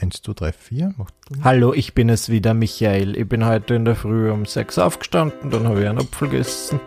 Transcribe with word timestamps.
1, 0.00 0.22
2, 0.22 0.32
3, 0.32 0.52
4. 0.52 0.94
Hallo, 1.42 1.72
ich 1.72 1.92
bin 1.92 2.08
es 2.08 2.28
wieder, 2.28 2.54
Michael. 2.54 3.16
Ich 3.16 3.28
bin 3.28 3.44
heute 3.44 3.74
in 3.74 3.84
der 3.84 3.96
Früh 3.96 4.30
um 4.30 4.46
6 4.46 4.78
aufgestanden, 4.78 5.50
dann 5.50 5.66
habe 5.66 5.82
ich 5.82 5.88
einen 5.88 5.98
Apfel 5.98 6.28
gegessen. 6.28 6.80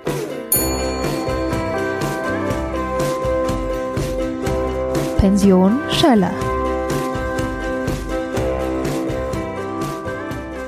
Pension 5.17 5.77
Schöller. 5.91 6.33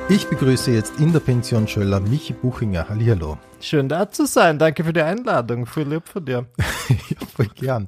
Ich 0.09 0.27
begrüße 0.27 0.71
jetzt 0.71 0.99
in 0.99 1.13
der 1.13 1.21
Pension 1.21 1.67
Schöller 1.67 2.01
Michi 2.01 2.33
Buchinger. 2.33 2.89
Hallihallo. 2.89 3.37
Schön 3.61 3.87
da 3.87 4.11
zu 4.11 4.27
sein. 4.27 4.59
Danke 4.59 4.83
für 4.83 4.91
die 4.91 5.01
Einladung. 5.01 5.65
Viel 5.65 5.87
lieb 5.87 6.07
von 6.07 6.25
dir. 6.25 6.45
ja, 6.89 7.25
voll 7.35 7.47
gern. 7.55 7.87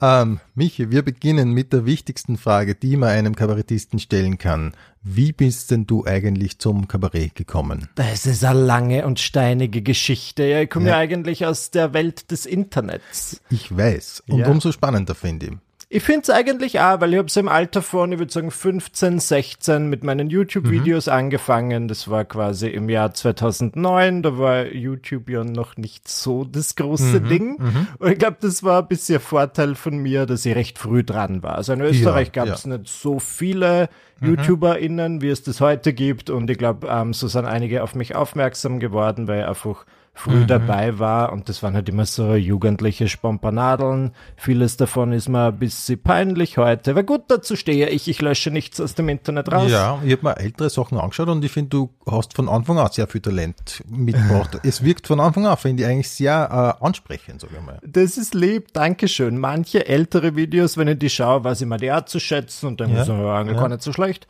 Ähm, 0.00 0.40
Michi, 0.54 0.90
wir 0.90 1.02
beginnen 1.02 1.52
mit 1.52 1.72
der 1.72 1.86
wichtigsten 1.86 2.36
Frage, 2.36 2.74
die 2.74 2.98
man 2.98 3.10
einem 3.10 3.34
Kabarettisten 3.34 3.98
stellen 3.98 4.36
kann. 4.36 4.74
Wie 5.02 5.32
bist 5.32 5.70
denn 5.70 5.86
du 5.86 6.04
eigentlich 6.04 6.58
zum 6.58 6.86
Kabarett 6.86 7.34
gekommen? 7.34 7.88
Das 7.94 8.26
ist 8.26 8.44
eine 8.44 8.60
lange 8.60 9.06
und 9.06 9.20
steinige 9.20 9.80
Geschichte. 9.80 10.44
Ja, 10.44 10.60
ich 10.60 10.68
komme 10.68 10.86
ja. 10.86 10.92
ja 10.92 10.98
eigentlich 10.98 11.46
aus 11.46 11.70
der 11.70 11.94
Welt 11.94 12.30
des 12.30 12.44
Internets. 12.44 13.40
Ich 13.48 13.74
weiß. 13.74 14.24
Und 14.28 14.40
ja. 14.40 14.48
umso 14.48 14.70
spannender 14.70 15.14
finde 15.14 15.46
ich. 15.46 15.52
Ich 15.88 16.02
finde 16.02 16.22
es 16.22 16.30
eigentlich 16.30 16.80
auch, 16.80 17.00
weil 17.00 17.12
ich 17.12 17.18
habe 17.18 17.30
so 17.30 17.38
im 17.38 17.48
Alter 17.48 17.80
von, 17.80 18.10
ich 18.10 18.18
würde 18.18 18.32
sagen, 18.32 18.50
15, 18.50 19.20
16 19.20 19.88
mit 19.88 20.02
meinen 20.02 20.28
YouTube-Videos 20.28 21.06
mhm. 21.06 21.12
angefangen. 21.12 21.86
Das 21.86 22.10
war 22.10 22.24
quasi 22.24 22.66
im 22.66 22.88
Jahr 22.88 23.14
2009. 23.14 24.24
Da 24.24 24.36
war 24.36 24.66
YouTube 24.66 25.30
ja 25.30 25.44
noch 25.44 25.76
nicht 25.76 26.08
so 26.08 26.44
das 26.44 26.74
große 26.74 27.20
mhm. 27.20 27.28
Ding. 27.28 27.50
Mhm. 27.58 27.86
Und 27.98 28.10
ich 28.10 28.18
glaube, 28.18 28.38
das 28.40 28.64
war 28.64 28.82
ein 28.82 28.88
bisschen 28.88 29.20
Vorteil 29.20 29.76
von 29.76 29.98
mir, 29.98 30.26
dass 30.26 30.44
ich 30.44 30.56
recht 30.56 30.76
früh 30.80 31.04
dran 31.04 31.44
war. 31.44 31.54
Also 31.54 31.72
in 31.72 31.80
Österreich 31.80 32.32
ja, 32.34 32.44
gab 32.44 32.54
es 32.56 32.64
ja. 32.64 32.78
nicht 32.78 32.88
so 32.88 33.20
viele 33.20 33.88
mhm. 34.18 34.30
YouTuberInnen, 34.30 35.22
wie 35.22 35.28
es 35.28 35.44
das 35.44 35.60
heute 35.60 35.92
gibt. 35.92 36.30
Und 36.30 36.50
ich 36.50 36.58
glaube, 36.58 36.88
ähm, 36.88 37.12
so 37.12 37.28
sind 37.28 37.44
einige 37.44 37.84
auf 37.84 37.94
mich 37.94 38.16
aufmerksam 38.16 38.80
geworden, 38.80 39.28
weil 39.28 39.42
ich 39.42 39.46
einfach 39.46 39.86
früh 40.16 40.40
mhm. 40.40 40.46
dabei 40.46 40.98
war 40.98 41.30
und 41.32 41.50
das 41.50 41.62
waren 41.62 41.74
halt 41.74 41.88
immer 41.90 42.06
so 42.06 42.34
jugendliche 42.34 43.06
Spompanadeln. 43.06 44.12
Vieles 44.34 44.78
davon 44.78 45.12
ist 45.12 45.28
mir 45.28 45.48
ein 45.48 45.58
bisschen 45.58 46.02
peinlich 46.02 46.56
heute. 46.56 46.92
Aber 46.92 47.02
gut, 47.02 47.24
dazu 47.28 47.54
stehe 47.54 47.90
ich. 47.90 48.08
Ich 48.08 48.22
lösche 48.22 48.50
nichts 48.50 48.80
aus 48.80 48.94
dem 48.94 49.10
Internet 49.10 49.52
raus. 49.52 49.70
Ja, 49.70 50.00
ich 50.02 50.12
habe 50.12 50.22
mir 50.24 50.38
ältere 50.38 50.70
Sachen 50.70 50.98
angeschaut 50.98 51.28
und 51.28 51.44
ich 51.44 51.52
finde, 51.52 51.68
du 51.68 51.90
hast 52.10 52.34
von 52.34 52.48
Anfang 52.48 52.78
an 52.78 52.90
sehr 52.90 53.06
viel 53.06 53.20
Talent 53.20 53.84
mitgebracht. 53.86 54.58
es 54.64 54.82
wirkt 54.82 55.06
von 55.06 55.20
Anfang 55.20 55.46
an, 55.46 55.58
finde 55.58 55.82
ich 55.82 55.88
eigentlich 55.88 56.10
sehr 56.10 56.76
äh, 56.80 56.84
ansprechend, 56.84 57.42
sage 57.42 57.52
ich 57.58 57.64
mal. 57.64 57.78
Das 57.86 58.16
ist 58.16 58.34
lieb, 58.34 58.72
Dankeschön. 58.72 59.38
Manche 59.38 59.86
ältere 59.86 60.34
Videos, 60.34 60.78
wenn 60.78 60.88
ich 60.88 60.98
die 60.98 61.10
schaue, 61.10 61.44
weiß 61.44 61.60
ich 61.60 61.66
mal 61.66 61.76
die 61.76 61.90
Art 61.90 62.08
zu 62.08 62.20
schätzen 62.20 62.68
und 62.68 62.80
dann 62.80 62.90
ja, 62.90 63.04
sagen, 63.04 63.50
ja. 63.50 63.54
gar 63.54 63.68
nicht 63.68 63.82
so 63.82 63.92
schlecht. 63.92 64.26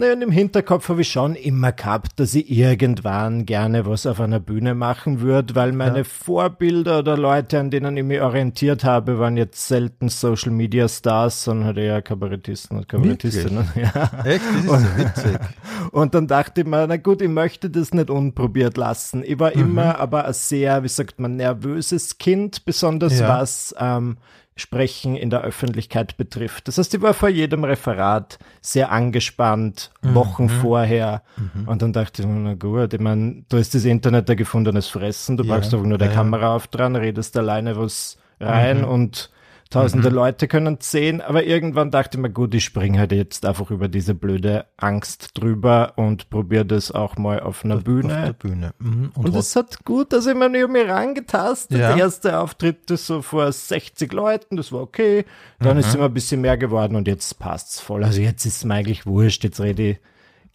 Naja, 0.00 0.14
und 0.14 0.22
im 0.22 0.30
Hinterkopf 0.30 0.88
habe 0.88 1.02
ich 1.02 1.12
schon 1.12 1.34
immer 1.34 1.72
gehabt, 1.72 2.18
dass 2.20 2.32
ich 2.32 2.50
irgendwann 2.50 3.44
gerne 3.44 3.84
was 3.84 4.06
auf 4.06 4.18
einer 4.18 4.40
Bühne 4.40 4.74
machen 4.74 5.20
würde, 5.20 5.54
weil 5.54 5.72
meine 5.72 5.98
ja. 5.98 6.04
Vorbilder 6.04 7.00
oder 7.00 7.18
Leute, 7.18 7.60
an 7.60 7.70
denen 7.70 7.98
ich 7.98 8.04
mich 8.04 8.22
orientiert 8.22 8.82
habe, 8.82 9.18
waren 9.18 9.36
jetzt 9.36 9.68
selten 9.68 10.08
Social 10.08 10.52
Media 10.52 10.88
Stars, 10.88 11.44
sondern 11.44 11.66
halt 11.66 11.76
eher 11.76 12.00
Kabarettisten 12.00 12.78
und 12.78 12.88
Kabarettistinnen. 12.88 13.68
Ja. 13.74 14.24
Echt? 14.24 14.40
Das 14.40 14.64
ist 14.64 14.68
und, 14.70 14.80
so 14.80 14.96
witzig. 14.96 15.38
Und 15.92 16.14
dann 16.14 16.26
dachte 16.26 16.62
ich 16.62 16.66
mir, 16.66 16.86
na 16.86 16.96
gut, 16.96 17.20
ich 17.20 17.28
möchte 17.28 17.68
das 17.68 17.92
nicht 17.92 18.08
unprobiert 18.08 18.78
lassen. 18.78 19.22
Ich 19.24 19.38
war 19.38 19.54
mhm. 19.54 19.62
immer 19.62 19.98
aber 19.98 20.24
ein 20.24 20.32
sehr, 20.32 20.82
wie 20.82 20.88
sagt 20.88 21.20
man, 21.20 21.36
nervöses 21.36 22.16
Kind, 22.16 22.64
besonders 22.64 23.18
ja. 23.18 23.28
was 23.28 23.74
ähm, 23.78 24.16
Sprechen 24.60 25.16
in 25.16 25.30
der 25.30 25.42
Öffentlichkeit 25.42 26.16
betrifft. 26.16 26.68
Das 26.68 26.78
heißt, 26.78 26.94
ich 26.94 27.00
war 27.00 27.14
vor 27.14 27.28
jedem 27.28 27.64
Referat 27.64 28.38
sehr 28.60 28.92
angespannt, 28.92 29.90
mhm. 30.02 30.14
Wochen 30.14 30.44
mhm. 30.44 30.48
vorher. 30.48 31.22
Mhm. 31.36 31.68
Und 31.68 31.82
dann 31.82 31.92
dachte 31.92 32.22
ich, 32.22 32.28
na 32.28 32.54
gut, 32.54 32.94
ich 32.94 33.00
meine, 33.00 33.44
du 33.48 33.58
hast 33.58 33.74
das 33.74 33.84
Internet 33.84 34.30
ein 34.30 34.36
gefundenes 34.36 34.86
Fressen, 34.88 35.36
du 35.36 35.44
ja. 35.44 35.54
packst 35.54 35.72
doch 35.72 35.82
nur 35.82 35.98
die 35.98 36.04
ja, 36.04 36.12
Kamera 36.12 36.54
auf 36.54 36.66
dran, 36.68 36.96
redest 36.96 37.36
alleine 37.36 37.76
was 37.76 38.18
rein 38.38 38.78
mhm. 38.78 38.88
und 38.88 39.30
Tausende 39.70 40.10
mhm. 40.10 40.16
Leute 40.16 40.48
können 40.48 40.78
sehen, 40.80 41.20
aber 41.20 41.44
irgendwann 41.44 41.92
dachte 41.92 42.18
ich 42.18 42.22
mir, 42.22 42.30
gut, 42.30 42.52
ich 42.54 42.64
springe 42.64 42.98
halt 42.98 43.12
jetzt 43.12 43.46
einfach 43.46 43.70
über 43.70 43.86
diese 43.86 44.14
blöde 44.14 44.66
Angst 44.76 45.28
drüber 45.34 45.92
und 45.94 46.28
probiere 46.28 46.66
das 46.66 46.90
auch 46.90 47.16
mal 47.16 47.38
auf 47.38 47.64
einer 47.64 47.76
auf, 47.76 47.84
Bühne. 47.84 48.18
Auf 48.18 48.24
der 48.24 48.32
Bühne. 48.32 48.74
Mhm. 48.80 49.12
Und, 49.14 49.36
es 49.36 49.54
hat 49.54 49.84
gut, 49.84 50.12
dass 50.12 50.26
ich 50.26 50.34
mir 50.34 50.48
nicht 50.48 50.68
mir 50.68 50.88
rangetastet. 50.88 51.78
Ja. 51.78 51.94
Der 51.94 52.04
erste 52.04 52.40
Auftritt 52.40 52.90
ist 52.90 53.06
so 53.06 53.22
vor 53.22 53.52
60 53.52 54.12
Leuten, 54.12 54.56
das 54.56 54.72
war 54.72 54.80
okay. 54.80 55.24
Dann 55.60 55.74
mhm. 55.74 55.80
ist 55.80 55.86
es 55.86 55.94
immer 55.94 56.06
ein 56.06 56.14
bisschen 56.14 56.40
mehr 56.40 56.58
geworden 56.58 56.96
und 56.96 57.06
jetzt 57.06 57.38
passt's 57.38 57.78
voll. 57.78 58.02
Also 58.02 58.20
jetzt 58.20 58.44
ist 58.44 58.56
es 58.56 58.64
mir 58.64 58.74
eigentlich 58.74 59.06
wurscht, 59.06 59.44
jetzt 59.44 59.60
rede 59.60 59.82
ich 59.90 59.98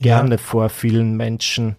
gerne 0.01 0.31
ja. 0.31 0.37
vor 0.37 0.67
vielen 0.67 1.15
Menschen. 1.15 1.77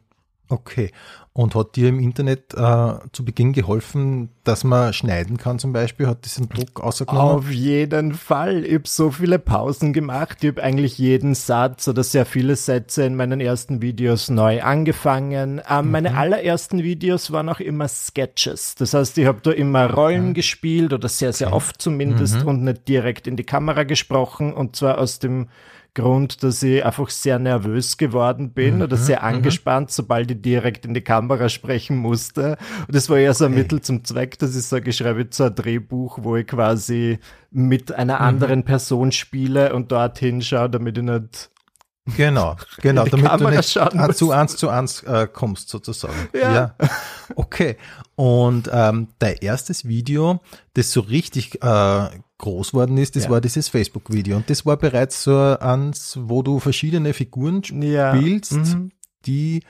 Okay. 0.48 0.92
Und 1.32 1.54
hat 1.54 1.76
dir 1.76 1.90
im 1.90 1.98
Internet 2.00 2.54
äh, 2.54 2.94
zu 3.12 3.24
Beginn 3.24 3.52
geholfen, 3.52 4.30
dass 4.44 4.64
man 4.64 4.94
schneiden 4.94 5.36
kann 5.36 5.58
zum 5.58 5.72
Beispiel? 5.72 6.06
Hat 6.06 6.24
das 6.24 6.38
einen 6.38 6.48
Druck 6.48 6.80
ausgenommen? 6.80 7.20
Auf 7.20 7.50
jeden 7.50 8.14
Fall. 8.14 8.64
Ich 8.64 8.74
habe 8.74 8.88
so 8.88 9.10
viele 9.10 9.38
Pausen 9.38 9.92
gemacht. 9.92 10.38
Ich 10.40 10.48
habe 10.48 10.62
eigentlich 10.62 10.96
jeden 10.96 11.34
Satz 11.34 11.88
oder 11.88 12.04
sehr 12.04 12.24
viele 12.24 12.56
Sätze 12.56 13.04
in 13.04 13.16
meinen 13.16 13.40
ersten 13.40 13.82
Videos 13.82 14.30
neu 14.30 14.62
angefangen. 14.62 15.60
Ähm, 15.68 15.86
mhm. 15.86 15.90
Meine 15.90 16.16
allerersten 16.16 16.82
Videos 16.82 17.32
waren 17.32 17.50
auch 17.50 17.60
immer 17.60 17.88
Sketches. 17.88 18.74
Das 18.76 18.94
heißt, 18.94 19.18
ich 19.18 19.26
habe 19.26 19.40
da 19.42 19.50
immer 19.50 19.90
Rollen 19.92 20.30
okay. 20.30 20.34
gespielt 20.34 20.94
oder 20.94 21.08
sehr, 21.08 21.34
sehr 21.34 21.48
okay. 21.48 21.56
oft 21.56 21.82
zumindest 21.82 22.42
mhm. 22.42 22.48
und 22.48 22.64
nicht 22.64 22.88
direkt 22.88 23.26
in 23.26 23.36
die 23.36 23.44
Kamera 23.44 23.82
gesprochen. 23.82 24.54
Und 24.54 24.76
zwar 24.76 24.98
aus 24.98 25.18
dem 25.18 25.48
Grund, 25.96 26.42
dass 26.44 26.62
ich 26.62 26.84
einfach 26.84 27.08
sehr 27.10 27.38
nervös 27.40 27.96
geworden 27.96 28.50
bin 28.50 28.76
mhm, 28.76 28.82
oder 28.82 28.96
sehr 28.96 29.20
mhm. 29.22 29.36
angespannt, 29.36 29.90
sobald 29.90 30.30
ich 30.30 30.42
direkt 30.42 30.84
in 30.84 30.94
die 30.94 31.00
Kamera 31.00 31.48
sprechen 31.48 31.96
musste. 31.96 32.58
Und 32.86 32.94
das 32.94 33.10
war 33.10 33.18
ja 33.18 33.34
so 33.34 33.46
ein 33.46 33.52
okay. 33.52 33.62
Mittel 33.62 33.80
zum 33.80 34.04
Zweck, 34.04 34.38
dass 34.38 34.54
ich 34.54 34.64
sage, 34.64 34.90
ich 34.90 34.96
schreibe 34.96 35.22
jetzt 35.22 35.36
so 35.36 35.44
ein 35.44 35.54
Drehbuch, 35.54 36.18
wo 36.22 36.36
ich 36.36 36.46
quasi 36.46 37.18
mit 37.50 37.92
einer 37.92 38.16
mhm. 38.16 38.26
anderen 38.26 38.64
Person 38.64 39.10
spiele 39.10 39.74
und 39.74 39.90
dorthin 39.90 40.42
schaue, 40.42 40.70
damit 40.70 40.98
ich 40.98 41.04
nicht 41.04 41.50
Genau, 42.16 42.56
genau, 42.82 43.04
damit 43.04 43.40
du 43.40 43.48
nicht 43.48 44.16
zu 44.16 44.30
eins 44.30 44.56
zu 44.56 44.68
eins 44.68 45.02
äh, 45.02 45.26
kommst 45.32 45.68
sozusagen. 45.68 46.28
Ja. 46.32 46.54
ja. 46.54 46.74
Okay. 47.34 47.76
Und 48.14 48.70
ähm, 48.72 49.08
dein 49.18 49.36
erstes 49.36 49.86
Video, 49.86 50.40
das 50.74 50.92
so 50.92 51.00
richtig 51.00 51.62
äh, 51.62 52.08
groß 52.38 52.74
worden 52.74 52.96
ist, 52.98 53.16
das 53.16 53.24
ja. 53.24 53.30
war 53.30 53.40
dieses 53.40 53.68
Facebook-Video. 53.68 54.36
Und 54.36 54.48
das 54.48 54.64
war 54.64 54.76
bereits 54.76 55.22
so 55.22 55.36
eins, 55.36 56.18
wo 56.20 56.42
du 56.42 56.60
verschiedene 56.60 57.12
Figuren 57.12 57.64
spielst, 57.64 58.52
ja. 58.52 58.58
mhm. 58.58 58.92
die, 59.26 59.62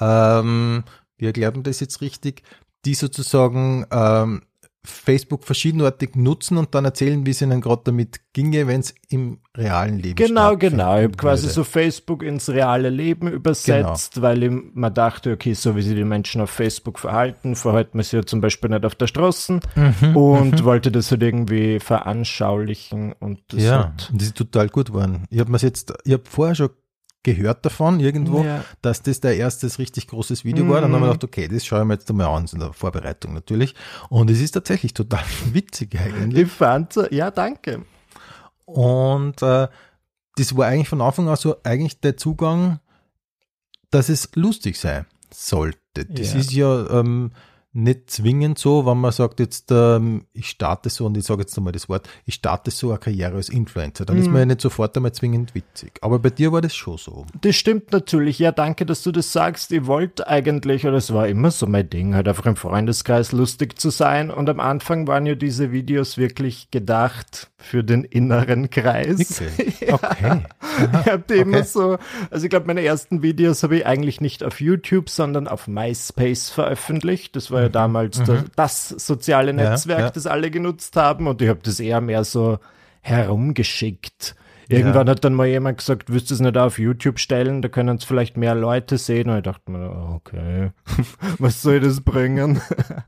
ähm, 0.00 0.84
wir 1.18 1.32
glauben 1.32 1.62
das 1.62 1.80
jetzt 1.80 2.00
richtig, 2.00 2.42
die 2.84 2.94
sozusagen 2.94 3.86
ähm, 3.90 4.42
Facebook 4.88 5.44
verschiedenartig 5.44 6.16
nutzen 6.16 6.56
und 6.56 6.74
dann 6.74 6.84
erzählen, 6.84 7.26
wie 7.26 7.30
es 7.30 7.42
ihnen 7.42 7.60
gerade 7.60 7.82
damit 7.84 8.20
ginge, 8.32 8.66
wenn 8.66 8.80
es 8.80 8.94
im 9.08 9.38
realen 9.56 9.98
Leben 9.98 10.16
Genau, 10.16 10.56
genau. 10.56 10.96
Ich 10.96 11.04
habe 11.04 11.16
quasi 11.16 11.48
so 11.48 11.64
Facebook 11.64 12.22
ins 12.22 12.48
reale 12.48 12.90
Leben 12.90 13.28
übersetzt, 13.28 14.14
genau. 14.14 14.26
weil 14.26 14.42
ich 14.42 14.50
mir 14.74 14.90
dachte, 14.90 15.32
okay, 15.32 15.54
so 15.54 15.76
wie 15.76 15.82
sich 15.82 15.94
die 15.94 16.04
Menschen 16.04 16.40
auf 16.40 16.50
Facebook 16.50 16.98
verhalten, 16.98 17.56
verhalten 17.56 17.98
wir 17.98 18.04
sie 18.04 18.16
ja 18.16 18.24
zum 18.24 18.40
Beispiel 18.40 18.70
nicht 18.70 18.84
auf 18.84 18.94
der 18.94 19.06
Straße 19.06 19.60
mhm, 19.74 20.16
und 20.16 20.60
mhm. 20.60 20.64
wollte 20.64 20.90
das 20.90 21.10
halt 21.10 21.22
irgendwie 21.22 21.80
veranschaulichen 21.80 23.12
und 23.12 23.40
das 23.48 23.62
Ja, 23.62 23.78
hat 23.78 24.10
das 24.12 24.28
ist 24.28 24.36
total 24.36 24.68
gut 24.68 24.88
geworden. 24.88 25.24
Ich 25.30 25.40
habe 25.40 25.50
mir 25.50 25.58
jetzt, 25.58 25.92
ich 26.04 26.12
habe 26.12 26.24
vorher 26.28 26.54
schon 26.54 26.70
gehört 27.26 27.66
davon 27.66 27.98
irgendwo, 27.98 28.44
ja. 28.44 28.64
dass 28.82 29.02
das 29.02 29.20
der 29.20 29.36
erste 29.36 29.66
richtig 29.78 30.06
großes 30.06 30.44
Video 30.44 30.64
mhm. 30.64 30.70
war. 30.70 30.80
Dann 30.80 30.92
haben 30.92 31.00
wir 31.00 31.08
gedacht, 31.08 31.24
okay, 31.24 31.48
das 31.48 31.66
schaue 31.66 31.80
ich 31.80 31.86
mir 31.86 31.94
jetzt 31.94 32.08
einmal 32.08 32.28
an, 32.28 32.46
in 32.52 32.60
der 32.60 32.72
Vorbereitung 32.72 33.34
natürlich. 33.34 33.74
Und 34.08 34.30
es 34.30 34.40
ist 34.40 34.52
tatsächlich 34.52 34.94
total 34.94 35.24
witzig 35.52 35.98
eigentlich. 35.98 36.44
Ich 36.44 36.52
fand 36.52 36.94
ja, 37.10 37.32
danke. 37.32 37.84
Und 38.64 39.42
äh, 39.42 39.66
das 40.36 40.56
war 40.56 40.66
eigentlich 40.66 40.88
von 40.88 41.00
Anfang 41.00 41.28
an 41.28 41.36
so 41.36 41.56
eigentlich 41.64 42.00
der 42.00 42.16
Zugang, 42.16 42.78
dass 43.90 44.08
es 44.08 44.30
lustig 44.34 44.78
sein 44.78 45.04
sollte. 45.34 46.04
Das 46.08 46.32
ja. 46.32 46.38
ist 46.38 46.52
ja 46.52 47.00
ähm, 47.00 47.32
nicht 47.76 48.10
zwingend 48.10 48.58
so, 48.58 48.86
wenn 48.86 48.98
man 48.98 49.12
sagt, 49.12 49.38
jetzt 49.38 49.70
ähm, 49.70 50.24
ich 50.32 50.48
starte 50.48 50.88
so, 50.88 51.06
und 51.06 51.16
ich 51.16 51.24
sage 51.24 51.42
jetzt 51.42 51.56
nochmal 51.56 51.72
das 51.72 51.88
Wort, 51.88 52.08
ich 52.24 52.34
starte 52.34 52.70
so 52.70 52.90
eine 52.90 52.98
Karriere 52.98 53.36
als 53.36 53.48
Influencer, 53.48 54.06
dann 54.06 54.16
mhm. 54.16 54.22
ist 54.22 54.28
man 54.28 54.38
ja 54.38 54.46
nicht 54.46 54.62
sofort 54.62 54.96
einmal 54.96 55.12
zwingend 55.12 55.54
witzig. 55.54 55.98
Aber 56.00 56.18
bei 56.18 56.30
dir 56.30 56.52
war 56.52 56.62
das 56.62 56.74
schon 56.74 56.96
so. 56.96 57.26
Das 57.42 57.54
stimmt 57.54 57.92
natürlich. 57.92 58.38
Ja, 58.38 58.50
danke, 58.50 58.86
dass 58.86 59.02
du 59.02 59.12
das 59.12 59.32
sagst. 59.32 59.72
Ich 59.72 59.86
wollte 59.86 60.26
eigentlich, 60.26 60.86
oder 60.86 60.96
es 60.96 61.12
war 61.12 61.28
immer 61.28 61.50
so 61.50 61.66
mein 61.66 61.88
Ding, 61.90 62.14
halt 62.14 62.28
einfach 62.28 62.46
im 62.46 62.56
Freundeskreis 62.56 63.32
lustig 63.32 63.78
zu 63.78 63.90
sein. 63.90 64.30
Und 64.30 64.48
am 64.48 64.60
Anfang 64.60 65.06
waren 65.06 65.26
ja 65.26 65.34
diese 65.34 65.70
Videos 65.70 66.16
wirklich 66.16 66.70
gedacht 66.70 67.50
für 67.58 67.84
den 67.84 68.04
inneren 68.04 68.70
Kreis. 68.70 69.42
Okay. 69.86 69.92
okay. 69.92 70.40
Ich 70.78 71.06
habe 71.06 71.22
okay. 71.24 71.40
immer 71.40 71.62
so, 71.62 71.98
also 72.30 72.44
ich 72.44 72.50
glaube, 72.50 72.66
meine 72.66 72.82
ersten 72.82 73.22
Videos 73.22 73.62
habe 73.62 73.78
ich 73.78 73.86
eigentlich 73.86 74.20
nicht 74.20 74.42
auf 74.42 74.60
YouTube, 74.60 75.08
sondern 75.08 75.48
auf 75.48 75.68
MySpace 75.68 76.50
veröffentlicht. 76.50 77.36
Das 77.36 77.50
war 77.50 77.65
ja 77.66 77.70
damals 77.70 78.18
mhm. 78.20 78.24
das, 78.26 78.44
das, 78.56 78.88
soziale 79.06 79.52
Netzwerk, 79.52 79.98
ja, 79.98 80.06
ja. 80.06 80.10
das 80.10 80.26
alle 80.26 80.50
genutzt 80.50 80.96
haben 80.96 81.26
und 81.26 81.42
ich 81.42 81.48
habe 81.48 81.60
das 81.62 81.80
eher 81.80 82.00
mehr 82.00 82.24
so 82.24 82.58
herumgeschickt. 83.02 84.34
Irgendwann 84.68 85.06
ja. 85.06 85.12
hat 85.12 85.24
dann 85.24 85.34
mal 85.34 85.46
jemand 85.46 85.78
gesagt, 85.78 86.12
willst 86.12 86.30
du 86.30 86.34
es 86.34 86.40
nicht 86.40 86.56
auf 86.56 86.78
YouTube 86.78 87.20
stellen, 87.20 87.62
da 87.62 87.68
können 87.68 87.98
es 87.98 88.04
vielleicht 88.04 88.36
mehr 88.36 88.56
Leute 88.56 88.98
sehen. 88.98 89.30
Und 89.30 89.36
ich 89.36 89.42
dachte 89.44 89.70
mir, 89.70 90.12
okay, 90.14 90.72
was 91.38 91.62
soll 91.62 91.78
das 91.78 92.00
bringen? 92.00 92.60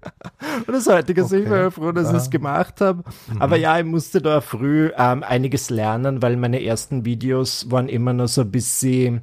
und 0.67 0.73
das 0.73 0.87
heutige 0.87 1.25
okay. 1.25 1.41
ich 1.41 1.51
war 1.51 1.71
froh, 1.73 1.91
dass 1.91 2.11
ja. 2.11 2.17
ich 2.17 2.23
es 2.23 2.31
gemacht 2.31 2.81
habe. 2.81 3.03
Mhm. 3.33 3.43
Aber 3.43 3.57
ja, 3.57 3.77
ich 3.79 3.85
musste 3.85 4.23
da 4.23 4.41
früh 4.41 4.93
ähm, 4.97 5.25
einiges 5.25 5.69
lernen, 5.69 6.23
weil 6.23 6.37
meine 6.37 6.63
ersten 6.63 7.05
Videos 7.05 7.69
waren 7.71 7.89
immer 7.89 8.13
noch 8.13 8.29
so 8.29 8.43
ein 8.43 8.51
bisschen 8.53 9.23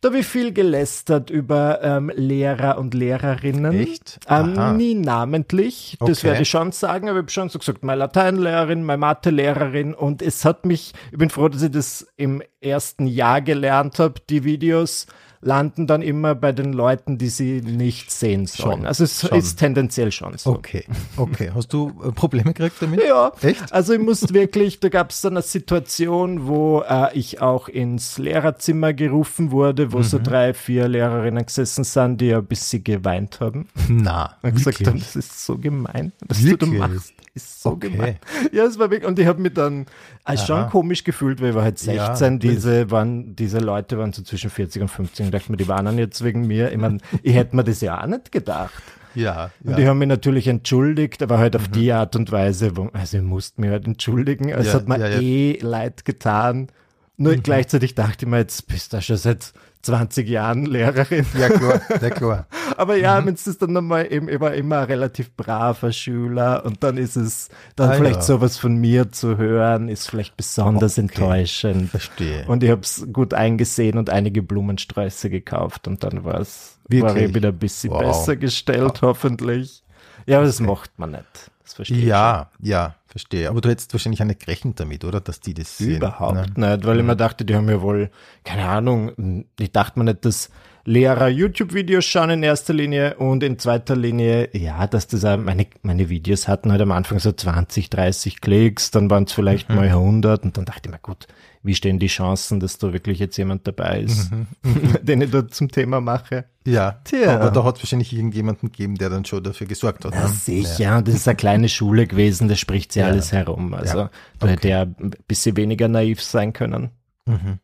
da 0.00 0.08
habe 0.08 0.20
ich 0.20 0.26
viel 0.26 0.52
gelästert 0.52 1.28
über 1.28 1.80
ähm, 1.82 2.10
Lehrer 2.14 2.78
und 2.78 2.94
Lehrerinnen. 2.94 3.78
Echt? 3.78 4.18
Ähm, 4.28 4.76
nie 4.76 4.94
namentlich, 4.94 5.96
das 6.00 6.20
okay. 6.20 6.28
werde 6.28 6.42
ich 6.42 6.48
schon 6.48 6.72
sagen, 6.72 7.08
aber 7.08 7.18
ich 7.18 7.22
habe 7.24 7.30
schon 7.30 7.48
so 7.50 7.58
gesagt, 7.58 7.84
meine 7.84 7.98
Lateinlehrerin, 7.98 8.82
meine 8.82 8.98
Mathelehrerin 8.98 9.92
und 9.92 10.22
es 10.22 10.44
hat 10.44 10.64
mich, 10.64 10.94
ich 11.12 11.18
bin 11.18 11.28
froh, 11.28 11.48
dass 11.48 11.62
ich 11.62 11.70
das 11.70 12.06
im 12.16 12.42
ersten 12.60 13.06
Jahr 13.06 13.42
gelernt 13.42 13.98
habe, 13.98 14.14
die 14.30 14.44
Videos 14.44 15.06
landen 15.42 15.86
dann 15.86 16.02
immer 16.02 16.34
bei 16.34 16.52
den 16.52 16.72
Leuten, 16.72 17.16
die 17.16 17.28
sie 17.28 17.62
nicht 17.62 18.10
sehen 18.10 18.46
sollen. 18.46 18.78
Schon, 18.78 18.86
also 18.86 19.04
es 19.04 19.20
schon. 19.20 19.38
ist 19.38 19.58
tendenziell 19.58 20.12
schon 20.12 20.36
so. 20.36 20.50
Okay, 20.50 20.84
okay. 21.16 21.50
Hast 21.54 21.72
du 21.72 21.92
äh, 22.04 22.12
Probleme 22.12 22.52
gekriegt 22.52 22.76
damit? 22.80 23.00
Ja. 23.02 23.32
Echt? 23.40 23.72
Also 23.72 23.94
ich 23.94 24.00
musste 24.00 24.34
wirklich, 24.34 24.80
da 24.80 24.90
gab 24.90 25.10
es 25.10 25.22
dann 25.22 25.34
eine 25.34 25.42
Situation, 25.42 26.46
wo 26.46 26.82
äh, 26.86 27.16
ich 27.16 27.40
auch 27.40 27.68
ins 27.68 28.18
Lehrerzimmer 28.18 28.92
gerufen 28.92 29.50
wurde, 29.50 29.92
wo 29.92 29.98
mhm. 29.98 30.02
so 30.02 30.18
drei, 30.18 30.52
vier 30.52 30.88
Lehrerinnen 30.88 31.46
gesessen 31.46 31.84
sind, 31.84 32.20
die 32.20 32.34
ein 32.34 32.44
bisschen 32.44 32.84
geweint 32.84 33.40
haben. 33.40 33.68
Na, 33.88 34.36
und 34.42 34.54
gesagt 34.54 34.86
haben, 34.86 34.98
das 34.98 35.16
ist 35.16 35.44
so 35.44 35.56
gemein, 35.56 36.12
was 36.28 36.42
wirklich? 36.44 36.70
du 36.70 36.78
da 36.78 36.88
machst 36.88 37.14
ist 37.34 37.62
so 37.62 37.70
okay. 37.70 37.90
gemein. 37.90 38.18
Ja, 38.52 38.64
es 38.64 38.78
war 38.78 38.90
wirklich, 38.90 39.08
und 39.08 39.18
ich 39.18 39.26
habe 39.26 39.40
mich 39.40 39.54
dann 39.54 39.86
als 40.24 40.46
schon 40.46 40.68
komisch 40.68 41.04
gefühlt, 41.04 41.40
weil 41.40 41.54
wir 41.54 41.62
halt 41.62 41.78
16, 41.78 42.32
ja, 42.32 42.38
diese 42.38 42.90
waren, 42.90 43.36
diese 43.36 43.58
Leute 43.58 43.98
waren 43.98 44.12
so 44.12 44.22
zwischen 44.22 44.50
40 44.50 44.82
und 44.82 44.88
50 44.88 45.26
und 45.26 45.34
dachte 45.34 45.50
mir, 45.50 45.56
die 45.56 45.68
waren 45.68 45.98
jetzt 45.98 46.24
wegen 46.24 46.46
mir. 46.46 46.72
Ich 46.72 46.78
meine, 46.78 46.98
ich 47.22 47.34
hätte 47.34 47.54
mir 47.56 47.64
das 47.64 47.80
ja 47.80 48.02
auch 48.02 48.06
nicht 48.06 48.32
gedacht. 48.32 48.82
Ja. 49.14 49.50
Und 49.64 49.72
ja. 49.72 49.76
die 49.76 49.88
haben 49.88 49.98
mich 49.98 50.08
natürlich 50.08 50.46
entschuldigt, 50.46 51.22
aber 51.22 51.38
halt 51.38 51.56
auf 51.56 51.68
mhm. 51.68 51.72
die 51.72 51.92
Art 51.92 52.16
und 52.16 52.30
Weise, 52.32 52.76
wo, 52.76 52.90
also 52.92 53.18
ich 53.18 53.22
musste 53.22 53.60
mich 53.60 53.70
halt 53.70 53.86
entschuldigen. 53.86 54.48
Es 54.50 54.68
ja, 54.68 54.74
hat 54.74 54.88
mir 54.88 54.98
ja, 54.98 55.20
eh 55.20 55.58
leid 55.60 56.04
getan. 56.04 56.68
Nur 57.16 57.36
mhm. 57.36 57.42
gleichzeitig 57.42 57.94
dachte 57.94 58.24
ich 58.24 58.30
mir, 58.30 58.38
jetzt 58.38 58.66
bist 58.66 58.92
du 58.92 59.02
schon 59.02 59.16
seit 59.16 59.52
20 59.82 60.28
Jahren 60.28 60.66
Lehrerin. 60.66 61.26
Ja, 61.38 61.48
klar, 61.48 61.80
ja, 62.00 62.10
klar. 62.10 62.46
Aber 62.76 62.96
ja, 62.96 63.20
mhm. 63.20 63.26
wenn 63.26 63.34
es 63.34 63.58
dann 63.58 63.72
nochmal 63.72 64.12
eben, 64.12 64.28
ich 64.28 64.40
war 64.40 64.54
immer 64.54 64.80
ein 64.80 64.84
relativ 64.84 65.34
braver 65.36 65.92
Schüler 65.92 66.64
und 66.64 66.82
dann 66.82 66.96
ist 66.96 67.16
es 67.16 67.48
dann 67.76 67.90
ah, 67.90 67.94
vielleicht 67.94 68.16
ja. 68.16 68.22
sowas 68.22 68.58
von 68.58 68.76
mir 68.76 69.10
zu 69.10 69.38
hören, 69.38 69.88
ist 69.88 70.08
vielleicht 70.08 70.36
besonders 70.36 70.98
okay. 70.98 71.00
enttäuschend. 71.02 71.90
Verstehe. 71.90 72.46
Und 72.46 72.62
ich 72.62 72.70
habe 72.70 72.82
es 72.82 73.06
gut 73.12 73.34
eingesehen 73.34 73.98
und 73.98 74.10
einige 74.10 74.42
Blumensträuße 74.42 75.30
gekauft 75.30 75.88
und 75.88 76.04
dann 76.04 76.24
war 76.24 76.40
es 76.40 76.78
war 76.88 77.16
ich 77.16 77.34
wieder 77.34 77.50
ein 77.50 77.58
bisschen 77.58 77.92
wow. 77.92 78.00
besser 78.00 78.36
gestellt, 78.36 79.00
hoffentlich. 79.02 79.82
Ja, 80.26 80.38
aber 80.38 80.46
das 80.46 80.60
macht 80.60 80.98
man 80.98 81.12
nicht. 81.12 81.50
Das 81.62 81.74
verstehe 81.74 81.98
ja, 81.98 82.50
ich. 82.58 82.68
Ja, 82.68 82.76
ja, 82.78 82.94
verstehe. 83.10 83.48
Aber 83.48 83.60
du 83.60 83.68
hättest 83.68 83.92
wahrscheinlich 83.92 84.22
eine 84.22 84.34
gerechnet 84.34 84.80
damit, 84.80 85.04
oder? 85.04 85.20
Dass 85.20 85.40
die 85.40 85.54
das 85.54 85.80
Überhaupt 85.80 86.54
sehen. 86.56 86.70
nicht, 86.70 86.86
weil 86.86 86.98
ich 86.98 87.04
mir 87.04 87.16
dachte, 87.16 87.44
die 87.44 87.54
haben 87.54 87.68
ja 87.68 87.82
wohl, 87.82 88.10
keine 88.44 88.66
Ahnung, 88.66 89.44
ich 89.58 89.72
dachte 89.72 89.98
mir 89.98 90.06
nicht, 90.06 90.24
dass 90.24 90.50
Lehrer 90.84 91.28
YouTube-Videos 91.28 92.04
schauen 92.04 92.30
in 92.30 92.42
erster 92.42 92.72
Linie 92.72 93.16
und 93.16 93.42
in 93.42 93.58
zweiter 93.58 93.96
Linie, 93.96 94.48
ja, 94.56 94.86
dass 94.86 95.06
das 95.08 95.24
auch 95.24 95.36
meine, 95.36 95.66
meine 95.82 96.08
Videos 96.08 96.48
hatten 96.48 96.72
halt 96.72 96.80
am 96.80 96.92
Anfang 96.92 97.18
so 97.18 97.32
20, 97.32 97.90
30 97.90 98.40
Klicks, 98.40 98.90
dann 98.90 99.10
waren 99.10 99.24
es 99.24 99.32
vielleicht 99.32 99.68
mhm. 99.68 99.76
mal 99.76 99.88
100 99.88 100.42
und 100.42 100.56
dann 100.56 100.64
dachte 100.64 100.82
ich 100.88 100.90
mir, 100.90 100.98
gut, 100.98 101.26
wie 101.62 101.74
stehen 101.74 101.98
die 101.98 102.06
Chancen, 102.06 102.58
dass 102.58 102.78
da 102.78 102.92
wirklich 102.92 103.18
jetzt 103.18 103.36
jemand 103.36 103.66
dabei 103.66 104.00
ist, 104.00 104.30
mhm. 104.30 104.46
den 105.02 105.20
ich 105.20 105.30
da 105.30 105.46
zum 105.46 105.70
Thema 105.70 106.00
mache? 106.00 106.46
Ja, 106.66 107.00
Tja. 107.04 107.36
aber 107.36 107.50
da 107.50 107.64
hat 107.64 107.76
es 107.76 107.82
wahrscheinlich 107.82 108.12
irgendjemanden 108.12 108.70
gegeben, 108.70 108.96
der 108.96 109.10
dann 109.10 109.24
schon 109.24 109.42
dafür 109.42 109.66
gesorgt 109.66 110.04
hat. 110.04 110.14
Ja, 110.14 110.22
ne? 110.22 110.28
sicher, 110.28 110.82
ja. 110.82 111.02
das 111.02 111.14
ist 111.14 111.28
eine 111.28 111.36
kleine 111.36 111.68
Schule 111.68 112.06
gewesen, 112.06 112.48
da 112.48 112.56
spricht 112.56 112.92
sie 112.92 113.00
ja. 113.00 113.06
alles 113.06 113.32
herum. 113.32 113.74
Also 113.74 113.98
ja. 113.98 114.10
da 114.38 114.46
hätte 114.46 114.68
er 114.68 114.82
ein 114.82 115.12
bisschen 115.28 115.56
weniger 115.56 115.88
naiv 115.88 116.22
sein 116.22 116.52
können. 116.52 116.90
Mhm. 117.26 117.58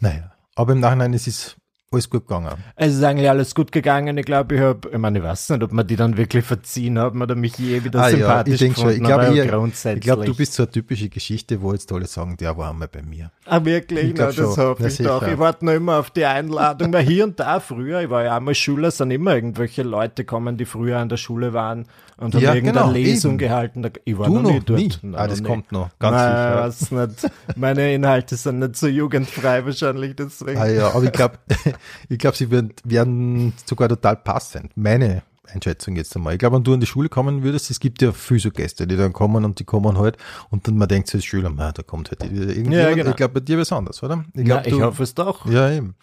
Naja, 0.00 0.32
aber 0.54 0.72
im 0.72 0.80
Nachhinein 0.80 1.12
ist 1.12 1.26
es 1.26 1.56
alles 1.94 2.10
gut 2.10 2.26
gegangen. 2.26 2.52
Es 2.76 2.94
ist 2.94 3.02
eigentlich 3.02 3.28
alles 3.28 3.54
gut 3.54 3.72
gegangen. 3.72 4.18
Ich 4.18 4.26
glaube, 4.26 4.54
ich 4.54 4.60
habe, 4.60 4.90
ich 4.90 4.98
meine, 4.98 5.18
ich 5.18 5.24
weiß 5.24 5.50
nicht, 5.50 5.62
ob 5.62 5.72
man 5.72 5.86
die 5.86 5.96
dann 5.96 6.16
wirklich 6.16 6.44
verziehen 6.44 6.98
haben 6.98 7.22
oder 7.22 7.34
mich 7.34 7.58
je 7.58 7.82
wieder 7.82 8.00
ah, 8.00 8.10
sympathisch 8.10 8.60
ja, 8.60 8.66
ich 8.68 8.76
schon. 8.76 8.90
Ich 8.90 9.02
glaube, 9.02 9.34
ich, 9.34 10.00
glaub, 10.00 10.24
du 10.24 10.34
bist 10.34 10.54
so 10.54 10.64
eine 10.64 10.72
typische 10.72 11.08
Geschichte, 11.08 11.62
wo 11.62 11.72
jetzt 11.72 11.90
alle 11.92 12.06
sagen, 12.06 12.36
der 12.36 12.56
war 12.56 12.70
einmal 12.70 12.88
bei 12.88 13.02
mir. 13.02 13.30
Ah, 13.46 13.64
wirklich? 13.64 14.10
Ich 14.10 14.14
Na, 14.16 14.26
das 14.26 14.56
hoffe 14.56 14.86
ich 14.86 14.98
doch. 14.98 15.26
Ich 15.26 15.38
warte 15.38 15.64
noch 15.64 15.72
immer 15.72 15.98
auf 15.98 16.10
die 16.10 16.24
Einladung, 16.24 16.92
weil 16.92 17.04
hier 17.04 17.24
und 17.24 17.40
da 17.40 17.60
früher, 17.60 18.02
ich 18.02 18.10
war 18.10 18.24
ja 18.24 18.36
einmal 18.36 18.54
Schüler, 18.54 18.90
sind 18.90 19.10
immer 19.10 19.34
irgendwelche 19.34 19.82
Leute 19.82 20.24
kommen, 20.24 20.56
die 20.56 20.64
früher 20.64 20.98
an 20.98 21.08
der 21.08 21.16
Schule 21.16 21.52
waren 21.52 21.86
und 22.16 22.34
haben 22.34 22.42
ja, 22.42 22.54
irgendeine 22.54 22.86
genau, 22.86 22.92
Lesung 22.92 23.32
eben. 23.32 23.38
gehalten. 23.38 23.90
Ich 24.04 24.18
war 24.18 24.26
du 24.26 24.38
noch, 24.40 24.50
nie 24.50 24.60
dort. 24.60 24.78
Nie. 24.78 24.92
Nein, 25.02 25.14
ah, 25.14 25.26
das 25.26 25.40
nie. 25.40 25.46
kommt 25.46 25.72
noch, 25.72 25.90
ganz 25.98 26.16
Nein, 26.16 26.70
sicher. 26.70 27.06
Nicht. 27.06 27.56
Meine 27.56 27.94
Inhalte 27.94 28.36
sind 28.36 28.60
nicht 28.60 28.76
so 28.76 28.86
jugendfrei 28.86 29.64
wahrscheinlich 29.64 30.16
deswegen. 30.16 30.58
Ah 30.58 30.66
ja, 30.66 30.88
aber 30.94 31.04
ich 31.04 31.12
glaube, 31.12 31.38
ich 32.08 32.18
glaube, 32.18 32.36
sie 32.36 32.50
werden, 32.50 32.72
werden 32.84 33.52
sogar 33.66 33.88
total 33.88 34.16
passend. 34.16 34.76
Meine 34.76 35.22
Einschätzung 35.54 35.96
jetzt 35.96 36.14
einmal. 36.16 36.34
Ich 36.34 36.38
glaube, 36.38 36.56
wenn 36.56 36.64
du 36.64 36.74
in 36.74 36.80
die 36.80 36.86
Schule 36.86 37.08
kommen 37.08 37.42
würdest, 37.42 37.70
es 37.70 37.80
gibt 37.80 38.02
ja 38.02 38.12
viele 38.12 38.40
so 38.40 38.50
Gäste, 38.50 38.86
die 38.86 38.96
dann 38.96 39.12
kommen 39.12 39.44
und 39.44 39.58
die 39.58 39.64
kommen 39.64 39.98
halt 39.98 40.16
und 40.50 40.66
dann 40.66 40.76
man 40.76 40.88
denkt 40.88 41.08
sich 41.08 41.16
als 41.16 41.24
Schüler, 41.24 41.52
na, 41.54 41.72
da 41.72 41.82
kommt 41.82 42.10
halt 42.10 42.22
irgendwie. 42.22 42.76
Ja, 42.76 42.92
genau. 42.92 43.10
Ich 43.10 43.16
glaube, 43.16 43.34
bei 43.34 43.40
dir 43.40 43.56
besonders, 43.56 44.02
oder? 44.02 44.24
Ich, 44.34 44.44
glaub, 44.44 44.60
Na, 44.60 44.66
ich 44.66 44.72
du, 44.72 44.82
hoffe 44.82 45.02
es 45.02 45.14
doch. 45.14 45.46
Ja, 45.46 45.70
eben. 45.70 45.94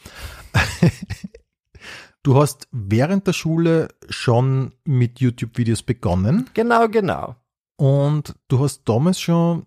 Du 2.24 2.36
hast 2.36 2.68
während 2.72 3.26
der 3.26 3.34
Schule 3.34 3.88
schon 4.10 4.74
mit 4.86 5.20
YouTube-Videos 5.20 5.82
begonnen. 5.82 6.50
Genau, 6.54 6.88
genau. 6.88 7.36
Und 7.78 8.36
du 8.48 8.60
hast 8.60 8.84
damals 8.88 9.20
schon 9.20 9.66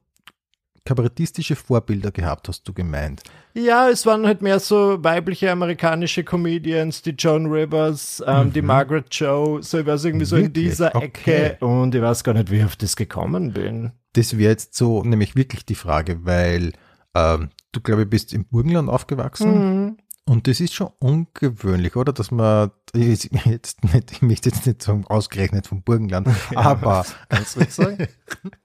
kabarettistische 0.84 1.56
Vorbilder 1.56 2.12
gehabt, 2.12 2.46
hast 2.48 2.68
du 2.68 2.72
gemeint. 2.72 3.22
Ja, 3.54 3.88
es 3.88 4.06
waren 4.06 4.26
halt 4.26 4.42
mehr 4.42 4.60
so 4.60 5.02
weibliche 5.02 5.50
amerikanische 5.50 6.22
Comedians, 6.22 7.02
die 7.02 7.10
Joan 7.12 7.46
Rivers, 7.46 8.22
ähm, 8.26 8.48
mhm. 8.48 8.52
die 8.52 8.62
Margaret 8.62 9.10
Cho, 9.10 9.60
so 9.62 9.78
ich 9.78 9.86
weiß 9.86 10.04
irgendwie 10.04 10.26
so 10.26 10.36
in 10.36 10.52
dieser 10.52 10.94
Ecke 10.94 11.56
okay. 11.58 11.64
und 11.64 11.94
ich 11.94 12.02
weiß 12.02 12.22
gar 12.22 12.34
nicht, 12.34 12.50
wie 12.50 12.58
ich 12.58 12.64
auf 12.64 12.76
das 12.76 12.96
gekommen 12.96 13.52
bin. 13.52 13.92
Das 14.12 14.36
wäre 14.36 14.50
jetzt 14.50 14.74
so 14.74 15.02
nämlich 15.02 15.34
wirklich 15.34 15.64
die 15.64 15.74
Frage, 15.74 16.24
weil 16.24 16.72
ähm, 17.14 17.50
du 17.72 17.80
glaube 17.80 18.02
ich 18.02 18.10
bist 18.10 18.34
im 18.34 18.44
Burgenland 18.44 18.90
aufgewachsen. 18.90 19.86
Mhm. 19.86 19.96
Und 20.26 20.46
das 20.46 20.60
ist 20.60 20.74
schon 20.74 20.90
ungewöhnlich, 21.00 21.96
oder? 21.96 22.12
Dass 22.12 22.30
man, 22.30 22.70
ich, 22.94 23.30
jetzt 23.44 23.84
nicht, 23.84 24.12
ich 24.12 24.22
möchte 24.22 24.48
jetzt 24.48 24.66
nicht 24.66 24.82
sagen, 24.82 25.06
ausgerechnet 25.06 25.66
vom 25.66 25.82
Burgenland, 25.82 26.28
ja, 26.50 26.60
aber. 26.60 27.04
Kannst 27.28 27.56
du 27.56 27.64
sagen? 27.70 28.08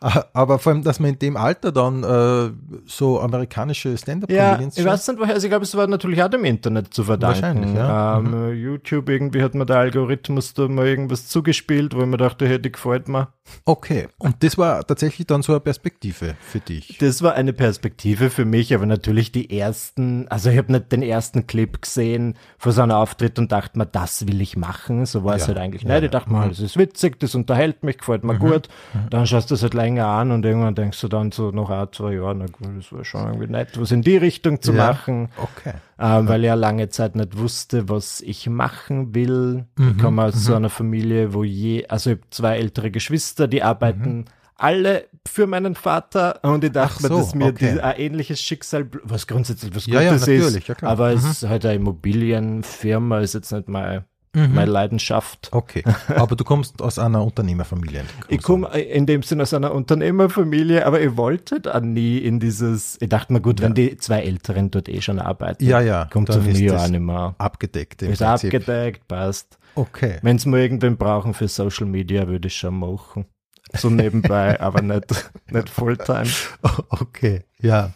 Aber 0.32 0.58
vor 0.58 0.72
allem, 0.72 0.82
dass 0.82 1.00
man 1.00 1.10
in 1.10 1.18
dem 1.18 1.36
Alter 1.36 1.72
dann 1.72 2.04
äh, 2.04 2.50
so 2.86 3.20
amerikanische 3.20 3.96
Stand-up-Comedians 3.96 4.76
Ja, 4.76 4.82
ich 4.82 4.88
weiß 4.88 5.08
nicht 5.08 5.20
woher, 5.20 5.34
also 5.34 5.46
ich 5.46 5.50
glaube, 5.50 5.64
es 5.64 5.76
war 5.76 5.86
natürlich 5.86 6.22
auch 6.22 6.28
dem 6.28 6.44
Internet 6.44 6.94
zu 6.94 7.04
verdanken. 7.04 7.42
Wahrscheinlich, 7.42 7.74
ja. 7.74 8.18
Ähm, 8.18 8.48
mhm. 8.48 8.54
YouTube, 8.54 9.08
irgendwie 9.08 9.42
hat 9.42 9.54
mir 9.54 9.66
der 9.66 9.78
Algorithmus 9.78 10.54
da 10.54 10.68
mal 10.68 10.86
irgendwas 10.86 11.28
zugespielt, 11.28 11.94
wo 11.94 12.00
ich 12.00 12.06
mir 12.06 12.16
dachte, 12.16 12.46
hey, 12.46 12.60
die 12.60 12.72
gefällt 12.72 13.08
mir. 13.08 13.28
Okay, 13.64 14.08
und 14.18 14.42
das 14.42 14.58
war 14.58 14.86
tatsächlich 14.86 15.26
dann 15.26 15.42
so 15.42 15.52
eine 15.52 15.60
Perspektive 15.60 16.36
für 16.40 16.60
dich? 16.60 16.98
Das 16.98 17.22
war 17.22 17.34
eine 17.34 17.52
Perspektive 17.52 18.30
für 18.30 18.44
mich, 18.44 18.74
aber 18.74 18.86
natürlich 18.86 19.32
die 19.32 19.58
ersten, 19.58 20.28
also 20.28 20.50
ich 20.50 20.58
habe 20.58 20.72
nicht 20.72 20.92
den 20.92 21.02
ersten 21.02 21.46
Clip 21.46 21.80
gesehen 21.80 22.34
vor 22.58 22.72
so 22.72 22.82
einem 22.82 22.92
Auftritt 22.92 23.38
und 23.38 23.52
dachte 23.52 23.78
mir, 23.78 23.86
das 23.86 24.26
will 24.26 24.40
ich 24.40 24.56
machen. 24.56 25.06
So 25.06 25.24
war 25.24 25.32
ja, 25.32 25.42
es 25.42 25.48
halt 25.48 25.58
eigentlich 25.58 25.82
ja, 25.82 25.94
nicht. 25.94 26.04
Ich 26.04 26.10
dachte 26.10 26.30
mir, 26.30 26.44
mhm. 26.44 26.50
das 26.50 26.60
ist 26.60 26.76
witzig, 26.76 27.18
das 27.20 27.34
unterhält 27.34 27.82
mich, 27.82 27.98
gefällt 27.98 28.24
mir 28.24 28.34
mhm. 28.34 28.38
gut. 28.38 28.68
Mhm. 28.92 29.10
Dann 29.10 29.26
schaust 29.28 29.50
du 29.50 29.54
das 29.54 29.62
halt 29.62 29.74
länger 29.74 30.06
an 30.06 30.32
und 30.32 30.44
irgendwann 30.44 30.74
denkst 30.74 31.00
du 31.00 31.08
dann 31.08 31.30
so 31.30 31.50
nach 31.50 31.70
ein, 31.70 31.88
zwei 31.92 32.14
Jahren, 32.14 32.38
na 32.38 32.46
gut, 32.46 32.76
das 32.76 32.92
war 32.92 33.04
schon 33.04 33.26
irgendwie 33.26 33.46
nett, 33.46 33.80
was 33.80 33.92
in 33.92 34.02
die 34.02 34.16
Richtung 34.16 34.60
zu 34.60 34.72
ja, 34.72 34.88
machen. 34.88 35.28
Okay. 35.36 35.74
Ähm, 35.98 36.28
weil 36.28 36.40
ich 36.40 36.46
ja 36.46 36.54
lange 36.54 36.88
Zeit 36.88 37.16
nicht 37.16 37.36
wusste, 37.38 37.88
was 37.88 38.20
ich 38.20 38.48
machen 38.48 39.14
will. 39.14 39.66
Mhm, 39.76 39.90
ich 39.90 40.02
komme 40.02 40.24
aus 40.24 40.34
mhm. 40.34 40.38
so 40.38 40.54
einer 40.54 40.70
Familie, 40.70 41.34
wo 41.34 41.44
je, 41.44 41.86
also 41.86 42.10
ich 42.10 42.16
habe 42.16 42.30
zwei 42.30 42.56
ältere 42.56 42.90
Geschwister, 42.90 43.48
die 43.48 43.62
arbeiten 43.62 44.16
mhm. 44.16 44.24
alle 44.56 45.06
für 45.26 45.46
meinen 45.46 45.74
Vater 45.74 46.40
und 46.42 46.64
ich 46.64 46.72
dachte 46.72 47.08
so, 47.08 47.14
mir, 47.14 47.20
dass 47.20 47.34
mir 47.34 47.46
okay. 47.46 47.74
die, 47.74 47.80
ein 47.80 47.96
ähnliches 47.96 48.40
Schicksal, 48.40 48.88
was 49.04 49.26
grundsätzlich 49.26 49.74
was 49.74 49.86
ja, 49.86 50.10
Gutes 50.10 50.26
ja, 50.26 50.34
ist, 50.34 50.82
aber 50.82 51.12
es 51.12 51.24
mhm. 51.24 51.30
ist 51.30 51.48
halt 51.48 51.64
eine 51.64 51.74
Immobilienfirma, 51.74 53.20
ist 53.20 53.34
jetzt 53.34 53.52
nicht 53.52 53.68
mal 53.68 54.04
mhm. 54.38 54.54
meine 54.54 54.70
Leidenschaft. 54.70 55.48
Okay, 55.52 55.84
aber 56.08 56.36
du 56.36 56.44
kommst 56.44 56.80
aus 56.82 56.98
einer 56.98 57.24
Unternehmerfamilie. 57.24 58.04
Ich 58.28 58.42
komme 58.42 58.68
in 58.78 59.06
dem 59.06 59.22
Sinne 59.22 59.42
aus 59.42 59.54
einer 59.54 59.74
Unternehmerfamilie, 59.74 60.84
aber 60.86 61.00
ich 61.00 61.16
wollte 61.16 61.60
da 61.60 61.80
nie 61.80 62.18
in 62.18 62.40
dieses, 62.40 62.96
ich 63.00 63.08
dachte 63.08 63.32
mir, 63.32 63.40
gut, 63.40 63.60
ja. 63.60 63.66
wenn 63.66 63.74
die 63.74 63.96
zwei 63.96 64.22
Älteren 64.22 64.70
dort 64.70 64.88
eh 64.88 65.00
schon 65.00 65.18
arbeiten, 65.18 65.64
ja, 65.64 65.80
ja, 65.80 66.06
kommt 66.06 66.28
es 66.28 66.36
auf 66.36 66.44
mich 66.44 66.70
auch 66.70 66.88
nicht 66.88 67.00
mehr. 67.00 67.34
Abgedeckt. 67.38 68.02
Ist 68.02 68.18
Prinzip. 68.18 68.54
abgedeckt, 68.54 69.08
passt. 69.08 69.58
Okay. 69.74 70.18
Wenn 70.22 70.38
sie 70.38 70.48
mal 70.48 70.60
irgendwen 70.60 70.96
brauchen 70.96 71.34
für 71.34 71.48
Social 71.48 71.86
Media, 71.86 72.26
würde 72.28 72.48
ich 72.48 72.56
schon 72.56 72.78
machen. 72.78 73.26
So 73.74 73.90
nebenbei, 73.90 74.60
aber 74.60 74.82
nicht, 74.82 75.30
nicht 75.50 75.70
Fulltime. 75.70 76.30
Okay, 76.90 77.44
ja. 77.60 77.92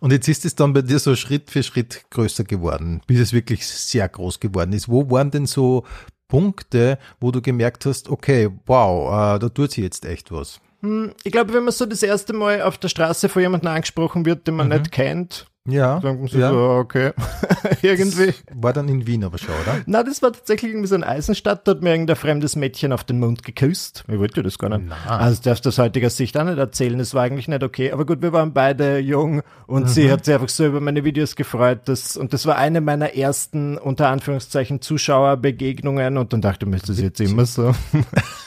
Und 0.00 0.12
jetzt 0.12 0.28
ist 0.28 0.44
es 0.44 0.54
dann 0.54 0.72
bei 0.72 0.82
dir 0.82 0.98
so 0.98 1.16
Schritt 1.16 1.50
für 1.50 1.62
Schritt 1.62 2.04
größer 2.10 2.44
geworden, 2.44 3.00
bis 3.06 3.20
es 3.20 3.32
wirklich 3.32 3.66
sehr 3.66 4.08
groß 4.08 4.40
geworden 4.40 4.72
ist. 4.72 4.88
Wo 4.88 5.10
waren 5.10 5.30
denn 5.30 5.46
so 5.46 5.84
Punkte, 6.28 6.98
wo 7.20 7.30
du 7.30 7.40
gemerkt 7.40 7.86
hast, 7.86 8.08
okay, 8.08 8.50
wow, 8.66 9.36
äh, 9.36 9.38
da 9.38 9.48
tut 9.48 9.72
sich 9.72 9.84
jetzt 9.84 10.04
echt 10.04 10.32
was? 10.32 10.60
Hm, 10.80 11.12
ich 11.24 11.32
glaube, 11.32 11.52
wenn 11.54 11.64
man 11.64 11.72
so 11.72 11.86
das 11.86 12.02
erste 12.02 12.32
Mal 12.32 12.62
auf 12.62 12.78
der 12.78 12.88
Straße 12.88 13.28
vor 13.28 13.42
jemandem 13.42 13.70
angesprochen 13.70 14.24
wird, 14.26 14.46
den 14.46 14.56
man 14.56 14.68
mhm. 14.68 14.74
nicht 14.74 14.92
kennt, 14.92 15.46
ja. 15.66 16.00
Sie 16.28 16.38
ja. 16.38 16.50
so, 16.50 16.58
okay. 16.58 17.12
irgendwie. 17.82 18.26
Das 18.26 18.34
war 18.54 18.72
dann 18.72 18.88
in 18.88 19.06
Wien 19.06 19.24
aber 19.24 19.38
schon, 19.38 19.54
oder? 19.62 19.80
Na, 19.86 20.02
das 20.02 20.22
war 20.22 20.32
tatsächlich 20.32 20.72
irgendwie 20.72 20.88
so 20.88 20.94
ein 20.94 21.04
Eisenstadt, 21.04 21.66
da 21.66 21.72
hat 21.72 21.82
mir 21.82 21.90
irgendein 21.90 22.16
fremdes 22.16 22.56
Mädchen 22.56 22.92
auf 22.92 23.04
den 23.04 23.18
Mund 23.18 23.42
geküsst. 23.42 24.04
Ich 24.08 24.18
wollte 24.18 24.42
das 24.42 24.58
gar 24.58 24.76
nicht. 24.76 24.88
Na. 24.88 25.16
Also 25.18 25.42
darfst 25.42 25.64
du 25.64 25.68
aus 25.68 25.78
heutiger 25.78 26.10
Sicht 26.10 26.36
auch 26.36 26.44
nicht 26.44 26.58
erzählen, 26.58 26.98
das 26.98 27.14
war 27.14 27.24
eigentlich 27.24 27.48
nicht 27.48 27.62
okay. 27.62 27.92
Aber 27.92 28.06
gut, 28.06 28.22
wir 28.22 28.32
waren 28.32 28.52
beide 28.52 28.98
jung 28.98 29.42
und 29.66 29.84
mhm. 29.84 29.88
sie 29.88 30.10
hat 30.10 30.24
sich 30.24 30.34
einfach 30.34 30.48
so 30.48 30.66
über 30.66 30.80
meine 30.80 31.04
Videos 31.04 31.36
gefreut. 31.36 31.80
Das, 31.86 32.16
und 32.16 32.32
das 32.32 32.46
war 32.46 32.56
eine 32.56 32.80
meiner 32.80 33.14
ersten, 33.14 33.78
unter 33.78 34.08
Anführungszeichen, 34.08 34.80
Zuschauerbegegnungen 34.80 36.16
und 36.16 36.32
dann 36.32 36.40
dachte 36.40 36.66
ich 36.66 36.70
mir, 36.70 36.76
ist 36.76 36.88
das 36.88 37.00
jetzt 37.00 37.20
immer 37.20 37.46
so? 37.46 37.74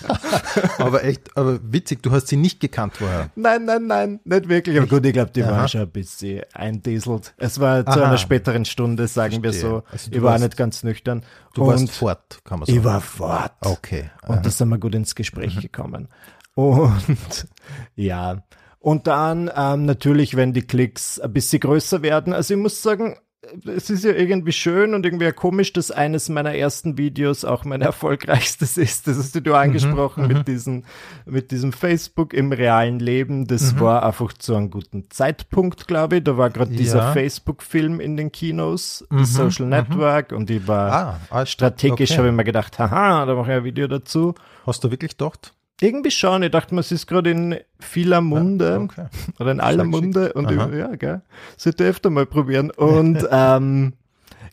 aber 0.77 1.03
echt, 1.03 1.35
aber 1.35 1.59
witzig, 1.63 2.01
du 2.03 2.11
hast 2.11 2.27
sie 2.27 2.37
nicht 2.37 2.59
gekannt 2.59 2.97
vorher. 2.97 3.29
Nein, 3.35 3.65
nein, 3.65 3.87
nein, 3.87 4.19
nicht 4.23 4.49
wirklich. 4.49 4.77
Aber 4.77 4.87
gut, 4.87 5.05
ich 5.05 5.13
glaube, 5.13 5.31
die 5.31 5.43
Aha. 5.43 5.51
war 5.51 5.67
schon 5.67 5.81
ein 5.81 5.89
bisschen 5.89 6.43
eindesel 6.53 7.08
gewechselt. 7.17 7.35
Es 7.37 7.59
war 7.59 7.85
zu 7.85 7.91
Aha. 7.99 8.07
einer 8.07 8.17
späteren 8.17 8.65
Stunde, 8.65 9.07
sagen 9.07 9.41
Verstehe. 9.41 9.61
wir 9.63 9.69
so. 9.69 9.83
Also 9.91 10.11
ich 10.11 10.21
war 10.21 10.37
nicht 10.39 10.57
ganz 10.57 10.83
nüchtern. 10.83 11.23
Du 11.53 11.63
und 11.63 11.67
warst 11.67 11.91
fort, 11.91 12.39
kann 12.43 12.59
man 12.59 12.65
sagen. 12.67 12.77
Ich 12.77 12.83
war 12.83 13.01
fort. 13.01 13.53
Okay. 13.61 14.09
Und 14.27 14.45
da 14.45 14.49
sind 14.49 14.69
wir 14.69 14.77
gut 14.77 14.95
ins 14.95 15.15
Gespräch 15.15 15.55
mhm. 15.55 15.61
gekommen. 15.61 16.07
Und 16.55 17.47
ja. 17.95 18.43
Und 18.79 19.07
dann 19.07 19.51
ähm, 19.55 19.85
natürlich, 19.85 20.35
wenn 20.35 20.53
die 20.53 20.61
Klicks 20.61 21.19
ein 21.19 21.33
bisschen 21.33 21.59
größer 21.59 22.01
werden. 22.01 22.33
Also 22.33 22.53
ich 22.53 22.59
muss 22.59 22.81
sagen, 22.81 23.17
es 23.65 23.89
ist 23.89 24.03
ja 24.03 24.11
irgendwie 24.11 24.51
schön 24.51 24.93
und 24.93 25.05
irgendwie 25.05 25.31
komisch, 25.31 25.73
dass 25.73 25.91
eines 25.91 26.29
meiner 26.29 26.53
ersten 26.55 26.97
Videos 26.97 27.45
auch 27.45 27.65
mein 27.65 27.81
erfolgreichstes 27.89 28.77
ist. 28.77 29.07
Das 29.07 29.17
hast 29.17 29.35
du 29.35 29.53
angesprochen 29.53 30.23
mhm, 30.23 30.33
mit 30.33 30.47
diesem, 30.47 30.83
mit 31.25 31.51
diesem 31.51 31.73
Facebook 31.73 32.33
im 32.33 32.51
realen 32.51 32.99
Leben. 32.99 33.47
Das 33.47 33.73
mhm. 33.73 33.79
war 33.81 34.05
einfach 34.05 34.33
zu 34.33 34.55
einem 34.55 34.69
guten 34.69 35.09
Zeitpunkt, 35.09 35.87
glaube 35.87 36.17
ich. 36.17 36.23
Da 36.23 36.37
war 36.37 36.49
gerade 36.49 36.71
dieser 36.71 36.99
ja. 36.99 37.11
Facebook-Film 37.13 37.99
in 37.99 38.17
den 38.17 38.31
Kinos, 38.31 39.05
mhm, 39.09 39.25
Social 39.25 39.65
mhm. 39.65 39.71
Network, 39.71 40.31
und 40.31 40.49
ich 40.49 40.67
war 40.67 40.91
ah, 40.91 41.19
ah 41.29 41.45
strategisch, 41.45 42.11
okay. 42.11 42.17
habe 42.19 42.29
ich 42.29 42.33
mir 42.33 42.43
gedacht, 42.43 42.79
haha, 42.79 43.25
da 43.25 43.35
mache 43.35 43.51
ich 43.51 43.57
ein 43.57 43.63
Video 43.63 43.87
dazu. 43.87 44.35
Hast 44.65 44.83
du 44.83 44.91
wirklich 44.91 45.17
gedacht? 45.17 45.53
Irgendwie 45.81 46.11
schon. 46.11 46.43
Ich 46.43 46.51
dachte, 46.51 46.75
man 46.75 46.83
ist 46.87 47.07
gerade 47.07 47.31
in 47.31 47.55
vieler 47.79 48.21
Munde 48.21 48.69
ja, 48.69 48.79
okay. 48.79 49.05
oder 49.39 49.51
in 49.51 49.59
aller 49.59 49.85
Munde 49.85 50.33
und 50.33 50.51
über, 50.51 50.75
ja, 50.75 50.95
gell. 50.95 51.21
Sollte 51.57 51.85
öfter 51.85 52.09
mal 52.09 52.25
probieren. 52.25 52.69
Und 52.71 53.25
ähm, 53.31 53.93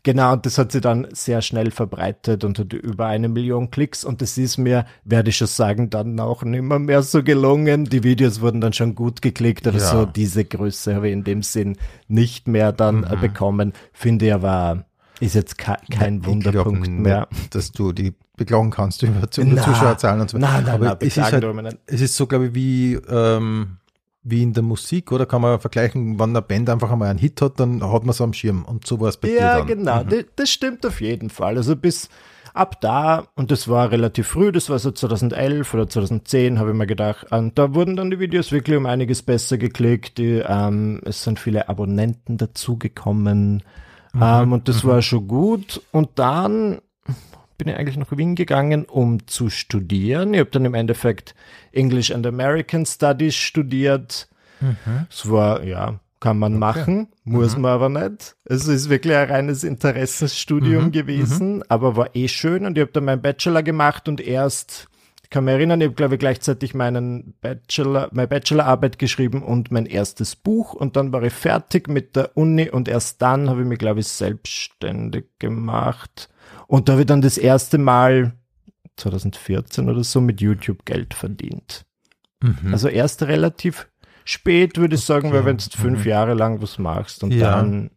genau, 0.05 0.37
das 0.37 0.57
hat 0.59 0.71
sich 0.71 0.83
dann 0.83 1.09
sehr 1.11 1.43
schnell 1.43 1.73
verbreitet 1.73 2.45
und 2.45 2.59
hat 2.59 2.73
über 2.73 3.07
eine 3.07 3.29
Million 3.29 3.71
Klicks 3.71 4.05
und 4.05 4.23
das 4.23 4.39
ist 4.39 4.57
mir, 4.57 4.87
werde 5.05 5.31
ich 5.31 5.37
schon 5.37 5.49
sagen, 5.49 5.91
dann 5.91 6.21
auch 6.21 6.45
nimmer 6.45 6.79
mehr 6.79 7.03
so 7.03 7.25
gelungen. 7.25 7.87
Die 7.87 8.05
Videos 8.05 8.41
wurden 8.41 8.61
dann 8.61 8.73
schon 8.73 8.95
gut 8.95 9.21
geklickt, 9.21 9.67
aber 9.67 9.79
ja. 9.79 9.85
so 9.85 10.07
diese 10.07 10.45
Größe 10.45 10.95
habe 10.95 11.09
ich 11.09 11.13
in 11.13 11.25
dem 11.25 11.43
Sinn 11.43 11.77
nicht 12.07 12.47
mehr 12.47 12.71
dann 12.71 13.01
mhm. 13.01 13.21
bekommen. 13.21 13.73
Finde 13.93 14.27
ich 14.27 14.35
aber 14.35 14.85
ist 15.19 15.35
jetzt 15.35 15.57
kein 15.57 16.27
Wunderpunkt 16.27 16.89
mehr. 16.89 17.29
Dass 17.51 17.73
du 17.73 17.93
die 17.93 18.15
beklagen 18.37 18.71
kannst 18.71 19.03
über, 19.03 19.17
über 19.37 19.63
Zuschauerzahlen 19.63 20.21
und 20.21 20.31
so. 20.31 20.39
Nein, 20.39 20.65
nein, 20.65 20.75
Aber 20.75 20.85
nein, 20.87 20.97
es, 21.01 21.17
ist 21.17 21.33
halt, 21.33 21.79
es 21.87 22.01
ist 22.01 22.17
so, 22.17 22.27
glaube 22.27 22.47
ich, 22.47 22.55
wie, 22.55 22.95
ähm, 23.09 23.79
wie 24.23 24.43
in 24.43 24.53
der 24.53 24.63
Musik, 24.63 25.13
oder 25.13 25.25
kann 25.25 25.43
man 25.43 25.61
vergleichen, 25.61 26.19
wenn 26.19 26.31
eine 26.31 26.43
Band 26.43 26.69
einfach 26.69 26.91
einmal 26.91 27.09
einen 27.09 27.19
Hit 27.19 27.41
hat, 27.41 27.61
dann 27.61 27.83
hat 27.83 28.03
man 28.03 28.11
es 28.11 28.21
am 28.21 28.33
Schirm. 28.33 28.65
Und 28.65 28.87
so 28.87 29.01
war 29.01 29.09
es 29.09 29.17
bei 29.17 29.29
ja, 29.29 29.35
dir. 29.35 29.41
Ja, 29.41 29.61
genau. 29.61 30.05
Mhm. 30.05 30.09
Das, 30.09 30.25
das, 30.35 30.51
stimmt 30.51 30.85
auf 30.85 31.01
jeden 31.01 31.31
Fall. 31.31 31.57
Also 31.57 31.77
bis 31.77 32.09
ab 32.53 32.81
da, 32.81 33.29
und 33.37 33.51
das 33.51 33.69
war 33.69 33.93
relativ 33.93 34.27
früh, 34.27 34.51
das 34.51 34.69
war 34.69 34.79
so 34.79 34.91
2011 34.91 35.73
oder 35.75 35.89
2010, 35.89 36.59
habe 36.59 36.71
ich 36.71 36.77
mir 36.77 36.87
gedacht, 36.87 37.31
und 37.31 37.59
da 37.59 37.75
wurden 37.75 37.97
dann 37.97 38.11
die 38.11 38.19
Videos 38.19 38.51
wirklich 38.51 38.77
um 38.77 38.87
einiges 38.87 39.23
besser 39.23 39.59
geklickt. 39.59 40.19
Die, 40.19 40.43
ähm, 40.45 41.01
es 41.05 41.23
sind 41.23 41.39
viele 41.39 41.69
Abonnenten 41.69 42.37
dazugekommen. 42.37 43.63
Mhm. 44.13 44.23
Ähm, 44.23 44.53
und 44.53 44.69
das 44.69 44.83
mhm. 44.83 44.89
war 44.89 45.03
schon 45.03 45.29
gut. 45.29 45.83
Und 45.93 46.11
dann 46.17 46.79
bin 47.59 47.69
ich 47.69 47.77
eigentlich 47.77 47.97
nach 47.97 48.17
Wien 48.17 48.35
gegangen, 48.35 48.85
um 48.85 49.27
zu 49.27 49.51
studieren. 49.51 50.35
Ich 50.35 50.41
habe 50.41 50.51
dann 50.51 50.65
im 50.65 50.75
Endeffekt 50.75 51.35
English 51.73 52.11
and 52.11 52.27
American 52.27 52.87
Studies 52.87 53.35
studiert. 53.35 54.29
Mhm. 54.61 55.07
Es 55.11 55.31
war, 55.31 55.65
ja, 55.65 56.01
kann 56.21 56.39
man 56.39 56.55
okay. 56.55 56.61
machen, 56.61 57.09
muss 57.25 57.57
mhm. 57.57 57.63
man 57.63 57.73
aber 57.73 57.89
nicht. 57.89 58.37
Es 58.45 58.67
ist 58.67 58.89
wirklich 58.89 59.15
ein 59.15 59.31
reines 59.31 59.65
Interessensstudium 59.65 60.87
mhm. 60.87 60.93
gewesen, 60.93 61.57
mhm. 61.57 61.65
aber 61.69 61.97
war 61.97 62.17
eh 62.17 62.29
schön 62.29 62.65
und 62.65 62.77
ich 62.77 62.83
habe 62.83 62.93
dann 62.93 63.05
meinen 63.05 63.23
Bachelor 63.23 63.63
gemacht 63.63 64.09
und 64.09 64.21
erst, 64.21 64.89
ich 65.23 65.31
kann 65.31 65.45
mich 65.45 65.55
erinnern, 65.55 65.81
ich 65.81 65.89
habe 65.89 65.95
glaube 65.95 66.15
ich 66.15 66.21
gleichzeitig 66.21 66.75
meinen 66.75 67.35
Bachelor, 67.43 68.09
meine 68.13 68.29
Bachelorarbeit 68.29 68.99
geschrieben 68.99 69.43
und 69.43 69.71
mein 69.71 69.87
erstes 69.87 70.37
Buch 70.37 70.73
und 70.73 70.97
dann 70.97 71.13
war 71.13 71.23
ich 71.23 71.33
fertig 71.33 71.87
mit 71.89 72.17
der 72.17 72.37
Uni 72.37 72.71
und 72.71 72.89
erst 72.89 73.21
dann 73.21 73.51
habe 73.51 73.63
ich 73.63 73.67
mich 73.67 73.79
glaube 73.79 74.01
ich 74.01 74.09
selbstständig 74.09 75.27
gemacht 75.39 76.31
und 76.67 76.89
da 76.89 76.93
habe 76.93 77.03
ich 77.03 77.07
dann 77.07 77.23
das 77.23 77.39
erste 77.39 77.79
Mal 77.79 78.33
2014 78.97 79.89
oder 79.89 80.05
so 80.05 80.21
mit 80.21 80.41
YouTube 80.41 80.85
Geld 80.85 81.15
verdient. 81.15 81.85
Mhm. 82.43 82.73
Also 82.73 82.89
erst 82.89 83.23
relativ 83.23 83.89
spät, 84.25 84.77
würde 84.79 84.97
ich 84.97 85.03
sagen, 85.03 85.29
okay. 85.29 85.37
weil 85.37 85.45
wenn 85.45 85.57
du 85.59 85.65
fünf 85.71 86.05
mhm. 86.05 86.11
Jahre 86.11 86.35
lang 86.35 86.61
was 86.61 86.79
machst 86.79 87.23
und 87.23 87.33
ja. 87.33 87.51
dann. 87.51 87.91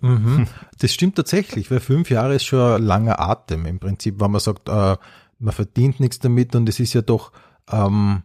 Mhm. 0.00 0.46
Das 0.78 0.92
stimmt 0.92 1.16
tatsächlich, 1.16 1.70
weil 1.70 1.80
fünf 1.80 2.08
Jahre 2.10 2.34
ist 2.34 2.44
schon 2.44 2.60
ein 2.60 2.82
langer 2.82 3.20
Atem 3.20 3.66
im 3.66 3.78
Prinzip, 3.78 4.20
wenn 4.20 4.30
man 4.30 4.40
sagt, 4.40 4.68
äh, 4.68 4.96
man 5.38 5.52
verdient 5.52 6.00
nichts 6.00 6.18
damit 6.18 6.54
und 6.54 6.68
es 6.68 6.80
ist 6.80 6.94
ja 6.94 7.02
doch 7.02 7.32
ähm, 7.70 8.22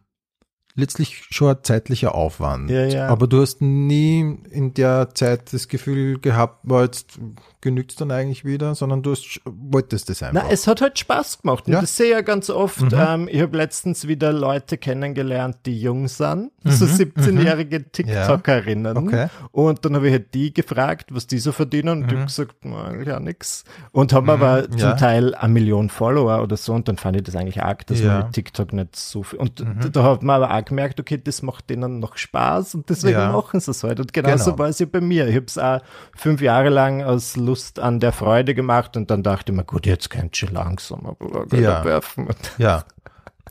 letztlich 0.75 1.23
schon 1.29 1.49
ein 1.49 1.63
zeitlicher 1.63 2.15
Aufwand. 2.15 2.69
Ja, 2.69 2.85
ja. 2.85 3.07
Aber 3.07 3.27
du 3.27 3.41
hast 3.41 3.61
nie 3.61 4.37
in 4.49 4.73
der 4.73 5.09
Zeit 5.13 5.53
das 5.53 5.67
Gefühl 5.67 6.19
gehabt, 6.19 6.59
war 6.63 6.83
jetzt 6.83 7.19
genügt 7.61 7.91
es 7.91 7.97
dann 7.97 8.11
eigentlich 8.11 8.43
wieder, 8.43 8.73
sondern 8.75 9.03
du 9.03 9.11
hast, 9.11 9.39
wolltest 9.45 10.09
es 10.09 10.23
einfach. 10.23 10.43
Na, 10.43 10.51
es 10.51 10.67
hat 10.67 10.81
halt 10.81 10.97
Spaß 10.97 11.41
gemacht. 11.41 11.67
Und 11.67 11.73
ja? 11.73 11.81
das 11.81 11.95
sehe 11.95 12.07
ich 12.07 12.11
ja 12.13 12.21
ganz 12.21 12.49
oft. 12.49 12.81
Mhm. 12.81 12.89
Ähm, 12.93 13.29
ich 13.31 13.41
habe 13.41 13.55
letztens 13.55 14.07
wieder 14.07 14.33
Leute 14.33 14.77
kennengelernt, 14.77 15.57
die 15.65 15.79
jung 15.79 16.07
sind, 16.07 16.51
mhm. 16.63 16.71
so 16.71 16.85
17-jährige 16.85 17.79
mhm. 17.79 17.91
TikTokerinnen. 17.91 18.97
Okay. 18.97 19.27
Und 19.51 19.85
dann 19.85 19.95
habe 19.95 20.07
ich 20.07 20.13
halt 20.13 20.33
die 20.33 20.53
gefragt, 20.53 21.13
was 21.13 21.27
die 21.27 21.37
so 21.37 21.51
verdienen. 21.51 21.89
Und 21.89 22.07
die 22.07 22.15
haben 22.15 22.23
mhm. 22.23 22.27
gesagt, 22.27 22.55
eigentlich 22.65 23.13
auch 23.13 23.19
nix. 23.19 23.63
Und 23.91 24.11
haben 24.13 24.25
mhm. 24.25 24.29
aber 24.29 24.69
zum. 24.69 24.91
Teil 25.01 25.33
eine 25.33 25.53
Million 25.53 25.89
Follower 25.89 26.43
oder 26.43 26.57
so. 26.57 26.73
Und 26.73 26.87
dann 26.87 26.97
fand 26.97 27.15
ich 27.15 27.23
das 27.23 27.35
eigentlich 27.35 27.63
arg, 27.63 27.87
dass 27.87 28.01
man 28.01 28.23
mit 28.23 28.33
TikTok 28.33 28.73
nicht 28.73 28.95
so 28.95 29.23
viel. 29.23 29.39
Und 29.39 29.59
mhm. 29.59 29.91
da 29.91 30.03
hat 30.03 30.23
man 30.23 30.43
aber 30.43 30.51
auch 30.62 30.65
gemerkt, 30.65 31.00
okay, 31.00 31.18
das 31.18 31.41
macht 31.41 31.70
denen 31.70 32.00
noch 32.00 32.18
Spaß 32.18 32.75
und 32.75 32.89
deswegen 32.89 33.18
machen 33.32 33.60
sie 33.60 33.72
es 33.72 33.84
halt. 33.84 34.00
Und 34.00 34.13
genauso 34.13 34.51
genau. 34.51 34.60
war 34.60 34.70
es 34.70 34.80
ja 34.80 34.86
bei 34.86 35.01
mir. 35.01 35.27
Ich 35.27 35.36
habe 35.36 35.46
es 35.46 35.58
auch 35.58 35.82
fünf 36.15 36.41
Jahre 36.41 36.70
lang 36.70 37.03
aus 37.03 37.36
Lust 37.36 37.80
an 37.80 38.00
der 38.00 38.12
Freude 38.12 38.56
gemacht 38.56 38.98
und 38.98 39.12
dann 39.12 39.24
dachte 39.24 39.51
ich 39.51 39.58
mir, 39.58 39.65
gut, 39.65 39.86
jetzt 39.86 40.10
könnt 40.10 40.41
ihr 40.41 40.51
langsam 40.51 41.06
aber 41.06 41.46
ja. 41.56 41.84
werfen. 41.84 42.30
Ja, 42.58 42.86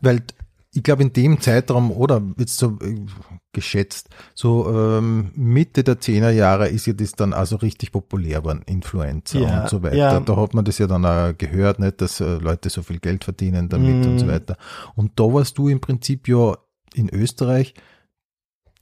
weil 0.00 0.22
ich 0.72 0.82
glaube 0.82 1.02
in 1.02 1.12
dem 1.12 1.40
Zeitraum 1.40 1.90
oder 1.90 2.22
jetzt 2.38 2.58
so 2.58 2.78
äh, 2.80 3.00
geschätzt, 3.52 4.08
so 4.34 4.68
ähm, 4.70 5.32
Mitte 5.34 5.82
der 5.82 5.98
Zehnerjahre 5.98 6.68
ist 6.68 6.86
ja 6.86 6.92
das 6.92 7.12
dann 7.12 7.32
also 7.32 7.56
richtig 7.56 7.90
populär 7.90 8.40
geworden, 8.40 8.62
Influencer 8.66 9.40
ja, 9.40 9.62
und 9.62 9.68
so 9.68 9.82
weiter. 9.82 9.96
Ja. 9.96 10.20
Da 10.20 10.36
hat 10.36 10.54
man 10.54 10.64
das 10.64 10.78
ja 10.78 10.86
dann 10.86 11.04
auch 11.04 11.36
gehört, 11.36 11.80
nicht, 11.80 12.00
dass 12.00 12.20
äh, 12.20 12.36
Leute 12.36 12.70
so 12.70 12.82
viel 12.82 13.00
Geld 13.00 13.24
verdienen 13.24 13.68
damit 13.68 14.06
mm. 14.06 14.08
und 14.10 14.18
so 14.20 14.26
mhm. 14.26 14.30
weiter. 14.30 14.56
Und 14.94 15.18
da 15.18 15.24
warst 15.24 15.58
du 15.58 15.68
im 15.68 15.80
Prinzip 15.80 16.28
ja 16.28 16.56
in 16.94 17.08
Österreich 17.08 17.74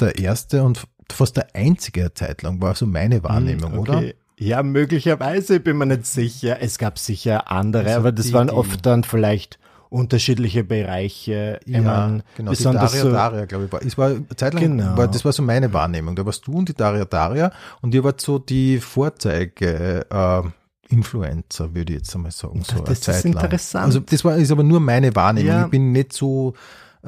der 0.00 0.19
erste 0.19 0.62
und 0.62 0.87
fast 1.11 1.37
der 1.37 1.55
einzige 1.55 2.12
Zeit 2.15 2.43
lang, 2.43 2.61
war 2.61 2.75
so 2.75 2.87
meine 2.87 3.25
Wahrnehmung, 3.25 3.75
mm, 3.75 3.79
okay. 3.79 3.91
oder? 3.91 4.12
Ja, 4.38 4.62
möglicherweise 4.62 5.59
bin 5.59 5.79
mir 5.79 5.87
nicht 5.87 6.07
sicher. 6.07 6.59
Es 6.61 6.79
gab 6.79 6.99
sicher 6.99 7.50
andere, 7.50 7.87
also 7.87 7.99
aber 7.99 8.12
das 8.12 8.27
die, 8.27 8.33
waren 8.33 8.50
oft 8.50 8.87
dann 8.87 9.03
vielleicht 9.03 9.59
unterschiedliche 9.91 10.65
Bereiche. 10.65 11.59
Ja, 11.65 11.81
meine, 11.81 12.23
genau. 12.37 12.53
Die 12.53 12.62
Daria 12.62 12.88
so, 12.88 13.11
Daria, 13.11 13.47
glaube 13.47 13.65
ich, 13.65 13.73
war. 13.73 13.83
Es 13.83 13.99
war 13.99 14.12
zeitlang, 14.37 14.62
genau. 14.62 14.97
war, 14.97 15.09
das 15.09 15.25
war 15.25 15.33
so 15.33 15.43
meine 15.43 15.73
Wahrnehmung. 15.73 16.15
Da 16.15 16.25
warst 16.25 16.47
du 16.47 16.53
und 16.53 16.69
die 16.69 16.75
Daria 16.75 17.05
Daria 17.05 17.50
und 17.81 17.95
ihr 17.95 18.05
wart 18.05 18.21
so 18.21 18.38
die 18.38 18.79
Vorzeige, 18.79 20.07
äh, 20.09 20.43
Influencer, 20.91 21.75
würde 21.75 21.93
ich 21.93 21.99
jetzt 21.99 22.15
einmal 22.15 22.31
sagen. 22.31 22.62
So 22.62 22.81
das 22.81 23.07
ist 23.07 23.25
interessant. 23.25 23.85
Also 23.85 24.00
das 24.00 24.25
war, 24.25 24.37
ist 24.37 24.50
aber 24.50 24.62
nur 24.62 24.81
meine 24.81 25.15
Wahrnehmung. 25.15 25.49
Ja. 25.49 25.65
Ich 25.65 25.71
bin 25.71 25.93
nicht 25.93 26.12
so, 26.12 26.55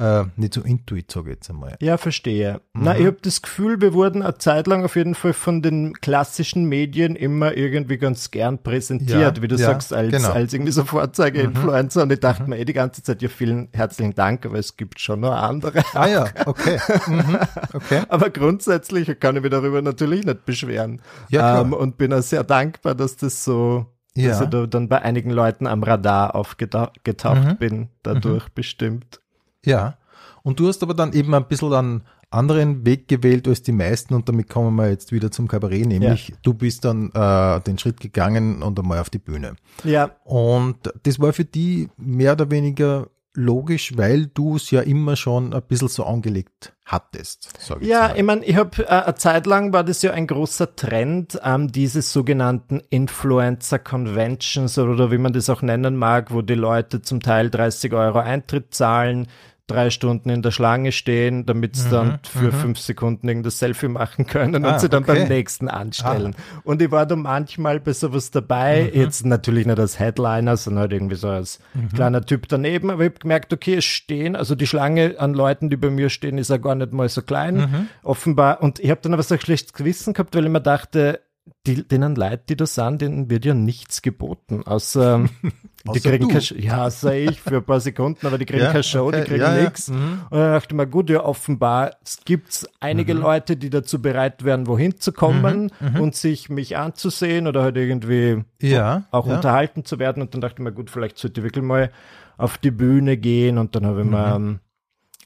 äh, 0.01 0.25
nicht 0.35 0.55
so 0.55 0.61
intuit, 0.61 1.11
sage 1.11 1.29
ich 1.29 1.35
jetzt 1.35 1.49
einmal. 1.51 1.75
Ja, 1.79 1.97
verstehe. 1.97 2.61
Mhm. 2.73 2.83
Na, 2.83 2.97
ich 2.97 3.05
habe 3.05 3.17
das 3.21 3.43
Gefühl, 3.43 3.81
wir 3.81 3.93
wurden 3.93 4.23
eine 4.23 4.37
Zeit 4.39 4.65
lang 4.65 4.83
auf 4.83 4.95
jeden 4.95 5.13
Fall 5.13 5.33
von 5.33 5.61
den 5.61 5.93
klassischen 5.93 6.65
Medien 6.65 7.15
immer 7.15 7.55
irgendwie 7.55 7.97
ganz 7.97 8.31
gern 8.31 8.63
präsentiert, 8.63 9.37
ja, 9.37 9.43
wie 9.43 9.47
du 9.47 9.55
ja, 9.55 9.67
sagst, 9.67 9.93
als, 9.93 10.11
genau. 10.11 10.31
als 10.31 10.53
irgendwie 10.53 10.71
so 10.71 10.85
Vorzeige-Influencer. 10.85 11.99
Mhm. 11.99 12.03
Und 12.03 12.13
ich 12.13 12.19
dachte 12.19 12.43
mhm. 12.43 12.49
mir 12.49 12.57
eh 12.57 12.65
die 12.65 12.73
ganze 12.73 13.03
Zeit, 13.03 13.21
ja, 13.21 13.29
vielen 13.29 13.69
herzlichen 13.73 14.15
Dank, 14.15 14.43
aber 14.45 14.57
es 14.57 14.75
gibt 14.75 14.99
schon 14.99 15.19
noch 15.19 15.33
andere. 15.33 15.83
Ah 15.93 16.07
ja, 16.07 16.25
okay. 16.45 16.79
Mhm. 17.05 17.37
okay. 17.73 18.01
aber 18.09 18.31
grundsätzlich 18.31 19.19
kann 19.19 19.35
ich 19.35 19.43
mich 19.43 19.51
darüber 19.51 19.83
natürlich 19.83 20.25
nicht 20.25 20.45
beschweren. 20.45 21.01
Ja, 21.29 21.61
ähm, 21.61 21.73
und 21.73 21.99
bin 21.99 22.11
auch 22.11 22.23
sehr 22.23 22.43
dankbar, 22.43 22.95
dass 22.95 23.17
das 23.17 23.43
so 23.43 23.85
ja. 24.15 24.29
dass 24.29 24.41
ich 24.41 24.49
da 24.49 24.65
dann 24.65 24.89
bei 24.89 25.01
einigen 25.01 25.29
Leuten 25.29 25.67
am 25.67 25.83
Radar 25.83 26.35
aufgetaucht 26.35 26.99
mhm. 27.05 27.57
bin, 27.57 27.89
dadurch 28.03 28.45
mhm. 28.45 28.51
bestimmt. 28.55 29.20
Ja, 29.65 29.97
und 30.43 30.59
du 30.59 30.67
hast 30.67 30.81
aber 30.83 30.93
dann 30.93 31.13
eben 31.13 31.33
ein 31.33 31.47
bisschen 31.47 31.73
einen 31.73 32.03
anderen 32.31 32.85
Weg 32.85 33.07
gewählt 33.07 33.47
als 33.47 33.61
die 33.61 33.73
meisten 33.73 34.13
und 34.13 34.29
damit 34.29 34.49
kommen 34.49 34.75
wir 34.75 34.89
jetzt 34.89 35.11
wieder 35.11 35.31
zum 35.31 35.47
Kabarett, 35.47 35.85
nämlich 35.85 36.29
ja. 36.29 36.35
du 36.41 36.53
bist 36.53 36.85
dann 36.85 37.11
äh, 37.13 37.59
den 37.61 37.77
Schritt 37.77 37.99
gegangen 37.99 38.63
und 38.63 38.79
einmal 38.79 38.99
auf 38.99 39.09
die 39.09 39.19
Bühne. 39.19 39.55
Ja. 39.83 40.11
Und 40.23 40.77
das 41.03 41.19
war 41.19 41.33
für 41.33 41.45
die 41.45 41.89
mehr 41.97 42.33
oder 42.33 42.49
weniger 42.49 43.07
logisch, 43.33 43.97
weil 43.97 44.27
du 44.27 44.57
es 44.57 44.71
ja 44.71 44.81
immer 44.81 45.15
schon 45.15 45.53
ein 45.53 45.61
bisschen 45.61 45.87
so 45.87 46.05
angelegt 46.05 46.73
hattest. 46.85 47.49
Sag 47.59 47.81
ich 47.81 47.87
ja, 47.87 48.09
mal. 48.09 48.17
ich 48.17 48.23
meine, 48.23 48.45
ich 48.45 48.55
habe 48.55 48.83
äh, 48.83 48.87
eine 48.87 49.15
Zeit 49.15 49.45
lang 49.45 49.71
war 49.71 49.83
das 49.83 50.01
ja 50.01 50.11
ein 50.11 50.27
großer 50.27 50.75
Trend, 50.75 51.39
ähm, 51.43 51.71
diese 51.71 52.01
sogenannten 52.01 52.81
Influencer 52.89 53.79
Conventions 53.79 54.77
oder 54.77 55.11
wie 55.11 55.17
man 55.17 55.31
das 55.31 55.49
auch 55.49 55.61
nennen 55.61 55.95
mag, 55.95 56.33
wo 56.33 56.41
die 56.41 56.55
Leute 56.55 57.01
zum 57.01 57.21
Teil 57.21 57.49
30 57.49 57.93
Euro 57.93 58.19
Eintritt 58.19 58.73
zahlen, 58.73 59.27
drei 59.71 59.89
Stunden 59.89 60.29
in 60.29 60.41
der 60.41 60.51
Schlange 60.51 60.91
stehen, 60.91 61.45
damit 61.45 61.75
sie 61.75 61.87
mhm, 61.87 61.91
dann 61.91 62.19
für 62.23 62.47
mhm. 62.47 62.51
fünf 62.51 62.79
Sekunden 62.79 63.27
irgendein 63.27 63.51
Selfie 63.51 63.87
machen 63.87 64.27
können 64.27 64.65
ah, 64.65 64.73
und 64.73 64.79
sie 64.79 64.89
dann 64.89 65.03
okay. 65.03 65.19
beim 65.19 65.27
nächsten 65.27 65.67
anstellen. 65.67 66.35
Ah. 66.37 66.61
Und 66.63 66.81
ich 66.81 66.91
war 66.91 67.05
da 67.05 67.15
manchmal 67.15 67.79
bei 67.79 67.93
sowas 67.93 68.31
dabei, 68.31 68.91
mhm. 68.93 68.99
jetzt 68.99 69.25
natürlich 69.25 69.65
nicht 69.65 69.79
als 69.79 69.99
Headliner, 69.99 70.57
sondern 70.57 70.81
halt 70.81 70.93
irgendwie 70.93 71.15
so 71.15 71.29
als 71.29 71.59
mhm. 71.73 71.89
kleiner 71.89 72.25
Typ 72.25 72.47
daneben, 72.47 72.89
aber 72.89 73.03
ich 73.03 73.09
habe 73.09 73.19
gemerkt, 73.19 73.53
okay, 73.53 73.75
es 73.75 73.85
stehen, 73.85 74.35
also 74.35 74.55
die 74.55 74.67
Schlange 74.67 75.15
an 75.17 75.33
Leuten, 75.33 75.69
die 75.69 75.77
bei 75.77 75.89
mir 75.89 76.09
stehen, 76.09 76.37
ist 76.37 76.49
ja 76.49 76.57
gar 76.57 76.75
nicht 76.75 76.93
mal 76.93 77.09
so 77.09 77.21
klein, 77.21 77.55
mhm. 77.55 77.87
offenbar. 78.03 78.61
Und 78.61 78.79
ich 78.79 78.89
habe 78.89 79.01
dann 79.01 79.13
aber 79.13 79.23
so 79.23 79.35
ein 79.35 79.41
schlechtes 79.41 79.73
Gewissen 79.73 80.13
gehabt, 80.13 80.35
weil 80.35 80.45
ich 80.45 80.51
mir 80.51 80.61
dachte, 80.61 81.21
die, 81.67 81.87
denen 81.87 82.15
Leid, 82.15 82.49
die 82.49 82.55
da 82.55 82.65
sind, 82.65 83.01
denen 83.01 83.29
wird 83.29 83.45
ja 83.45 83.53
nichts 83.53 84.01
geboten, 84.01 84.63
außer 84.65 85.25
die 85.93 85.99
kriegen 85.99 86.27
keine, 86.27 86.43
ja, 86.59 86.89
sei 86.89 87.25
ich 87.25 87.41
für 87.41 87.57
ein 87.57 87.63
paar 87.63 87.79
Sekunden, 87.79 88.25
aber 88.25 88.37
die 88.37 88.45
kriegen 88.45 88.63
ja, 88.63 88.71
keine 88.71 88.83
Show, 88.83 89.07
okay, 89.07 89.21
die 89.21 89.27
kriegen 89.27 89.41
ja, 89.41 89.61
nichts. 89.61 89.87
Ja. 89.87 89.93
Mhm. 89.93 90.21
Und 90.29 90.37
dann 90.39 90.51
dachte 90.53 90.67
ich 90.69 90.75
mir, 90.75 90.87
gut, 90.87 91.09
ja, 91.09 91.23
offenbar 91.23 91.95
gibt 92.25 92.67
einige 92.79 93.13
mhm. 93.13 93.21
Leute, 93.21 93.57
die 93.57 93.69
dazu 93.69 94.01
bereit 94.01 94.43
wären, 94.43 94.67
wohin 94.67 94.99
zu 94.99 95.11
kommen 95.11 95.71
mhm, 95.79 95.89
mhm. 95.89 96.01
und 96.01 96.15
sich 96.15 96.49
mich 96.49 96.77
anzusehen 96.77 97.47
oder 97.47 97.63
halt 97.63 97.77
irgendwie 97.77 98.43
ja, 98.61 99.03
auch 99.11 99.25
unterhalten 99.25 99.85
zu 99.85 99.99
werden. 99.99 100.21
Und 100.21 100.33
dann 100.33 100.41
dachte 100.41 100.55
ich 100.59 100.63
mir, 100.63 100.71
gut, 100.71 100.89
vielleicht 100.89 101.17
sollte 101.17 101.41
ich 101.41 101.45
wirklich 101.45 101.63
mal 101.65 101.91
auf 102.37 102.57
die 102.57 102.71
Bühne 102.71 103.17
gehen 103.17 103.57
und 103.57 103.75
dann 103.75 103.85
habe 103.85 104.01
ich 104.01 104.07
mir 104.07 104.39
mhm 104.39 104.59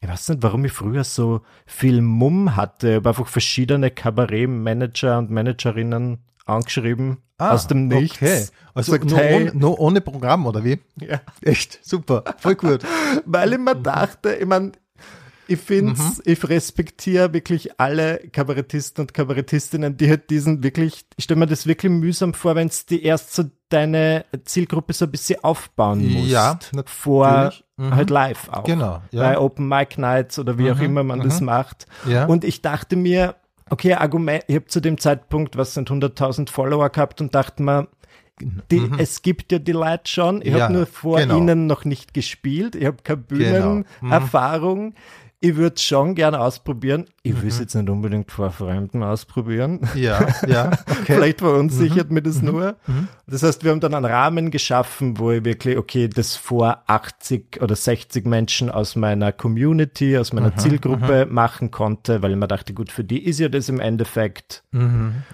ich 0.06 0.12
weiß 0.12 0.30
nicht, 0.30 0.44
warum 0.44 0.64
ich 0.66 0.72
früher 0.72 1.04
so 1.04 1.42
viel 1.66 2.02
Mumm 2.02 2.56
hatte, 2.56 2.98
aber 2.98 3.10
einfach 3.10 3.28
verschiedene 3.28 3.90
Kabarettmanager 3.90 5.18
und 5.18 5.32
Managerinnen 5.32 6.20
angeschrieben 6.46 7.18
ah, 7.40 7.52
aus 7.52 7.68
dem 7.68 7.88
Nichts. 7.88 8.18
Okay. 8.18 8.46
Also 8.76 8.92
sagt, 8.92 9.06
nur, 9.06 9.18
hey, 9.18 9.36
ohne, 9.36 9.56
nur 9.56 9.80
ohne 9.80 10.02
Programm, 10.02 10.46
oder 10.46 10.64
wie? 10.64 10.80
Ja. 11.02 11.22
Echt, 11.42 11.80
super, 11.82 12.24
voll 12.38 12.56
gut. 12.56 12.84
Weil 13.26 13.54
ich 13.54 13.60
mir 13.60 13.76
dachte, 13.76 14.36
ich 14.36 14.46
meine, 14.46 14.74
ich 15.48 15.60
finde 15.60 16.00
mhm. 16.00 16.22
ich 16.24 16.48
respektiere 16.48 17.34
wirklich 17.34 17.80
alle 17.80 18.20
Kabarettisten 18.32 19.04
und 19.04 19.14
Kabarettistinnen, 19.14 19.98
die 19.98 20.10
halt 20.10 20.30
diesen 20.30 20.64
wirklich, 20.64 21.06
ich 21.18 21.24
stelle 21.24 21.40
mir 21.40 21.48
das 21.48 21.66
wirklich 21.66 21.92
mühsam 21.92 22.34
vor, 22.34 22.56
wenn 22.56 22.68
es 22.68 22.86
die 22.86 23.04
erst 23.04 23.34
so 23.34 23.46
deine 23.70 24.26
Zielgruppe 24.44 24.94
so 24.94 25.06
ein 25.06 25.12
bisschen 25.12 25.44
aufbauen 25.44 26.08
musst. 26.08 26.30
Ja, 26.30 26.60
natürlich. 26.74 26.90
Vor 26.90 27.54
mhm. 27.78 27.96
halt 27.96 28.10
live 28.10 28.50
auch. 28.50 28.64
Genau. 28.64 29.02
Ja. 29.12 29.22
Bei 29.22 29.40
Open 29.40 29.68
Mic 29.68 30.00
Nights 30.00 30.40
oder 30.40 30.58
wie 30.58 30.64
mhm. 30.64 30.72
auch 30.72 30.80
immer 30.82 31.04
man 31.04 31.22
das 31.22 31.40
mhm. 31.40 31.48
macht. 31.48 31.88
Ja. 32.08 32.26
Und 32.26 32.44
ich 32.44 32.62
dachte 32.62 32.96
mir, 32.96 33.36
okay, 33.70 33.94
Argument, 33.96 34.44
ich 34.48 34.56
habe 34.56 34.68
zu 34.68 34.80
dem 34.80 34.98
Zeitpunkt, 35.00 35.58
was 35.58 35.74
sind 35.74 35.90
100.000 35.90 36.50
Follower 36.50 36.90
gehabt 36.90 37.22
und 37.22 37.34
dachte 37.34 37.64
mir, 37.64 37.88
die, 38.70 38.82
mhm. 38.82 39.00
es 39.00 39.22
gibt 39.22 39.52
ja 39.52 39.60
die 39.60 39.72
Leute 39.72 40.12
schon. 40.12 40.42
Ich 40.42 40.54
ja, 40.54 40.64
habe 40.64 40.74
nur 40.74 40.86
vor 40.86 41.20
genau. 41.20 41.38
ihnen 41.38 41.68
noch 41.68 41.86
nicht 41.86 42.14
gespielt. 42.14 42.76
Ich 42.76 42.86
habe 42.86 42.98
keine. 43.02 43.22
Bühnenerfahrung. 43.22 44.78
Genau. 44.78 44.90
Mhm 44.90 45.25
ich 45.40 45.56
würde 45.56 45.80
schon 45.80 46.16
gerne 46.16 46.40
ausprobieren. 46.40 47.06
Ich 47.22 47.40
will 47.42 47.50
es 47.50 47.56
mhm. 47.56 47.62
jetzt 47.62 47.76
nicht 47.76 47.90
unbedingt 47.90 48.32
vor 48.32 48.52
Fremden 48.52 49.04
ausprobieren. 49.04 49.82
Ja, 49.96 50.28
ja. 50.48 50.72
Okay. 51.06 51.14
Vielleicht 51.16 51.40
verunsichert 51.40 52.10
mhm. 52.10 52.16
mir 52.16 52.22
das 52.24 52.42
mhm. 52.42 52.48
nur. 52.48 52.76
Mhm. 52.88 53.08
Das 53.28 53.44
heißt, 53.44 53.64
wir 53.64 53.72
haben 53.72 53.80
dann 53.80 53.94
einen 53.94 54.06
Rahmen 54.06 54.50
geschaffen, 54.50 55.20
wo 55.20 55.32
ich 55.32 55.46
wirklich, 55.46 55.78
okay, 55.78 56.08
das 56.08 56.36
vor 56.36 56.84
80 56.88 57.62
oder 57.62 57.76
60 57.76 58.26
Menschen 58.26 58.72
aus 58.72 58.96
meiner 58.96 59.32
Community, 59.32 60.18
aus 60.18 60.34
meiner 60.34 60.52
mhm. 60.52 60.58
Zielgruppe 60.58 61.26
mhm. 61.26 61.34
machen 61.34 61.70
konnte, 61.70 62.24
weil 62.24 62.32
ich 62.32 62.38
mir 62.38 62.48
dachte, 62.48 62.74
gut, 62.74 62.92
für 62.92 63.04
die 63.04 63.24
ist 63.24 63.40
ja 63.40 63.50
das 63.50 63.70
im 63.70 63.80
Endeffekt. 63.80 64.64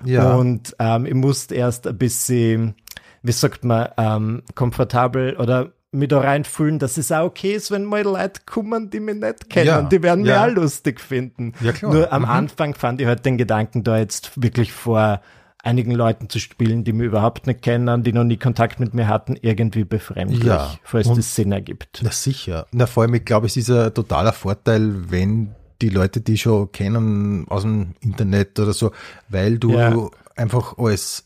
Ja. 0.04 0.34
Und 0.36 0.76
ähm, 0.80 1.06
ich 1.06 1.14
musste 1.14 1.56
erst 1.56 1.88
ein 1.88 1.98
bisschen, 1.98 2.76
wie 3.24 3.32
sagt 3.32 3.64
man, 3.64 3.90
ähm, 3.98 4.44
komfortabel 4.56 5.38
oder 5.38 5.72
mich 5.92 6.08
da 6.08 6.20
reinfühlen, 6.20 6.80
dass 6.80 6.98
es 6.98 7.12
auch 7.12 7.26
okay 7.26 7.54
ist, 7.54 7.70
wenn 7.70 7.84
mal 7.84 8.04
Leute 8.04 8.42
kommen, 8.46 8.90
die 8.90 9.00
mich 9.00 9.16
nicht 9.16 9.50
kennen. 9.50 9.68
Ja, 9.68 9.82
die 9.82 10.02
werden 10.02 10.26
ja. 10.26 10.46
mich 10.46 10.52
auch 10.52 10.62
lustig 10.62 11.02
finden. 11.02 11.54
Ja, 11.60 11.74
klar. 11.74 11.94
Nur 11.94 12.14
am 12.14 12.24
mhm. 12.24 12.30
Anfang 12.30 12.76
fand 12.76 13.02
ich 13.02 13.08
halt 13.08 13.26
den 13.26 13.38
Gedanken, 13.38 13.84
da 13.84 13.98
jetzt 13.98 14.42
wirklich 14.42 14.72
vor 14.72 15.22
einigen 15.64 15.92
Leuten 15.92 16.30
zu 16.30 16.40
spielen, 16.40 16.84
die 16.84 16.94
mich 16.94 17.06
überhaupt 17.06 17.46
nicht 17.46 17.62
kennen, 17.62 18.04
die 18.04 18.14
noch 18.14 18.24
nie 18.24 18.38
Kontakt 18.38 18.80
mit 18.80 18.94
mir 18.94 19.08
hatten, 19.08 19.36
irgendwie 19.42 19.84
befremdlich, 19.84 20.44
ja, 20.44 20.76
falls 20.84 21.14
das 21.14 21.36
Sinn 21.36 21.52
ergibt. 21.52 22.02
Na 22.04 22.12
sicher. 22.12 22.66
Na 22.72 22.88
vor 22.88 23.04
allem, 23.04 23.14
ich 23.14 23.26
glaube, 23.26 23.48
es 23.48 23.58
ist 23.58 23.70
ein 23.70 23.94
totaler 23.94 24.34
Vorteil, 24.34 25.12
wenn 25.12 25.54
die 25.82 25.90
Leute, 25.90 26.22
die 26.22 26.38
schon 26.38 26.72
kennen 26.72 27.46
aus 27.50 27.64
dem 27.64 27.96
Internet 28.00 28.60
oder 28.60 28.74
so, 28.74 28.92
weil 29.30 29.60
du 29.60 29.74
ja. 29.74 30.10
einfach 30.36 30.78
als 30.78 31.26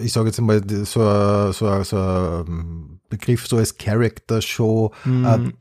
ich 0.00 0.12
sage 0.12 0.28
jetzt 0.28 0.40
mal, 0.40 0.62
so, 0.84 1.52
so, 1.52 1.82
so 1.82 1.96
ein 1.96 3.00
Begriff 3.08 3.46
so 3.46 3.56
als 3.56 3.76
Character 3.76 4.40
Show 4.40 4.92
mhm. 5.04 5.24
äh, 5.24 5.52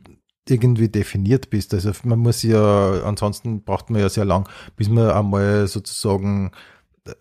irgendwie 0.49 0.89
definiert 0.89 1.49
bist. 1.49 1.73
Also 1.73 1.91
man 2.03 2.19
muss 2.19 2.43
ja, 2.43 3.03
ansonsten 3.03 3.63
braucht 3.63 3.89
man 3.89 4.01
ja 4.01 4.09
sehr 4.09 4.25
lang, 4.25 4.47
bis 4.75 4.89
man 4.89 5.09
einmal 5.09 5.67
sozusagen 5.67 6.51
äh, 7.05 7.11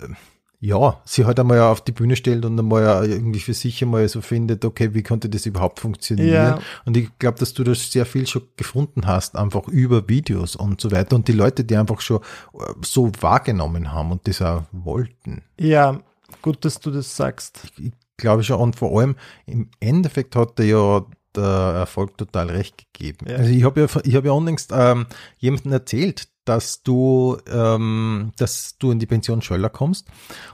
ja, 0.62 1.00
sie 1.06 1.24
halt 1.24 1.40
einmal 1.40 1.58
auf 1.60 1.80
die 1.80 1.92
Bühne 1.92 2.16
stellt 2.16 2.44
und 2.44 2.58
einmal 2.58 3.08
irgendwie 3.08 3.40
für 3.40 3.54
sich 3.54 3.82
einmal 3.82 4.06
so 4.08 4.20
findet, 4.20 4.62
okay, 4.66 4.92
wie 4.92 5.02
konnte 5.02 5.30
das 5.30 5.46
überhaupt 5.46 5.80
funktionieren? 5.80 6.32
Ja. 6.32 6.58
Und 6.84 6.98
ich 6.98 7.08
glaube, 7.18 7.38
dass 7.38 7.54
du 7.54 7.64
das 7.64 7.90
sehr 7.90 8.04
viel 8.04 8.26
schon 8.26 8.42
gefunden 8.56 9.06
hast, 9.06 9.36
einfach 9.36 9.68
über 9.68 10.06
Videos 10.06 10.56
und 10.56 10.78
so 10.78 10.90
weiter. 10.92 11.16
Und 11.16 11.28
die 11.28 11.32
Leute, 11.32 11.64
die 11.64 11.76
einfach 11.78 12.02
schon 12.02 12.18
äh, 12.52 12.74
so 12.84 13.10
wahrgenommen 13.20 13.90
haben 13.92 14.12
und 14.12 14.28
das 14.28 14.42
auch 14.42 14.64
wollten. 14.70 15.42
Ja, 15.58 16.02
Gut, 16.42 16.64
dass 16.64 16.80
du 16.80 16.90
das 16.90 17.16
sagst. 17.16 17.72
Ich, 17.78 17.92
glaube 18.16 18.42
schon, 18.44 18.60
und 18.60 18.76
vor 18.76 18.98
allem 18.98 19.16
im 19.46 19.70
Endeffekt 19.80 20.36
hat 20.36 20.58
er 20.60 20.66
ja 20.66 21.06
der 21.34 21.44
Erfolg 21.44 22.18
total 22.18 22.50
recht 22.50 22.76
gegeben. 22.92 23.26
Ja. 23.28 23.36
Also 23.36 23.50
ich 23.50 23.64
habe 23.64 23.80
ja, 23.80 23.86
ich 24.04 24.14
habe 24.14 24.26
ja 24.26 24.32
unlängst 24.32 24.72
ähm, 24.74 25.06
jemandem 25.38 25.72
erzählt, 25.72 26.28
dass 26.50 26.82
du, 26.82 27.36
ähm, 27.48 28.32
dass 28.36 28.76
du 28.76 28.90
in 28.90 28.98
die 28.98 29.06
Pension 29.06 29.40
Schöller 29.40 29.68
kommst. 29.68 30.08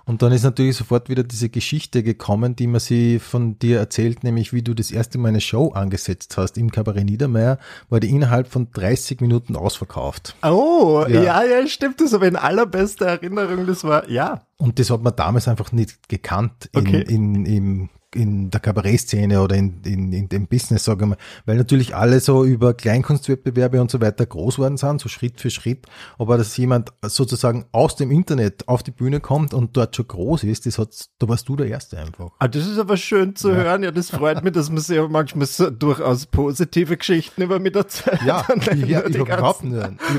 Und 0.04 0.20
dann 0.20 0.30
ist 0.30 0.42
natürlich 0.42 0.76
sofort 0.76 1.08
wieder 1.08 1.24
diese 1.24 1.48
Geschichte 1.48 2.02
gekommen, 2.02 2.54
die 2.54 2.66
man 2.66 2.80
sie 2.80 3.18
von 3.18 3.58
dir 3.58 3.78
erzählt, 3.78 4.22
nämlich 4.22 4.52
wie 4.52 4.60
du 4.60 4.74
das 4.74 4.90
erste 4.90 5.16
Mal 5.16 5.28
eine 5.28 5.40
Show 5.40 5.70
angesetzt 5.72 6.36
hast 6.36 6.58
im 6.58 6.70
Kabarett 6.70 7.06
Niedermeyer, 7.06 7.58
war 7.88 7.98
die 7.98 8.10
innerhalb 8.10 8.48
von 8.48 8.70
30 8.72 9.22
Minuten 9.22 9.56
ausverkauft. 9.56 10.36
Oh, 10.42 11.06
ja, 11.08 11.22
ja, 11.22 11.44
ja 11.44 11.66
stimmt. 11.66 12.02
Das 12.02 12.12
aber 12.12 12.28
in 12.28 12.36
allerbester 12.36 13.06
Erinnerung, 13.06 13.66
das 13.66 13.82
war, 13.82 14.06
ja. 14.10 14.42
Und 14.58 14.78
das 14.78 14.90
hat 14.90 15.02
man 15.02 15.16
damals 15.16 15.48
einfach 15.48 15.72
nicht 15.72 16.10
gekannt 16.10 16.68
in, 16.72 16.80
okay. 16.80 17.04
in, 17.08 17.46
im 17.46 17.88
in 18.16 18.50
der 18.50 18.60
Kabarettszene 18.60 19.40
oder 19.40 19.56
in, 19.56 19.82
in, 19.84 20.12
in 20.12 20.28
dem 20.28 20.46
Business, 20.46 20.84
sagen 20.84 21.00
wir 21.00 21.06
mal, 21.06 21.18
weil 21.44 21.56
natürlich 21.56 21.94
alle 21.94 22.20
so 22.20 22.44
über 22.44 22.74
Kleinkunstwettbewerbe 22.74 23.80
und 23.80 23.90
so 23.90 24.00
weiter 24.00 24.26
groß 24.26 24.58
worden 24.58 24.76
sind, 24.76 25.00
so 25.00 25.08
Schritt 25.08 25.40
für 25.40 25.50
Schritt, 25.50 25.86
aber 26.18 26.38
dass 26.38 26.56
jemand 26.56 26.92
sozusagen 27.02 27.66
aus 27.72 27.96
dem 27.96 28.10
Internet 28.10 28.68
auf 28.68 28.82
die 28.82 28.90
Bühne 28.90 29.20
kommt 29.20 29.54
und 29.54 29.76
dort 29.76 29.96
schon 29.96 30.08
groß 30.08 30.44
ist, 30.44 30.66
das 30.66 30.78
hat, 30.78 30.88
da 31.18 31.28
warst 31.28 31.48
du 31.48 31.56
der 31.56 31.66
Erste 31.68 31.98
einfach. 31.98 32.30
Ah, 32.38 32.48
das 32.48 32.66
ist 32.66 32.78
aber 32.78 32.96
schön 32.96 33.36
zu 33.36 33.50
ja. 33.50 33.56
hören, 33.56 33.82
ja, 33.82 33.90
das 33.90 34.10
freut 34.10 34.42
mich, 34.42 34.52
dass 34.52 34.70
man 34.70 34.78
sehr 34.78 35.08
manchmal 35.08 35.46
so 35.46 35.70
durchaus 35.70 36.26
positive 36.26 36.96
Geschichten 36.96 37.42
über 37.42 37.58
mich 37.58 37.74
erzählt. 37.74 38.22
Ja, 38.24 38.46
ich, 38.56 38.66
ich, 38.68 38.82
ich 38.90 38.96
habe 38.96 39.08
überhaupt 39.08 39.64
nicht, 39.64 39.76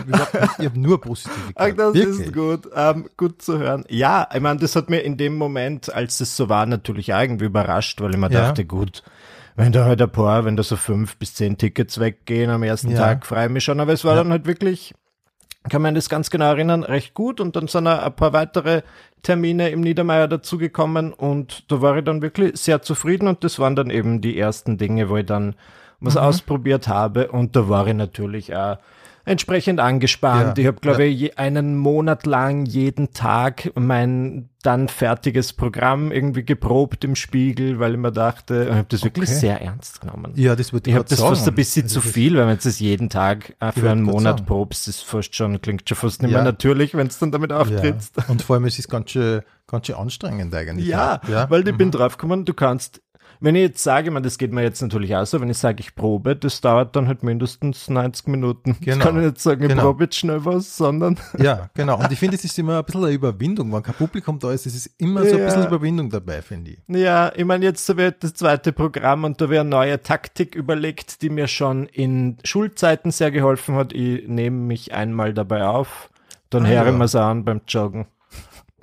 ich 0.08 0.14
habe 0.14 0.66
hab 0.66 0.76
nur 0.76 1.02
positive 1.02 1.32
Ach, 1.56 1.70
das 1.76 1.94
Wirklich. 1.94 2.28
ist 2.28 2.34
gut, 2.34 2.70
ähm, 2.76 3.10
gut 3.18 3.42
zu 3.42 3.58
hören. 3.58 3.86
Ja, 3.90 4.28
ich 4.34 4.42
meine, 4.42 4.60
das 4.60 4.76
hat 4.76 4.90
mir 4.90 5.00
in 5.00 5.18
dem 5.18 5.36
Moment, 5.36 5.94
als 5.94 6.20
es 6.20 6.36
so 6.36 6.50
war, 6.50 6.66
natürlich 6.66 7.10
irgendwie 7.10 7.46
überrascht 7.46 7.87
überrascht, 7.88 8.02
weil 8.02 8.12
ich 8.12 8.18
mir 8.18 8.32
ja. 8.32 8.48
dachte, 8.48 8.66
gut, 8.66 9.04
wenn 9.56 9.72
da 9.72 9.86
halt 9.86 10.02
ein 10.02 10.10
paar, 10.10 10.46
wenn 10.46 10.56
da 10.56 10.64
so 10.64 10.76
fünf 10.76 11.18
bis 11.18 11.34
zehn 11.34 11.58
Tickets 11.58 12.00
weggehen 12.00 12.50
am 12.50 12.64
ersten 12.64 12.92
ja. 12.92 12.98
Tag, 12.98 13.26
freue 13.26 13.46
ich 13.46 13.52
mich 13.52 13.64
schon. 13.64 13.80
Aber 13.80 13.94
es 13.94 14.06
war 14.06 14.16
ja. 14.16 14.24
dann 14.24 14.32
halt 14.32 14.46
wirklich, 14.46 14.94
kann 15.70 15.82
man 15.82 15.96
das 15.96 16.10
ganz 16.10 16.30
genau 16.30 16.46
erinnern, 16.46 16.84
recht 16.84 17.14
gut. 17.14 17.40
Und 17.40 17.56
dann 17.56 17.68
sind 17.68 17.88
ein 17.88 18.16
paar 18.16 18.34
weitere 18.34 18.84
Termine 19.24 19.70
im 19.70 19.82
Niedermeier 19.82 20.28
dazugekommen 20.28 21.12
und 21.12 21.72
da 21.72 21.82
war 21.82 21.98
ich 21.98 22.06
dann 22.06 22.22
wirklich 22.22 22.58
sehr 22.58 22.84
zufrieden 22.84 23.28
und 23.28 23.44
das 23.44 23.58
waren 23.58 23.76
dann 23.76 23.90
eben 23.90 24.22
die 24.22 24.38
ersten 24.38 24.78
Dinge, 24.78 25.10
wo 25.10 25.18
ich 25.18 25.26
dann 25.26 25.56
was 26.00 26.14
mhm. 26.14 26.22
ausprobiert 26.22 26.88
habe 26.88 27.32
und 27.32 27.56
da 27.56 27.68
war 27.68 27.88
ich 27.88 27.96
natürlich 27.96 28.56
auch 28.56 28.78
entsprechend 29.28 29.80
angespannt. 29.80 30.58
Ja, 30.58 30.62
ich 30.62 30.68
habe, 30.68 30.80
glaube 30.80 31.06
ja. 31.06 31.28
ich, 31.28 31.38
einen 31.38 31.78
Monat 31.78 32.26
lang 32.26 32.66
jeden 32.66 33.12
Tag 33.14 33.72
mein 33.76 34.50
dann 34.64 34.90
fertiges 34.90 35.54
Programm 35.54 36.12
irgendwie 36.12 36.44
geprobt 36.44 37.06
im 37.06 37.16
Spiegel, 37.16 37.80
weil 37.80 37.94
ich 37.94 37.98
mir 37.98 38.12
dachte, 38.12 38.68
ich 38.70 38.76
habe 38.76 38.88
das 38.90 39.02
okay. 39.02 39.16
wirklich 39.16 39.30
sehr 39.30 39.62
ernst 39.62 40.02
genommen. 40.02 40.34
Ja, 40.36 40.58
das 40.58 40.74
würde 40.74 40.90
ich 40.90 40.94
Ich 40.94 40.98
habe 40.98 41.08
das 41.08 41.20
sagen. 41.20 41.36
fast 41.36 41.48
ein 41.48 41.56
bisschen 41.56 41.84
also 41.84 42.02
zu 42.02 42.08
viel, 42.08 42.36
wenn 42.36 42.48
man 42.48 42.58
das 42.62 42.80
jeden 42.80 43.10
Tag 43.10 43.56
äh, 43.62 43.72
für 43.72 43.90
einen 43.90 44.02
Monat 44.02 44.40
sagen. 44.40 44.46
probst, 44.46 44.88
das 44.88 45.02
fast 45.02 45.36
schon, 45.36 45.62
klingt 45.62 45.88
schon 45.88 45.98
fast 45.98 46.22
nicht 46.22 46.32
ja. 46.32 46.40
mehr 46.40 46.46
natürlich, 46.46 46.96
wenn 46.96 47.08
es 47.08 47.18
dann 47.18 47.32
damit 47.32 47.54
auftrittst. 47.54 48.16
Und 48.28 48.42
vor 48.42 48.56
allem 48.56 48.66
es 48.66 48.78
ist 48.78 48.90
ganz 48.90 49.12
schön, 49.12 49.42
ganz 49.68 49.88
schön 49.88 49.96
anstrengend 49.96 50.54
eigentlich. 50.54 50.88
Ja, 50.88 51.22
ja. 51.30 51.50
weil 51.50 51.66
ich 51.66 51.74
mhm. 51.74 51.78
bin 51.78 51.92
draufgekommen, 51.92 52.44
du 52.44 52.54
kannst 52.54 53.02
wenn 53.40 53.56
ich 53.56 53.62
jetzt 53.62 53.84
sage, 53.84 54.12
man, 54.12 54.24
das 54.24 54.38
geht 54.38 54.52
mir 54.52 54.64
jetzt 54.64 54.82
natürlich 54.82 55.16
auch 55.16 55.26
so, 55.26 55.40
wenn 55.42 55.50
ich 55.50 55.58
sage, 55.58 55.80
ich 55.80 55.96
probe, 55.96 56.36
das 56.36 56.62
dauert 56.62 56.96
dann 56.96 57.08
halt 57.08 57.24
mindestens 57.24 57.90
90 57.90 58.28
Minuten. 58.28 58.78
Genau. 58.82 58.98
Ich 58.98 59.04
kann 59.04 59.22
nicht 59.22 59.40
sagen, 59.40 59.64
ich 59.64 59.70
genau. 59.70 59.84
probe 59.84 60.06
jetzt 60.06 60.16
schnell 60.16 60.44
was, 60.46 60.78
sondern. 60.78 61.18
Ja, 61.38 61.70
genau. 61.76 62.00
Und 62.00 62.12
ich 62.12 62.20
finde, 62.20 62.36
es 62.36 62.44
ist 62.44 62.58
immer 62.58 62.80
ein 62.80 62.86
bisschen 62.86 63.04
eine 63.04 63.14
Überwindung. 63.14 63.72
Wenn 63.72 63.84
kein 63.84 63.96
Publikum 63.96 64.40
da 64.40 64.52
ist, 64.52 64.66
ist 64.66 64.76
es 64.76 64.86
immer 64.98 65.24
so 65.26 65.36
ein 65.36 65.46
bisschen 65.46 65.66
Überwindung 65.68 66.10
dabei, 66.10 66.42
finde 66.42 66.72
ich. 66.72 66.80
Ja, 66.88 67.32
ich 67.36 67.46
meine, 67.46 67.64
jetzt 67.66 67.96
wird 67.96 68.24
das 68.24 68.34
zweite 68.34 68.74
Programm 68.74 69.24
und 69.24 69.40
da 69.40 69.50
wäre 69.50 69.62
eine 69.62 69.70
neue 69.70 70.02
Taktik 70.02 70.56
überlegt, 70.56 71.22
die 71.22 71.30
mir 71.30 71.48
schon 71.48 71.86
in 71.88 72.38
Schulzeiten 72.44 73.12
sehr 73.12 73.32
geholfen 73.32 73.76
hat. 73.76 73.94
Ich 73.94 74.28
nehme 74.28 74.58
mich 74.58 74.94
einmal 74.94 75.34
dabei 75.34 75.66
auf, 75.66 76.10
dann 76.50 76.66
ah, 76.66 76.70
höre 76.70 76.88
ich 76.88 77.14
mir 77.14 77.22
an 77.22 77.46
beim 77.46 77.62
Joggen. 77.68 78.08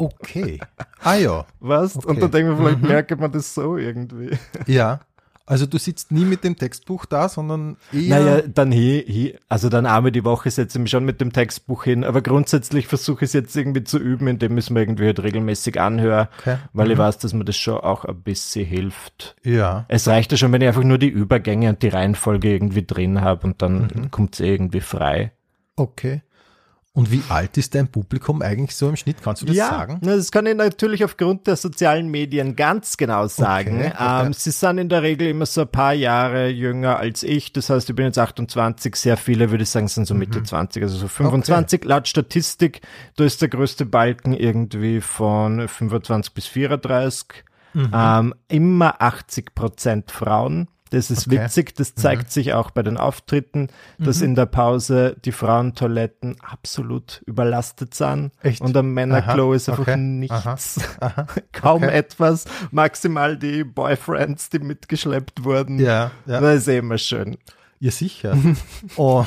Okay. 0.04 0.60
Ah 1.06 1.16
ja. 1.16 1.44
Was? 1.60 1.96
Okay. 1.96 2.08
Und 2.08 2.22
dann 2.22 2.30
denken 2.30 2.50
wir, 2.52 2.56
vielleicht 2.56 2.80
mhm. 2.80 2.88
merkt 2.88 3.20
man 3.20 3.30
das 3.30 3.54
so 3.54 3.76
irgendwie. 3.76 4.30
Ja. 4.66 5.00
Also 5.46 5.66
du 5.66 5.76
sitzt 5.76 6.10
nie 6.10 6.24
mit 6.24 6.42
dem 6.42 6.56
Textbuch 6.56 7.04
da, 7.04 7.28
sondern 7.28 7.76
eher. 7.92 8.18
Naja, 8.18 8.42
dann 8.46 8.72
hier, 8.72 9.02
hier, 9.02 9.34
also 9.50 9.68
dann 9.68 9.84
einmal 9.84 10.10
die 10.10 10.24
Woche 10.24 10.50
setze 10.50 10.78
ich 10.78 10.82
mich 10.82 10.90
schon 10.90 11.04
mit 11.04 11.20
dem 11.20 11.34
Textbuch 11.34 11.84
hin, 11.84 12.02
aber 12.02 12.22
grundsätzlich 12.22 12.86
versuche 12.86 13.26
ich 13.26 13.28
es 13.28 13.32
jetzt 13.34 13.54
irgendwie 13.54 13.84
zu 13.84 13.98
üben, 13.98 14.26
indem 14.26 14.56
ich 14.56 14.64
es 14.64 14.70
mir 14.70 14.80
irgendwie 14.80 15.04
halt 15.04 15.22
regelmäßig 15.22 15.78
anhöre, 15.78 16.30
okay. 16.38 16.56
weil 16.72 16.86
mhm. 16.86 16.92
ich 16.92 16.98
weiß, 16.98 17.18
dass 17.18 17.34
mir 17.34 17.44
das 17.44 17.58
schon 17.58 17.76
auch 17.76 18.06
ein 18.06 18.22
bisschen 18.22 18.64
hilft. 18.64 19.36
Ja. 19.42 19.84
Es 19.88 20.08
reicht 20.08 20.32
ja 20.32 20.38
schon, 20.38 20.50
wenn 20.52 20.62
ich 20.62 20.68
einfach 20.68 20.82
nur 20.82 20.96
die 20.96 21.08
Übergänge 21.08 21.68
und 21.68 21.82
die 21.82 21.88
Reihenfolge 21.88 22.50
irgendwie 22.50 22.86
drin 22.86 23.20
habe 23.20 23.46
und 23.46 23.60
dann 23.60 23.90
mhm. 23.94 24.10
kommt 24.10 24.34
es 24.34 24.40
irgendwie 24.40 24.80
frei. 24.80 25.32
Okay. 25.76 26.22
Und 26.96 27.10
wie 27.10 27.24
alt 27.28 27.56
ist 27.58 27.74
dein 27.74 27.88
Publikum 27.88 28.40
eigentlich 28.40 28.76
so 28.76 28.88
im 28.88 28.94
Schnitt? 28.94 29.16
Kannst 29.20 29.42
du 29.42 29.46
das 29.46 29.56
ja, 29.56 29.68
sagen? 29.68 29.98
Das 30.00 30.30
kann 30.30 30.46
ich 30.46 30.54
natürlich 30.54 31.02
aufgrund 31.02 31.44
der 31.48 31.56
sozialen 31.56 32.08
Medien 32.08 32.54
ganz 32.54 32.96
genau 32.96 33.26
sagen. 33.26 33.78
Okay, 33.78 33.92
okay. 33.92 34.26
Ähm, 34.26 34.32
sie 34.32 34.52
sind 34.52 34.78
in 34.78 34.88
der 34.88 35.02
Regel 35.02 35.26
immer 35.26 35.44
so 35.44 35.62
ein 35.62 35.68
paar 35.68 35.92
Jahre 35.92 36.48
jünger 36.50 36.96
als 36.96 37.24
ich. 37.24 37.52
Das 37.52 37.68
heißt, 37.68 37.90
ich 37.90 37.96
bin 37.96 38.06
jetzt 38.06 38.18
28. 38.20 38.94
Sehr 38.94 39.16
viele, 39.16 39.50
würde 39.50 39.64
ich 39.64 39.70
sagen, 39.70 39.88
sind 39.88 40.06
so 40.06 40.14
Mitte 40.14 40.38
mhm. 40.38 40.44
20, 40.44 40.84
also 40.84 40.96
so 40.96 41.08
25. 41.08 41.80
Okay. 41.80 41.88
Laut 41.88 42.06
Statistik, 42.06 42.80
da 43.16 43.24
ist 43.24 43.42
der 43.42 43.48
größte 43.48 43.86
Balken 43.86 44.32
irgendwie 44.32 45.00
von 45.00 45.66
25 45.66 46.32
bis 46.32 46.46
34. 46.46 47.26
Mhm. 47.72 47.90
Ähm, 47.92 48.34
immer 48.46 49.02
80 49.02 49.56
Prozent 49.56 50.12
Frauen. 50.12 50.68
Das 50.94 51.10
ist 51.10 51.26
okay. 51.26 51.42
witzig, 51.42 51.74
das 51.74 51.96
zeigt 51.96 52.26
mhm. 52.26 52.30
sich 52.30 52.52
auch 52.52 52.70
bei 52.70 52.84
den 52.84 52.96
Auftritten, 52.96 53.66
dass 53.98 54.18
mhm. 54.18 54.26
in 54.26 54.34
der 54.36 54.46
Pause 54.46 55.16
die 55.24 55.32
Frauentoiletten 55.32 56.36
absolut 56.40 57.20
überlastet 57.26 57.94
sind 57.94 58.30
Echt? 58.42 58.60
und 58.60 58.76
am 58.76 58.94
Männerklo 58.94 59.54
ist 59.54 59.68
einfach 59.68 59.82
okay. 59.82 59.96
nichts. 59.96 60.78
Aha. 61.00 61.06
Aha. 61.06 61.26
Kaum 61.52 61.82
okay. 61.82 61.92
etwas, 61.92 62.44
maximal 62.70 63.36
die 63.36 63.64
Boyfriends, 63.64 64.50
die 64.50 64.60
mitgeschleppt 64.60 65.42
wurden. 65.42 65.80
Ja, 65.80 66.12
ja. 66.26 66.40
Das 66.40 66.58
ist 66.58 66.68
eh 66.68 66.78
immer 66.78 66.98
schön. 66.98 67.38
Ja, 67.80 67.90
sicher. 67.90 68.32
und 68.96 69.26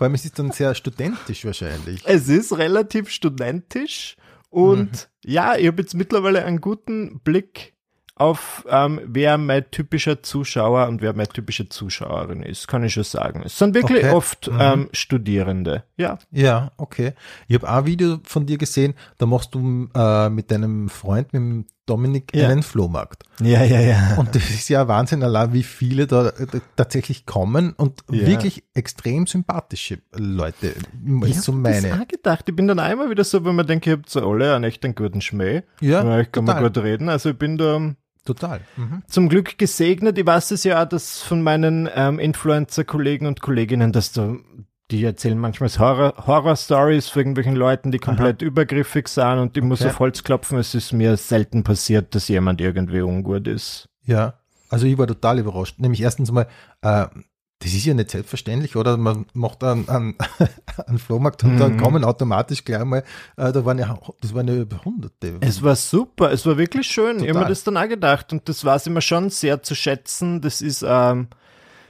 allem 0.00 0.14
es 0.14 0.24
ist 0.24 0.40
dann 0.40 0.50
sehr 0.50 0.74
studentisch 0.74 1.44
wahrscheinlich. 1.44 2.02
Es 2.04 2.28
ist 2.28 2.58
relativ 2.58 3.10
studentisch 3.10 4.16
und 4.50 4.90
mhm. 4.90 5.30
ja, 5.30 5.54
ich 5.56 5.68
habe 5.68 5.82
jetzt 5.82 5.94
mittlerweile 5.94 6.44
einen 6.44 6.60
guten 6.60 7.20
Blick 7.20 7.75
auf, 8.18 8.64
ähm, 8.70 9.00
wer 9.04 9.36
mein 9.36 9.70
typischer 9.70 10.22
Zuschauer 10.22 10.88
und 10.88 11.02
wer 11.02 11.12
meine 11.12 11.28
typische 11.28 11.68
Zuschauerin 11.68 12.42
ist, 12.42 12.66
kann 12.66 12.82
ich 12.82 12.94
schon 12.94 13.04
sagen. 13.04 13.42
Es 13.44 13.58
sind 13.58 13.74
wirklich 13.74 14.04
okay. 14.04 14.14
oft 14.14 14.50
mhm. 14.50 14.58
ähm, 14.58 14.88
Studierende, 14.92 15.84
ja. 15.98 16.18
Ja, 16.30 16.72
okay. 16.78 17.12
Ich 17.46 17.56
habe 17.56 17.68
ein 17.68 17.84
Video 17.84 18.18
von 18.24 18.46
dir 18.46 18.56
gesehen, 18.56 18.94
da 19.18 19.26
machst 19.26 19.54
du 19.54 19.88
äh, 19.94 20.30
mit 20.30 20.50
deinem 20.50 20.88
Freund, 20.88 21.34
mit 21.34 21.40
dem 21.40 21.66
Dominik, 21.84 22.34
ja. 22.34 22.48
einen 22.48 22.62
Flohmarkt. 22.62 23.22
Ja, 23.40 23.62
ja, 23.62 23.80
ja. 23.80 24.16
Und 24.16 24.34
das 24.34 24.48
ist 24.48 24.68
ja 24.70 24.88
Wahnsinn, 24.88 25.22
allein 25.22 25.52
wie 25.52 25.62
viele 25.62 26.06
da, 26.06 26.32
da 26.32 26.58
tatsächlich 26.74 27.26
kommen 27.26 27.74
und 27.74 28.02
ja. 28.10 28.26
wirklich 28.26 28.64
extrem 28.74 29.26
sympathische 29.26 29.98
Leute, 30.12 30.74
ist 31.26 31.42
so 31.42 31.52
meine. 31.52 31.88
Ich 31.88 31.92
habe 31.92 32.06
gedacht, 32.06 32.48
ich 32.48 32.56
bin 32.56 32.66
dann 32.66 32.78
einmal 32.78 33.10
wieder 33.10 33.24
so, 33.24 33.44
wenn 33.44 33.54
man 33.54 33.66
denkt, 33.66 33.86
ihr 33.86 33.92
habt 33.92 34.08
so 34.08 34.26
alle 34.28 34.54
einen 34.54 34.64
echt 34.64 34.84
einen 34.84 34.94
guten 34.94 35.20
Schmäh. 35.20 35.62
Ja, 35.80 36.18
ich 36.18 36.32
kann 36.32 36.46
total. 36.46 36.62
man 36.62 36.72
gut 36.72 36.82
reden. 36.82 37.08
Also 37.08 37.30
ich 37.30 37.38
bin 37.38 37.58
da 37.58 37.94
Total. 38.26 38.60
Mhm. 38.76 39.02
Zum 39.06 39.28
Glück 39.28 39.56
gesegnet. 39.56 40.18
Ich 40.18 40.26
weiß 40.26 40.50
es 40.50 40.64
ja 40.64 40.82
auch, 40.82 40.88
dass 40.88 41.22
von 41.22 41.42
meinen 41.42 41.88
ähm, 41.94 42.18
Influencer-Kollegen 42.18 43.26
und 43.26 43.40
Kolleginnen, 43.40 43.92
dass 43.92 44.12
du, 44.12 44.40
die 44.90 45.02
erzählen 45.04 45.38
manchmal 45.38 45.70
Horror-Stories 45.70 47.08
von 47.08 47.20
irgendwelchen 47.20 47.56
Leuten, 47.56 47.92
die 47.92 47.98
komplett 47.98 48.42
Aha. 48.42 48.46
übergriffig 48.46 49.08
sind 49.08 49.38
und 49.38 49.56
ich 49.56 49.62
okay. 49.62 49.68
muss 49.68 49.86
auf 49.86 49.98
Holz 50.00 50.24
klopfen. 50.24 50.58
Es 50.58 50.74
ist 50.74 50.92
mir 50.92 51.16
selten 51.16 51.64
passiert, 51.64 52.14
dass 52.14 52.28
jemand 52.28 52.60
irgendwie 52.60 53.00
ungut 53.00 53.46
ist. 53.46 53.88
Ja, 54.04 54.34
also 54.68 54.86
ich 54.86 54.98
war 54.98 55.06
total 55.06 55.38
überrascht. 55.38 55.78
Nämlich 55.78 56.02
erstens 56.02 56.32
mal, 56.32 56.48
äh, 56.82 57.06
das 57.60 57.72
ist 57.72 57.86
ja 57.86 57.94
nicht 57.94 58.10
selbstverständlich, 58.10 58.76
oder? 58.76 58.96
Man 58.98 59.26
macht 59.32 59.64
einen, 59.64 59.88
einen, 59.88 60.14
einen 60.86 60.98
Flohmarkt 60.98 61.42
und 61.42 61.54
mhm. 61.54 61.58
dann 61.58 61.76
kommen 61.78 62.04
automatisch 62.04 62.64
gleich 62.64 62.84
mal, 62.84 63.02
äh, 63.36 63.50
da 63.50 63.64
waren 63.64 63.78
ja, 63.78 63.98
das 64.20 64.34
waren 64.34 64.46
ja 64.46 64.54
über 64.54 64.84
Hunderte. 64.84 65.38
Es 65.40 65.62
war 65.62 65.74
super, 65.74 66.30
es 66.32 66.44
war 66.44 66.58
wirklich 66.58 66.86
schön. 66.86 67.18
Total. 67.18 67.24
Ich 67.24 67.28
habe 67.30 67.40
mir 67.40 67.48
das 67.48 67.64
dann 67.64 67.78
auch 67.78 67.88
gedacht 67.88 68.32
und 68.32 68.48
das 68.48 68.64
war 68.64 68.76
es 68.76 68.86
immer 68.86 69.00
schon 69.00 69.30
sehr 69.30 69.62
zu 69.62 69.74
schätzen. 69.74 70.42
Das 70.42 70.60
ist 70.60 70.84
ähm, 70.86 71.28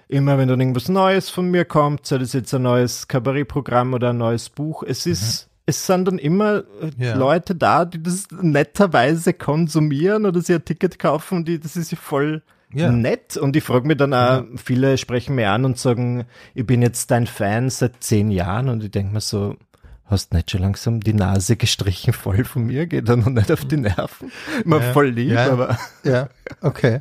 immer, 0.06 0.38
wenn 0.38 0.48
dann 0.48 0.60
irgendwas 0.60 0.88
Neues 0.88 1.30
von 1.30 1.50
mir 1.50 1.64
kommt, 1.64 2.06
sei 2.06 2.18
das 2.18 2.32
jetzt 2.32 2.54
ein 2.54 2.62
neues 2.62 3.08
Kabarettprogramm 3.08 3.92
oder 3.92 4.10
ein 4.10 4.18
neues 4.18 4.50
Buch, 4.50 4.84
es 4.84 5.04
ist, 5.04 5.46
mhm. 5.46 5.50
es 5.66 5.86
sind 5.86 6.04
dann 6.06 6.18
immer 6.18 6.58
äh, 6.80 6.90
ja. 6.96 7.16
Leute 7.16 7.56
da, 7.56 7.84
die 7.84 8.00
das 8.00 8.28
netterweise 8.30 9.32
konsumieren 9.32 10.26
oder 10.26 10.40
sich 10.40 10.54
ein 10.54 10.64
Ticket 10.64 11.00
kaufen 11.00 11.38
und 11.38 11.48
die, 11.48 11.58
das 11.58 11.74
ist 11.76 11.90
ja 11.90 11.98
voll 12.00 12.42
ja. 12.72 12.90
nett. 12.90 13.36
Und 13.36 13.56
ich 13.56 13.64
frage 13.64 13.86
mich 13.86 13.96
dann 13.96 14.14
auch, 14.14 14.44
viele 14.56 14.98
sprechen 14.98 15.34
mir 15.34 15.50
an 15.50 15.64
und 15.64 15.78
sagen, 15.78 16.26
ich 16.54 16.66
bin 16.66 16.82
jetzt 16.82 17.10
dein 17.10 17.26
Fan 17.26 17.70
seit 17.70 18.02
zehn 18.02 18.30
Jahren 18.30 18.68
und 18.68 18.84
ich 18.84 18.90
denke 18.90 19.12
mir 19.12 19.20
so, 19.20 19.56
hast 20.04 20.32
nicht 20.32 20.50
schon 20.50 20.62
langsam 20.62 21.00
die 21.00 21.14
Nase 21.14 21.56
gestrichen 21.56 22.12
voll 22.12 22.44
von 22.44 22.66
mir, 22.66 22.86
geht 22.86 23.08
dann 23.08 23.20
noch 23.20 23.30
nicht 23.30 23.50
auf 23.50 23.64
die 23.64 23.76
Nerven. 23.76 24.30
Immer 24.64 24.80
ja. 24.80 24.92
voll 24.92 25.08
lieb, 25.08 25.32
ja. 25.32 25.52
aber. 25.52 25.78
Ja, 26.04 26.28
okay. 26.60 27.00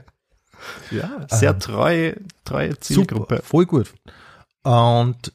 ja, 0.91 1.27
sehr 1.29 1.51
ähm, 1.51 1.59
treue, 1.59 2.15
treue 2.43 2.77
Zielgruppe. 2.79 3.35
Super, 3.35 3.43
voll 3.43 3.65
gut. 3.65 3.93
Und 4.63 5.31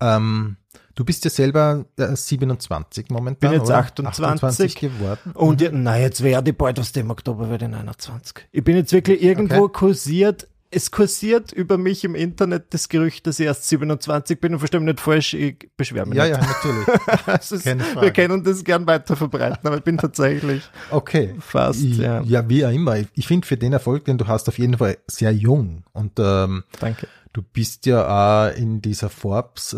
ähm, 0.00 0.56
Du 0.94 1.04
bist 1.04 1.24
ja 1.24 1.30
selber 1.30 1.84
äh, 1.96 2.14
27 2.14 3.10
momentan. 3.10 3.50
Bin 3.50 3.58
jetzt 3.58 3.70
28, 3.70 4.24
28 4.24 4.74
geworden. 4.76 5.32
Und 5.34 5.60
mhm. 5.60 5.66
ja, 5.66 5.70
na, 5.72 5.98
jetzt 5.98 6.22
werde 6.22 6.50
ich 6.50 6.56
bald 6.56 6.78
aus 6.78 6.92
dem 6.92 7.10
Oktober 7.10 7.50
werde 7.50 7.64
ich 7.66 7.70
29. 7.70 8.46
Ich 8.52 8.64
bin 8.64 8.76
jetzt 8.76 8.92
wirklich 8.92 9.22
irgendwo 9.22 9.64
okay. 9.64 9.78
kursiert. 9.78 10.48
Es 10.70 10.90
kursiert 10.90 11.52
über 11.52 11.78
mich 11.78 12.02
im 12.02 12.16
Internet 12.16 12.74
das 12.74 12.88
Gerücht, 12.88 13.28
dass 13.28 13.38
ich 13.38 13.46
erst 13.46 13.68
27 13.68 14.40
bin 14.40 14.54
und 14.54 14.58
verstehe 14.58 14.80
mich 14.80 14.88
nicht 14.88 15.00
falsch, 15.00 15.34
ich 15.34 15.70
beschwere 15.76 16.04
mich 16.04 16.18
ja, 16.18 16.26
nicht. 16.26 16.40
Ja, 16.40 16.46
natürlich. 16.46 17.52
ist, 17.52 18.00
wir 18.00 18.10
können 18.10 18.42
das 18.42 18.64
gern 18.64 18.84
weiter 18.84 19.14
verbreiten, 19.14 19.64
aber 19.64 19.76
ich 19.76 19.84
bin 19.84 19.98
tatsächlich 19.98 20.64
okay. 20.90 21.32
fast. 21.38 21.80
Ich, 21.80 21.98
ja. 21.98 22.22
ja, 22.22 22.48
wie 22.48 22.66
auch 22.66 22.72
immer. 22.72 22.96
Ich 23.14 23.26
finde 23.28 23.46
für 23.46 23.56
den 23.56 23.72
Erfolg, 23.72 24.04
den 24.06 24.18
du 24.18 24.26
hast, 24.26 24.48
auf 24.48 24.58
jeden 24.58 24.76
Fall 24.76 24.98
sehr 25.06 25.32
jung. 25.32 25.84
Und 25.92 26.18
ähm, 26.18 26.64
Danke. 26.80 27.06
Du 27.34 27.42
bist 27.42 27.84
ja 27.86 28.46
auch 28.46 28.56
in 28.56 28.80
dieser 28.80 29.10
Forbes 29.10 29.72
äh, 29.72 29.76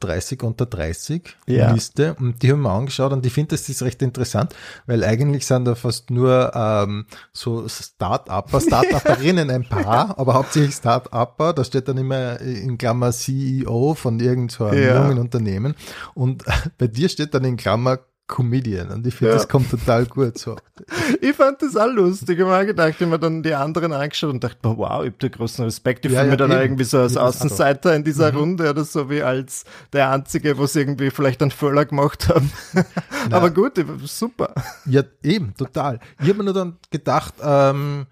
30 0.00 0.42
unter 0.42 0.66
30 0.66 1.34
ja. 1.46 1.72
Liste 1.72 2.14
und 2.20 2.42
die 2.42 2.52
haben 2.52 2.60
wir 2.60 2.72
angeschaut 2.72 3.10
und 3.14 3.24
ich 3.24 3.32
finde, 3.32 3.56
das 3.56 3.70
ist 3.70 3.82
recht 3.82 4.02
interessant, 4.02 4.54
weil 4.84 5.02
eigentlich 5.02 5.46
sind 5.46 5.64
da 5.64 5.74
fast 5.74 6.10
nur 6.10 6.52
ähm, 6.54 7.06
so 7.32 7.66
Start-Upper, 7.66 8.60
Start-Upperinnen 8.60 9.50
ein 9.50 9.66
paar, 9.66 10.18
aber 10.18 10.34
hauptsächlich 10.34 10.74
Start-Upper, 10.74 11.54
da 11.54 11.64
steht 11.64 11.88
dann 11.88 11.96
immer 11.96 12.38
in 12.38 12.76
Klammer 12.76 13.12
CEO 13.12 13.94
von 13.94 14.20
irgendeinem 14.20 14.50
so 14.50 14.70
ja. 14.70 15.02
jungen 15.02 15.18
Unternehmen 15.18 15.76
und 16.12 16.44
bei 16.78 16.86
dir 16.86 17.08
steht 17.08 17.32
dann 17.32 17.44
in 17.44 17.56
Klammer 17.56 18.00
Comedian 18.30 18.90
und 18.90 19.06
ich 19.06 19.14
finde, 19.16 19.32
ja. 19.32 19.38
das 19.38 19.48
kommt 19.48 19.70
total 19.70 20.06
gut 20.06 20.38
so. 20.38 20.56
ich 21.20 21.34
fand 21.34 21.60
das 21.60 21.76
auch 21.76 21.92
lustig. 21.92 22.38
Ich 22.38 22.44
habe 22.44 22.64
gedacht, 22.64 22.90
ich 22.90 23.00
habe 23.00 23.10
mir 23.10 23.18
dann 23.18 23.42
die 23.42 23.52
anderen 23.52 23.92
angeschaut 23.92 24.30
und 24.30 24.44
dachte, 24.44 24.58
wow, 24.62 25.02
ich 25.02 25.10
habe 25.10 25.18
dir 25.20 25.30
großen 25.30 25.64
Respekt. 25.64 26.06
Ich 26.06 26.12
ja, 26.12 26.20
fühle 26.20 26.32
ja, 26.32 26.36
mich 26.36 26.38
dann 26.38 26.52
eben. 26.52 26.60
irgendwie 26.60 26.84
so 26.84 26.98
als 27.00 27.16
Außenseiter 27.16 27.94
in 27.96 28.04
dieser 28.04 28.30
mhm. 28.30 28.38
Runde 28.38 28.70
oder 28.70 28.84
so 28.84 29.10
wie 29.10 29.22
als 29.22 29.64
der 29.92 30.10
Einzige, 30.10 30.56
wo 30.56 30.66
sie 30.66 30.78
irgendwie 30.78 31.10
vielleicht 31.10 31.42
einen 31.42 31.50
Fehler 31.50 31.84
gemacht 31.84 32.28
haben. 32.28 32.50
Aber 33.32 33.50
gut, 33.50 33.84
super. 34.04 34.54
Ja, 34.86 35.02
eben, 35.24 35.52
total. 35.56 35.98
Ich 36.20 36.28
habe 36.28 36.38
mir 36.38 36.44
nur 36.44 36.54
dann 36.54 36.78
gedacht, 36.90 37.34
ähm, 37.42 38.06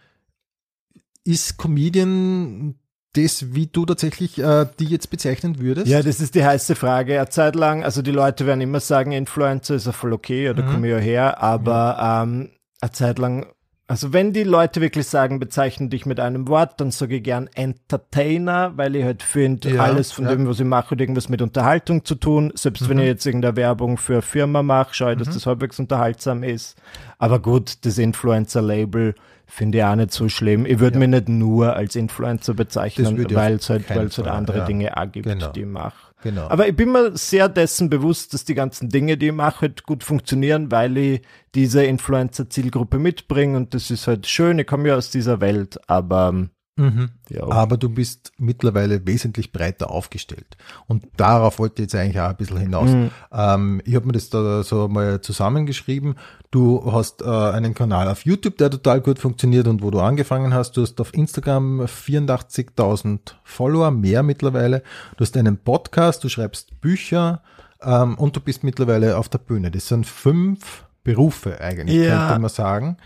ist 1.24 1.59
Comedian 1.59 2.74
das, 3.22 3.54
wie 3.54 3.66
du 3.66 3.85
tatsächlich 3.85 4.38
äh, 4.38 4.66
die 4.78 4.87
jetzt 4.87 5.11
bezeichnen 5.11 5.59
würdest? 5.59 5.87
Ja, 5.88 6.02
das 6.02 6.20
ist 6.20 6.35
die 6.35 6.44
heiße 6.44 6.74
Frage. 6.74 7.16
Eine 7.16 7.28
Zeit 7.28 7.54
lang, 7.54 7.85
also 7.85 8.02
die 8.02 8.11
Leute 8.11 8.46
werden 8.46 8.61
immer 8.61 8.81
sagen, 8.81 9.12
Influencer 9.12 9.74
ist 9.74 9.87
ja 9.87 9.92
voll 9.92 10.12
okay, 10.12 10.50
oder 10.50 10.62
mhm. 10.62 10.70
komme 10.70 10.87
ich 10.87 10.92
ja 10.92 10.98
her, 10.98 11.42
aber 11.42 12.24
mhm. 12.24 12.40
ähm, 12.42 12.50
eine 12.81 12.92
Zeit 12.92 13.18
lang, 13.18 13.46
also 13.87 14.12
wenn 14.12 14.33
die 14.33 14.44
Leute 14.44 14.81
wirklich 14.81 15.07
sagen, 15.07 15.40
bezeichnen 15.40 15.88
dich 15.88 16.04
mit 16.04 16.20
einem 16.20 16.46
Wort, 16.46 16.81
dann 16.81 16.90
sage 16.90 17.16
ich 17.16 17.22
gern 17.22 17.48
Entertainer, 17.54 18.76
weil 18.76 18.94
ich 18.94 19.04
halt 19.04 19.22
finde, 19.22 19.70
ja, 19.70 19.83
alles 19.83 20.12
von 20.12 20.26
ja. 20.26 20.33
dem, 20.33 20.46
was 20.46 20.61
ich 20.61 20.66
mache, 20.66 20.90
hat 20.90 21.00
irgendwas 21.00 21.28
mit 21.28 21.40
Unterhaltung 21.40 22.04
zu 22.04 22.14
tun. 22.14 22.52
Selbst 22.54 22.83
mhm. 22.83 22.88
wenn 22.90 22.98
ich 22.98 23.07
jetzt 23.07 23.26
irgendeine 23.26 23.57
Werbung 23.57 23.96
für 23.96 24.14
eine 24.14 24.22
Firma 24.22 24.62
mache, 24.62 24.94
schaue 24.94 25.12
ich, 25.12 25.18
dass 25.18 25.28
mhm. 25.28 25.33
das 25.33 25.46
halbwegs 25.46 25.78
unterhaltsam 25.78 26.42
ist. 26.42 26.76
Aber 27.18 27.40
gut, 27.40 27.85
das 27.87 27.98
Influencer-Label 27.98 29.14
finde 29.49 29.79
ich 29.79 29.85
auch 29.85 29.97
nicht 29.97 30.13
so 30.13 30.29
schlimm. 30.29 30.67
Ich 30.67 30.79
würde 30.79 31.01
ja. 31.01 31.01
mich 31.01 31.09
nicht 31.09 31.29
nur 31.29 31.75
als 31.75 31.97
Influencer 31.97 32.55
bezeichnen, 32.55 33.27
weil 33.35 33.55
es 33.55 33.71
halt, 33.71 33.89
weil 33.91 34.07
es 34.07 34.19
halt 34.19 34.29
andere 34.29 34.59
ja. 34.59 34.65
Dinge 34.67 34.97
auch 34.97 35.11
gibt, 35.11 35.27
genau. 35.27 35.51
die 35.53 35.61
ich 35.61 35.67
mache. 35.67 36.13
Genau. 36.23 36.49
Aber 36.49 36.69
ich 36.69 36.77
bin 36.77 36.93
mir 36.93 37.17
sehr 37.17 37.49
dessen 37.49 37.91
bewusst, 37.91 38.35
dass 38.35 38.45
die 38.45 38.55
ganzen 38.55 38.89
Dinge, 38.89 39.17
die 39.17 39.29
ich 39.29 39.33
mache, 39.33 39.63
halt 39.63 39.85
gut 39.85 40.05
funktionieren, 40.05 40.71
weil 40.71 40.97
ich 40.97 41.23
diese 41.55 41.85
Influencer-Zielgruppe 41.85 42.99
mitbringe 42.99 43.57
und 43.57 43.73
das 43.73 43.91
ist 43.91 44.07
halt 44.07 44.27
schön. 44.27 44.59
Ich 44.59 44.67
komme 44.67 44.89
ja 44.89 44.97
aus 44.97 45.11
dieser 45.11 45.41
Welt, 45.41 45.79
aber 45.89 46.49
Mhm. 46.79 47.11
Ja. 47.29 47.47
Aber 47.49 47.77
du 47.77 47.88
bist 47.88 48.33
mittlerweile 48.38 49.05
wesentlich 49.05 49.53
breiter 49.53 49.91
aufgestellt. 49.91 50.57
Und 50.87 51.07
darauf 51.17 51.59
wollte 51.59 51.83
ich 51.83 51.87
jetzt 51.87 51.95
eigentlich 51.95 52.21
auch 52.21 52.31
ein 52.31 52.37
bisschen 52.37 52.59
hinaus. 52.59 52.91
Mhm. 52.91 53.11
Ähm, 53.33 53.83
ich 53.85 53.97
habe 53.97 54.07
mir 54.07 54.12
das 54.12 54.31
da 54.31 54.62
so 54.62 54.87
mal 54.87 55.21
zusammengeschrieben. 55.21 56.14
Du 56.53 56.93
hast 56.93 57.21
äh, 57.23 57.27
einen 57.27 57.75
Kanal 57.75 58.09
auf 58.09 58.25
YouTube, 58.25 58.57
der 58.59 58.71
total 58.71 59.01
gut 59.01 59.19
funktioniert 59.19 59.67
und 59.67 59.83
wo 59.83 59.91
du 59.91 59.99
angefangen 59.99 60.55
hast. 60.55 60.77
Du 60.77 60.83
hast 60.83 61.01
auf 61.01 61.12
Instagram 61.12 61.83
84.000 61.83 63.19
Follower, 63.43 63.91
mehr 63.91 64.23
mittlerweile. 64.23 64.83
Du 65.17 65.25
hast 65.25 65.37
einen 65.37 65.59
Podcast, 65.59 66.23
du 66.23 66.29
schreibst 66.29 66.81
Bücher 66.81 67.43
ähm, 67.83 68.17
und 68.17 68.37
du 68.37 68.41
bist 68.41 68.62
mittlerweile 68.62 69.19
auf 69.19 69.29
der 69.29 69.38
Bühne. 69.38 69.73
Das 69.73 69.88
sind 69.88 70.07
fünf 70.07 70.85
Berufe 71.03 71.61
eigentlich, 71.61 72.07
ja. 72.07 72.29
könnte 72.29 72.41
man 72.41 72.51
sagen. 72.51 72.97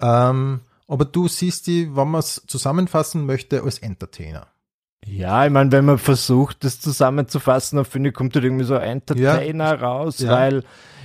Ähm, 0.00 0.60
aber 0.88 1.04
du 1.04 1.28
siehst 1.28 1.66
die, 1.66 1.94
wenn 1.96 2.08
man 2.08 2.20
es 2.20 2.42
zusammenfassen 2.46 3.26
möchte, 3.26 3.62
als 3.62 3.78
Entertainer. 3.78 4.46
Ja, 5.04 5.44
ich 5.44 5.52
meine, 5.52 5.70
wenn 5.72 5.84
man 5.84 5.98
versucht, 5.98 6.64
das 6.64 6.80
zusammenzufassen, 6.80 7.76
dann 7.76 7.84
finde 7.84 8.10
ich, 8.10 8.14
kommt 8.14 8.34
da 8.34 8.40
irgendwie 8.40 8.64
so 8.64 8.74
ein 8.74 8.82
Entertainer 8.82 9.64
ja. 9.64 9.74
raus, 9.74 10.18
ja. 10.18 10.30
weil 10.30 10.64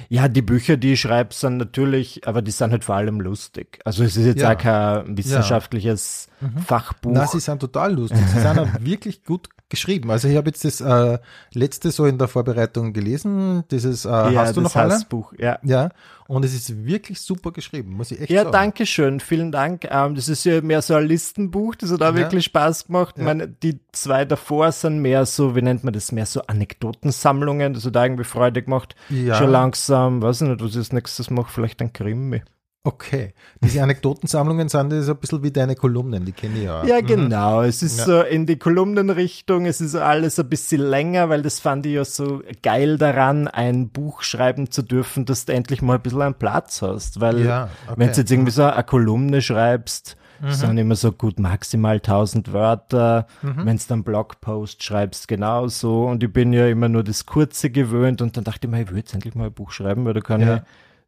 ja, 0.09 0.27
die 0.27 0.41
Bücher, 0.41 0.75
die 0.75 0.93
ich 0.93 1.01
schreibe, 1.01 1.33
sind 1.33 1.57
natürlich, 1.57 2.27
aber 2.27 2.41
die 2.41 2.51
sind 2.51 2.71
halt 2.71 2.83
vor 2.83 2.95
allem 2.95 3.21
lustig. 3.21 3.79
Also 3.85 4.03
es 4.03 4.17
ist 4.17 4.25
jetzt 4.25 4.41
ja. 4.41 4.51
auch 4.51 4.57
kein 4.57 5.17
wissenschaftliches 5.17 6.27
mhm. 6.41 6.57
Fachbuch. 6.59 7.11
Na, 7.13 7.27
sie 7.27 7.39
sind 7.39 7.59
total 7.59 7.93
lustig. 7.93 8.19
Sie 8.27 8.39
sind 8.39 8.59
auch 8.59 8.67
wirklich 8.79 9.23
gut 9.23 9.47
geschrieben. 9.71 10.11
Also 10.11 10.27
ich 10.27 10.37
habe 10.37 10.49
jetzt 10.49 10.63
das 10.63 10.81
äh, 10.81 11.17
letzte 11.53 11.89
so 11.89 12.05
in 12.05 12.19
der 12.19 12.27
Vorbereitung 12.27 12.93
gelesen, 12.93 13.63
dieses 13.71 14.05
äh, 14.05 14.09
ja, 14.09 14.35
Hast 14.35 14.55
du 14.55 14.61
noch 14.61 14.75
alle? 14.75 14.99
Buch, 15.09 15.33
ja. 15.39 15.57
Ja, 15.63 15.89
und 16.27 16.45
es 16.45 16.53
ist 16.53 16.85
wirklich 16.85 17.19
super 17.19 17.51
geschrieben, 17.51 17.93
muss 17.93 18.11
ich 18.11 18.21
echt 18.21 18.29
ja, 18.29 18.43
sagen. 18.43 18.53
Ja, 18.53 18.59
danke 18.59 18.85
schön, 18.85 19.19
vielen 19.19 19.51
Dank. 19.51 19.87
Ähm, 19.89 20.13
das 20.13 20.29
ist 20.29 20.43
ja 20.43 20.61
mehr 20.61 20.83
so 20.83 20.93
ein 20.93 21.07
Listenbuch, 21.07 21.75
das 21.75 21.91
hat 21.91 22.01
auch 22.03 22.07
ja. 22.07 22.15
wirklich 22.15 22.45
Spaß 22.45 22.87
gemacht. 22.87 23.17
Ja. 23.17 23.23
Meine, 23.23 23.47
die 23.47 23.79
zwei 23.91 24.25
davor 24.25 24.71
sind 24.71 24.99
mehr 24.99 25.25
so, 25.25 25.55
wie 25.55 25.61
nennt 25.61 25.83
man 25.83 25.93
das, 25.93 26.11
mehr 26.11 26.27
so 26.27 26.41
Anekdotensammlungen, 26.43 27.73
das 27.73 27.85
hat 27.85 27.95
irgendwie 27.95 28.23
Freude 28.23 28.61
gemacht. 28.61 28.95
Ja. 29.09 29.35
Schon 29.35 29.49
langsam, 29.49 30.21
weiß 30.21 30.41
ich 30.41 30.47
nicht, 30.49 30.61
was 30.61 30.71
ich 30.71 30.77
als 30.77 30.93
nächstes 30.93 31.29
mache, 31.31 31.51
vielleicht 31.51 31.81
ein 31.81 31.91
Krimi. 31.91 32.43
Okay. 32.83 33.33
Diese 33.63 33.83
Anekdotensammlungen 33.83 34.67
sind 34.67 34.91
das 34.91 35.07
ein 35.07 35.17
bisschen 35.17 35.43
wie 35.43 35.51
deine 35.51 35.75
Kolumnen, 35.75 36.25
die 36.25 36.31
kenne 36.31 36.57
ich 36.57 36.63
ja. 36.63 36.83
Ja, 36.83 36.99
mhm. 36.99 37.05
genau. 37.05 37.61
Es 37.61 37.83
ist 37.83 37.99
ja. 37.99 38.05
so 38.05 38.21
in 38.21 38.47
die 38.47 38.57
Kolumnenrichtung, 38.57 39.67
es 39.67 39.81
ist 39.81 39.93
alles 39.93 40.39
ein 40.39 40.49
bisschen 40.49 40.81
länger, 40.81 41.29
weil 41.29 41.43
das 41.43 41.59
fand 41.59 41.85
ich 41.85 41.93
ja 41.93 42.05
so 42.05 42.41
geil 42.63 42.97
daran, 42.97 43.47
ein 43.47 43.89
Buch 43.89 44.23
schreiben 44.23 44.71
zu 44.71 44.81
dürfen, 44.81 45.25
dass 45.25 45.45
du 45.45 45.53
endlich 45.53 45.83
mal 45.83 45.95
ein 45.95 46.01
bisschen 46.01 46.23
einen 46.23 46.33
Platz 46.33 46.81
hast. 46.81 47.21
Weil 47.21 47.45
ja, 47.45 47.69
okay. 47.85 47.93
wenn 47.97 48.11
du 48.11 48.17
jetzt 48.17 48.31
irgendwie 48.31 48.51
so 48.51 48.63
eine 48.63 48.83
Kolumne 48.83 49.43
schreibst, 49.43 50.17
mhm. 50.41 50.51
sind 50.51 50.77
immer 50.79 50.95
so 50.95 51.11
gut 51.11 51.39
maximal 51.39 51.97
1000 51.97 52.51
Wörter. 52.51 53.27
Mhm. 53.43 53.65
Wenn 53.65 53.77
du 53.77 53.83
dann 53.89 54.03
Blogpost 54.03 54.83
schreibst, 54.83 55.27
genauso. 55.27 56.07
Und 56.07 56.23
ich 56.23 56.33
bin 56.33 56.51
ja 56.51 56.65
immer 56.65 56.89
nur 56.89 57.03
das 57.03 57.27
Kurze 57.27 57.69
gewöhnt 57.69 58.23
und 58.23 58.37
dann 58.37 58.43
dachte 58.43 58.65
ich 58.65 58.71
mir, 58.71 58.81
ich 58.81 58.89
will 58.89 58.97
jetzt 58.97 59.13
endlich 59.13 59.35
mal 59.35 59.45
ein 59.45 59.53
Buch 59.53 59.69
schreiben, 59.69 60.03
weil 60.03 60.15
da 60.15 60.21
kann 60.21 60.41
ja. 60.41 60.55
ich 60.55 60.61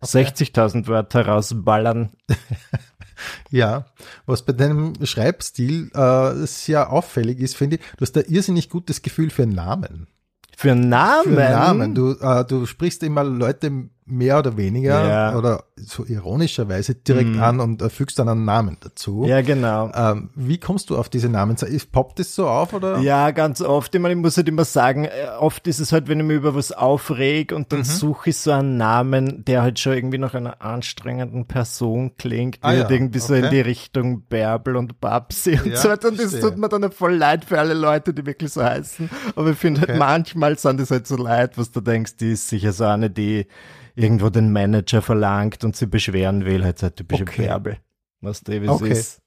Okay. 0.04 0.26
60.000 0.26 0.88
Wörter 0.88 1.26
rausballern. 1.26 2.12
ja, 3.50 3.86
was 4.26 4.44
bei 4.44 4.54
deinem 4.54 4.94
Schreibstil 5.04 5.92
äh, 5.94 6.46
sehr 6.46 6.92
auffällig 6.92 7.40
ist, 7.40 7.56
finde 7.56 7.78
ich, 7.78 7.82
du 7.98 8.02
hast 8.02 8.18
ein 8.18 8.26
irrsinnig 8.28 8.70
gutes 8.70 9.02
Gefühl 9.02 9.30
für 9.30 9.46
Namen. 9.46 10.08
Für 10.56 10.76
Namen? 10.76 11.24
Für 11.34 11.40
Namen. 11.40 11.96
Du, 11.96 12.12
äh, 12.20 12.46
du 12.46 12.66
sprichst 12.66 13.04
immer 13.04 13.24
Leute 13.24 13.90
mehr 14.06 14.40
oder 14.40 14.58
weniger 14.58 15.08
ja. 15.08 15.38
oder 15.38 15.64
so 15.76 16.06
ironischerweise 16.06 16.96
direkt 16.96 17.30
mhm. 17.30 17.42
an 17.42 17.60
und 17.60 17.82
äh, 17.82 17.90
fügst 17.90 18.20
dann 18.20 18.30
einen 18.30 18.46
Namen 18.46 18.78
dazu. 18.82 19.26
Ja, 19.26 19.42
genau. 19.42 19.92
Ähm, 19.94 20.30
wie 20.36 20.58
kommst 20.58 20.90
du 20.90 20.98
auf 20.98 21.10
diese 21.10 21.30
Namen? 21.30 21.56
Poppt 21.92 22.20
das 22.20 22.36
so 22.36 22.48
auf 22.48 22.74
oder? 22.74 23.00
Ja, 23.00 23.32
ganz 23.32 23.62
oft. 23.62 23.94
Ich, 23.94 24.02
meine, 24.02 24.16
ich 24.16 24.20
muss 24.20 24.38
halt 24.38 24.48
immer 24.48 24.66
sagen, 24.66 25.06
äh, 25.06 25.28
oft 25.40 25.68
ist 25.68 25.80
es 25.80 25.92
halt, 25.92 26.08
wenn 26.08 26.20
ich 26.20 26.26
mich 26.26 26.38
über 26.38 26.56
was 26.56 26.72
aufreg 26.72 27.52
und 27.52 27.72
dann 27.72 27.80
mhm. 27.80 27.86
suche 27.86 28.32
ich 28.32 28.38
so 28.38 28.52
einen 28.52 28.78
Namen, 28.78 29.46
der 29.46 29.62
halt 29.62 29.80
schon 29.80 29.94
irgendwie 29.94 30.18
nach 30.18 30.34
einer 30.34 30.62
anstrengenden 30.62 31.46
Person 31.46 32.16
klingt, 32.18 32.60
ah, 32.62 32.74
ja. 32.74 32.90
irgendwie 32.90 33.20
okay. 33.20 33.28
so 33.28 33.34
in 33.36 33.50
die 33.50 33.62
Richtung 33.62 34.24
Bärbel 34.24 34.76
und 34.76 35.00
Babsi 35.00 35.60
und 35.64 35.72
ja, 35.72 35.78
so 35.78 35.90
weiter. 35.90 36.10
Und 36.10 36.20
das 36.20 36.40
tut 36.40 36.58
mir 36.58 36.70
dann 36.70 36.92
voll 36.92 37.16
leid 37.16 37.46
für 37.46 37.60
alle 37.60 37.74
Leute, 37.74 38.14
die 38.14 38.26
wirklich 38.26 38.52
so 38.52 38.64
heißen. 38.64 39.10
Aber 39.36 39.52
ich 39.52 39.58
finde 39.58 39.82
halt 39.82 39.92
okay. 39.92 40.00
halt 40.00 40.10
manchmal 40.10 40.58
sind 40.58 40.80
das 40.80 40.92
halt 40.92 41.08
so 41.08 41.16
leid, 41.16 41.58
was 41.58 41.72
du 41.72 41.82
denkst, 41.82 42.18
die 42.18 42.34
ist 42.34 42.50
sicher 42.50 42.74
so 42.74 42.86
eine, 42.86 43.10
die 43.10 43.48
irgendwo 43.96 44.30
den 44.30 44.52
Manager 44.52 45.02
verlangt 45.02 45.64
und 45.64 45.76
sie 45.76 45.86
beschweren 45.86 46.46
will, 46.46 46.64
halt 46.64 46.80
sagt, 46.80 47.00
du 47.00 47.04
bist 47.04 47.22
okay. 47.22 47.44
ein 47.44 47.48
Bärbel. 47.48 47.78
Was 48.22 48.42
Davis 48.42 48.70
okay. 48.70 48.92
ist. 48.92 49.22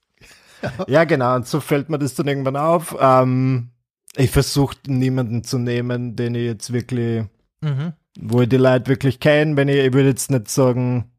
ja, 0.89 1.05
genau, 1.05 1.37
und 1.37 1.47
so 1.47 1.61
fällt 1.61 1.89
mir 1.89 1.99
das 1.99 2.15
dann 2.15 2.29
irgendwann 2.29 2.57
auf. 2.57 2.97
Ähm, 2.99 3.71
ich 4.17 4.31
versuche 4.31 4.77
niemanden 4.87 5.45
zu 5.45 5.59
nehmen, 5.59 6.17
den 6.17 6.35
ich 6.35 6.45
jetzt 6.45 6.73
wirklich, 6.73 7.25
mhm. 7.61 7.93
wo 8.19 8.41
ich 8.41 8.49
die 8.49 8.57
Leute 8.57 8.89
wirklich 8.89 9.21
kenne, 9.21 9.57
wenn 9.57 9.69
ich, 9.69 9.77
ich 9.77 9.93
würde 9.93 10.09
jetzt 10.09 10.31
nicht 10.31 10.49
sagen, 10.49 11.11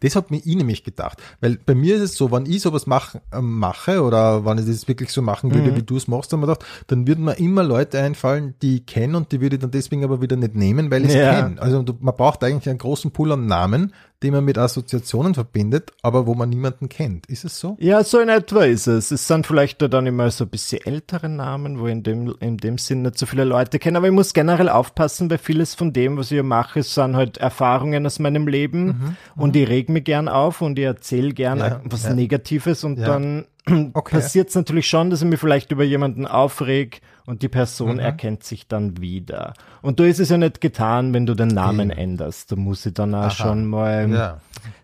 das 0.00 0.16
hat 0.16 0.30
mir 0.30 0.38
ich 0.38 0.56
nämlich 0.56 0.84
gedacht. 0.84 1.18
Weil 1.40 1.58
bei 1.64 1.74
mir 1.74 1.96
ist 1.96 2.02
es 2.02 2.14
so, 2.16 2.30
wenn 2.30 2.46
ich 2.46 2.62
sowas 2.62 2.86
mach, 2.86 3.14
äh, 3.32 3.40
mache 3.40 4.02
oder 4.02 4.44
wenn 4.44 4.58
ich 4.58 4.66
das 4.66 4.88
wirklich 4.88 5.10
so 5.10 5.22
machen 5.22 5.54
würde, 5.54 5.72
mhm. 5.72 5.76
wie 5.76 5.82
du 5.82 5.96
es 5.96 6.08
machst, 6.08 6.32
dann, 6.32 6.40
gedacht, 6.40 6.64
dann 6.86 7.06
würden 7.06 7.24
mir 7.24 7.38
immer 7.38 7.62
Leute 7.62 8.00
einfallen, 8.00 8.54
die 8.62 8.76
ich 8.76 8.86
kenne 8.86 9.16
und 9.16 9.32
die 9.32 9.40
würde 9.40 9.56
ich 9.56 9.60
dann 9.60 9.70
deswegen 9.70 10.04
aber 10.04 10.20
wieder 10.20 10.36
nicht 10.36 10.54
nehmen, 10.54 10.90
weil 10.90 11.02
ich 11.02 11.10
es 11.10 11.16
ja. 11.16 11.42
kenne. 11.42 11.60
Also 11.60 11.84
man 12.00 12.14
braucht 12.14 12.42
eigentlich 12.44 12.68
einen 12.68 12.78
großen 12.78 13.10
Pool 13.10 13.32
an 13.32 13.46
Namen, 13.46 13.92
den 14.22 14.34
man 14.34 14.44
mit 14.44 14.58
Assoziationen 14.58 15.34
verbindet, 15.34 15.92
aber 16.02 16.26
wo 16.26 16.34
man 16.34 16.50
niemanden 16.50 16.88
kennt. 16.88 17.26
Ist 17.26 17.44
es 17.44 17.58
so? 17.58 17.76
Ja, 17.80 18.04
so 18.04 18.20
in 18.20 18.28
etwa 18.28 18.64
ist 18.64 18.86
es. 18.86 19.10
Es 19.10 19.26
sind 19.26 19.46
vielleicht 19.46 19.80
dann 19.80 20.06
immer 20.06 20.30
so 20.30 20.44
ein 20.44 20.50
bisschen 20.50 20.84
ältere 20.84 21.28
Namen, 21.28 21.80
wo 21.80 21.86
in 21.86 22.02
dem, 22.02 22.34
in 22.40 22.58
dem 22.58 22.76
Sinn 22.76 23.02
nicht 23.02 23.18
so 23.18 23.24
viele 23.24 23.44
Leute 23.44 23.78
kennen, 23.78 23.96
aber 23.96 24.06
ich 24.06 24.12
muss 24.12 24.34
generell 24.34 24.68
aufpassen, 24.68 25.30
weil 25.30 25.38
vieles 25.38 25.74
von 25.74 25.92
dem, 25.92 26.18
was 26.18 26.30
ich 26.30 26.42
mache, 26.42 26.82
sind 26.82 27.16
halt 27.16 27.38
Erfahrungen 27.38 28.04
aus 28.04 28.18
meinem 28.18 28.46
Leben 28.46 28.86
mhm, 28.86 29.16
und 29.36 29.56
ich 29.56 29.68
reg 29.68 29.88
mich 29.88 30.04
gern 30.04 30.28
auf 30.28 30.60
und 30.60 30.78
ich 30.78 30.84
erzähle 30.84 31.32
gern 31.32 31.58
ja, 31.58 31.80
was 31.84 32.04
ja. 32.04 32.14
Negatives 32.14 32.84
und 32.84 32.98
ja. 32.98 33.06
dann 33.06 33.46
okay. 33.94 34.16
passiert 34.16 34.50
es 34.50 34.54
natürlich 34.54 34.88
schon, 34.88 35.10
dass 35.10 35.22
ich 35.22 35.28
mich 35.28 35.40
vielleicht 35.40 35.72
über 35.72 35.84
jemanden 35.84 36.26
aufreg 36.26 37.00
und 37.30 37.42
die 37.42 37.48
Person 37.48 37.94
mhm. 37.94 37.98
erkennt 38.00 38.42
sich 38.42 38.66
dann 38.66 39.00
wieder. 39.00 39.54
Und 39.82 40.00
da 40.00 40.04
ist 40.04 40.18
es 40.18 40.30
ja 40.30 40.36
nicht 40.36 40.60
getan, 40.60 41.14
wenn 41.14 41.26
du 41.26 41.34
den 41.34 41.48
Namen 41.48 41.92
okay. 41.92 42.02
änderst. 42.02 42.50
Da 42.50 42.56
muss 42.56 42.84
ich 42.84 42.92
dann 42.92 43.14
auch 43.14 43.26
Aha. 43.26 43.30
schon 43.30 43.66
mal 43.66 44.10
ja. 44.10 44.40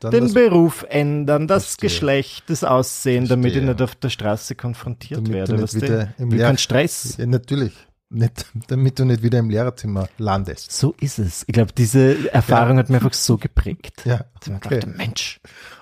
den 0.09 0.33
Beruf 0.33 0.87
ändern, 0.89 1.49
das 1.49 1.75
verstehe. 1.75 1.89
Geschlecht, 1.91 2.45
das 2.47 2.63
Aussehen, 2.63 3.27
verstehe. 3.27 3.37
damit 3.37 3.57
ich 3.57 3.63
nicht 3.63 3.83
auf 3.83 3.97
der 3.97 4.11
Straße 4.11 4.55
konfrontiert 4.55 5.19
damit 5.19 5.33
werde. 5.33 5.57
Du 5.57 5.63
nicht 5.63 5.75
wieder 5.75 6.15
im 6.19 6.31
Lehr 6.31 6.47
kein 6.47 6.59
Stress. 6.59 7.17
Ja, 7.17 7.27
natürlich. 7.27 7.73
Nicht, 8.11 8.47
damit 8.69 8.97
du 9.01 9.05
nicht 9.05 9.25
wieder 9.25 9.41
im 9.41 9.51
Lehrerzimmer 9.51 10.09
landest. 10.17 10.71
So 10.71 10.95
ist 11.01 11.19
es. 11.19 11.43
Ich 11.49 11.53
glaube, 11.53 11.73
diese 11.73 12.33
Erfahrung 12.33 12.77
ja. 12.77 12.85
hat 12.85 12.91
mir 12.91 12.99
einfach 12.99 13.13
so 13.13 13.39
geprägt. 13.39 14.03
Ja. 14.05 14.19
Dass 14.39 14.47
ich 14.47 14.55
okay. 14.55 14.79
dachte, 14.79 14.87
Mensch. 14.97 15.41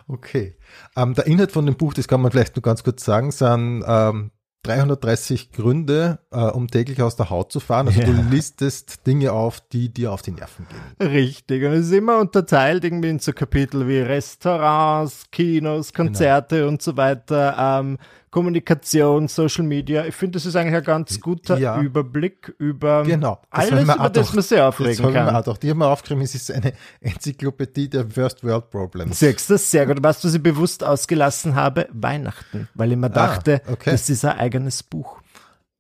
Okay. 0.09 0.57
Ähm, 0.97 1.13
der 1.13 1.27
Inhalt 1.27 1.53
von 1.53 1.67
dem 1.67 1.77
Buch, 1.77 1.93
das 1.93 2.09
kann 2.09 2.23
man 2.23 2.31
vielleicht 2.33 2.57
nur 2.57 2.63
ganz 2.63 2.83
kurz 2.83 3.05
sagen, 3.05 3.31
sind 3.33 3.85
ähm, 3.87 4.31
330 4.65 5.53
Gründe, 5.53 6.19
äh, 6.31 6.39
um 6.39 6.69
täglich 6.69 7.01
aus 7.01 7.17
der 7.17 7.31
Haut 7.31 7.53
zu 7.53 7.61
fahren. 7.61 7.87
Also 7.87 8.01
ja. 8.01 8.07
du 8.07 8.13
listest 8.31 9.07
Dinge 9.07 9.33
auf, 9.33 9.61
die 9.61 9.89
dir 9.89 10.13
auf 10.13 10.23
die 10.23 10.33
Nerven 10.33 10.67
gehen. 10.69 11.09
Richtig. 11.09 11.65
Und 11.65 11.73
es 11.73 11.87
ist 11.87 11.93
immer 11.93 12.19
unterteilt 12.19 12.85
irgendwie 12.85 13.11
in 13.11 13.19
so 13.19 13.33
Kapitel 13.33 13.87
wie 13.87 13.99
Restaurants, 13.99 15.25
Kinos, 15.31 15.93
genau. 15.93 16.09
Konzerte 16.09 16.57
genau. 16.57 16.69
und 16.69 16.83
so 16.83 16.97
weiter. 16.97 17.57
Ähm, 17.59 17.99
Kommunikation, 18.35 19.29
Social 19.29 19.63
Media. 19.63 20.07
Ich 20.07 20.15
finde, 20.17 20.33
das 20.33 20.45
ist 20.45 20.57
eigentlich 20.57 20.75
ein 20.75 20.83
ganz 20.83 21.21
guter 21.21 21.57
ja. 21.57 21.81
Überblick 21.81 22.53
über 22.59 23.05
genau. 23.05 23.39
das 23.53 23.71
alles, 23.71 23.85
über 23.85 24.11
das 24.11 24.35
man 24.35 24.43
sich 24.43 24.61
aufregen 24.61 25.05
das 25.05 25.13
kann. 25.15 25.37
Auch. 25.37 25.57
Die 25.57 25.71
haben 25.71 25.79
wir 25.79 25.87
aufgeschrieben, 25.89 26.25
es 26.25 26.35
ist 26.35 26.51
eine 26.51 26.73
Enzyklopädie 27.01 27.89
der 27.89 28.09
First 28.09 28.43
World 28.43 28.71
Problems. 28.71 29.21
Siehst 29.21 29.49
du, 29.51 29.57
sehr 29.57 29.87
gut. 29.87 29.99
Was 30.03 30.21
du 30.21 30.29
sie 30.29 30.41
bewusst 30.41 30.83
ausgelassen 30.83 31.55
habe? 31.55 31.87
Weihnachten. 31.93 32.69
Weil 32.75 32.91
ich 32.91 32.99
mir 32.99 33.07
ah, 33.07 33.11
dachte, 33.11 33.63
ah, 33.69 33.73
okay. 33.73 33.93
das 33.93 34.11
ist 34.11 34.25
ein 34.25 34.37
eigenes 34.37 34.83
Buch. 34.83 35.21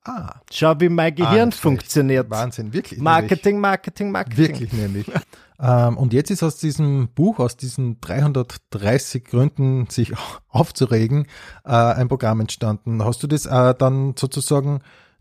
Ah. 0.04 0.36
Schau, 0.52 0.78
wie 0.78 0.90
mein 0.90 1.12
Gehirn 1.12 1.48
ah, 1.48 1.56
funktioniert. 1.56 2.30
Wahnsinn, 2.30 2.72
wirklich. 2.72 3.00
Marketing, 3.00 3.58
Marketing, 3.58 4.12
Marketing. 4.12 4.48
Wirklich 4.48 4.72
nämlich. 4.72 5.06
Ähm, 5.60 5.96
und 5.96 6.12
jetzt 6.12 6.30
ist 6.30 6.42
aus 6.42 6.56
diesem 6.56 7.08
Buch, 7.14 7.38
aus 7.38 7.56
diesen 7.56 8.00
330 8.00 9.24
Gründen, 9.24 9.86
sich 9.88 10.12
aufzuregen, 10.48 11.26
äh, 11.64 11.70
ein 11.70 12.08
Programm 12.08 12.40
entstanden. 12.40 13.04
Hast 13.04 13.22
du 13.22 13.26
das 13.26 13.46
äh, 13.46 13.74
dann 13.74 14.14
sozusagen 14.16 14.80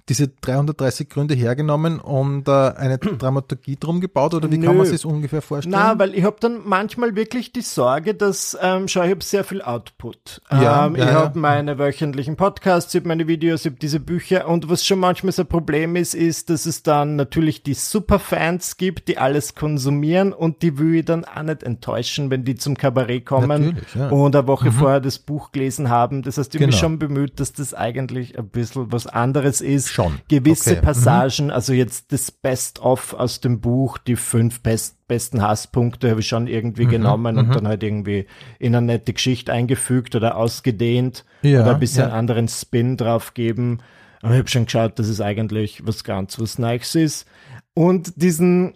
diese 0.10 0.28
330 0.28 1.08
Gründe 1.08 1.34
hergenommen 1.34 2.00
und 2.00 2.48
äh, 2.50 2.52
eine 2.52 2.98
Dramaturgie 2.98 3.78
drum 3.80 4.02
gebaut 4.02 4.34
oder 4.34 4.52
wie 4.52 4.58
Nö. 4.58 4.68
kann 4.68 4.76
man 4.76 4.86
sich 4.86 4.96
das 4.96 5.06
ungefähr 5.06 5.42
vorstellen? 5.42 5.76
Na, 5.78 5.98
weil 5.98 6.14
ich 6.14 6.24
habe 6.26 6.36
dann 6.42 6.62
manchmal 6.66 7.16
wirklich 7.16 7.54
die 7.54 7.62
Sorge, 7.62 8.14
dass, 8.14 8.58
ähm, 8.62 8.90
schau, 8.90 9.04
ich 9.04 9.12
habe 9.12 9.24
sehr 9.24 9.46
viel 9.46 9.62
Output. 9.62 10.42
Ja, 10.52 10.88
ähm, 10.88 10.98
ja, 10.98 11.06
ich 11.06 11.10
ja. 11.10 11.16
habe 11.16 11.40
meine 11.40 11.80
wöchentlichen 11.80 12.36
Podcasts, 12.36 12.94
ich 12.94 13.00
habe 13.00 13.08
meine 13.08 13.28
Videos, 13.28 13.62
ich 13.62 13.72
habe 13.72 13.80
diese 13.80 14.02
Bücher 14.02 14.50
und 14.50 14.70
was 14.70 14.86
schon 14.86 15.00
manchmal 15.00 15.32
so 15.32 15.44
ein 15.44 15.48
Problem 15.48 15.96
ist, 15.96 16.16
ist, 16.16 16.50
dass 16.50 16.66
es 16.66 16.84
dann 16.84 17.16
natürlich 17.16 17.64
die 17.64 17.74
Superfans 17.74 18.76
gibt, 18.76 19.08
die 19.08 19.18
alles 19.18 19.56
konsumieren 19.56 20.34
und 20.34 20.64
die 20.64 20.78
will 20.78 20.96
ich 20.96 21.06
dann 21.06 21.24
auch 21.24 21.44
nicht 21.44 21.64
enttäuschen, 21.64 22.30
wenn 22.30 22.44
die 22.44 22.56
zum 22.56 22.76
Kabarett 22.76 23.26
kommen 23.26 23.78
ja. 23.96 24.10
und 24.10 24.36
eine 24.36 24.48
Woche 24.48 24.68
mhm. 24.68 24.74
vorher 24.74 25.00
das 25.00 25.18
Buch 25.18 25.54
gelesen 25.54 25.90
haben. 25.90 26.24
Das 26.24 26.38
heißt, 26.38 26.54
ich 26.54 26.60
genau. 26.60 26.72
bin 26.72 26.78
schon 26.78 27.00
bemüht, 27.00 27.40
dass 27.40 27.54
das 27.54 27.74
eigentlich 27.74 28.38
ein 28.38 28.50
bisschen 28.50 28.92
was 28.92 29.08
anderes 29.08 29.62
ist 29.62 29.93
Schon. 29.94 30.22
Gewisse 30.28 30.72
okay. 30.72 30.80
Mhm. 30.80 30.86
Passagen, 30.86 31.46
mhm. 31.46 31.52
also 31.52 31.72
jetzt 31.72 32.12
das 32.12 32.32
Best-of 32.32 33.14
aus 33.14 33.42
dem 33.42 33.62
Buch, 33.62 34.00
die 34.00 34.16
fünf 34.16 34.62
best, 34.62 35.08
besten 35.08 35.44
Hasspunkte 35.44 36.10
habe 36.10 36.22
ich 36.22 36.28
schon 36.28 36.48
irgendwie 36.48 36.86
mhm. 36.86 36.90
genommen 36.90 37.38
und 37.38 37.50
mhm. 37.50 37.52
dann 37.52 37.68
halt 37.68 37.84
irgendwie 37.84 38.26
in 38.58 38.76
eine 38.76 38.88
nette 38.88 39.14
Geschichte 39.14 39.54
eingefügt 39.54 40.16
oder 40.16 40.36
ausgedehnt 40.36 41.26
ja, 41.44 41.62
oder 41.62 41.76
ein 41.76 41.80
bisschen 41.80 42.10
ja. 42.10 42.16
anderen 42.16 42.48
Spin 42.48 42.98
drauf 42.98 43.36
geben. 43.36 43.82
Aber 44.24 44.34
ich 44.34 44.40
habe 44.40 44.50
schon 44.50 44.66
geschaut, 44.66 44.98
dass 44.98 45.08
es 45.08 45.22
eigentlich 45.22 45.86
was 45.86 46.04
ganz 46.04 46.40
was 46.40 46.58
Neues 46.58 46.96
ist. 46.96 47.28
Und 47.76 48.14
diesen 48.16 48.74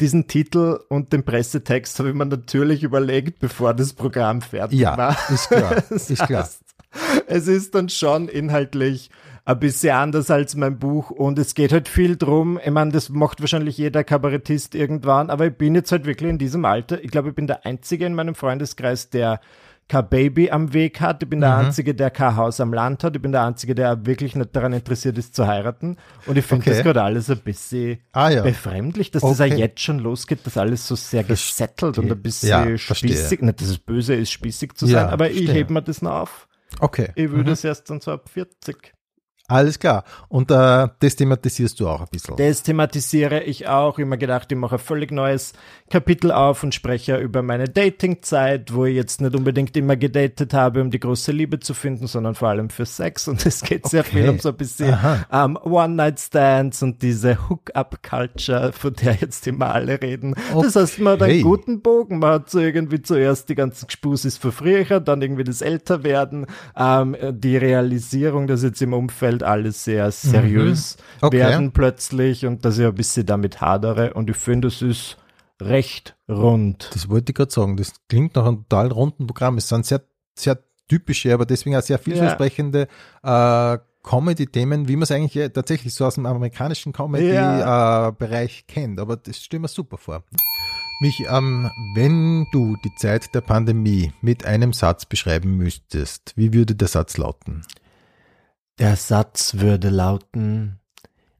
diesen 0.00 0.28
Titel 0.28 0.78
und 0.88 1.12
den 1.12 1.24
Pressetext 1.24 1.98
habe 1.98 2.10
ich 2.10 2.14
mir 2.14 2.24
natürlich 2.24 2.84
überlegt, 2.84 3.40
bevor 3.40 3.74
das 3.74 3.94
Programm 3.94 4.42
fertig 4.42 4.78
ja, 4.78 4.96
war. 4.96 5.16
Ist 5.28 5.48
klar, 5.48 5.82
ist 5.90 6.14
klar. 6.24 6.48
Es 7.26 7.48
ist 7.48 7.74
dann 7.74 7.88
schon 7.88 8.28
inhaltlich 8.28 9.10
ein 9.44 9.58
bisschen 9.58 9.94
anders 9.94 10.30
als 10.30 10.54
mein 10.54 10.78
Buch 10.78 11.10
und 11.10 11.38
es 11.38 11.54
geht 11.54 11.72
halt 11.72 11.88
viel 11.88 12.16
drum. 12.16 12.60
Ich 12.64 12.70
meine, 12.70 12.92
das 12.92 13.08
macht 13.08 13.40
wahrscheinlich 13.40 13.76
jeder 13.76 14.04
Kabarettist 14.04 14.74
irgendwann, 14.74 15.30
aber 15.30 15.46
ich 15.46 15.54
bin 15.54 15.74
jetzt 15.74 15.90
halt 15.90 16.06
wirklich 16.06 16.30
in 16.30 16.38
diesem 16.38 16.64
Alter. 16.64 17.02
Ich 17.02 17.10
glaube, 17.10 17.30
ich 17.30 17.34
bin 17.34 17.48
der 17.48 17.66
Einzige 17.66 18.06
in 18.06 18.14
meinem 18.14 18.36
Freundeskreis, 18.36 19.10
der 19.10 19.40
kein 19.88 20.08
Baby 20.08 20.50
am 20.50 20.72
Weg 20.72 21.00
hat. 21.00 21.22
Ich 21.24 21.28
bin 21.28 21.40
der 21.40 21.58
mhm. 21.58 21.66
Einzige, 21.66 21.94
der 21.94 22.10
kein 22.10 22.36
Haus 22.36 22.60
am 22.60 22.72
Land 22.72 23.02
hat. 23.02 23.16
Ich 23.16 23.20
bin 23.20 23.32
der 23.32 23.42
Einzige, 23.44 23.74
der 23.74 24.06
wirklich 24.06 24.36
nicht 24.36 24.54
daran 24.54 24.72
interessiert 24.72 25.18
ist 25.18 25.34
zu 25.34 25.46
heiraten. 25.46 25.96
Und 26.26 26.38
ich 26.38 26.46
finde 26.46 26.62
okay. 26.62 26.70
das 26.70 26.82
gerade 26.84 27.02
alles 27.02 27.28
ein 27.28 27.40
bisschen 27.40 27.98
ah, 28.12 28.30
ja. 28.30 28.42
befremdlich, 28.42 29.10
dass 29.10 29.24
okay. 29.24 29.34
das 29.36 29.52
auch 29.52 29.58
jetzt 29.58 29.80
schon 29.80 29.98
losgeht, 29.98 30.46
dass 30.46 30.56
alles 30.56 30.86
so 30.86 30.94
sehr 30.94 31.24
gesettelt 31.24 31.98
und 31.98 32.10
ein 32.10 32.22
bisschen 32.22 32.48
ja, 32.48 32.78
spießig, 32.78 33.42
nicht 33.42 33.60
dass 33.60 33.68
es 33.68 33.78
böse 33.78 34.14
ist, 34.14 34.30
spießig 34.30 34.74
zu 34.74 34.86
sein, 34.86 34.94
ja, 34.94 35.08
aber 35.08 35.26
verstehe. 35.26 35.44
ich 35.44 35.52
hebe 35.52 35.72
mir 35.72 35.82
das 35.82 36.00
noch 36.00 36.12
auf. 36.12 36.48
Okay. 36.78 37.10
Ich 37.16 37.30
würde 37.30 37.50
mhm. 37.50 37.54
es 37.54 37.64
erst 37.64 37.90
dann 37.90 38.00
so 38.00 38.12
ab 38.12 38.30
40. 38.30 38.94
Alles 39.52 39.78
klar. 39.78 40.04
Und 40.28 40.50
äh, 40.50 40.88
das 40.98 41.16
thematisierst 41.16 41.78
du 41.78 41.86
auch 41.86 42.00
ein 42.00 42.06
bisschen. 42.10 42.36
Das 42.36 42.62
thematisiere 42.62 43.42
ich 43.42 43.68
auch. 43.68 43.98
Immer 43.98 44.16
gedacht, 44.16 44.50
ich 44.50 44.56
mache 44.56 44.76
ein 44.76 44.78
völlig 44.78 45.12
neues 45.12 45.52
Kapitel 45.90 46.32
auf 46.32 46.62
und 46.62 46.74
spreche 46.74 47.18
über 47.18 47.42
meine 47.42 47.68
Datingzeit, 47.68 48.72
wo 48.72 48.86
ich 48.86 48.96
jetzt 48.96 49.20
nicht 49.20 49.34
unbedingt 49.36 49.76
immer 49.76 49.96
gedatet 49.96 50.54
habe, 50.54 50.80
um 50.80 50.90
die 50.90 50.98
große 50.98 51.32
Liebe 51.32 51.60
zu 51.60 51.74
finden, 51.74 52.06
sondern 52.06 52.34
vor 52.34 52.48
allem 52.48 52.70
für 52.70 52.86
Sex. 52.86 53.28
Und 53.28 53.44
es 53.44 53.60
geht 53.60 53.86
sehr 53.86 54.00
okay. 54.00 54.22
viel 54.22 54.28
um 54.30 54.38
so 54.38 54.48
ein 54.48 54.56
bisschen 54.56 54.96
um, 55.30 55.56
One-Night-Stands 55.56 56.82
und 56.82 57.02
diese 57.02 57.48
Hook-Up-Culture, 57.50 58.72
von 58.72 58.94
der 58.94 59.16
jetzt 59.20 59.46
immer 59.46 59.74
alle 59.74 60.00
reden. 60.00 60.34
Okay. 60.54 60.64
Das 60.64 60.76
heißt, 60.76 60.98
man 61.00 61.12
hat 61.12 61.22
einen 61.22 61.42
guten 61.42 61.82
Bogen. 61.82 62.20
Man 62.20 62.30
hat 62.30 62.50
so 62.50 62.58
irgendwie 62.58 63.02
zuerst 63.02 63.50
die 63.50 63.54
ganzen 63.54 63.86
Gespusis 63.86 64.38
für 64.38 64.50
früher, 64.50 64.98
dann 65.00 65.20
irgendwie 65.20 65.44
das 65.44 65.60
Älterwerden, 65.60 66.46
ähm, 66.74 67.14
die 67.32 67.58
Realisierung, 67.58 68.46
dass 68.46 68.62
jetzt 68.62 68.80
im 68.80 68.94
Umfeld 68.94 69.41
alles 69.42 69.84
sehr 69.84 70.10
seriös 70.10 70.96
mhm. 70.96 71.26
okay. 71.26 71.38
werden 71.38 71.72
plötzlich 71.72 72.46
und 72.46 72.64
dass 72.64 72.78
ich 72.78 72.86
ein 72.86 72.94
bisschen 72.94 73.26
damit 73.26 73.60
hadere. 73.60 74.14
Und 74.14 74.30
ich 74.30 74.36
finde, 74.36 74.68
es 74.68 74.82
ist 74.82 75.16
recht 75.60 76.16
rund. 76.28 76.90
Das 76.92 77.08
wollte 77.08 77.32
ich 77.32 77.36
gerade 77.36 77.52
sagen. 77.52 77.76
Das 77.76 77.92
klingt 78.08 78.36
nach 78.36 78.46
einem 78.46 78.68
total 78.68 78.88
runden 78.88 79.26
Programm. 79.26 79.58
Es 79.58 79.68
sind 79.68 79.86
sehr, 79.86 80.02
sehr 80.36 80.58
typische, 80.88 81.32
aber 81.32 81.46
deswegen 81.46 81.76
auch 81.76 81.82
sehr 81.82 81.98
vielversprechende 81.98 82.88
ja. 83.22 83.74
äh, 83.74 83.78
Comedy-Themen, 84.02 84.88
wie 84.88 84.96
man 84.96 85.04
es 85.04 85.12
eigentlich 85.12 85.52
tatsächlich 85.52 85.94
so 85.94 86.04
aus 86.04 86.16
dem 86.16 86.26
amerikanischen 86.26 86.92
Comedy-Bereich 86.92 88.64
ja. 88.68 88.68
äh, 88.68 88.72
kennt. 88.72 89.00
Aber 89.00 89.16
das 89.16 89.38
stellen 89.38 89.62
wir 89.62 89.68
super 89.68 89.96
vor. 89.96 90.24
Mich, 91.00 91.20
ähm, 91.30 91.68
wenn 91.94 92.46
du 92.52 92.76
die 92.84 92.94
Zeit 92.94 93.34
der 93.34 93.40
Pandemie 93.40 94.12
mit 94.20 94.44
einem 94.44 94.72
Satz 94.72 95.04
beschreiben 95.04 95.56
müsstest, 95.56 96.32
wie 96.36 96.52
würde 96.52 96.74
der 96.74 96.88
Satz 96.88 97.16
lauten? 97.16 97.62
Der 98.82 98.96
Satz 98.96 99.58
würde 99.58 99.90
lauten, 99.90 100.80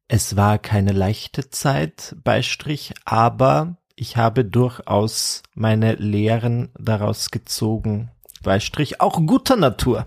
es 0.06 0.36
war 0.36 0.60
keine 0.60 0.92
leichte 0.92 1.50
Zeit, 1.50 2.14
Beistrich, 2.22 2.94
aber 3.04 3.78
ich 3.96 4.16
habe 4.16 4.44
durchaus 4.44 5.42
meine 5.52 5.94
Lehren 5.94 6.70
daraus 6.78 7.32
gezogen. 7.32 8.12
Beistrich 8.44 9.00
auch 9.00 9.26
guter 9.26 9.56
Natur. 9.56 10.04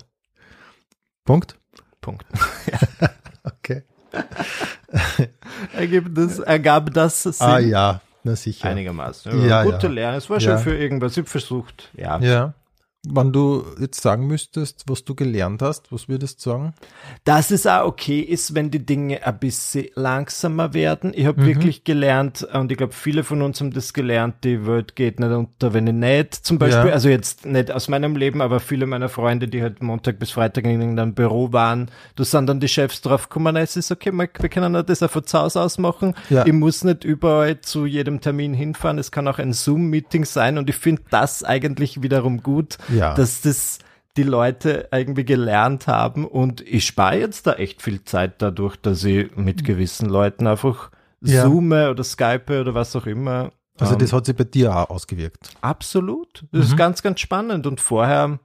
Punkt. 1.26 1.60
Punkt. 2.00 2.26
okay. 3.43 3.84
Ergibt 5.74 6.17
das, 6.17 6.39
ergab 6.39 6.93
das 6.93 7.24
Sinn? 7.24 7.34
Ah 7.41 7.60
ja, 7.60 8.00
na 8.24 8.38
sicher. 8.38 8.69
Einigermaßen. 8.69 9.45
Ja, 9.45 9.65
Gute 9.65 9.88
ja. 9.88 9.91
Lehre. 9.91 10.15
Es 10.15 10.30
war 10.30 10.39
schon 10.39 10.52
ja. 10.52 10.58
für 10.58 10.78
irgendwas. 10.78 11.17
Ich 11.17 11.28
versucht. 11.28 11.89
Ja. 11.98 12.17
Ja. 12.19 12.54
Wenn 13.10 13.32
du 13.32 13.63
jetzt 13.80 14.02
sagen 14.02 14.28
müsstest, 14.28 14.84
was 14.88 15.04
du 15.04 15.15
gelernt 15.15 15.62
hast, 15.62 15.91
was 15.91 16.08
würdest 16.08 16.46
du 16.46 16.50
sagen? 16.50 16.74
Dass 17.24 17.52
es 17.52 17.68
auch 17.68 17.86
okay 17.86 18.20
ist, 18.20 18.56
wenn 18.56 18.72
die 18.72 18.86
Dinge 18.86 19.26
ein 19.26 19.39
bisschen 19.39 19.88
langsamer 19.96 20.74
werden. 20.74 21.12
Ich 21.15 21.26
habe 21.26 21.41
mhm. 21.41 21.46
wirklich 21.46 21.84
gelernt, 21.84 22.48
und 22.54 22.72
ich 22.72 22.78
glaube, 22.78 22.94
viele 22.94 23.24
von 23.24 23.41
uns 23.41 23.60
haben 23.60 23.72
das 23.72 23.94
gelernt, 23.94 24.36
die 24.44 24.65
Welt 24.65 24.96
geht 24.96 25.20
nicht 25.20 25.32
unter, 25.32 25.74
wenn 25.74 25.88
ich 25.88 25.94
nicht. 25.94 26.34
Zum 26.34 26.58
Beispiel, 26.58 26.88
ja. 26.88 26.94
also 26.94 27.10
jetzt 27.10 27.46
nicht 27.46 27.72
aus 27.72 27.88
meinem 27.88 28.15
Leben, 28.15 28.41
aber 28.41 28.60
viele 28.60 28.86
meiner 28.86 29.10
Freunde, 29.10 29.48
die 29.48 29.62
halt 29.62 29.82
Montag 29.82 30.20
bis 30.20 30.32
Freitag 30.32 30.65
in 30.65 30.82
irgendeinem 30.82 31.13
Büro 31.13 31.52
waren, 31.52 31.91
da 32.15 32.24
sind 32.24 32.48
dann 32.48 32.60
die 32.60 32.68
Chefs 32.68 33.02
drauf 33.02 33.30
gekommen, 33.30 33.56
es 33.56 33.76
ist 33.76 33.91
okay, 33.91 34.12
wir 34.12 34.28
können 34.28 34.74
das 34.86 35.04
auch 35.04 35.10
von 35.10 35.26
zu 35.26 35.39
Hause 35.39 35.62
aus 35.62 35.78
machen. 35.78 36.13
Ja. 36.30 36.46
Ich 36.46 36.54
muss 36.54 36.84
nicht 36.84 37.04
überall 37.04 37.62
zu 37.62 37.86
jedem 37.86 38.22
Termin 38.22 38.54
hinfahren. 38.54 38.98
Es 38.98 39.12
kann 39.12 39.28
auch 39.28 39.39
ein 39.39 39.54
Zoom-Meeting 39.54 40.26
sein 40.26 40.58
und 40.58 40.70
ich 40.70 40.76
finde 40.76 41.04
das 41.10 41.44
eigentlich 41.44 42.02
wiederum 42.02 42.41
gut 42.41 42.78
ja. 42.89 42.95
Dass 42.96 43.42
das 43.42 43.80
die 44.18 44.24
Leute 44.24 44.88
irgendwie 44.92 45.26
gelernt 45.26 45.88
haben 45.88 46.26
und 46.26 46.62
ich 46.62 46.86
spare 46.86 47.20
jetzt 47.20 47.48
da 47.48 47.54
echt 47.54 47.82
viel 47.82 48.04
Zeit 48.04 48.42
dadurch, 48.42 48.78
dass 48.78 49.04
ich 49.04 49.36
mit 49.36 49.66
gewissen 49.66 50.08
Leuten 50.08 50.48
einfach 50.48 50.92
ja. 51.22 51.44
zoome 51.44 51.90
oder 51.90 52.04
skype 52.04 52.62
oder 52.62 52.74
was 52.74 52.96
auch 52.96 53.06
immer. 53.08 53.52
Also 53.78 53.96
das 53.96 54.12
ähm, 54.12 54.18
hat 54.18 54.26
sich 54.26 54.36
bei 54.36 54.46
dir 54.46 54.76
auch 54.76 54.90
ausgewirkt? 54.90 55.50
Absolut. 55.60 56.46
Das 56.52 56.68
mhm. 56.68 56.72
ist 56.72 56.78
ganz, 56.78 57.02
ganz 57.02 57.20
spannend 57.20 57.68
und 57.68 57.82
vorher 57.82 58.40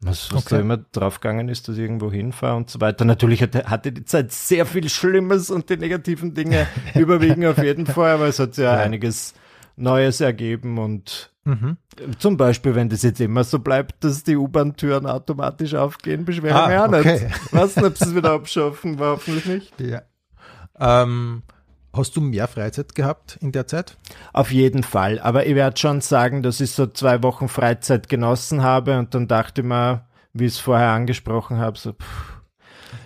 was, 0.00 0.30
was 0.30 0.42
okay. 0.44 0.56
da 0.56 0.60
immer 0.60 0.76
draufgegangen 0.76 1.48
ist, 1.48 1.68
dass 1.68 1.76
ich 1.76 1.82
irgendwo 1.82 2.12
hinfahre 2.12 2.56
und 2.56 2.68
so 2.68 2.80
weiter. 2.82 3.06
Natürlich 3.06 3.40
hatte, 3.40 3.64
hatte 3.64 3.92
die 3.92 4.04
Zeit 4.04 4.30
sehr 4.30 4.66
viel 4.66 4.90
Schlimmes 4.90 5.50
und 5.50 5.70
die 5.70 5.78
negativen 5.78 6.34
Dinge 6.34 6.66
überwiegen 6.94 7.46
auf 7.46 7.58
jeden 7.58 7.86
Fall, 7.86 8.12
aber 8.12 8.26
es 8.26 8.38
hat 8.38 8.58
ja, 8.58 8.76
ja. 8.76 8.82
einiges 8.82 9.32
Neues 9.76 10.20
ergeben 10.20 10.76
und 10.78 11.32
mhm. 11.46 11.76
zum 12.18 12.36
Beispiel, 12.36 12.74
wenn 12.74 12.88
das 12.88 13.02
jetzt 13.02 13.20
immer 13.20 13.44
so 13.44 13.58
bleibt, 13.58 14.04
dass 14.04 14.22
die 14.22 14.36
U-Bahn-Türen 14.36 15.06
automatisch 15.06 15.74
aufgehen, 15.74 16.24
beschwere 16.24 16.50
ich 16.50 16.54
ah, 16.54 16.68
mich 16.68 16.78
auch 16.78 17.00
okay. 17.00 17.24
nicht. 17.24 17.52
Was, 17.52 17.76
ob 17.82 17.96
sie 17.96 18.04
es 18.04 18.14
wieder 18.14 18.32
abschaffen, 18.32 18.98
war 18.98 19.12
hoffentlich 19.12 19.46
nicht. 19.46 19.74
Ja. 19.80 20.02
Ähm, 20.78 21.42
hast 21.94 22.16
du 22.16 22.20
mehr 22.20 22.48
Freizeit 22.48 22.94
gehabt 22.94 23.38
in 23.40 23.52
der 23.52 23.66
Zeit? 23.66 23.96
Auf 24.34 24.52
jeden 24.52 24.82
Fall, 24.82 25.18
aber 25.20 25.46
ich 25.46 25.54
werde 25.54 25.78
schon 25.78 26.02
sagen, 26.02 26.42
dass 26.42 26.60
ich 26.60 26.72
so 26.72 26.86
zwei 26.86 27.22
Wochen 27.22 27.48
Freizeit 27.48 28.10
genossen 28.10 28.62
habe 28.62 28.98
und 28.98 29.14
dann 29.14 29.26
dachte 29.26 29.62
ich 29.62 29.66
mir, 29.66 30.04
wie 30.34 30.44
ich 30.44 30.54
es 30.54 30.58
vorher 30.58 30.90
angesprochen 30.90 31.58
habe, 31.58 31.78
so, 31.78 31.92
pff, 31.92 32.35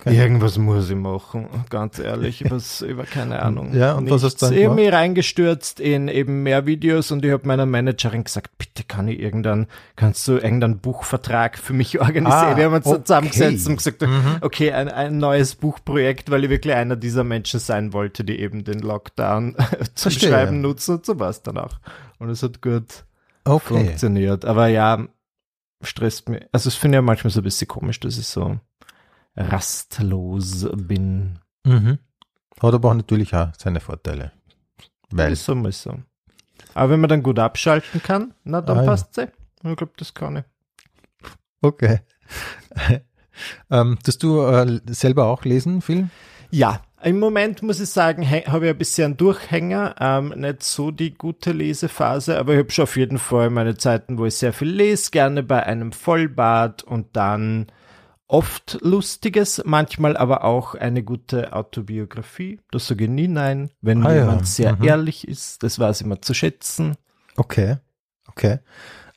Okay. 0.03 0.17
Irgendwas 0.17 0.57
muss 0.57 0.89
ich 0.89 0.95
machen, 0.95 1.47
ganz 1.69 1.99
ehrlich, 1.99 2.43
was 2.49 2.81
über 2.81 3.03
keine 3.03 3.43
Ahnung. 3.43 3.75
Ja, 3.75 3.93
und 3.93 4.05
Nichts. 4.05 4.15
was 4.15 4.23
hast 4.23 4.41
du 4.41 4.45
dann 4.47 4.57
Ich 4.57 4.65
habe 4.65 4.73
mich 4.73 4.91
reingestürzt 4.91 5.79
in 5.79 6.07
eben 6.07 6.41
mehr 6.41 6.65
Videos 6.65 7.11
und 7.11 7.23
ich 7.23 7.31
habe 7.31 7.47
meiner 7.47 7.67
Managerin 7.67 8.23
gesagt, 8.23 8.57
bitte 8.57 8.83
kann 8.83 9.07
ich 9.07 9.19
irgendeinen, 9.19 9.67
kannst 9.95 10.27
du 10.27 10.37
irgendeinen 10.37 10.79
Buchvertrag 10.79 11.55
für 11.59 11.73
mich 11.73 11.99
organisieren? 11.99 12.53
Ah, 12.53 12.57
wir 12.57 12.65
haben 12.65 12.73
uns 12.73 12.87
okay. 12.87 13.03
zusammengesetzt 13.03 13.67
und 13.67 13.75
gesagt, 13.75 14.01
mhm. 14.01 14.37
okay, 14.41 14.71
ein, 14.71 14.89
ein 14.89 15.19
neues 15.19 15.53
Buchprojekt, 15.53 16.31
weil 16.31 16.45
ich 16.45 16.49
wirklich 16.49 16.73
einer 16.73 16.95
dieser 16.95 17.23
Menschen 17.23 17.59
sein 17.59 17.93
wollte, 17.93 18.23
die 18.23 18.39
eben 18.39 18.63
den 18.63 18.79
Lockdown 18.79 19.55
zum 19.93 20.11
Verstehe. 20.11 20.29
Schreiben 20.29 20.61
nutzen 20.61 20.95
und 20.95 21.05
so 21.05 21.19
was 21.19 21.43
dann 21.43 21.59
auch. 21.59 21.79
Und 22.17 22.29
es 22.29 22.41
hat 22.41 22.63
gut 22.63 23.05
okay. 23.45 23.67
funktioniert. 23.67 24.45
Aber 24.45 24.65
ja, 24.65 25.05
stresst 25.83 26.27
mich. 26.27 26.41
Also 26.51 26.69
es 26.69 26.75
finde 26.75 26.95
ich 26.95 26.97
ja 26.97 27.01
manchmal 27.03 27.29
so 27.29 27.41
ein 27.41 27.43
bisschen 27.43 27.67
komisch, 27.67 27.99
dass 27.99 28.17
ich 28.17 28.25
so 28.25 28.59
rastlos 29.35 30.67
bin. 30.73 31.39
Mhm. 31.65 31.99
Hat 32.61 32.73
aber 32.73 32.89
auch 32.89 32.93
natürlich 32.93 33.33
auch 33.35 33.49
seine 33.57 33.79
Vorteile. 33.79 34.31
Weil 35.09 35.33
ist 35.33 35.45
so, 35.45 35.53
ist 35.65 35.81
so. 35.81 35.97
Aber 36.73 36.91
wenn 36.91 37.01
man 37.01 37.09
dann 37.09 37.23
gut 37.23 37.39
abschalten 37.39 38.01
kann, 38.01 38.33
na 38.43 38.61
dann 38.61 38.79
ah, 38.79 38.83
passt 38.83 39.17
ja. 39.17 39.27
Ich 39.63 39.75
glaube, 39.75 39.93
das 39.97 40.13
kann 40.13 40.37
ich. 40.37 40.43
Okay. 41.61 41.99
ähm, 43.69 43.97
dass 44.03 44.17
du 44.17 44.41
äh, 44.41 44.79
selber 44.87 45.25
auch 45.25 45.43
lesen 45.43 45.81
viel? 45.81 46.09
Ja, 46.49 46.81
im 47.03 47.19
Moment 47.19 47.63
muss 47.63 47.79
ich 47.79 47.89
sagen, 47.89 48.29
habe 48.29 48.65
ich 48.65 48.71
ein 48.71 48.77
bisschen 48.77 49.05
einen 49.05 49.17
Durchhänger, 49.17 49.95
ähm, 49.99 50.33
nicht 50.35 50.63
so 50.63 50.91
die 50.91 51.13
gute 51.13 51.51
Lesephase, 51.51 52.37
aber 52.37 52.53
ich 52.53 52.59
habe 52.59 52.71
schon 52.71 52.83
auf 52.83 52.97
jeden 52.97 53.17
Fall 53.17 53.49
meine 53.49 53.77
Zeiten, 53.77 54.17
wo 54.17 54.25
ich 54.25 54.35
sehr 54.35 54.53
viel 54.53 54.69
lese, 54.69 55.11
gerne 55.11 55.43
bei 55.43 55.63
einem 55.63 55.93
Vollbad 55.93 56.83
und 56.83 57.07
dann 57.13 57.67
oft 58.31 58.77
Lustiges, 58.81 59.61
manchmal 59.65 60.15
aber 60.15 60.43
auch 60.43 60.75
eine 60.75 61.03
gute 61.03 61.53
Autobiografie. 61.53 62.59
Das 62.71 62.87
sage 62.87 63.03
ich 63.03 63.09
nie 63.09 63.27
nein, 63.27 63.71
wenn 63.81 64.05
ah, 64.05 64.13
jemand 64.13 64.41
ja. 64.41 64.45
sehr 64.45 64.75
mhm. 64.77 64.83
ehrlich 64.83 65.27
ist, 65.27 65.63
das 65.63 65.79
weiß 65.79 66.01
ich 66.01 66.05
immer 66.05 66.21
zu 66.21 66.33
schätzen. 66.33 66.95
Okay, 67.35 67.77
okay. 68.27 68.59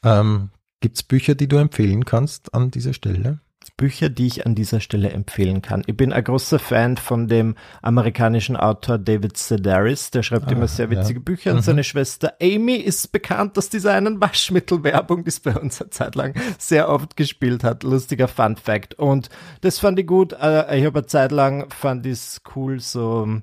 Ähm, 0.02 0.50
Gibt 0.80 0.96
es 0.96 1.02
Bücher, 1.02 1.34
die 1.34 1.48
du 1.48 1.56
empfehlen 1.56 2.04
kannst 2.04 2.52
an 2.54 2.70
dieser 2.70 2.92
Stelle? 2.92 3.40
Bücher, 3.76 4.08
die 4.08 4.28
ich 4.28 4.46
an 4.46 4.54
dieser 4.54 4.80
Stelle 4.80 5.10
empfehlen 5.10 5.60
kann. 5.60 5.82
Ich 5.86 5.96
bin 5.96 6.12
ein 6.12 6.22
großer 6.22 6.60
Fan 6.60 6.96
von 6.96 7.26
dem 7.26 7.56
amerikanischen 7.82 8.56
Autor 8.56 8.98
David 8.98 9.36
Sedaris. 9.36 10.10
Der 10.10 10.22
schreibt 10.22 10.48
ah, 10.48 10.52
immer 10.52 10.68
sehr 10.68 10.90
witzige 10.90 11.18
ja. 11.18 11.24
Bücher. 11.24 11.50
Und 11.50 11.56
mhm. 11.58 11.62
seine 11.62 11.84
Schwester 11.84 12.34
Amy 12.40 12.76
ist 12.76 13.10
bekannt, 13.10 13.56
dass 13.56 13.70
dieser 13.70 13.92
einen 13.94 14.20
Waschmittelwerbung, 14.20 15.24
die 15.24 15.28
es 15.28 15.40
bei 15.40 15.56
uns 15.56 15.80
eine 15.80 15.90
Zeit 15.90 16.14
lang 16.14 16.34
sehr 16.58 16.88
oft 16.88 17.16
gespielt 17.16 17.64
hat. 17.64 17.82
Lustiger 17.82 18.28
Fun 18.28 18.56
Fact. 18.56 18.94
Und 18.94 19.28
das 19.62 19.80
fand 19.80 19.98
ich 19.98 20.06
gut. 20.06 20.34
Äh, 20.34 20.78
ich 20.78 20.84
habe 20.84 21.00
eine 21.00 21.06
Zeit 21.06 21.32
lang 21.32 21.68
fand 21.70 22.06
ich 22.06 22.12
es 22.12 22.42
cool, 22.54 22.78
so 22.78 23.40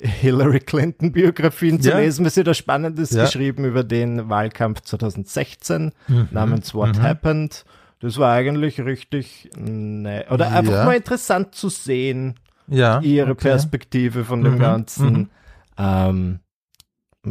Hillary 0.00 0.60
Clinton 0.60 1.12
Biografien 1.12 1.80
zu 1.80 1.90
ja. 1.90 1.98
lesen, 1.98 2.24
was 2.24 2.34
sie 2.34 2.44
da 2.44 2.54
Spannendes 2.54 3.10
ja. 3.10 3.24
geschrieben 3.24 3.64
über 3.64 3.84
den 3.84 4.28
Wahlkampf 4.28 4.82
2016 4.82 5.92
mhm. 6.08 6.28
namens 6.30 6.74
What 6.74 6.96
mhm. 6.96 7.02
Happened. 7.02 7.64
Das 8.00 8.18
war 8.18 8.32
eigentlich 8.32 8.80
richtig, 8.80 9.50
ne, 9.56 10.26
oder 10.30 10.52
einfach 10.52 10.72
ja. 10.72 10.84
mal 10.84 10.96
interessant 10.96 11.54
zu 11.54 11.68
sehen, 11.68 12.34
ja, 12.68 13.00
ihre 13.00 13.32
okay. 13.32 13.48
Perspektive 13.48 14.24
von 14.24 14.42
dem 14.42 14.54
mhm, 14.54 14.58
Ganzen. 14.58 15.12
Mhm. 15.12 15.30
Ähm, 15.78 16.40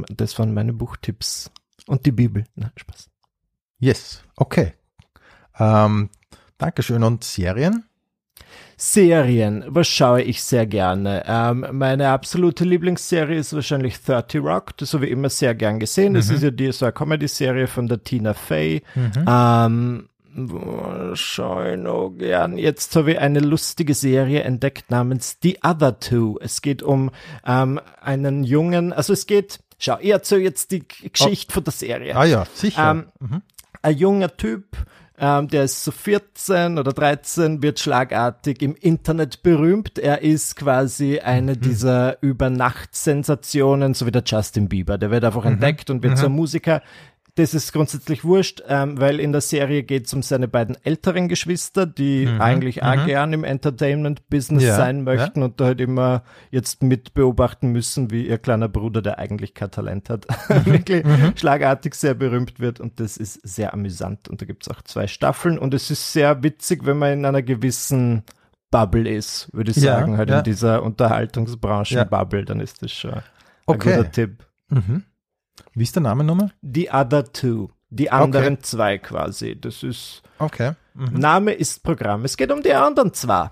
das 0.10 0.38
waren 0.40 0.54
meine 0.54 0.74
Buchtipps. 0.74 1.52
Und 1.88 2.06
die 2.06 2.12
Bibel. 2.12 2.46
Na, 2.56 2.72
Spaß. 2.76 3.10
Yes, 3.80 4.24
okay. 4.36 4.74
Ähm, 5.60 6.10
Dankeschön. 6.58 7.04
Und 7.04 7.24
Serien? 7.24 7.86
Serien, 8.78 9.64
was 9.68 9.88
schaue 9.88 10.22
ich 10.22 10.44
sehr 10.44 10.66
gerne? 10.66 11.24
Ähm, 11.26 11.66
meine 11.72 12.10
absolute 12.10 12.66
Lieblingsserie 12.66 13.38
ist 13.38 13.54
wahrscheinlich 13.54 14.02
30 14.02 14.42
Rock. 14.42 14.76
Das 14.78 14.94
habe 14.94 15.06
ich 15.06 15.12
immer 15.12 15.30
sehr 15.30 15.56
gern 15.56 15.80
gesehen. 15.80 16.14
Das 16.14 16.30
mhm. 16.30 16.36
ist 16.36 16.44
ja 16.44 16.52
die 16.52 16.72
so 16.72 16.86
eine 16.86 16.94
Comedy-Serie 16.94 17.68
von 17.68 17.88
der 17.88 18.04
Tina 18.04 18.34
Fey. 18.34 18.84
Mhm. 18.96 19.26
Ähm, 19.28 20.10
Schau 21.14 21.64
ich 21.64 21.78
noch 21.78 22.10
gern. 22.10 22.58
Jetzt 22.58 22.96
habe 22.96 23.14
ich 23.14 23.20
eine 23.20 23.40
lustige 23.40 23.94
Serie 23.94 24.42
entdeckt 24.42 24.92
namens 24.92 25.38
The 25.42 25.60
Other 25.64 26.00
Two. 26.00 26.38
Es 26.42 26.62
geht 26.62 26.84
um 26.84 27.12
ähm, 27.46 27.80
einen 28.02 28.44
jungen, 28.44 28.92
also 28.92 29.14
es 29.14 29.28
geht, 29.28 29.60
schau, 29.78 29.98
ich 30.02 30.10
erzähle 30.10 30.42
jetzt 30.42 30.72
die 30.72 30.86
Geschichte 30.88 31.52
oh. 31.52 31.54
von 31.54 31.64
der 31.64 31.74
Serie. 31.74 32.16
Ah 32.18 32.26
ja, 32.26 32.46
sicher. 32.54 32.92
Ähm, 32.92 33.06
mhm. 33.20 33.42
Ein 33.82 33.98
junger 33.98 34.36
Typ, 34.36 34.76
ähm, 35.18 35.48
der 35.48 35.64
ist 35.64 35.86
so 35.86 35.92
14 35.92 36.80
oder 36.80 36.92
13, 36.92 37.62
wird 37.62 37.80
schlagartig 37.80 38.62
im 38.62 38.76
Internet 38.76 39.42
berühmt. 39.42 39.98
Er 39.98 40.22
ist 40.22 40.58
quasi 40.58 41.20
eine 41.20 41.54
mhm. 41.54 41.62
dieser 41.62 42.22
Übernachtsensationen, 42.22 43.94
so 43.94 44.06
wie 44.06 44.12
der 44.12 44.24
Justin 44.26 44.68
Bieber. 44.68 44.98
Der 44.98 45.12
wird 45.12 45.24
einfach 45.24 45.46
mhm. 45.46 45.54
entdeckt 45.54 45.90
und 45.90 46.04
wird 46.04 46.16
mhm. 46.16 46.18
so 46.18 46.30
Musiker 46.30 46.82
das 47.36 47.54
ist 47.54 47.74
grundsätzlich 47.74 48.24
wurscht, 48.24 48.64
ähm, 48.68 49.00
weil 49.00 49.20
in 49.20 49.34
der 49.34 49.42
Serie 49.42 49.84
geht 49.84 50.08
es 50.08 50.14
um 50.14 50.22
seine 50.22 50.48
beiden 50.48 50.78
älteren 50.86 51.28
Geschwister, 51.28 51.86
die 51.86 52.26
mhm. 52.26 52.40
eigentlich 52.40 52.82
auch 52.82 52.96
mhm. 52.96 53.06
gern 53.06 53.34
im 53.34 53.44
Entertainment-Business 53.44 54.64
ja. 54.64 54.76
sein 54.76 55.04
möchten 55.04 55.40
ja. 55.40 55.46
und 55.46 55.60
da 55.60 55.66
halt 55.66 55.82
immer 55.82 56.24
jetzt 56.50 56.82
mit 56.82 57.14
beobachten 57.14 57.74
müssen, 57.74 58.10
wie 58.10 58.26
ihr 58.26 58.38
kleiner 58.38 58.70
Bruder, 58.70 59.02
der 59.02 59.20
eigentlich 59.20 59.54
kein 59.54 59.70
Talent 59.70 60.10
hat, 60.10 60.26
mhm. 60.50 60.66
wirklich 60.66 61.04
mhm. 61.04 61.34
schlagartig 61.36 61.96
sehr 61.96 62.14
berühmt 62.14 62.62
wird 62.62 62.80
und 62.80 63.02
das 63.02 63.18
ist 63.18 63.46
sehr 63.46 63.74
amüsant 63.74 64.30
und 64.30 64.42
da 64.42 64.46
gibt 64.46 64.64
es 64.64 64.74
auch 64.74 64.82
zwei 64.84 65.08
Staffeln 65.08 65.60
und 65.60 65.74
es 65.74 65.92
ist 65.92 66.14
sehr 66.14 66.42
witzig, 66.42 66.86
wenn 66.86 66.98
man 66.98 67.12
in 67.12 67.26
einer 67.26 67.42
gewissen 67.42 68.24
Bubble 68.72 69.10
ist, 69.10 69.50
würde 69.54 69.72
ich 69.72 69.78
sagen, 69.78 70.14
ja, 70.14 70.18
halt 70.20 70.30
in 70.30 70.44
dieser 70.44 70.84
Unterhaltungsbranchen-Bubble, 70.84 72.46
dann 72.46 72.62
ist 72.62 72.82
das 72.82 72.94
schon 72.94 73.22
okay. 73.66 73.92
ein 73.92 73.98
guter 73.98 74.12
Tipp. 74.12 74.46
Mhm. 74.70 75.04
Wie 75.74 75.84
ist 75.84 75.96
der 75.96 76.04
Name 76.04 76.24
nochmal? 76.24 76.52
The 76.62 76.90
Other 76.92 77.32
Two. 77.32 77.70
Die 77.90 78.12
anderen 78.12 78.56
okay. 78.56 78.62
zwei 78.62 78.98
quasi. 78.98 79.60
Das 79.60 79.84
ist. 79.84 80.22
Okay. 80.40 80.74
Mhm. 80.94 81.20
Name 81.20 81.54
ist 81.54 81.84
Programm. 81.84 82.26
Es 82.26 82.36
geht 82.38 82.52
um 82.52 82.62
die 82.62 82.74
anderen 82.74 83.14
zwei. 83.14 83.52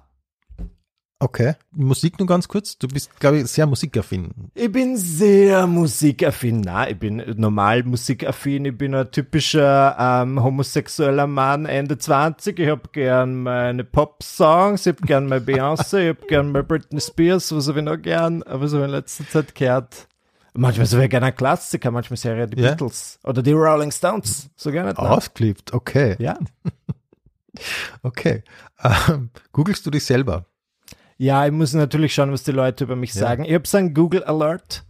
Okay. 1.24 1.54
Musik 1.72 2.20
nur 2.20 2.28
ganz 2.28 2.50
kurz. 2.50 2.78
Du 2.78 2.90
bist, 2.90 3.18
glaube 3.18 3.38
ich, 3.40 3.48
sehr 3.48 3.66
musikaffin. 3.66 4.52
Ich 4.56 4.70
bin 4.70 4.98
sehr 4.98 5.66
musikaffin. 5.68 6.60
Nein, 6.60 6.90
ich 6.92 7.00
bin 7.00 7.24
normal 7.38 7.84
musikaffin. 7.84 8.66
Ich 8.66 8.78
bin 8.78 8.94
ein 8.94 9.10
typischer 9.10 9.96
ähm, 9.98 10.44
homosexueller 10.44 11.26
Mann, 11.26 11.66
Ende 11.66 11.98
20. 11.98 12.60
Ich 12.60 12.68
habe 12.68 12.90
gern 12.92 13.44
meine 13.44 13.86
Pop-Songs, 13.86 14.86
ich 14.86 14.96
habe 14.96 15.08
gern 15.08 15.28
meine 15.28 15.46
Beyoncé, 15.46 16.10
ich 16.10 16.18
habe 16.18 16.28
gern 16.28 16.52
meine 16.52 16.66
Britney 16.66 17.00
Spears, 17.00 17.56
was 17.56 17.70
habe 17.70 17.80
ich 17.80 17.86
noch 17.86 18.02
gern, 18.02 18.44
aber 18.44 18.68
so 18.68 18.84
in 18.84 18.90
letzter 18.90 19.26
Zeit 19.30 19.56
gehört 19.56 20.10
Manchmal 20.56 20.86
so 20.86 21.00
wie 21.00 21.10
gerne 21.10 21.28
ein 21.28 21.36
Klassiker, 21.36 21.90
manchmal 21.90 22.18
sehr 22.18 22.46
die 22.46 22.62
ja. 22.62 22.70
Beatles 22.70 23.20
oder 23.24 23.42
die 23.42 23.54
Rolling 23.54 23.92
Stones. 23.92 24.50
So 24.56 24.72
gerne. 24.72 24.98
Ausgeliebt, 24.98 25.74
okay. 25.74 26.16
Ja. 26.20 26.38
okay. 28.04 28.44
Ähm, 28.84 29.32
googelst 29.52 29.86
du 29.86 29.92
dich 29.92 30.06
selber? 30.06 30.46
Ja, 31.18 31.46
ich 31.46 31.52
muss 31.52 31.74
natürlich 31.74 32.14
schauen, 32.14 32.32
was 32.32 32.44
die 32.44 32.52
Leute 32.52 32.84
über 32.84 32.96
mich 32.96 33.14
ja. 33.14 33.22
sagen. 33.22 33.46
Ich 33.46 33.54
habe 33.54 33.68
so 33.68 33.78
einen 33.78 33.94
Google 33.94 34.24
Alert, 34.24 34.84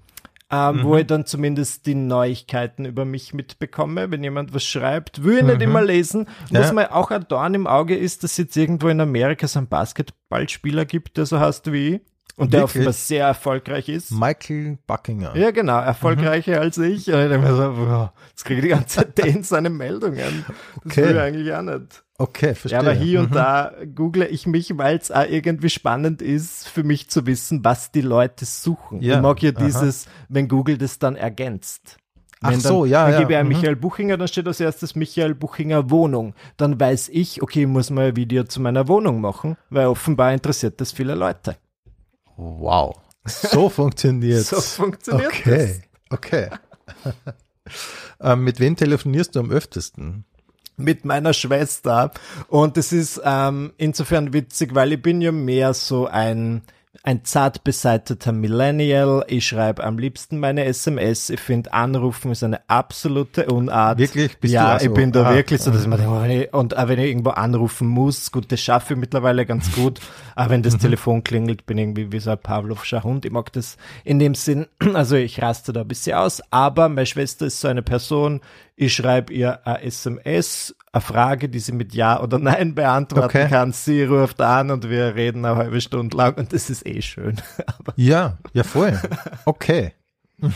ähm, 0.51 0.77
mhm. 0.77 0.83
wo 0.83 0.97
ich 0.97 1.07
dann 1.07 1.25
zumindest 1.25 1.85
die 1.85 1.95
Neuigkeiten 1.95 2.85
über 2.85 3.05
mich 3.05 3.33
mitbekomme, 3.33 4.11
wenn 4.11 4.23
jemand 4.23 4.53
was 4.53 4.63
schreibt. 4.65 5.23
Will 5.23 5.37
ich 5.37 5.43
mhm. 5.43 5.49
nicht 5.49 5.61
immer 5.61 5.81
lesen. 5.81 6.27
Ja. 6.49 6.59
Was 6.59 6.73
mir 6.73 6.93
auch 6.93 7.11
ein 7.11 7.25
Dorn 7.27 7.53
im 7.53 7.67
Auge 7.67 7.95
ist, 7.95 8.23
dass 8.23 8.31
es 8.31 8.37
jetzt 8.37 8.57
irgendwo 8.57 8.89
in 8.89 8.99
Amerika 8.99 9.47
so 9.47 9.59
einen 9.59 9.67
Basketballspieler 9.67 10.85
gibt, 10.85 11.17
der 11.17 11.25
so 11.25 11.39
heißt 11.39 11.71
wie 11.71 11.95
ich. 11.95 12.01
Und 12.35 12.51
der 12.51 12.63
offenbar 12.63 12.93
sehr 12.93 13.27
erfolgreich 13.27 13.89
ist. 13.89 14.11
Michael 14.11 14.79
Buckinger. 14.87 15.35
Ja, 15.35 15.51
genau, 15.51 15.79
erfolgreicher 15.79 16.55
mhm. 16.55 16.61
als 16.61 16.77
ich. 16.79 17.07
Und 17.13 17.21
ich 17.21 17.29
denke 17.29 17.47
mir 17.47 17.55
so, 17.55 17.73
boah, 17.73 18.13
jetzt 18.29 18.43
kriege 18.43 18.59
ich 18.59 18.63
die 18.63 18.69
ganze 18.69 18.87
Zeit 18.87 19.17
den 19.19 19.43
seine 19.43 19.69
Meldungen. 19.69 20.45
Das 20.47 20.85
okay. 20.85 21.03
will 21.03 21.11
ich 21.11 21.21
eigentlich 21.21 21.53
auch 21.53 21.61
nicht. 21.61 22.03
Okay, 22.17 22.55
verstehe. 22.55 22.71
Ja, 22.71 22.79
aber 22.79 22.93
hier 22.93 23.19
mhm. 23.19 23.25
und 23.25 23.35
da 23.35 23.73
google 23.93 24.27
ich 24.29 24.47
mich, 24.47 24.75
weil 24.77 24.97
es 24.97 25.11
auch 25.11 25.27
irgendwie 25.27 25.69
spannend 25.69 26.23
ist, 26.23 26.67
für 26.67 26.83
mich 26.83 27.09
zu 27.09 27.27
wissen, 27.27 27.63
was 27.63 27.91
die 27.91 28.01
Leute 28.01 28.45
suchen. 28.45 29.01
Ja. 29.01 29.15
Ich 29.15 29.21
mag 29.21 29.41
ja 29.43 29.51
dieses, 29.51 30.07
wenn 30.27 30.47
Google 30.47 30.79
das 30.79 30.97
dann 30.97 31.15
ergänzt. 31.15 31.97
Wenn 32.41 32.55
Ach 32.55 32.59
so, 32.59 32.83
dann, 32.83 32.91
ja. 32.91 33.03
Dann 33.03 33.13
ja. 33.13 33.19
gebe 33.19 33.33
ich 33.33 33.43
mhm. 33.43 33.47
Michael 33.49 33.75
Buchinger, 33.75 34.17
dann 34.17 34.27
steht 34.27 34.47
als 34.47 34.59
erstes 34.59 34.95
Michael 34.95 35.35
Buchinger 35.35 35.89
Wohnung. 35.91 36.33
Dann 36.57 36.79
weiß 36.79 37.09
ich, 37.09 37.43
okay, 37.43 37.61
ich 37.61 37.67
muss 37.67 37.91
mal 37.91 38.07
ein 38.07 38.15
Video 38.15 38.43
zu 38.43 38.59
meiner 38.59 38.87
Wohnung 38.87 39.21
machen, 39.21 39.55
weil 39.69 39.85
offenbar 39.85 40.33
interessiert 40.33 40.81
das 40.81 40.91
viele 40.91 41.15
Leute. 41.15 41.57
Wow. 42.37 42.95
So 43.25 43.69
funktioniert 43.69 44.45
So 44.45 44.59
funktioniert 44.59 45.27
Okay, 45.31 45.81
das. 46.09 46.19
okay. 46.19 46.49
ähm, 48.21 48.43
mit 48.43 48.59
wem 48.59 48.75
telefonierst 48.75 49.35
du 49.35 49.39
am 49.39 49.51
öftesten? 49.51 50.25
Mit 50.75 51.05
meiner 51.05 51.33
Schwester. 51.33 52.11
Und 52.47 52.77
es 52.77 52.91
ist 52.91 53.21
ähm, 53.23 53.73
insofern 53.77 54.33
witzig, 54.33 54.73
weil 54.73 54.93
ich 54.93 55.01
bin 55.01 55.21
ja 55.21 55.31
mehr 55.31 55.73
so 55.73 56.07
ein 56.07 56.63
ein 57.01 57.25
zart 57.25 57.63
beseiteter 57.63 58.31
Millennial. 58.31 59.25
Ich 59.27 59.47
schreibe 59.47 59.83
am 59.83 59.97
liebsten 59.97 60.39
meine 60.39 60.65
SMS. 60.65 61.31
Ich 61.31 61.39
finde, 61.39 61.73
Anrufen 61.73 62.31
ist 62.31 62.43
eine 62.43 62.69
absolute 62.69 63.47
Unart. 63.47 63.97
Wirklich? 63.97 64.37
Bist 64.37 64.53
ja, 64.53 64.77
du 64.77 64.85
ich 64.85 64.93
bin 64.93 65.11
da 65.11 65.31
ah, 65.31 65.33
wirklich 65.33 65.61
so, 65.61 65.71
dass 65.71 65.81
ich 65.81 65.87
mir 65.87 65.97
denke, 65.97 66.49
und 66.55 66.77
auch 66.77 66.87
wenn 66.87 66.99
ich 66.99 67.07
irgendwo 67.07 67.31
anrufen 67.31 67.87
muss, 67.87 68.31
gut, 68.31 68.51
das 68.51 68.61
schaffe 68.61 68.93
ich 68.93 68.99
mittlerweile 68.99 69.45
ganz 69.47 69.71
gut. 69.73 69.99
Aber 70.35 70.51
wenn 70.51 70.61
das 70.61 70.75
mhm. 70.75 70.79
Telefon 70.79 71.23
klingelt, 71.23 71.65
bin 71.65 71.79
ich 71.79 71.83
irgendwie 71.83 72.11
wie 72.11 72.19
so 72.19 72.29
ein 72.29 72.37
Pavlovscher 72.37 73.03
Hund. 73.03 73.25
Ich 73.25 73.31
mag 73.31 73.51
das 73.53 73.77
in 74.03 74.19
dem 74.19 74.35
Sinn, 74.35 74.67
also 74.93 75.15
ich 75.15 75.41
raste 75.41 75.73
da 75.73 75.81
ein 75.81 75.87
bisschen 75.87 76.15
aus. 76.15 76.41
Aber 76.51 76.89
meine 76.89 77.07
Schwester 77.07 77.47
ist 77.47 77.59
so 77.59 77.67
eine 77.67 77.81
Person, 77.81 78.41
ich 78.75 78.93
schreibe 78.93 79.33
ihr 79.33 79.65
eine 79.65 79.81
SMS, 79.81 80.75
eine 80.93 81.01
Frage, 81.01 81.49
die 81.49 81.59
sie 81.59 81.71
mit 81.71 81.93
Ja 81.93 82.21
oder 82.21 82.37
Nein 82.37 82.75
beantworten 82.75 83.25
okay. 83.25 83.49
kann. 83.49 83.73
Sie 83.73 84.03
ruft 84.03 84.39
an 84.39 84.69
und 84.69 84.89
wir 84.89 85.15
reden 85.15 85.43
eine 85.43 85.55
halbe 85.55 85.81
Stunde 85.81 86.15
lang 86.15 86.35
und 86.35 86.53
das 86.53 86.69
ist 86.69 86.85
eh 86.85 87.01
schön. 87.01 87.41
ja, 87.95 88.37
ja 88.53 88.63
voll. 88.63 88.99
Okay. 89.45 89.93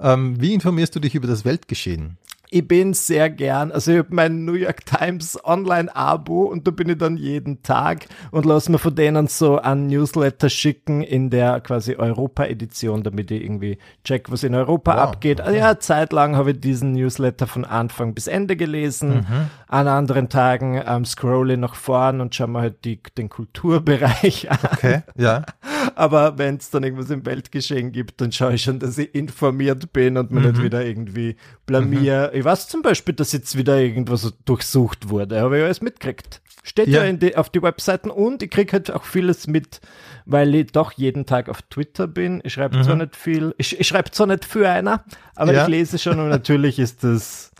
ähm, 0.00 0.40
wie 0.40 0.54
informierst 0.54 0.94
du 0.94 1.00
dich 1.00 1.14
über 1.16 1.26
das 1.26 1.44
Weltgeschehen? 1.44 2.18
Ich 2.54 2.68
bin 2.68 2.94
sehr 2.94 3.30
gern, 3.30 3.72
also 3.72 3.90
ich 3.90 3.98
habe 3.98 4.14
mein 4.14 4.44
New 4.44 4.52
York 4.52 4.86
Times 4.86 5.36
Online-Abo 5.42 6.44
und 6.44 6.68
da 6.68 6.70
bin 6.70 6.88
ich 6.88 6.98
dann 6.98 7.16
jeden 7.16 7.64
Tag 7.64 8.06
und 8.30 8.44
lasse 8.46 8.70
mir 8.70 8.78
von 8.78 8.94
denen 8.94 9.26
so 9.26 9.58
ein 9.58 9.88
Newsletter 9.88 10.48
schicken 10.48 11.02
in 11.02 11.30
der 11.30 11.60
quasi 11.60 11.96
Europa-Edition, 11.96 13.02
damit 13.02 13.32
ich 13.32 13.42
irgendwie 13.42 13.78
check, 14.04 14.30
was 14.30 14.44
in 14.44 14.54
Europa 14.54 14.94
wow, 14.94 15.02
abgeht. 15.02 15.40
Okay. 15.40 15.48
Also 15.48 15.58
ja, 15.58 15.80
zeitlang 15.80 16.36
habe 16.36 16.52
ich 16.52 16.60
diesen 16.60 16.92
Newsletter 16.92 17.48
von 17.48 17.64
Anfang 17.64 18.14
bis 18.14 18.28
Ende 18.28 18.54
gelesen. 18.54 19.26
Mhm. 19.28 19.50
An 19.66 19.88
anderen 19.88 20.28
Tagen 20.28 20.80
ähm, 20.86 21.04
scrolle 21.04 21.54
ich 21.54 21.58
nach 21.58 21.74
vorn 21.74 22.20
und 22.20 22.36
schaue 22.36 22.46
mir 22.46 22.60
halt 22.60 22.84
die, 22.84 23.00
den 23.18 23.30
Kulturbereich 23.30 24.48
an. 24.48 24.58
Okay, 24.70 25.02
ja. 25.16 25.42
Aber 25.94 26.38
wenn 26.38 26.56
es 26.56 26.70
dann 26.70 26.84
irgendwas 26.84 27.10
im 27.10 27.24
Weltgeschehen 27.26 27.92
gibt, 27.92 28.20
dann 28.20 28.32
schaue 28.32 28.54
ich 28.54 28.62
schon, 28.62 28.78
dass 28.78 28.98
ich 28.98 29.14
informiert 29.14 29.92
bin 29.92 30.16
und 30.16 30.30
mir 30.30 30.40
mhm. 30.40 30.46
nicht 30.48 30.62
wieder 30.62 30.84
irgendwie 30.84 31.36
blamier. 31.66 32.30
Mhm. 32.32 32.38
Ich 32.38 32.44
weiß 32.44 32.68
zum 32.68 32.82
Beispiel, 32.82 33.14
dass 33.14 33.32
jetzt 33.32 33.56
wieder 33.56 33.78
irgendwas 33.78 34.32
durchsucht 34.44 35.08
wurde, 35.08 35.40
habe 35.40 35.58
ich 35.58 35.64
alles 35.64 35.80
mitgekriegt. 35.80 36.40
Steht 36.62 36.88
ja, 36.88 37.04
ja 37.04 37.12
die, 37.12 37.36
auf 37.36 37.50
die 37.50 37.62
Webseiten 37.62 38.10
und 38.10 38.42
ich 38.42 38.50
kriege 38.50 38.72
halt 38.72 38.90
auch 38.90 39.04
vieles 39.04 39.46
mit, 39.46 39.82
weil 40.24 40.54
ich 40.54 40.72
doch 40.72 40.92
jeden 40.92 41.26
Tag 41.26 41.50
auf 41.50 41.60
Twitter 41.60 42.06
bin. 42.06 42.40
Ich 42.42 42.54
schreibe 42.54 42.78
mhm. 42.78 42.82
zwar 42.84 42.96
nicht 42.96 43.16
viel, 43.16 43.54
ich, 43.58 43.78
ich 43.78 43.86
schreibe 43.86 44.10
zwar 44.12 44.26
nicht 44.26 44.46
für 44.46 44.68
einer, 44.68 45.04
aber 45.36 45.52
ja. 45.52 45.62
ich 45.64 45.68
lese 45.68 45.98
schon 45.98 46.18
und 46.18 46.30
natürlich 46.30 46.78
ist 46.78 47.04
das, 47.04 47.52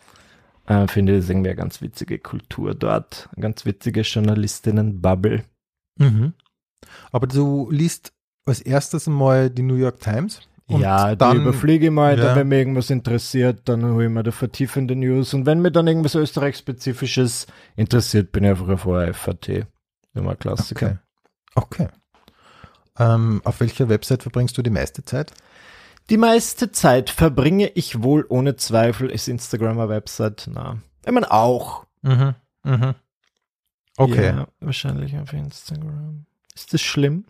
äh, 0.67 0.87
finde 0.89 1.13
ich 1.13 1.21
das 1.21 1.29
irgendwie 1.29 1.51
eine 1.51 1.57
ganz 1.57 1.83
witzige 1.83 2.19
Kultur 2.19 2.75
dort, 2.75 3.29
eine 3.35 3.43
ganz 3.43 3.67
witzige 3.67 4.01
Journalistinnen-Bubble. 4.01 5.45
Mhm. 5.99 6.33
Aber 7.13 7.27
du 7.27 7.71
liest 7.71 8.14
als 8.45 8.61
erstes 8.61 9.07
mal 9.07 9.51
die 9.51 9.63
New 9.63 9.77
York 9.77 10.01
Times? 10.01 10.41
Und 10.67 10.81
ja, 10.81 11.15
dann, 11.15 11.37
die 11.37 11.43
überfliege 11.43 11.87
ich 11.87 11.93
mal, 11.93 12.19
ja. 12.19 12.25
dann, 12.25 12.37
wenn 12.37 12.49
mich 12.49 12.59
irgendwas 12.59 12.89
interessiert, 12.89 13.69
dann 13.69 13.85
hole 13.85 14.07
ich 14.07 14.11
mir 14.11 14.23
da 14.23 14.31
vertiefende 14.31 14.97
News. 14.97 15.35
Und 15.35 15.45
wenn 15.45 15.61
mir 15.61 15.71
dann 15.71 15.87
irgendwas 15.87 16.15
Österreich-Spezifisches 16.15 17.47
interessiert, 17.77 18.33
bin 18.33 18.45
ich 18.45 18.51
einfach 18.51 18.69
auf 18.69 18.87
ORFAT. 18.87 19.67
Immer 20.15 20.37
Klassiker. 20.37 21.01
Okay. 21.55 21.87
okay. 21.87 21.89
Ähm, 22.99 23.43
auf 23.45 23.61
welcher 23.61 23.89
Website 23.89 24.23
verbringst 24.23 24.57
du 24.57 24.63
die 24.63 24.71
meiste 24.71 25.05
Zeit? 25.05 25.33
Die 26.11 26.17
meiste 26.17 26.71
Zeit 26.71 27.11
verbringe 27.11 27.69
ich 27.69 28.03
wohl 28.03 28.25
ohne 28.29 28.57
Zweifel, 28.57 29.11
ist 29.11 29.29
Instagram 29.29 29.79
eine 29.79 29.89
Website? 29.89 30.49
Na, 30.53 30.79
ich 31.05 31.13
meine 31.13 31.31
auch. 31.31 31.87
Mhm, 32.03 32.35
mhm. 32.63 32.95
Okay. 33.97 34.27
Ja, 34.27 34.49
wahrscheinlich 34.61 35.17
auf 35.19 35.33
Instagram. 35.33 36.27
Ist 36.55 36.73
das 36.73 36.83
schlimm? 36.83 37.25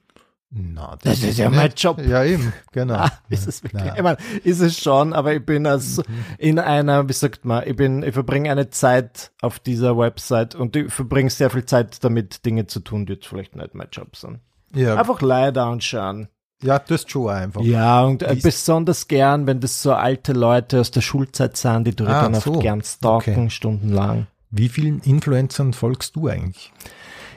Na, 0.57 0.96
das, 1.02 1.20
das 1.20 1.30
ist 1.30 1.38
ja 1.38 1.50
mein 1.50 1.72
Job. 1.76 2.00
Ja, 2.07 2.22
eben, 2.22 2.52
genau. 2.70 2.94
Ah, 3.05 3.11
ist 3.28 3.48
es 3.48 3.64
wirklich? 3.64 3.92
Ich 3.96 4.02
meine, 4.02 4.18
ist 4.44 4.61
es 4.61 4.78
schon, 4.78 5.12
aber 5.12 5.34
ich 5.34 5.44
bin 5.44 5.66
als 5.66 6.00
in 6.38 6.61
einer, 6.61 7.09
wie 7.09 7.12
sagt 7.12 7.44
man, 7.44 7.66
ich 7.66 7.74
bin, 7.74 8.05
ich 8.05 8.14
verbringe 8.14 8.52
eine 8.52 8.70
Zeit 8.70 9.32
auf 9.42 9.59
dieser 9.59 9.98
Website 9.98 10.55
und 10.55 10.76
ich 10.76 10.92
verbringe 10.92 11.28
sehr 11.28 11.50
viel 11.50 11.64
Zeit 11.64 12.05
damit, 12.05 12.46
Dinge 12.46 12.68
zu 12.68 12.78
tun, 12.78 13.05
die 13.05 13.14
jetzt 13.14 13.26
vielleicht 13.26 13.57
nicht 13.57 13.74
mein 13.74 13.88
Job 13.90 14.14
sind. 14.14 14.38
Ja. 14.74 14.94
Einfach 14.94 15.20
leider 15.22 15.64
anschauen. 15.64 16.28
Ja, 16.62 16.78
das 16.78 17.02
ist 17.02 17.11
schon 17.11 17.30
einfach. 17.30 17.61
Ja, 17.62 18.05
und 18.05 18.22
äh, 18.22 18.36
besonders 18.40 19.09
gern, 19.09 19.48
wenn 19.48 19.59
das 19.59 19.82
so 19.82 19.92
alte 19.92 20.32
Leute 20.32 20.80
aus 20.80 20.92
der 20.92 21.00
Schulzeit 21.00 21.57
sind, 21.57 21.84
die 21.84 21.96
du 21.96 22.07
ah, 22.07 22.22
dann 22.22 22.34
so. 22.34 22.52
oft 22.52 22.61
gern 22.61 22.80
stalken, 22.82 23.34
okay. 23.34 23.50
stundenlang. 23.50 24.28
Wie 24.50 24.68
vielen 24.68 25.00
Influencern 25.00 25.72
folgst 25.72 26.14
du 26.14 26.28
eigentlich? 26.28 26.72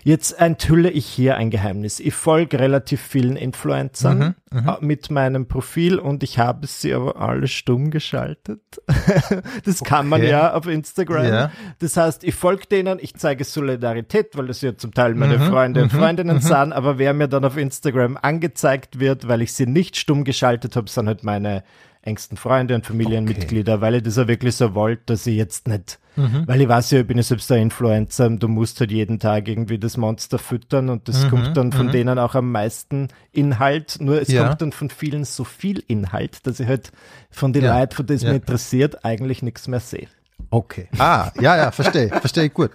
Jetzt 0.08 0.40
enthülle 0.40 0.90
ich 0.90 1.06
hier 1.06 1.36
ein 1.36 1.50
Geheimnis. 1.50 2.00
Ich 2.00 2.14
folge 2.14 2.62
relativ 2.62 3.02
vielen 3.02 3.36
Influencern 3.36 4.36
mhm, 4.52 4.58
mhm, 4.58 4.70
äh, 4.70 4.76
mit 4.80 5.12
meinem 5.12 5.50
Profil 5.50 6.00
und 6.00 6.24
ich 6.24 6.40
habe 6.40 6.66
sie 6.66 6.94
aber 6.94 7.20
alle 7.20 7.50
stumm 7.50 7.92
geschaltet. 7.92 8.62
das 9.66 9.82
okay. 9.82 9.90
kann 9.90 10.08
man 10.08 10.24
ja 10.24 10.54
auf 10.54 10.66
Instagram. 10.66 11.26
Ja. 11.26 11.52
Das 11.80 11.98
heißt, 11.98 12.24
ich 12.24 12.36
folge 12.36 12.68
denen, 12.68 13.00
ich 13.02 13.16
zeige 13.16 13.44
Solidarität, 13.44 14.38
weil 14.38 14.48
das 14.48 14.62
ja 14.62 14.78
zum 14.78 14.94
Teil 14.94 15.14
meine 15.14 15.40
mhm, 15.40 15.50
Freunde 15.50 15.82
und 15.84 15.92
mhm, 15.92 15.98
Freundinnen 15.98 16.38
mhm. 16.38 16.42
sind, 16.42 16.72
aber 16.72 16.98
wer 16.98 17.14
mir 17.14 17.28
dann 17.28 17.44
auf 17.44 17.58
Instagram 17.58 18.18
angezeigt 18.22 19.02
wird, 19.02 19.28
weil 19.28 19.42
ich 19.42 19.52
sie 19.52 19.66
nicht 19.66 19.98
stumm 19.98 20.24
geschaltet 20.24 20.78
habe, 20.78 20.90
sind 20.90 21.08
halt 21.08 21.26
meine 21.26 21.66
engsten 22.02 22.38
Freunde 22.38 22.76
und 22.76 22.86
Familienmitglieder, 22.86 23.76
okay. 23.76 23.82
weil 23.82 23.96
ich 23.96 24.04
das 24.04 24.16
ja 24.16 24.28
wirklich 24.28 24.56
so 24.56 24.74
wollte, 24.76 25.04
dass 25.08 25.28
ich 25.28 25.36
jetzt 25.36 25.68
nicht, 25.68 26.00
mhm. 26.16 26.44
weil 26.48 26.62
ich 26.62 26.68
weiß 26.68 26.92
ja, 26.92 27.00
ich 27.02 27.08
bin 27.08 27.18
ja 27.18 27.24
selbst 27.24 27.50
der 27.50 27.58
Influencer, 27.58 28.30
du 28.30 28.48
musst 28.48 28.80
halt 28.80 28.92
jeden 28.92 29.20
Tag 29.20 29.48
irgendwie 29.48 29.78
das 29.78 29.98
Monster 29.98 30.40
füttern 30.40 30.90
und 30.90 31.08
das 31.08 31.26
mhm. 31.26 31.30
kommt 31.30 31.58
dann 31.58 31.72
von 31.72 31.88
mhm. 31.88 31.92
denen 31.92 32.20
auch 32.20 32.36
am 32.36 32.52
meisten 32.52 33.10
Inhalt, 33.32 33.98
nur 34.00 34.22
es 34.22 34.30
ja. 34.30 34.48
kommt 34.48 34.62
dann 34.62 34.72
von 34.72 34.90
vielen 34.90 35.26
so 35.26 35.44
viel 35.44 35.84
Inhalt, 35.88 36.46
dass 36.48 36.60
ich 36.60 36.68
halt 36.68 36.92
von 37.30 37.54
den 37.54 37.64
ja. 37.64 37.80
Leuten, 37.80 37.96
von 37.96 38.06
denen 38.06 38.18
es 38.18 38.24
ja. 38.24 38.30
mich 38.30 38.42
interessiert, 38.42 39.06
eigentlich 39.06 39.42
nichts 39.42 39.68
mehr 39.68 39.80
sehe. 39.80 40.08
Okay. 40.50 40.88
Ah, 40.98 41.32
ja, 41.40 41.58
ja, 41.58 41.72
verstehe, 41.72 42.10
verstehe 42.20 42.50
gut. 42.50 42.72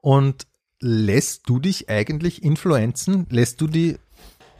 Und 0.00 0.46
lässt 0.80 1.48
du 1.48 1.58
dich 1.58 1.88
eigentlich 1.88 2.42
influenzen? 2.42 3.26
Lässt 3.30 3.60
du 3.60 3.66
die 3.66 3.98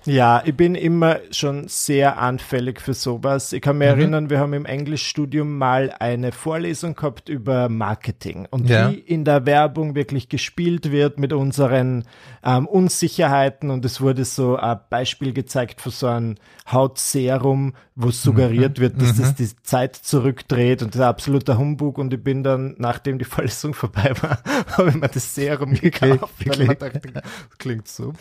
ja, 0.09 0.43
ich 0.45 0.57
bin 0.57 0.75
immer 0.75 1.19
schon 1.31 1.69
sehr 1.69 2.19
anfällig 2.19 2.81
für 2.81 2.95
sowas. 2.95 3.53
Ich 3.53 3.61
kann 3.61 3.79
mich 3.79 3.89
mhm. 3.89 3.99
erinnern, 3.99 4.31
wir 4.31 4.41
haben 4.41 4.53
im 4.53 4.65
Englischstudium 4.65 5.59
mal 5.59 5.95
eine 5.99 6.33
Vorlesung 6.33 6.95
gehabt 6.95 7.29
über 7.29 7.69
Marketing 7.69 8.47
und 8.51 8.69
ja. 8.69 8.91
wie 8.91 8.95
in 8.95 9.25
der 9.25 9.47
Werbung 9.47 9.95
wirklich 9.95 10.29
gespielt 10.29 10.91
wird 10.91 11.19
mit 11.19 11.33
unseren 11.33 12.05
ähm, 12.45 12.67
Unsicherheiten 12.67 13.71
und 13.71 13.85
es 13.85 14.01
wurde 14.01 14.25
so 14.25 14.57
ein 14.57 14.79
Beispiel 14.91 15.33
gezeigt 15.33 15.81
für 15.81 15.91
so 15.91 16.07
ein 16.07 16.39
Hautserum, 16.71 17.75
wo 17.95 18.11
suggeriert 18.11 18.79
mhm. 18.79 18.83
wird, 18.83 19.03
dass 19.03 19.17
mhm. 19.17 19.23
das 19.23 19.35
die 19.35 19.63
Zeit 19.63 19.97
zurückdreht 19.97 20.83
und 20.83 20.95
das 20.95 21.01
ist 21.01 21.07
absoluter 21.07 21.59
Humbug 21.59 21.99
und 21.99 22.13
ich 22.13 22.23
bin 22.23 22.43
dann, 22.43 22.75
nachdem 22.79 23.19
die 23.19 23.25
Vorlesung 23.27 23.75
vorbei 23.75 24.13
war, 24.21 24.43
habe 24.77 24.91
ich 24.91 24.95
mir 24.95 25.09
das 25.09 25.35
Serum 25.35 25.75
gekauft, 25.75 26.35
weil 26.47 26.63
ich 26.63 26.79
dachte, 26.79 27.01
das 27.13 27.23
klingt 27.59 27.89
super. 27.89 28.19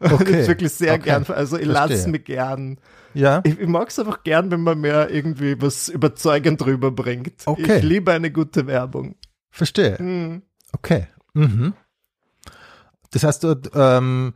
Okay. 0.00 0.24
Das 0.34 0.42
ist 0.42 0.48
wirklich 0.48 0.72
sehr 0.72 0.94
okay. 0.94 1.10
Gern, 1.22 1.26
also 1.36 1.58
ich 1.58 1.66
lasse 1.66 2.08
mich 2.08 2.24
gern. 2.24 2.78
Ja. 3.14 3.42
Ich, 3.44 3.58
ich 3.58 3.68
mag 3.68 3.88
es 3.88 3.98
einfach 3.98 4.24
gern, 4.24 4.50
wenn 4.50 4.62
man 4.62 4.80
mehr 4.80 5.10
irgendwie 5.10 5.60
was 5.60 5.88
überzeugend 5.88 6.60
drüber 6.60 6.90
bringt. 6.90 7.46
Okay. 7.46 7.78
Ich 7.78 7.82
liebe 7.82 8.12
eine 8.12 8.30
gute 8.30 8.66
Werbung. 8.66 9.14
Verstehe. 9.50 9.96
Mhm. 10.00 10.42
Okay. 10.72 11.06
Mhm. 11.32 11.74
Das 13.12 13.22
heißt, 13.22 13.44
du, 13.44 13.54
ähm, 13.74 14.34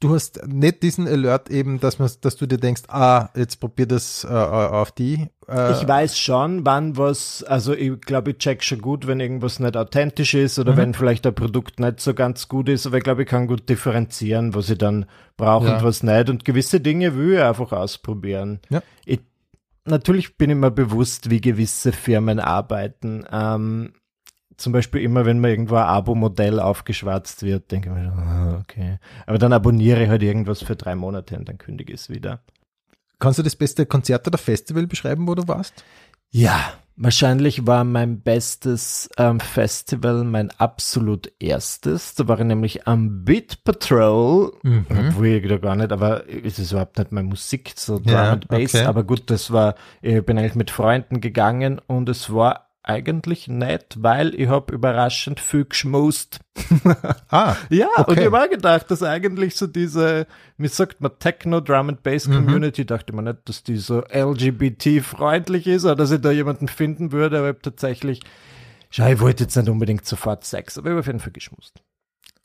du 0.00 0.14
hast 0.14 0.46
nicht 0.46 0.82
diesen 0.82 1.08
Alert 1.08 1.50
eben, 1.50 1.80
dass 1.80 1.98
man, 1.98 2.10
dass 2.20 2.36
du 2.36 2.46
dir 2.46 2.58
denkst, 2.58 2.82
ah, 2.88 3.30
jetzt 3.34 3.58
probier 3.60 3.86
das 3.86 4.24
äh, 4.24 4.28
auf 4.28 4.92
die. 4.92 5.28
Äh. 5.48 5.72
Ich 5.72 5.86
weiß 5.86 6.18
schon, 6.18 6.64
wann 6.64 6.96
was, 6.96 7.42
also 7.42 7.74
ich 7.74 8.00
glaube, 8.00 8.32
ich 8.32 8.38
check 8.38 8.62
schon 8.62 8.80
gut, 8.80 9.06
wenn 9.06 9.20
irgendwas 9.20 9.60
nicht 9.60 9.76
authentisch 9.76 10.34
ist 10.34 10.58
oder 10.58 10.72
mhm. 10.72 10.76
wenn 10.76 10.94
vielleicht 10.94 11.26
ein 11.26 11.34
Produkt 11.34 11.80
nicht 11.80 12.00
so 12.00 12.14
ganz 12.14 12.48
gut 12.48 12.68
ist, 12.68 12.86
aber 12.86 12.98
ich 12.98 13.04
glaube, 13.04 13.22
ich 13.22 13.28
kann 13.28 13.46
gut 13.46 13.68
differenzieren, 13.68 14.54
was 14.54 14.70
ich 14.70 14.78
dann 14.78 15.06
brauche 15.36 15.66
ja. 15.66 15.76
und 15.76 15.84
was 15.84 16.02
nicht. 16.02 16.30
Und 16.30 16.44
gewisse 16.44 16.80
Dinge 16.80 17.16
will 17.16 17.34
ich 17.34 17.42
einfach 17.42 17.72
ausprobieren. 17.72 18.60
Ja. 18.70 18.82
Ich, 19.04 19.20
natürlich 19.84 20.36
bin 20.36 20.50
ich 20.50 20.56
mir 20.56 20.70
bewusst, 20.70 21.30
wie 21.30 21.40
gewisse 21.40 21.92
Firmen 21.92 22.38
arbeiten. 22.38 23.24
Ähm, 23.30 23.92
zum 24.58 24.72
Beispiel 24.72 25.00
immer, 25.02 25.24
wenn 25.24 25.38
mir 25.38 25.50
irgendwo 25.50 25.76
ein 25.76 25.84
Abo-Modell 25.84 26.60
aufgeschwatzt 26.60 27.44
wird, 27.44 27.70
denke 27.70 27.88
ich 27.88 27.94
mir, 27.94 28.12
oh, 28.12 28.60
okay. 28.60 28.98
Aber 29.24 29.38
dann 29.38 29.52
abonniere 29.52 30.02
ich 30.02 30.08
halt 30.08 30.22
irgendwas 30.22 30.62
für 30.62 30.76
drei 30.76 30.94
Monate 30.94 31.36
und 31.36 31.48
dann 31.48 31.58
kündige 31.58 31.92
ich 31.92 32.00
es 32.00 32.10
wieder. 32.10 32.40
Kannst 33.20 33.38
du 33.38 33.42
das 33.42 33.56
beste 33.56 33.86
Konzert 33.86 34.26
oder 34.26 34.38
Festival 34.38 34.86
beschreiben, 34.86 35.26
wo 35.26 35.34
du 35.34 35.46
warst? 35.48 35.84
Ja, 36.30 36.72
wahrscheinlich 36.96 37.66
war 37.66 37.84
mein 37.84 38.20
bestes 38.20 39.08
ähm, 39.16 39.40
Festival 39.40 40.24
mein 40.24 40.50
absolut 40.58 41.32
erstes. 41.38 42.16
Da 42.16 42.28
war 42.28 42.38
ich 42.40 42.44
nämlich 42.44 42.86
am 42.86 43.24
Beat 43.24 43.64
Patrol, 43.64 44.52
mhm. 44.62 44.86
obwohl 44.90 45.26
ich 45.28 45.48
da 45.48 45.58
gar 45.58 45.76
nicht, 45.76 45.92
aber 45.92 46.28
es 46.28 46.58
ist 46.58 46.72
überhaupt 46.72 46.98
nicht 46.98 47.12
meine 47.12 47.28
Musik, 47.28 47.72
so 47.76 47.98
Drum 47.98 48.12
ja, 48.12 48.32
and 48.32 48.48
Bass. 48.48 48.74
Okay. 48.74 48.84
Aber 48.84 49.04
gut, 49.04 49.30
das 49.30 49.52
war, 49.52 49.76
ich 50.02 50.24
bin 50.24 50.36
eigentlich 50.36 50.56
mit 50.56 50.70
Freunden 50.70 51.20
gegangen 51.20 51.80
und 51.86 52.08
es 52.08 52.32
war 52.32 52.67
eigentlich 52.88 53.48
nett, 53.48 53.96
weil 53.98 54.34
ich 54.34 54.48
habe 54.48 54.72
überraschend 54.72 55.40
viel 55.40 55.66
geschmust. 55.66 56.40
ah, 57.28 57.54
ja, 57.68 57.86
okay. 57.96 58.10
und 58.10 58.18
ich 58.18 58.26
habe 58.26 58.42
auch 58.42 58.48
gedacht, 58.50 58.90
dass 58.90 59.02
eigentlich 59.02 59.56
so 59.56 59.66
diese, 59.66 60.26
wie 60.56 60.68
sagt 60.68 61.00
man, 61.00 61.12
Techno, 61.18 61.60
Drum 61.60 61.90
and 61.90 62.02
Bass 62.02 62.26
mhm. 62.26 62.34
Community, 62.34 62.82
mhm. 62.82 62.86
dachte 62.86 63.12
man 63.12 63.26
nicht, 63.26 63.40
dass 63.44 63.62
die 63.62 63.76
so 63.76 64.00
LGBT-freundlich 64.00 65.66
ist 65.66 65.84
oder 65.84 65.96
dass 65.96 66.10
ich 66.10 66.20
da 66.20 66.30
jemanden 66.30 66.68
finden 66.68 67.12
würde, 67.12 67.38
aber 67.38 67.48
ich 67.48 67.54
habe 67.56 67.62
tatsächlich, 67.62 68.22
schau, 68.88 69.06
ich 69.06 69.20
wollte 69.20 69.44
jetzt 69.44 69.56
nicht 69.56 69.68
unbedingt 69.68 70.06
sofort 70.06 70.44
Sex, 70.44 70.78
aber 70.78 70.88
ich 70.88 70.90
habe 70.92 71.00
auf 71.00 71.06
jeden 71.06 71.20
Fall 71.20 71.32
geschmust. 71.32 71.82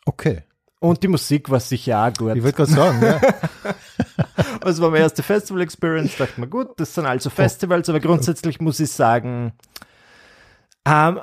Okay. 0.05 0.43
Und 0.79 1.01
die 1.01 1.07
Musik 1.07 1.49
war 1.49 1.61
sicher 1.61 2.05
auch 2.05 2.13
gut. 2.13 2.35
Ich 2.35 2.43
wollte 2.43 2.57
gerade 2.57 2.71
sagen, 2.71 3.01
ja. 3.01 3.21
das 4.59 4.81
war 4.81 4.89
meine 4.89 5.03
erste 5.03 5.23
Festival-Experience, 5.23 6.17
dachte 6.17 6.41
mir, 6.41 6.47
gut, 6.47 6.71
das 6.75 6.93
sind 6.93 7.05
also 7.05 7.29
Festivals, 7.29 7.87
aber 7.87 8.01
grundsätzlich 8.01 8.59
muss 8.59 8.81
ich 8.81 8.91
sagen, 8.91 9.53
ähm, 10.85 11.19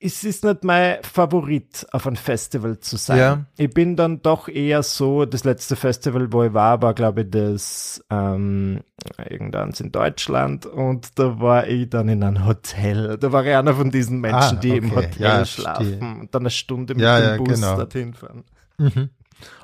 es 0.00 0.22
ist 0.22 0.44
nicht 0.44 0.62
mein 0.62 1.02
Favorit, 1.02 1.86
auf 1.90 2.06
ein 2.06 2.14
Festival 2.14 2.78
zu 2.78 2.96
sein. 2.96 3.18
Ja. 3.18 3.44
Ich 3.56 3.70
bin 3.70 3.96
dann 3.96 4.22
doch 4.22 4.48
eher 4.48 4.82
so, 4.84 5.24
das 5.24 5.42
letzte 5.42 5.74
Festival, 5.74 6.32
wo 6.32 6.44
ich 6.44 6.54
war, 6.54 6.80
war, 6.82 6.94
glaube 6.94 7.22
ich, 7.22 7.30
das 7.30 8.04
ähm, 8.08 8.80
irgendwanns 9.28 9.80
in 9.80 9.90
Deutschland 9.90 10.66
und 10.66 11.18
da 11.18 11.40
war 11.40 11.66
ich 11.66 11.90
dann 11.90 12.08
in 12.08 12.22
einem 12.22 12.46
Hotel. 12.46 13.18
Da 13.18 13.32
war 13.32 13.44
ich 13.44 13.54
einer 13.54 13.74
von 13.74 13.90
diesen 13.90 14.20
Menschen, 14.20 14.58
ah, 14.58 14.60
die 14.60 14.76
im 14.76 14.94
Hotel 14.94 15.10
ja, 15.18 15.44
schlafen 15.44 15.86
stehe. 15.86 16.20
und 16.20 16.34
dann 16.34 16.42
eine 16.42 16.50
Stunde 16.50 16.94
mit 16.94 17.02
ja, 17.02 17.36
dem 17.36 17.44
Bus 17.44 17.60
genau. 17.60 17.76
dorthin 17.76 18.14
fahren. 18.14 18.44
Mhm. 18.78 19.10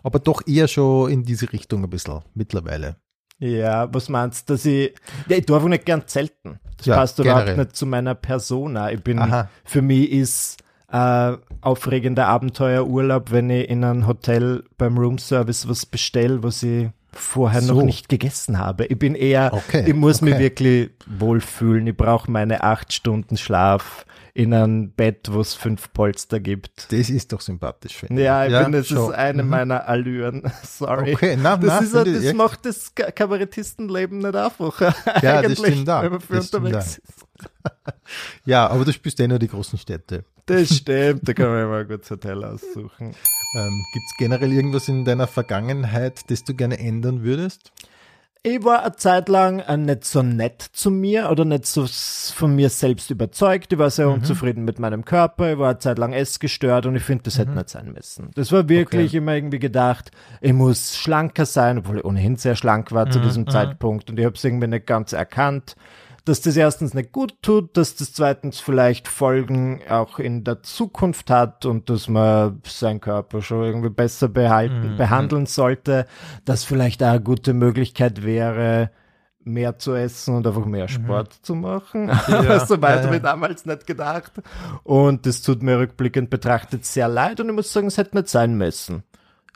Aber 0.03 0.19
doch 0.19 0.43
eher 0.47 0.67
schon 0.67 1.11
in 1.11 1.23
diese 1.23 1.53
Richtung 1.53 1.85
ein 1.85 1.91
bisschen 1.91 2.23
mittlerweile. 2.35 2.97
Ja, 3.45 3.93
was 3.93 4.09
meinst 4.09 4.49
du, 4.49 4.55
dass 4.55 4.65
ich, 4.65 4.95
ja, 5.29 5.37
ich 5.37 5.45
darf 5.45 5.63
auch 5.63 5.69
nicht 5.69 5.85
gern 5.85 6.07
zelten. 6.07 6.61
Das 6.79 6.87
ja, 6.87 6.97
passt 6.97 7.17
generell. 7.19 7.43
überhaupt 7.43 7.59
nicht 7.59 7.77
zu 7.77 7.85
meiner 7.85 8.15
Persona. 8.15 8.91
Ich 8.91 9.03
bin, 9.03 9.19
Aha. 9.19 9.51
für 9.65 9.83
mich 9.83 10.11
ist 10.11 10.57
äh, 10.91 11.37
aufregender 11.61 12.27
Abenteuerurlaub, 12.27 13.31
wenn 13.33 13.51
ich 13.51 13.69
in 13.69 13.85
einem 13.85 14.07
Hotel 14.07 14.65
beim 14.79 14.97
Roomservice 14.97 15.69
was 15.69 15.85
bestelle, 15.85 16.43
was 16.43 16.63
ich 16.63 16.89
vorher 17.13 17.61
so. 17.61 17.75
noch 17.75 17.83
nicht 17.83 18.09
gegessen 18.09 18.59
habe. 18.59 18.87
Ich 18.87 18.99
bin 18.99 19.15
eher, 19.15 19.53
okay, 19.53 19.85
ich 19.87 19.95
muss 19.95 20.23
okay. 20.23 20.31
mich 20.31 20.39
wirklich 20.39 20.91
wohlfühlen. 21.07 21.87
Ich 21.87 21.97
brauche 21.97 22.31
meine 22.31 22.63
acht 22.63 22.95
Stunden 22.95 23.37
Schlaf 23.37 24.07
in 24.37 24.53
einem 24.53 24.91
Bett, 24.91 25.29
wo 25.31 25.41
es 25.41 25.55
fünf 25.55 25.93
Polster 25.93 26.41
gibt. 26.41 26.93
Das 26.93 27.09
ist 27.09 27.33
doch 27.33 27.41
sympathisch, 27.41 27.95
finde 27.95 28.21
ich. 28.21 28.27
Ja, 28.27 28.45
ich 28.45 28.53
ja, 28.53 28.65
finde, 28.65 28.79
das 28.79 28.89
schon. 28.89 29.13
ist 29.13 29.17
eine 29.17 29.45
mhm. 29.45 29.49
meiner 29.49 29.89
Allüren. 29.89 30.43
Sorry. 30.65 31.15
Okay, 31.15 31.39
na, 31.41 31.57
das, 31.57 31.93
na, 31.93 32.03
ist, 32.03 32.17
das 32.17 32.25
echt. 32.25 32.35
macht 32.35 32.67
das 32.67 32.93
Kabarettistenleben 32.95 34.19
nicht 34.19 34.35
einfach. 34.35 34.81
Ja, 35.23 35.41
das 35.41 35.59
stimmt 35.59 35.87
da. 35.87 36.03
Wenn 36.03 36.13
man 36.13 36.21
für 36.21 36.41
unterwegs 36.41 36.99
ist. 36.99 37.27
ja, 38.45 38.67
aber 38.67 38.85
du 38.85 38.93
spielst 38.93 39.21
eh 39.21 39.29
nur 39.29 39.39
die 39.39 39.49
großen 39.49 39.79
Städte. 39.79 40.25
Das 40.47 40.77
stimmt, 40.77 41.27
da 41.29 41.33
kann 41.33 41.49
man 41.49 41.63
immer 41.63 41.79
ein 41.79 41.89
gutes 41.89 42.11
Hotel 42.11 42.45
aussuchen. 42.45 43.15
Ähm, 43.57 43.85
Gibt 43.93 44.07
es 44.07 44.17
generell 44.19 44.53
irgendwas 44.53 44.89
in 44.89 45.05
deiner 45.05 45.29
Vergangenheit, 45.29 46.29
das 46.29 46.43
du 46.43 46.55
gerne 46.55 46.79
ändern 46.79 47.23
würdest? 47.23 47.73
Ich 48.47 48.63
war 48.63 48.83
eine 48.83 48.95
Zeit 48.95 49.31
lang 49.31 49.61
äh, 49.61 49.77
nicht 49.79 50.05
so 50.05 50.23
nett 50.23 50.61
zu 50.61 50.91
mir 50.91 51.31
oder 51.31 51.47
nicht 51.47 51.65
so 51.65 51.87
von 52.35 52.55
mir 52.55 52.69
selbst 52.69 53.11
überzeugt. 53.11 53.73
Ich 53.73 53.79
war 53.79 53.89
sehr 53.89 54.07
mhm. 54.07 54.15
unzufrieden 54.17 54.65
mit 54.65 54.79
meinem 54.79 55.07
Körper. 55.07 55.53
Ich 55.53 55.59
war 55.59 55.71
eine 55.71 55.79
Zeit 55.79 55.99
lang 55.99 56.13
essgestört 56.13 56.85
und 56.85 56.95
ich 56.95 57.03
finde, 57.03 57.25
das 57.25 57.37
mhm. 57.37 57.41
hätte 57.41 57.53
nicht 57.53 57.69
sein 57.71 57.93
müssen. 57.93 58.31
Das 58.35 58.53
war 58.53 58.69
wirklich 58.69 59.09
okay. 59.09 59.17
immer 59.17 59.35
irgendwie 59.35 59.59
gedacht, 59.59 60.11
ich 60.43 60.53
muss 60.53 60.95
schlanker 60.95 61.47
sein, 61.47 61.79
obwohl 61.79 61.99
ich 61.99 62.05
ohnehin 62.05 62.37
sehr 62.37 62.55
schlank 62.55 62.93
war 62.93 63.07
mhm. 63.07 63.13
zu 63.13 63.21
diesem 63.21 63.45
mhm. 63.45 63.51
Zeitpunkt 63.51 64.11
und 64.11 64.19
ich 64.19 64.27
habe 64.27 64.37
es 64.37 64.45
irgendwie 64.45 64.69
nicht 64.69 64.87
ganz 64.87 65.15
erkannt 65.15 65.75
dass 66.25 66.41
das 66.41 66.57
erstens 66.57 66.95
nicht 66.95 67.13
gut 67.13 67.35
tut, 67.43 67.77
dass 67.77 67.97
das 67.97 68.13
zweitens 68.13 68.59
vielleicht 68.59 69.09
Folgen 69.09 69.81
auch 69.89 70.19
in 70.19 70.43
der 70.43 70.63
Zukunft 70.63 71.31
hat 71.31 71.67
und 71.67 71.91
dass 71.91 72.09
man 72.09 72.63
seinen 72.67 73.01
Körper 73.01 73.43
schon 73.43 73.65
irgendwie 73.65 73.91
besser 73.91 74.29
behalten, 74.29 74.93
mhm. 74.93 74.97
behandeln 74.97 75.47
sollte, 75.47 76.07
dass 76.45 76.65
vielleicht 76.65 77.03
auch 77.03 77.09
eine 77.09 77.21
gute 77.21 77.53
Möglichkeit 77.53 78.25
wäre, 78.25 78.91
mehr 79.45 79.79
zu 79.79 79.95
essen 79.95 80.35
und 80.35 80.47
einfach 80.47 80.65
mehr 80.65 80.85
mhm. 80.85 80.89
Sport 80.89 81.29
mhm. 81.29 81.43
zu 81.45 81.55
machen. 81.55 82.09
Ja, 82.29 82.65
so 82.65 82.81
weit 82.81 83.01
ja, 83.01 83.05
habe 83.05 83.17
ich 83.17 83.23
damals 83.23 83.67
nicht 83.67 83.87
gedacht. 83.87 84.33
Und 84.83 85.27
das 85.27 85.43
tut 85.43 85.63
mir 85.63 85.79
rückblickend 85.79 86.31
betrachtet 86.31 86.87
sehr 86.87 87.09
leid 87.09 87.41
und 87.41 87.49
ich 87.49 87.55
muss 87.55 87.73
sagen, 87.73 87.89
es 87.89 87.99
hätte 87.99 88.17
nicht 88.17 88.29
sein 88.29 88.57
müssen. 88.57 89.03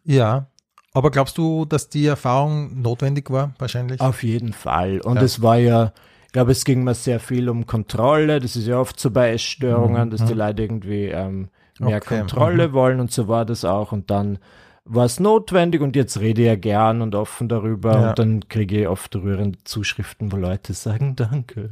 Ja, 0.04 0.48
aber 0.92 1.10
glaubst 1.10 1.38
du, 1.38 1.64
dass 1.64 1.88
die 1.88 2.06
Erfahrung 2.06 2.80
notwendig 2.80 3.30
war, 3.30 3.52
wahrscheinlich? 3.58 4.00
Auf 4.00 4.22
jeden 4.22 4.52
Fall. 4.52 5.00
Und 5.00 5.16
ja. 5.16 5.22
es 5.22 5.42
war 5.42 5.56
ja, 5.56 5.92
ich 6.28 6.32
glaube, 6.32 6.52
es 6.52 6.66
ging 6.66 6.84
mir 6.84 6.94
sehr 6.94 7.20
viel 7.20 7.48
um 7.48 7.64
Kontrolle. 7.64 8.38
Das 8.38 8.54
ist 8.54 8.66
ja 8.66 8.78
oft 8.78 9.00
so 9.00 9.10
bei 9.10 9.32
Essstörungen, 9.32 10.08
mhm. 10.08 10.10
dass 10.10 10.26
die 10.26 10.34
mhm. 10.34 10.38
Leute 10.38 10.62
irgendwie 10.62 11.06
ähm, 11.06 11.48
mehr 11.78 11.96
okay. 11.96 12.18
Kontrolle 12.18 12.68
mhm. 12.68 12.72
wollen 12.74 13.00
und 13.00 13.10
so 13.10 13.28
war 13.28 13.46
das 13.46 13.64
auch. 13.64 13.92
Und 13.92 14.10
dann 14.10 14.38
war 14.84 15.06
es 15.06 15.20
notwendig 15.20 15.80
und 15.80 15.96
jetzt 15.96 16.20
rede 16.20 16.42
ich 16.42 16.46
ja 16.46 16.56
gern 16.56 17.00
und 17.00 17.14
offen 17.14 17.48
darüber 17.48 17.92
ja. 17.92 18.08
und 18.10 18.18
dann 18.18 18.48
kriege 18.48 18.82
ich 18.82 18.88
oft 18.88 19.16
rührende 19.16 19.58
Zuschriften, 19.64 20.30
wo 20.30 20.36
Leute 20.36 20.74
sagen 20.74 21.16
Danke. 21.16 21.70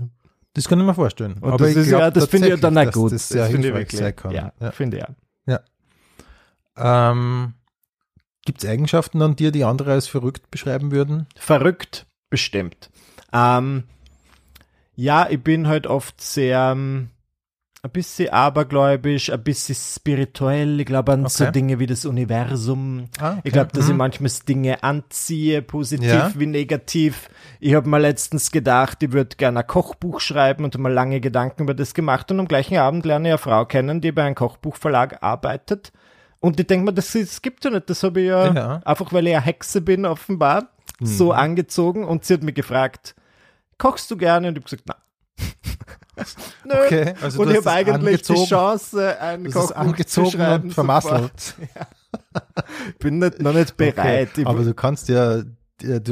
Das 0.55 0.69
kann 0.69 0.81
ich 0.81 0.87
mir 0.87 0.95
vorstellen. 0.95 1.35
Und 1.35 1.53
Aber 1.53 1.67
das, 1.67 1.77
ist, 1.77 1.89
glaub, 1.89 2.01
ja, 2.01 2.11
das 2.11 2.25
finde 2.25 2.49
ich 2.49 2.59
dann 2.59 2.79
auch 2.79 2.91
gut. 2.93 3.13
Das, 3.13 3.29
das 3.29 3.51
finde 3.51 3.69
ich 3.69 3.75
wirklich. 3.75 4.01
Sein 4.01 4.17
kann. 4.17 4.31
Ja, 4.31 4.55
ja. 4.59 4.71
finde 4.71 4.97
ich 4.97 5.03
ja. 5.47 5.61
Ja. 6.79 7.11
Ähm, 7.11 7.53
Gibt 8.47 8.65
es 8.65 8.71
Eigenschaften 8.71 9.21
an 9.21 9.37
dir, 9.37 9.53
die 9.53 9.65
andere 9.65 9.93
als 9.93 10.07
verrückt 10.07 10.51
beschreiben 10.51 10.93
würden? 10.93 11.27
Verrückt, 11.37 12.07
bestimmt. 12.31 12.89
Ähm, 13.35 13.85
ja, 14.97 15.29
ich 15.31 15.43
bin 15.43 15.69
halt 15.69 15.87
oft 15.87 16.21
sehr 16.21 16.73
ähm, 16.73 17.11
ein 17.83 17.91
bisschen 17.91 18.31
abergläubisch, 18.31 19.31
ein 19.31 19.43
bisschen 19.43 19.75
spirituell. 19.75 20.81
Ich 20.81 20.87
glaube 20.87 21.13
an 21.13 21.21
okay. 21.21 21.31
so 21.31 21.51
Dinge 21.51 21.79
wie 21.79 21.87
das 21.87 22.05
Universum. 22.05 23.05
Ah, 23.19 23.33
okay. 23.33 23.41
Ich 23.45 23.53
glaube, 23.53 23.71
dass 23.73 23.85
mhm. 23.85 23.93
ich 23.93 23.97
manchmal 23.97 24.31
Dinge 24.49 24.83
anziehe, 24.83 25.63
positiv 25.63 26.09
ja. 26.09 26.33
wie 26.35 26.47
negativ. 26.47 27.29
Ich 27.61 27.75
habe 27.75 27.89
mal 27.89 28.01
letztens 28.01 28.51
gedacht, 28.51 29.03
ich 29.03 29.13
würde 29.13 29.37
gerne 29.37 29.61
ein 29.61 29.67
Kochbuch 29.67 30.21
schreiben 30.21 30.65
und 30.65 30.77
mal 30.79 30.93
lange 30.93 31.21
Gedanken 31.21 31.65
über 31.65 31.75
das 31.75 31.95
gemacht 31.95 32.31
und 32.31 32.41
am 32.41 32.49
gleichen 32.49 32.79
Abend 32.79 33.05
lerne 33.05 33.29
ich 33.29 33.33
eine 33.33 33.39
Frau 33.39 33.65
kennen, 33.65 34.01
die 34.01 34.13
bei 34.13 34.25
einem 34.25 34.35
Kochbuchverlag 34.35 35.23
arbeitet. 35.23 35.93
Und 36.41 36.59
ich 36.59 36.67
denke 36.67 36.87
mir, 36.87 36.93
das, 36.93 37.13
das 37.13 37.43
gibt 37.43 37.65
ja 37.65 37.71
nicht. 37.71 37.89
Das 37.89 38.03
habe 38.03 38.21
ich 38.21 38.29
ja, 38.29 38.53
ja, 38.53 38.81
einfach, 38.85 39.13
weil 39.13 39.27
ich 39.27 39.35
eine 39.35 39.45
Hexe 39.45 39.81
bin, 39.81 40.07
offenbar, 40.07 40.69
mhm. 41.01 41.07
so 41.07 41.33
angezogen. 41.33 42.05
Und 42.05 42.25
sie 42.25 42.35
hat 42.35 42.43
mich 42.43 42.55
gefragt, 42.55 43.15
kochst 43.79 44.11
du 44.11 44.17
gerne? 44.17 44.49
Und 44.49 44.59
ich 44.59 44.65
habe 44.65 44.71
gesagt, 44.71 44.89
nein. 44.89 44.97
Nö. 46.65 46.75
Okay, 46.87 47.15
also 47.21 47.43
und 47.43 47.51
ich 47.51 47.57
habe 47.59 47.71
eigentlich 47.71 48.23
die 48.23 48.47
Chance, 48.47 49.21
ein 49.21 49.51
Kochbuch 49.51 49.77
angezogen 49.77 50.31
zu 50.31 50.37
schreiben. 50.37 50.65
Und 50.65 50.75
vermasselt. 50.75 51.55
Ja. 51.75 51.87
Bin 52.99 53.19
nicht, 53.19 53.41
noch 53.41 53.53
nicht 53.53 53.77
bereit. 53.77 54.31
Okay, 54.33 54.45
aber 54.47 54.63
du 54.63 54.73
kannst 54.73 55.09
ja, 55.09 55.43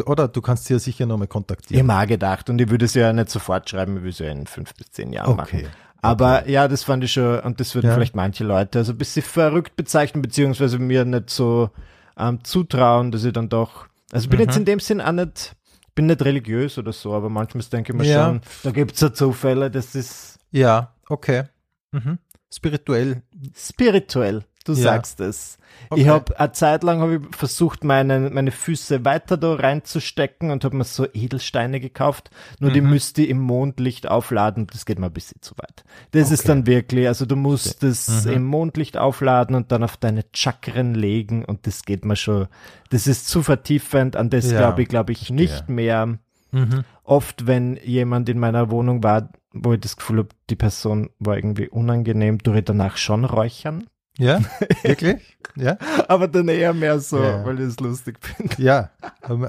oder 0.04 0.28
du 0.28 0.42
kannst 0.42 0.68
ja 0.68 0.78
sicher 0.78 1.06
nochmal 1.06 1.28
kontaktieren. 1.28 1.86
Ich 1.86 1.92
habe 1.92 2.06
gedacht 2.06 2.50
und 2.50 2.60
ich 2.60 2.68
würde 2.68 2.84
es 2.84 2.94
ja 2.94 3.12
nicht 3.12 3.30
sofort 3.30 3.68
schreiben, 3.70 3.96
ich 3.96 4.02
würde 4.02 4.10
es 4.10 4.18
ja 4.18 4.30
in 4.30 4.46
fünf 4.46 4.74
bis 4.74 4.90
zehn 4.90 5.12
Jahren 5.12 5.38
okay. 5.38 5.62
machen. 5.62 5.68
Aber 6.02 6.40
okay. 6.40 6.52
ja, 6.52 6.68
das 6.68 6.84
fand 6.84 7.02
ich 7.04 7.12
schon, 7.12 7.40
und 7.40 7.60
das 7.60 7.74
würden 7.74 7.86
ja. 7.86 7.94
vielleicht 7.94 8.14
manche 8.14 8.44
Leute 8.44 8.80
also 8.80 8.92
ein 8.92 8.98
bisschen 8.98 9.22
verrückt 9.22 9.76
bezeichnen, 9.76 10.20
beziehungsweise 10.20 10.78
mir 10.78 11.06
nicht 11.06 11.30
so 11.30 11.70
ähm, 12.18 12.44
zutrauen, 12.44 13.10
dass 13.10 13.24
ich 13.24 13.32
dann 13.32 13.48
doch, 13.48 13.86
also 14.12 14.24
ich 14.24 14.30
bin 14.30 14.38
mhm. 14.38 14.44
jetzt 14.44 14.56
in 14.58 14.64
dem 14.66 14.80
Sinn 14.80 15.00
auch 15.00 15.12
nicht 15.12 15.56
bin 15.94 16.06
nicht 16.06 16.22
religiös 16.22 16.78
oder 16.78 16.92
so, 16.92 17.14
aber 17.14 17.28
manchmal 17.28 17.64
denke 17.64 17.92
ich 17.92 17.98
mir 17.98 18.06
ja. 18.06 18.26
schon, 18.26 18.40
da 18.62 18.70
gibt 18.70 18.92
es 18.92 19.00
ja 19.00 19.12
Zufälle, 19.12 19.70
das 19.70 19.94
ist. 19.94 20.38
Ja, 20.50 20.94
okay. 21.08 21.44
Mhm. 21.92 22.18
Spirituell. 22.52 23.22
Spirituell, 23.56 24.44
du 24.64 24.72
ja. 24.72 24.82
sagst 24.82 25.20
es. 25.20 25.58
Okay. 25.90 26.02
Ich 26.02 26.08
habe 26.08 26.38
eine 26.38 26.52
Zeit 26.52 26.82
lang 26.82 27.00
hab 27.00 27.10
ich 27.10 27.36
versucht, 27.36 27.84
meine, 27.84 28.30
meine 28.30 28.50
Füße 28.50 29.04
weiter 29.04 29.36
da 29.36 29.54
reinzustecken 29.54 30.50
und 30.50 30.64
habe 30.64 30.76
mir 30.76 30.84
so 30.84 31.06
Edelsteine 31.12 31.80
gekauft. 31.80 32.30
Nur 32.58 32.70
mhm. 32.70 32.74
die 32.74 32.80
müsste 32.80 33.22
ich 33.22 33.30
im 33.30 33.40
Mondlicht 33.40 34.08
aufladen. 34.08 34.66
Das 34.66 34.86
geht 34.86 34.98
mir 34.98 35.06
ein 35.06 35.12
bisschen 35.12 35.42
zu 35.42 35.54
weit. 35.58 35.84
Das 36.12 36.26
okay. 36.26 36.34
ist 36.34 36.48
dann 36.48 36.66
wirklich, 36.66 37.06
also 37.06 37.26
du 37.26 37.36
musst 37.36 37.82
es 37.82 38.24
mhm. 38.24 38.32
im 38.32 38.44
Mondlicht 38.44 38.96
aufladen 38.96 39.56
und 39.56 39.72
dann 39.72 39.82
auf 39.82 39.96
deine 39.96 40.24
Chakren 40.32 40.94
legen 40.94 41.44
und 41.44 41.66
das 41.66 41.84
geht 41.84 42.04
mir 42.04 42.16
schon. 42.16 42.48
Das 42.90 43.06
ist 43.06 43.28
zu 43.28 43.42
vertiefend. 43.42 44.16
An 44.16 44.30
das 44.30 44.50
ja. 44.50 44.58
glaube 44.58 44.82
ich, 44.82 44.88
glaube 44.88 45.12
ich 45.12 45.30
nicht 45.30 45.68
mehr. 45.68 46.18
Mhm. 46.52 46.84
Oft, 47.02 47.46
wenn 47.46 47.76
jemand 47.82 48.28
in 48.28 48.38
meiner 48.38 48.70
Wohnung 48.70 49.02
war, 49.02 49.30
wo 49.52 49.72
ich 49.72 49.80
das 49.80 49.96
Gefühl 49.96 50.18
habe, 50.18 50.28
die 50.50 50.56
Person 50.56 51.10
war 51.18 51.36
irgendwie 51.36 51.68
unangenehm, 51.68 52.42
tue 52.42 52.58
ich 52.58 52.64
danach 52.64 52.96
schon 52.96 53.24
räuchern. 53.24 53.84
Ja, 54.18 54.40
wirklich? 54.82 55.36
Ja. 55.56 55.76
Aber 56.08 56.28
dann 56.28 56.48
eher 56.48 56.72
mehr 56.72 57.00
so, 57.00 57.22
ja. 57.22 57.44
weil 57.44 57.60
ich 57.60 57.66
es 57.66 57.80
lustig 57.80 58.18
finde. 58.20 58.60
Ja. 58.62 58.90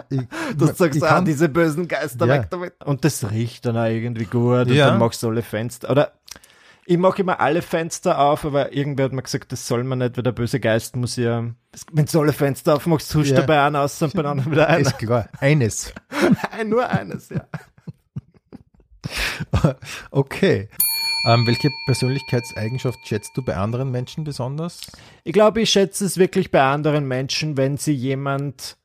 Ich, 0.10 0.22
du 0.58 0.66
sagst, 0.68 1.04
ah, 1.04 1.22
diese 1.22 1.50
bösen 1.50 1.88
Geister 1.88 2.26
ja. 2.26 2.34
weg 2.36 2.48
damit. 2.50 2.74
Und 2.84 3.06
das 3.06 3.30
riecht 3.32 3.66
dann 3.66 3.78
auch 3.78 3.86
irgendwie 3.86 4.26
gut 4.26 4.68
und 4.68 4.74
ja. 4.74 4.90
dann 4.90 5.00
machst 5.00 5.22
du 5.24 5.30
alle 5.30 5.42
Fenster. 5.42 5.90
Oder 5.90 6.14
ich 6.88 6.98
mache 6.98 7.22
immer 7.22 7.40
alle 7.40 7.62
Fenster 7.62 8.20
auf, 8.20 8.46
aber 8.46 8.74
irgendwer 8.74 9.06
hat 9.06 9.14
mir 9.14 9.24
gesagt, 9.24 9.52
das 9.52 9.68
soll 9.68 9.84
man 9.84 10.00
nicht, 10.00 10.18
weil 10.18 10.24
der 10.24 10.32
böse 10.32 10.60
Geist 10.60 10.96
muss 10.96 11.16
ja, 11.16 11.46
wenn 11.92 12.06
du 12.06 12.22
alle 12.22 12.34
Fenster 12.34 12.76
aufmachst, 12.76 13.14
huscht 13.16 13.32
ja. 13.32 13.38
dabei 13.38 13.62
einen 13.64 13.76
aus 13.76 14.02
und 14.02 14.14
bei 14.14 14.24
anderen 14.24 14.52
wieder 14.52 14.68
einer. 14.68 14.80
Ist 14.80 14.98
klar, 14.98 15.28
eines. 15.40 15.94
Nur 16.66 16.88
eines, 16.88 17.30
ja. 17.30 17.48
okay. 20.12 20.70
Ähm, 21.26 21.48
welche 21.48 21.72
Persönlichkeitseigenschaft 21.86 23.08
schätzt 23.08 23.36
du 23.36 23.42
bei 23.42 23.56
anderen 23.56 23.90
Menschen 23.90 24.24
besonders? 24.24 24.82
Ich 25.24 25.34
glaube, 25.34 25.62
ich 25.62 25.72
schätze 25.72 26.06
es 26.06 26.18
wirklich 26.18 26.52
bei 26.52 26.62
anderen 26.62 27.08
Menschen, 27.08 27.58
wenn 27.58 27.78
sie 27.78 27.94
jemand, 27.94 28.78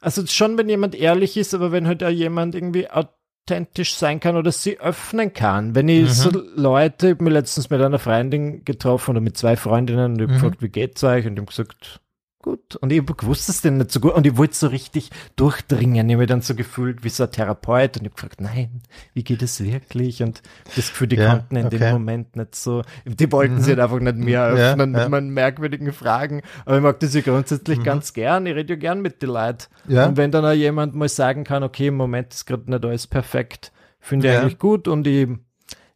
also 0.00 0.26
schon 0.26 0.56
wenn 0.56 0.70
jemand 0.70 0.94
ehrlich 0.94 1.36
ist, 1.36 1.52
aber 1.52 1.70
wenn 1.70 1.86
halt 1.86 2.02
auch 2.02 2.08
jemand 2.08 2.54
irgendwie 2.54 2.88
authentisch 2.88 3.94
sein 3.94 4.20
kann 4.20 4.36
oder 4.36 4.52
sie 4.52 4.80
öffnen 4.80 5.34
kann. 5.34 5.74
Wenn 5.74 5.88
ich 5.88 6.04
mhm. 6.04 6.08
so 6.08 6.30
Leute, 6.56 7.08
ich 7.08 7.14
habe 7.14 7.24
mich 7.24 7.32
letztens 7.34 7.68
mit 7.68 7.82
einer 7.82 7.98
Freundin 7.98 8.64
getroffen 8.64 9.10
oder 9.10 9.20
mit 9.20 9.36
zwei 9.36 9.56
Freundinnen 9.56 10.14
und 10.14 10.20
ich 10.22 10.28
mhm. 10.28 10.32
gefragt, 10.32 10.62
wie 10.62 10.70
geht's 10.70 11.04
euch? 11.04 11.26
Und 11.26 11.34
die 11.34 11.40
haben 11.40 11.46
gesagt, 11.46 12.00
gut. 12.42 12.76
Und 12.76 12.92
ich 12.92 13.04
gewusst, 13.06 13.48
es 13.48 13.62
denn 13.62 13.78
nicht 13.78 13.90
so 13.90 14.00
gut. 14.00 14.12
Und 14.12 14.26
ich 14.26 14.36
wollte 14.36 14.54
so 14.54 14.66
richtig 14.66 15.10
durchdringen. 15.36 16.08
Ich 16.08 16.14
habe 16.14 16.22
mich 16.22 16.28
dann 16.28 16.42
so 16.42 16.54
gefühlt 16.54 17.04
wie 17.04 17.08
so 17.08 17.24
ein 17.24 17.30
Therapeut. 17.30 17.96
Und 17.96 18.04
ich 18.04 18.10
habe 18.10 18.14
gefragt, 18.14 18.40
nein, 18.40 18.82
wie 19.14 19.24
geht 19.24 19.42
es 19.42 19.62
wirklich? 19.64 20.22
Und 20.22 20.42
das 20.76 20.88
Gefühl, 20.88 21.08
die 21.08 21.16
ja, 21.16 21.30
konnten 21.30 21.56
in 21.56 21.66
okay. 21.66 21.78
dem 21.78 21.92
Moment 21.92 22.36
nicht 22.36 22.54
so, 22.54 22.82
die 23.06 23.30
wollten 23.32 23.54
mhm. 23.54 23.60
sich 23.60 23.68
halt 23.68 23.80
einfach 23.80 24.00
nicht 24.00 24.16
mehr 24.16 24.44
öffnen 24.46 24.92
ja, 24.92 24.98
mit 24.98 25.00
ja. 25.00 25.08
meinen 25.08 25.30
merkwürdigen 25.30 25.92
Fragen. 25.92 26.42
Aber 26.66 26.76
ich 26.76 26.82
mag 26.82 27.00
das 27.00 27.14
ja 27.14 27.20
grundsätzlich 27.20 27.78
mhm. 27.78 27.84
ganz 27.84 28.12
gern. 28.12 28.46
Ich 28.46 28.54
rede 28.54 28.74
ja 28.74 28.78
gern 28.78 29.00
mit 29.00 29.22
den 29.22 29.30
Leuten. 29.30 29.64
Ja. 29.88 30.06
Und 30.06 30.16
wenn 30.16 30.30
dann 30.30 30.44
auch 30.44 30.52
jemand 30.52 30.94
mal 30.94 31.08
sagen 31.08 31.44
kann, 31.44 31.62
okay, 31.62 31.86
im 31.86 31.96
Moment 31.96 32.34
ist 32.34 32.46
gerade 32.46 32.70
nicht 32.70 32.84
alles 32.84 33.06
perfekt, 33.06 33.72
finde 34.00 34.28
ich 34.28 34.36
eigentlich 34.36 34.58
gut. 34.58 34.88
Und 34.88 35.06
ich 35.06 35.28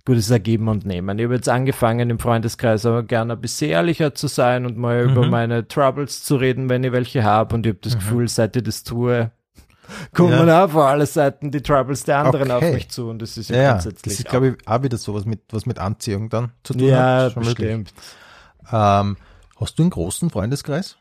gutes 0.07 0.31
Ergeben 0.31 0.69
und 0.69 0.87
Nehmen. 0.87 1.19
Ich 1.19 1.25
habe 1.25 1.35
jetzt 1.35 1.49
angefangen, 1.49 2.09
im 2.09 2.19
Freundeskreis 2.19 2.87
aber 2.87 3.03
gerne 3.03 3.35
ein 3.35 3.41
bisschen 3.41 3.71
ehrlicher 3.71 4.15
zu 4.15 4.29
sein 4.29 4.65
und 4.65 4.79
mal 4.79 5.05
mhm. 5.05 5.11
über 5.13 5.27
meine 5.27 5.69
Troubles 5.69 6.23
zu 6.23 6.37
reden, 6.37 6.69
wenn 6.71 6.85
ich 6.85 6.93
welche 6.93 7.25
habe. 7.25 7.55
Und 7.55 7.67
ich 7.67 7.73
habe 7.73 7.81
das 7.83 7.95
mhm. 7.95 7.99
Gefühl, 7.99 8.29
seit 8.29 8.57
ich 8.57 8.63
das 8.63 8.85
tue, 8.85 9.33
kommen 10.15 10.49
ja. 10.49 10.65
auch 10.65 10.71
vor 10.71 10.87
alle 10.87 11.07
Seiten 11.07 11.51
die 11.51 11.61
Troubles 11.61 12.05
der 12.05 12.19
anderen 12.19 12.51
okay. 12.51 12.69
auf 12.69 12.75
mich 12.75 12.89
zu. 12.89 13.09
Und 13.09 13.21
das 13.21 13.37
ist 13.37 13.51
ja, 13.51 13.57
ja 13.57 13.73
grundsätzlich. 13.73 14.15
Das 14.15 14.21
ist, 14.21 14.29
glaube 14.29 14.49
ich, 14.49 14.69
auch 14.69 14.83
wieder 14.83 14.97
sowas 14.97 15.25
mit, 15.25 15.41
was 15.51 15.67
mit 15.67 15.79
Anziehung 15.79 16.31
dann 16.31 16.53
zu 16.63 16.73
tun 16.73 16.85
ja, 16.85 17.25
hat. 17.25 17.35
Ja, 17.35 17.41
bestimmt. 17.41 17.93
Ähm, 18.73 19.17
hast 19.59 19.79
du 19.79 19.83
einen 19.83 19.91
großen 19.91 20.31
Freundeskreis? 20.31 20.97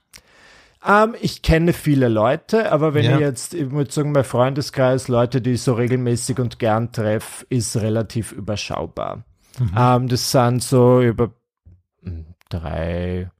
Ähm, 0.87 1.15
ich 1.19 1.41
kenne 1.41 1.73
viele 1.73 2.07
Leute, 2.09 2.71
aber 2.71 2.93
wenn 2.93 3.05
ja. 3.05 3.15
ich 3.15 3.19
jetzt, 3.19 3.53
ich 3.53 3.71
würde 3.71 3.91
sagen, 3.91 4.11
mein 4.11 4.23
Freundeskreis, 4.23 5.07
Leute, 5.07 5.41
die 5.41 5.53
ich 5.53 5.61
so 5.61 5.73
regelmäßig 5.73 6.39
und 6.39 6.59
gern 6.59 6.91
treffe, 6.91 7.45
ist 7.49 7.75
relativ 7.77 8.31
überschaubar. 8.31 9.23
Mhm. 9.59 9.71
Ähm, 9.75 10.07
das 10.07 10.31
sind 10.31 10.61
so 10.61 11.01
über 11.01 11.31
hm, 12.03 12.25
drei, 12.49 13.31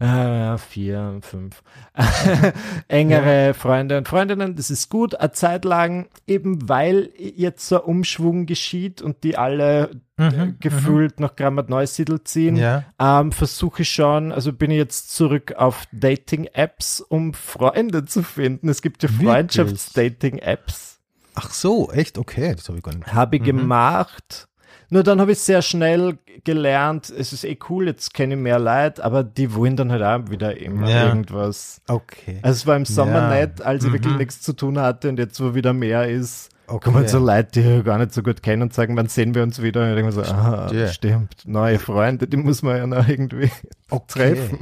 äh, 0.00 0.58
vier, 0.58 1.18
fünf 1.22 1.62
engere 2.88 3.46
ja. 3.46 3.52
Freunde 3.52 3.98
und 3.98 4.08
Freundinnen. 4.08 4.56
Das 4.56 4.70
ist 4.70 4.90
gut. 4.90 5.14
Eine 5.14 5.32
Zeit 5.32 5.64
lang, 5.64 6.08
eben 6.26 6.68
weil 6.68 7.10
jetzt 7.16 7.68
so 7.68 7.76
ein 7.76 7.88
Umschwung 7.88 8.46
geschieht 8.46 9.02
und 9.02 9.22
die 9.24 9.36
alle 9.36 9.90
äh, 10.18 10.30
mhm, 10.30 10.36
mhm, 10.36 10.56
gefühlt 10.60 11.20
nach 11.20 11.36
Grammat 11.36 11.68
Neusiedl 11.68 12.22
ziehen, 12.24 12.56
ja. 12.56 12.84
ähm, 12.98 13.32
versuche 13.32 13.82
ich 13.82 13.90
schon, 13.90 14.32
also 14.32 14.52
bin 14.52 14.70
ich 14.70 14.78
jetzt 14.78 15.14
zurück 15.14 15.54
auf 15.56 15.84
Dating-Apps, 15.92 17.00
um 17.00 17.34
Freunde 17.34 18.04
zu 18.04 18.22
finden. 18.22 18.68
Es 18.68 18.82
gibt 18.82 19.02
ja 19.02 19.08
Freundschafts-Dating-Apps. 19.08 21.00
Ach 21.34 21.50
so, 21.50 21.90
echt? 21.90 22.18
Okay, 22.18 22.54
das 22.54 22.68
habe 22.68 22.78
ich 22.78 22.84
gar 22.84 22.94
nicht. 22.94 23.12
Habe 23.12 23.36
ich 23.36 23.42
mhm. 23.42 23.46
gemacht 23.46 24.48
nur 24.90 25.02
dann 25.02 25.20
habe 25.20 25.32
ich 25.32 25.38
sehr 25.38 25.62
schnell 25.62 26.18
gelernt, 26.44 27.12
es 27.16 27.32
ist 27.32 27.44
eh 27.44 27.58
cool, 27.68 27.86
jetzt 27.86 28.14
kenne 28.14 28.34
ich 28.34 28.40
mehr 28.40 28.58
Leute, 28.58 29.04
aber 29.04 29.22
die 29.24 29.54
wollen 29.54 29.76
dann 29.76 29.90
halt 29.90 30.02
auch 30.02 30.30
wieder 30.30 30.56
immer 30.56 30.88
ja. 30.88 31.08
irgendwas. 31.08 31.80
Okay. 31.88 32.38
Also 32.42 32.56
es 32.56 32.66
war 32.66 32.76
im 32.76 32.84
Sommer 32.84 33.14
ja. 33.14 33.30
nett, 33.30 33.62
als 33.62 33.84
ich 33.84 33.90
mhm. 33.90 33.94
wirklich 33.94 34.16
nichts 34.16 34.40
zu 34.42 34.52
tun 34.52 34.78
hatte 34.78 35.08
und 35.08 35.18
jetzt, 35.18 35.40
wo 35.40 35.54
wieder 35.54 35.72
mehr 35.72 36.08
ist, 36.08 36.50
okay. 36.66 36.84
kommen 36.84 36.96
halt 36.96 37.10
so 37.10 37.18
Leute, 37.18 37.62
die 37.62 37.78
ich 37.78 37.84
gar 37.84 37.98
nicht 37.98 38.12
so 38.12 38.22
gut 38.22 38.42
kennen 38.42 38.62
und 38.62 38.74
sagen, 38.74 38.96
wann 38.96 39.08
sehen 39.08 39.34
wir 39.34 39.42
uns 39.42 39.62
wieder? 39.62 39.82
Und 39.82 39.88
ich 39.88 39.94
denke 39.94 40.16
mir 40.16 40.24
so, 40.24 40.32
ah, 40.32 40.70
stimmt, 40.88 41.36
neue 41.46 41.78
Freunde, 41.78 42.26
die 42.26 42.36
muss 42.36 42.62
man 42.62 42.76
ja 42.76 42.86
noch 42.86 43.08
irgendwie 43.08 43.50
okay. 43.90 44.06
treffen. 44.34 44.58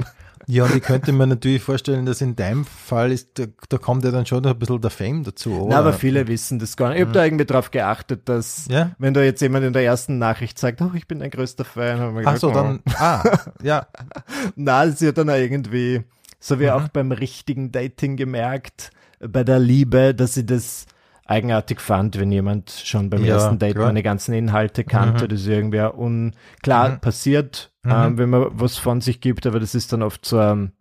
Ja, 0.47 0.65
und 0.65 0.75
ich 0.75 0.83
könnte 0.83 1.11
mir 1.11 1.27
natürlich 1.27 1.61
vorstellen, 1.61 2.05
dass 2.05 2.21
in 2.21 2.35
deinem 2.35 2.65
Fall 2.65 3.11
ist, 3.11 3.39
da, 3.39 3.45
da 3.69 3.77
kommt 3.77 4.03
ja 4.03 4.11
dann 4.11 4.25
schon 4.25 4.45
ein 4.45 4.59
bisschen 4.59 4.81
der 4.81 4.91
Fame 4.91 5.23
dazu, 5.23 5.53
oder? 5.53 5.75
Na, 5.75 5.79
aber 5.79 5.93
viele 5.93 6.27
wissen 6.27 6.59
das 6.59 6.75
gar 6.75 6.89
nicht. 6.89 6.97
Ich 6.97 7.01
habe 7.01 7.11
mhm. 7.11 7.13
da 7.13 7.25
irgendwie 7.25 7.45
drauf 7.45 7.71
geachtet, 7.71 8.27
dass, 8.27 8.67
ja? 8.69 8.91
wenn 8.97 9.13
da 9.13 9.21
jetzt 9.21 9.41
jemand 9.41 9.65
in 9.65 9.73
der 9.73 9.83
ersten 9.83 10.17
Nachricht 10.17 10.59
sagt, 10.59 10.81
oh, 10.81 10.91
ich 10.93 11.07
bin 11.07 11.19
dein 11.19 11.29
größter 11.29 11.65
Fan, 11.65 11.99
haben 11.99 12.17
wir 12.17 12.27
Ach 12.27 12.37
so, 12.37 12.49
oh. 12.49 12.53
dann, 12.53 12.81
ah, 12.97 13.23
ja. 13.61 13.87
Na, 14.55 14.85
das 14.85 14.95
ist 14.95 15.01
ja 15.01 15.11
dann 15.11 15.29
irgendwie, 15.29 16.01
so 16.39 16.59
wie 16.59 16.65
mhm. 16.65 16.71
auch 16.71 16.87
beim 16.89 17.11
richtigen 17.11 17.71
Dating 17.71 18.17
gemerkt, 18.17 18.91
bei 19.19 19.43
der 19.43 19.59
Liebe, 19.59 20.13
dass 20.13 20.33
sie 20.33 20.45
das 20.45 20.85
eigenartig 21.25 21.79
fand, 21.79 22.19
wenn 22.19 22.31
jemand 22.31 22.71
schon 22.71 23.09
beim 23.09 23.23
ja, 23.23 23.35
ersten 23.35 23.59
Date 23.59 23.75
klar. 23.75 23.87
meine 23.87 24.03
ganzen 24.03 24.33
Inhalte 24.33 24.83
kannte. 24.83 25.25
Mhm. 25.25 25.29
Das 25.29 25.41
ist 25.41 25.47
irgendwie 25.47 25.79
unklar 25.79 26.89
mhm. 26.89 26.99
passiert, 26.99 27.71
mhm. 27.83 27.91
ähm, 27.91 28.17
wenn 28.17 28.29
man 28.29 28.47
was 28.51 28.77
von 28.77 29.01
sich 29.01 29.21
gibt, 29.21 29.47
aber 29.47 29.59
das 29.59 29.75
ist 29.75 29.93
dann 29.93 30.03
oft 30.03 30.25
so 30.25 30.37
ein 30.37 30.73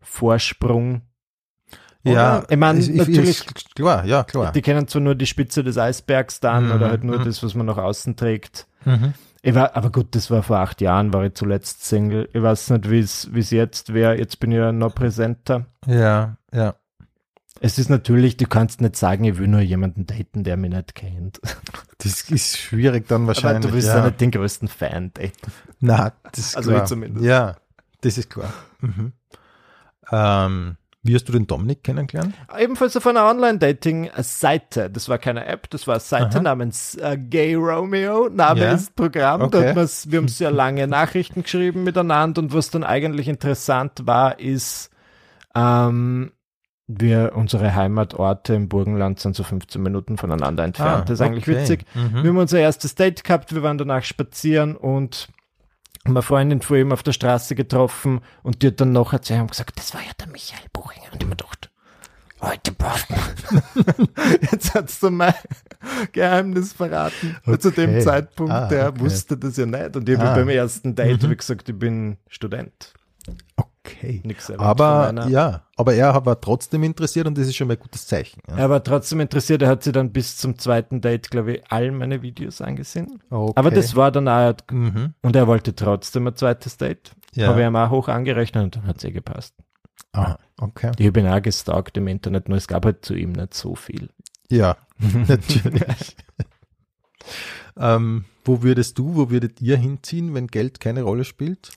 Vorsprung. 0.00 1.02
Oder? 2.02 2.14
Ja, 2.14 2.44
ich 2.48 2.56
meine, 2.56 2.80
natürlich, 2.80 3.46
ist, 3.46 3.74
klar, 3.74 4.06
ja, 4.06 4.24
klar. 4.24 4.52
Die 4.52 4.62
kennen 4.62 4.88
zwar 4.88 5.02
nur 5.02 5.14
die 5.14 5.26
Spitze 5.26 5.62
des 5.62 5.76
Eisbergs 5.76 6.40
dann 6.40 6.66
mhm. 6.66 6.72
oder 6.72 6.88
halt 6.88 7.04
nur 7.04 7.18
mhm. 7.18 7.24
das, 7.24 7.42
was 7.42 7.54
man 7.54 7.66
nach 7.66 7.76
außen 7.76 8.16
trägt. 8.16 8.66
Mhm. 8.86 9.12
Ich 9.42 9.54
war, 9.54 9.74
aber 9.74 9.90
gut, 9.90 10.14
das 10.14 10.30
war 10.30 10.42
vor 10.42 10.58
acht 10.58 10.80
Jahren, 10.80 11.12
war 11.12 11.24
ich 11.24 11.34
zuletzt 11.34 11.84
Single. 11.84 12.28
Ich 12.32 12.42
weiß 12.42 12.70
nicht, 12.70 12.90
wie 12.90 12.98
es 13.00 13.50
jetzt 13.50 13.94
wäre. 13.94 14.18
Jetzt 14.18 14.38
bin 14.40 14.52
ich 14.52 14.58
ja 14.58 14.72
noch 14.72 14.94
präsenter. 14.94 15.66
Ja, 15.86 16.36
ja. 16.52 16.74
Es 17.62 17.78
ist 17.78 17.90
natürlich, 17.90 18.38
du 18.38 18.46
kannst 18.46 18.80
nicht 18.80 18.96
sagen, 18.96 19.24
ich 19.24 19.38
will 19.38 19.46
nur 19.46 19.60
jemanden 19.60 20.06
daten, 20.06 20.44
der 20.44 20.56
mich 20.56 20.72
nicht 20.72 20.94
kennt. 20.94 21.40
Das 22.02 22.22
ist 22.30 22.56
schwierig 22.56 23.06
dann 23.08 23.26
wahrscheinlich. 23.26 23.58
Aber 23.58 23.68
du 23.68 23.74
willst 23.74 23.88
ja, 23.88 24.02
nicht 24.02 24.18
den 24.22 24.30
größten 24.30 24.68
Fan 24.68 25.12
daten. 25.12 25.52
Na, 25.80 26.14
das 26.32 26.38
ist 26.38 26.56
also 26.56 26.70
klar. 26.70 26.82
ich 26.82 26.88
zumindest. 26.88 27.26
Ja, 27.26 27.56
das 28.00 28.16
ist 28.16 28.30
klar. 28.30 28.54
Mhm. 28.80 29.12
Ähm, 30.10 30.76
wie 31.02 31.14
hast 31.14 31.28
du 31.28 31.32
den 31.32 31.46
Dominik 31.46 31.84
kennengelernt? 31.84 32.34
Ebenfalls 32.58 32.96
auf 32.96 33.06
einer 33.06 33.26
Online-Dating-Seite. 33.26 34.88
Das 34.88 35.10
war 35.10 35.18
keine 35.18 35.44
App, 35.44 35.68
das 35.68 35.86
war 35.86 35.96
eine 35.96 36.00
Seite 36.00 36.36
Aha. 36.36 36.40
namens 36.40 36.94
äh, 36.94 37.18
Gay 37.18 37.54
Romeo. 37.54 38.30
Name 38.30 38.60
ja? 38.60 38.72
ist 38.72 38.96
Programm. 38.96 39.42
Okay. 39.42 39.74
Da 39.74 39.86
wir 39.86 40.18
haben 40.18 40.28
sehr 40.28 40.50
lange 40.50 40.86
Nachrichten 40.86 41.42
geschrieben 41.42 41.84
miteinander 41.84 42.40
und 42.40 42.54
was 42.54 42.70
dann 42.70 42.84
eigentlich 42.84 43.28
interessant 43.28 44.06
war, 44.06 44.40
ist, 44.40 44.90
ähm, 45.54 46.32
wir, 46.98 47.32
unsere 47.34 47.74
Heimatorte 47.74 48.54
im 48.54 48.68
Burgenland 48.68 49.20
sind 49.20 49.36
so 49.36 49.42
15 49.42 49.82
Minuten 49.82 50.16
voneinander 50.16 50.64
entfernt. 50.64 50.90
Ah, 50.90 51.00
das 51.02 51.12
ist 51.12 51.20
eigentlich 51.20 51.48
okay. 51.48 51.60
witzig. 51.60 51.84
Mhm. 51.94 52.22
Wir 52.22 52.30
haben 52.30 52.38
unser 52.38 52.58
erstes 52.58 52.94
Date 52.94 53.22
gehabt, 53.22 53.54
wir 53.54 53.62
waren 53.62 53.78
danach 53.78 54.02
spazieren 54.02 54.76
und 54.76 55.28
meine 56.04 56.22
Freundin 56.22 56.62
vor 56.62 56.76
ihm 56.76 56.92
auf 56.92 57.02
der 57.02 57.12
Straße 57.12 57.54
getroffen 57.54 58.20
und 58.42 58.62
die 58.62 58.68
hat 58.68 58.80
dann 58.80 58.92
noch 58.92 59.12
erzählt 59.12 59.42
und 59.42 59.50
gesagt, 59.50 59.78
das 59.78 59.94
war 59.94 60.00
ja 60.00 60.10
der 60.18 60.28
Michael 60.28 60.66
Buchinger. 60.72 61.12
Und 61.12 61.22
ich 61.22 61.28
mir 61.28 61.36
gedacht, 61.36 61.70
heute 62.40 62.72
Partner. 62.72 63.18
Jetzt 64.50 64.74
hast 64.74 65.02
du 65.02 65.10
mein 65.10 65.34
Geheimnis 66.12 66.72
verraten. 66.72 67.36
Okay. 67.46 67.58
Zu 67.58 67.70
dem 67.70 68.00
Zeitpunkt, 68.00 68.52
ah, 68.52 68.68
der 68.68 68.88
okay. 68.88 69.00
wusste 69.00 69.36
das 69.36 69.56
ja 69.56 69.66
nicht. 69.66 69.96
Und 69.96 70.08
ich 70.08 70.18
habe 70.18 70.30
ah. 70.30 70.34
beim 70.34 70.48
ersten 70.48 70.94
Date 70.94 71.22
mhm. 71.22 71.36
gesagt, 71.36 71.68
ich 71.68 71.78
bin 71.78 72.16
Student. 72.28 72.94
Okay. 73.56 73.69
Aber 74.58 75.28
ja, 75.28 75.62
aber 75.76 75.94
er 75.94 76.26
war 76.26 76.40
trotzdem 76.40 76.82
interessiert 76.82 77.26
und 77.26 77.38
das 77.38 77.48
ist 77.48 77.56
schon 77.56 77.68
mal 77.68 77.74
ein 77.74 77.80
gutes 77.80 78.06
Zeichen. 78.06 78.40
Ja. 78.48 78.56
Er 78.56 78.70
war 78.70 78.84
trotzdem 78.84 79.20
interessiert, 79.20 79.62
er 79.62 79.68
hat 79.68 79.82
sich 79.82 79.92
dann 79.92 80.12
bis 80.12 80.36
zum 80.36 80.58
zweiten 80.58 81.00
Date, 81.00 81.30
glaube 81.30 81.54
ich, 81.54 81.62
all 81.70 81.90
meine 81.90 82.22
Videos 82.22 82.60
angesehen. 82.60 83.20
Okay. 83.30 83.52
Aber 83.56 83.70
das 83.70 83.96
war 83.96 84.12
dann 84.12 84.28
auch, 84.28 84.54
mhm. 84.70 85.14
und 85.22 85.34
er 85.34 85.46
wollte 85.46 85.74
trotzdem 85.74 86.26
ein 86.26 86.36
zweites 86.36 86.76
Date. 86.76 87.12
Ja. 87.34 87.48
Habe 87.48 87.60
ich 87.60 87.66
ihm 87.66 87.76
auch 87.76 87.90
hoch 87.90 88.08
angerechnet 88.08 88.64
und 88.64 88.76
dann 88.76 88.86
hat 88.86 88.98
es 88.98 89.04
eh 89.04 89.12
gepasst. 89.12 89.54
Ah, 90.12 90.36
okay. 90.60 90.92
Ich 90.98 91.06
habe 91.06 91.20
ihn 91.20 91.28
auch 91.28 91.40
gestalkt 91.40 91.96
im 91.96 92.08
Internet, 92.08 92.48
nur 92.48 92.58
es 92.58 92.68
gab 92.68 92.84
halt 92.84 93.04
zu 93.04 93.14
ihm 93.14 93.32
nicht 93.32 93.54
so 93.54 93.74
viel. 93.74 94.10
Ja, 94.50 94.76
natürlich. 95.28 96.16
ähm, 97.78 98.24
wo 98.44 98.62
würdest 98.62 98.98
du, 98.98 99.14
wo 99.14 99.30
würdet 99.30 99.60
ihr 99.60 99.76
hinziehen, 99.76 100.34
wenn 100.34 100.48
Geld 100.48 100.80
keine 100.80 101.02
Rolle 101.02 101.24
spielt? 101.24 101.70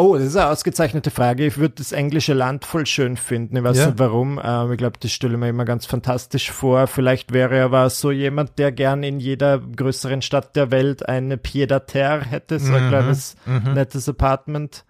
Oh, 0.00 0.14
das 0.14 0.26
ist 0.26 0.36
eine 0.36 0.50
ausgezeichnete 0.50 1.10
Frage. 1.10 1.44
Ich 1.44 1.58
würde 1.58 1.74
das 1.78 1.90
englische 1.90 2.32
Land 2.32 2.64
voll 2.64 2.86
schön 2.86 3.16
finden. 3.16 3.56
Ich 3.56 3.64
weiß 3.64 3.78
ja. 3.78 3.86
nicht 3.86 3.98
warum. 3.98 4.40
Ähm, 4.40 4.70
ich 4.70 4.78
glaube, 4.78 4.96
das 5.00 5.10
stelle 5.10 5.32
ich 5.34 5.40
mir 5.40 5.48
immer 5.48 5.64
ganz 5.64 5.86
fantastisch 5.86 6.52
vor. 6.52 6.86
Vielleicht 6.86 7.32
wäre 7.32 7.56
er 7.56 7.64
aber 7.64 7.90
so 7.90 8.12
jemand, 8.12 8.60
der 8.60 8.70
gern 8.70 9.02
in 9.02 9.18
jeder 9.18 9.58
größeren 9.58 10.22
Stadt 10.22 10.54
der 10.54 10.70
Welt 10.70 11.08
eine 11.08 11.36
Pied 11.36 11.72
à 11.72 11.80
Terre 11.80 12.24
hätte, 12.24 12.60
so 12.60 12.74
ein 12.74 12.84
mhm. 12.84 12.88
kleines, 12.90 13.34
mhm. 13.44 13.72
nettes 13.74 14.08
Apartment. 14.08 14.84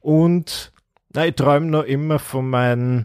Und 0.00 0.72
na, 1.12 1.26
ich 1.26 1.34
träume 1.34 1.66
noch 1.66 1.84
immer 1.84 2.18
von 2.18 2.48
meinem 2.48 3.04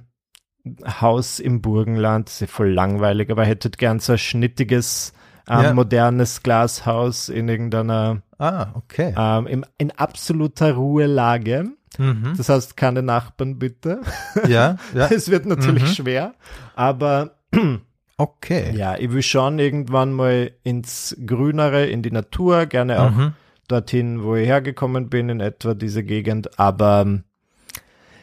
Haus 1.02 1.42
im 1.42 1.62
Burgenland. 1.62 2.30
Das 2.30 2.36
ist 2.36 2.40
ja 2.40 2.48
voll 2.48 2.72
langweilig, 2.72 3.30
aber 3.32 3.44
hättet 3.44 3.78
gern 3.78 4.00
so 4.00 4.14
ein 4.14 4.18
schnittiges, 4.18 5.12
ähm, 5.50 5.64
ja. 5.64 5.74
modernes 5.74 6.44
Glashaus 6.44 7.30
in 7.30 7.50
irgendeiner 7.50 8.22
Ah, 8.40 8.68
okay. 8.74 9.14
Ähm, 9.18 9.48
im, 9.48 9.66
in 9.78 9.92
absoluter 9.92 10.74
Ruhelage. 10.74 11.66
Mhm. 11.98 12.34
Das 12.38 12.48
heißt, 12.48 12.78
keine 12.78 13.04
Nachbarn 13.04 13.60
bitte. 13.60 14.00
Ja, 14.48 14.78
ja. 14.96 15.08
es 15.12 15.30
wird 15.30 15.46
natürlich 15.46 15.84
mhm. 15.84 15.88
schwer, 15.88 16.34
aber 16.76 17.36
okay. 18.18 18.74
Ja, 18.76 18.98
ich 18.98 19.12
will 19.12 19.24
schon 19.24 19.60
irgendwann 19.60 20.14
mal 20.14 20.52
ins 20.64 21.18
Grünere, 21.26 21.86
in 21.88 22.02
die 22.02 22.12
Natur, 22.12 22.66
gerne 22.66 23.02
auch 23.02 23.12
mhm. 23.12 23.34
dorthin, 23.68 24.24
wo 24.24 24.36
ich 24.36 24.48
hergekommen 24.48 25.10
bin, 25.10 25.28
in 25.28 25.42
etwa 25.42 25.74
diese 25.74 26.04
Gegend, 26.04 26.58
aber 26.58 27.02
ähm, 27.06 27.24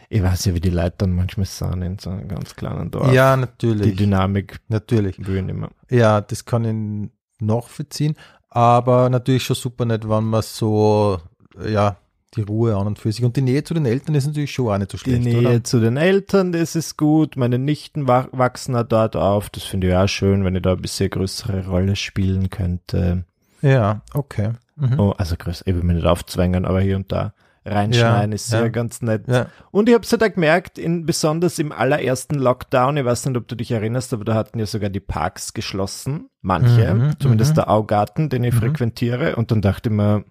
ich 0.08 0.22
weiß 0.22 0.46
ja, 0.46 0.54
wie 0.54 0.60
die 0.60 0.70
Leute 0.70 0.94
dann 0.98 1.14
manchmal 1.14 1.46
sind 1.46 1.82
in 1.82 1.98
so 1.98 2.10
einem 2.10 2.28
ganz 2.28 2.54
kleinen 2.54 2.90
Dorf. 2.90 3.12
Ja, 3.12 3.36
natürlich. 3.36 3.90
Die 3.90 3.96
Dynamik. 3.96 4.60
Natürlich. 4.68 5.18
Mehr. 5.18 5.68
Ja, 5.90 6.20
das 6.20 6.44
kann 6.44 6.64
ich 6.64 7.10
noch 7.40 7.68
verziehen, 7.68 8.14
aber 8.48 9.10
natürlich 9.10 9.44
schon 9.44 9.56
super 9.56 9.84
nett, 9.84 10.08
wenn 10.08 10.24
man 10.24 10.42
so, 10.42 11.18
ja, 11.64 11.96
die 12.34 12.42
Ruhe 12.42 12.76
an 12.76 12.86
und 12.86 12.98
für 12.98 13.10
sich. 13.10 13.24
Und 13.24 13.36
die 13.36 13.42
Nähe 13.42 13.64
zu 13.64 13.74
den 13.74 13.86
Eltern 13.86 14.14
ist 14.14 14.26
natürlich 14.26 14.52
schon 14.52 14.68
auch 14.68 14.78
nicht 14.78 14.90
so 14.90 14.98
schlecht. 14.98 15.24
Die 15.24 15.34
Nähe 15.34 15.48
oder? 15.48 15.64
zu 15.64 15.80
den 15.80 15.96
Eltern, 15.96 16.52
das 16.52 16.76
ist 16.76 16.96
gut. 16.96 17.36
Meine 17.36 17.58
Nichten 17.58 18.06
wachsen 18.06 18.74
da 18.74 18.82
dort 18.82 19.16
auf. 19.16 19.50
Das 19.50 19.64
finde 19.64 19.88
ich 19.88 19.94
auch 19.94 20.08
schön, 20.08 20.44
wenn 20.44 20.54
ich 20.54 20.62
da 20.62 20.72
ein 20.72 20.82
bisschen 20.82 21.10
größere 21.10 21.66
Rolle 21.66 21.96
spielen 21.96 22.50
könnte. 22.50 23.24
Ja, 23.62 24.02
okay. 24.12 24.52
Mhm. 24.76 25.00
Oh, 25.00 25.10
also 25.16 25.36
größer, 25.36 25.66
ich 25.66 25.74
will 25.74 25.82
mich 25.82 25.96
nicht 25.96 26.06
aufzwängen, 26.06 26.66
aber 26.66 26.80
hier 26.80 26.96
und 26.96 27.10
da 27.10 27.32
reinschneiden, 27.66 28.30
ja, 28.30 28.34
ist 28.34 28.48
sehr 28.48 28.62
ja. 28.62 28.68
ganz 28.68 29.02
nett. 29.02 29.24
Ja. 29.26 29.46
Und 29.70 29.88
ich 29.88 29.94
habe 29.94 30.04
es 30.04 30.12
halt 30.12 30.34
gemerkt, 30.34 30.78
in, 30.78 31.04
besonders 31.04 31.58
im 31.58 31.72
allerersten 31.72 32.36
Lockdown, 32.36 32.96
ich 32.96 33.04
weiß 33.04 33.26
nicht, 33.26 33.36
ob 33.36 33.48
du 33.48 33.56
dich 33.56 33.72
erinnerst, 33.72 34.12
aber 34.12 34.24
da 34.24 34.34
hatten 34.34 34.58
ja 34.58 34.66
sogar 34.66 34.90
die 34.90 35.00
Parks 35.00 35.54
geschlossen, 35.54 36.28
manche, 36.42 36.94
mhm, 36.94 37.20
zumindest 37.20 37.52
mhm. 37.52 37.56
der 37.56 37.70
Augarten, 37.70 38.28
den 38.28 38.44
ich 38.44 38.54
mhm. 38.54 38.58
frequentiere. 38.58 39.36
Und 39.36 39.50
dann 39.50 39.62
dachte 39.62 39.88
ich 39.88 39.94
mir, 39.94 40.24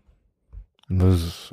was, 0.88 1.52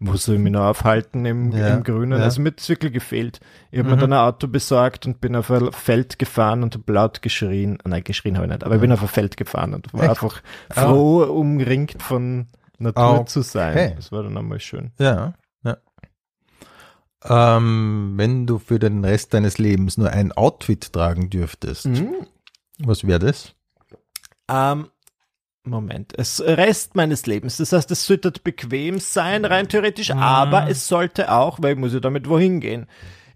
wo 0.00 0.16
soll 0.16 0.34
ich 0.34 0.40
mich 0.40 0.52
noch 0.52 0.62
aufhalten 0.62 1.24
im, 1.24 1.52
ja, 1.52 1.68
im 1.68 1.84
Grünen? 1.84 2.18
Ja. 2.18 2.24
Also 2.24 2.42
mir 2.42 2.48
hat 2.48 2.60
es 2.60 2.68
wirklich 2.68 2.92
gefehlt. 2.92 3.40
Ich 3.70 3.78
habe 3.78 3.88
mhm. 3.88 3.94
mir 3.94 4.00
dann 4.00 4.12
ein 4.12 4.18
Auto 4.18 4.48
besorgt 4.48 5.06
und 5.06 5.20
bin 5.20 5.36
auf 5.36 5.50
ein 5.50 5.70
Feld 5.70 6.18
gefahren 6.18 6.64
und 6.64 6.74
habe 6.74 6.92
laut 6.92 7.22
geschrien. 7.22 7.78
Nein, 7.84 8.02
geschrien 8.02 8.36
habe 8.36 8.46
ich 8.46 8.52
nicht, 8.52 8.64
aber 8.64 8.74
ich 8.74 8.80
bin 8.80 8.90
auf 8.90 9.02
ein 9.02 9.08
Feld 9.08 9.36
gefahren 9.36 9.72
und 9.74 9.92
war 9.94 10.02
Echt? 10.02 10.10
einfach 10.10 10.42
froh, 10.70 11.24
oh. 11.28 11.32
umringt 11.32 12.02
von 12.02 12.48
Natur 12.78 13.20
oh. 13.20 13.24
zu 13.24 13.42
sein. 13.42 13.74
Hey. 13.74 13.92
Das 13.96 14.12
war 14.12 14.22
dann 14.22 14.36
einmal 14.36 14.60
schön. 14.60 14.92
Ja, 14.98 15.34
ja. 15.64 15.76
Ähm, 17.24 18.14
wenn 18.16 18.46
du 18.46 18.58
für 18.58 18.78
den 18.78 19.04
Rest 19.04 19.34
deines 19.34 19.58
Lebens 19.58 19.96
nur 19.96 20.10
ein 20.10 20.32
Outfit 20.32 20.92
tragen 20.92 21.30
dürftest, 21.30 21.86
mhm. 21.86 22.26
was 22.78 23.06
wäre 23.06 23.20
das? 23.20 23.54
Ähm, 24.48 24.88
Moment, 25.64 26.12
es 26.18 26.40
Rest 26.40 26.96
meines 26.96 27.26
Lebens. 27.26 27.58
Das 27.58 27.72
heißt, 27.72 27.90
es 27.92 28.04
sollte 28.04 28.32
bequem 28.32 28.98
sein, 28.98 29.44
rein 29.44 29.68
theoretisch, 29.68 30.12
mhm. 30.12 30.18
aber 30.18 30.68
es 30.68 30.88
sollte 30.88 31.30
auch, 31.30 31.58
weil 31.62 31.74
ich 31.74 31.78
muss 31.78 31.94
ja 31.94 32.00
damit 32.00 32.28
wohin 32.28 32.58
gehen. 32.58 32.86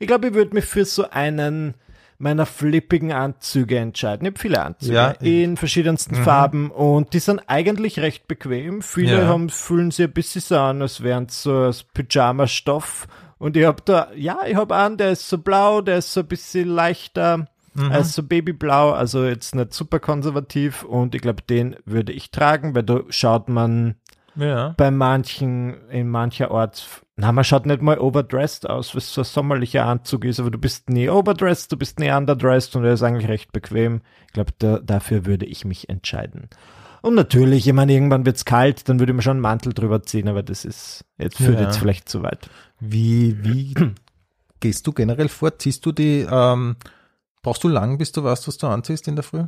Ich 0.00 0.08
glaube, 0.08 0.28
ich 0.28 0.34
würde 0.34 0.54
mich 0.54 0.64
für 0.64 0.84
so 0.84 1.08
einen 1.08 1.74
meiner 2.18 2.46
flippigen 2.46 3.12
Anzüge 3.12 3.78
entscheiden. 3.78 4.26
Ich 4.26 4.32
habe 4.32 4.40
viele 4.40 4.62
Anzüge 4.62 4.94
ja, 4.94 5.10
in 5.10 5.56
verschiedensten 5.56 6.18
mhm. 6.18 6.24
Farben 6.24 6.70
und 6.70 7.12
die 7.12 7.18
sind 7.18 7.42
eigentlich 7.46 7.98
recht 7.98 8.26
bequem. 8.28 8.82
Viele 8.82 9.22
ja. 9.22 9.26
haben, 9.26 9.50
fühlen 9.50 9.90
sich 9.90 10.06
ein 10.06 10.12
bisschen 10.12 10.40
so 10.40 10.58
an, 10.58 10.82
als 10.82 11.02
wären 11.02 11.28
so 11.28 11.54
aus 11.54 11.82
Pyjama-Stoff. 11.82 13.06
Und 13.38 13.56
ich 13.56 13.66
habe 13.66 13.82
da, 13.84 14.08
ja, 14.16 14.38
ich 14.46 14.56
habe 14.56 14.74
einen, 14.74 14.96
der 14.96 15.12
ist 15.12 15.28
so 15.28 15.38
blau, 15.38 15.82
der 15.82 15.98
ist 15.98 16.12
so 16.12 16.20
ein 16.20 16.26
bisschen 16.26 16.68
leichter 16.68 17.46
Mhm. 17.76 17.92
Also 17.92 18.22
Babyblau, 18.22 18.92
also 18.92 19.24
jetzt 19.24 19.54
nicht 19.54 19.74
super 19.74 20.00
konservativ 20.00 20.82
und 20.82 21.14
ich 21.14 21.20
glaube, 21.20 21.42
den 21.42 21.76
würde 21.84 22.12
ich 22.12 22.30
tragen, 22.30 22.74
weil 22.74 22.84
da 22.84 23.00
schaut 23.10 23.48
man 23.48 23.96
ja. 24.36 24.74
bei 24.76 24.90
manchen, 24.90 25.88
in 25.88 26.08
mancher 26.08 26.50
Ort, 26.50 26.86
na, 27.16 27.32
man 27.32 27.44
schaut 27.44 27.66
nicht 27.66 27.82
mal 27.82 27.98
overdressed 27.98 28.68
aus, 28.68 28.94
was 28.94 29.12
so 29.12 29.22
ein 29.22 29.24
sommerlicher 29.24 29.86
Anzug 29.86 30.24
ist, 30.24 30.40
aber 30.40 30.50
du 30.50 30.58
bist 30.58 30.90
nie 30.90 31.08
overdressed, 31.08 31.72
du 31.72 31.76
bist 31.76 31.98
nie 31.98 32.10
underdressed 32.10 32.76
und 32.76 32.84
er 32.84 32.92
ist 32.92 33.02
eigentlich 33.02 33.28
recht 33.28 33.52
bequem. 33.52 34.02
Ich 34.26 34.32
glaube, 34.32 34.52
da, 34.58 34.78
dafür 34.78 35.26
würde 35.26 35.46
ich 35.46 35.64
mich 35.64 35.88
entscheiden. 35.88 36.48
Und 37.02 37.14
natürlich, 37.14 37.66
ich 37.66 37.72
meine, 37.72 37.92
irgendwann 37.92 38.26
wird 38.26 38.36
es 38.36 38.44
kalt, 38.44 38.88
dann 38.88 38.98
würde 38.98 39.12
ich 39.12 39.16
mir 39.16 39.22
schon 39.22 39.32
einen 39.32 39.40
Mantel 39.40 39.72
drüber 39.72 40.02
ziehen, 40.02 40.28
aber 40.28 40.42
das 40.42 40.64
ist, 40.64 41.04
jetzt 41.18 41.36
führt 41.36 41.60
ja. 41.60 41.66
jetzt 41.66 41.78
vielleicht 41.78 42.08
zu 42.08 42.22
weit. 42.22 42.50
Wie, 42.80 43.42
wie 43.44 43.74
gehst 44.60 44.86
du 44.86 44.92
generell 44.92 45.28
vor? 45.28 45.58
Ziehst 45.58 45.86
du 45.86 45.92
die, 45.92 46.26
ähm, 46.28 46.76
Brauchst 47.46 47.62
du 47.62 47.68
lang, 47.68 47.96
bis 47.96 48.10
du 48.10 48.24
weißt, 48.24 48.48
was 48.48 48.58
du 48.58 48.66
anziehst 48.66 49.06
in 49.06 49.14
der 49.14 49.22
Früh? 49.22 49.44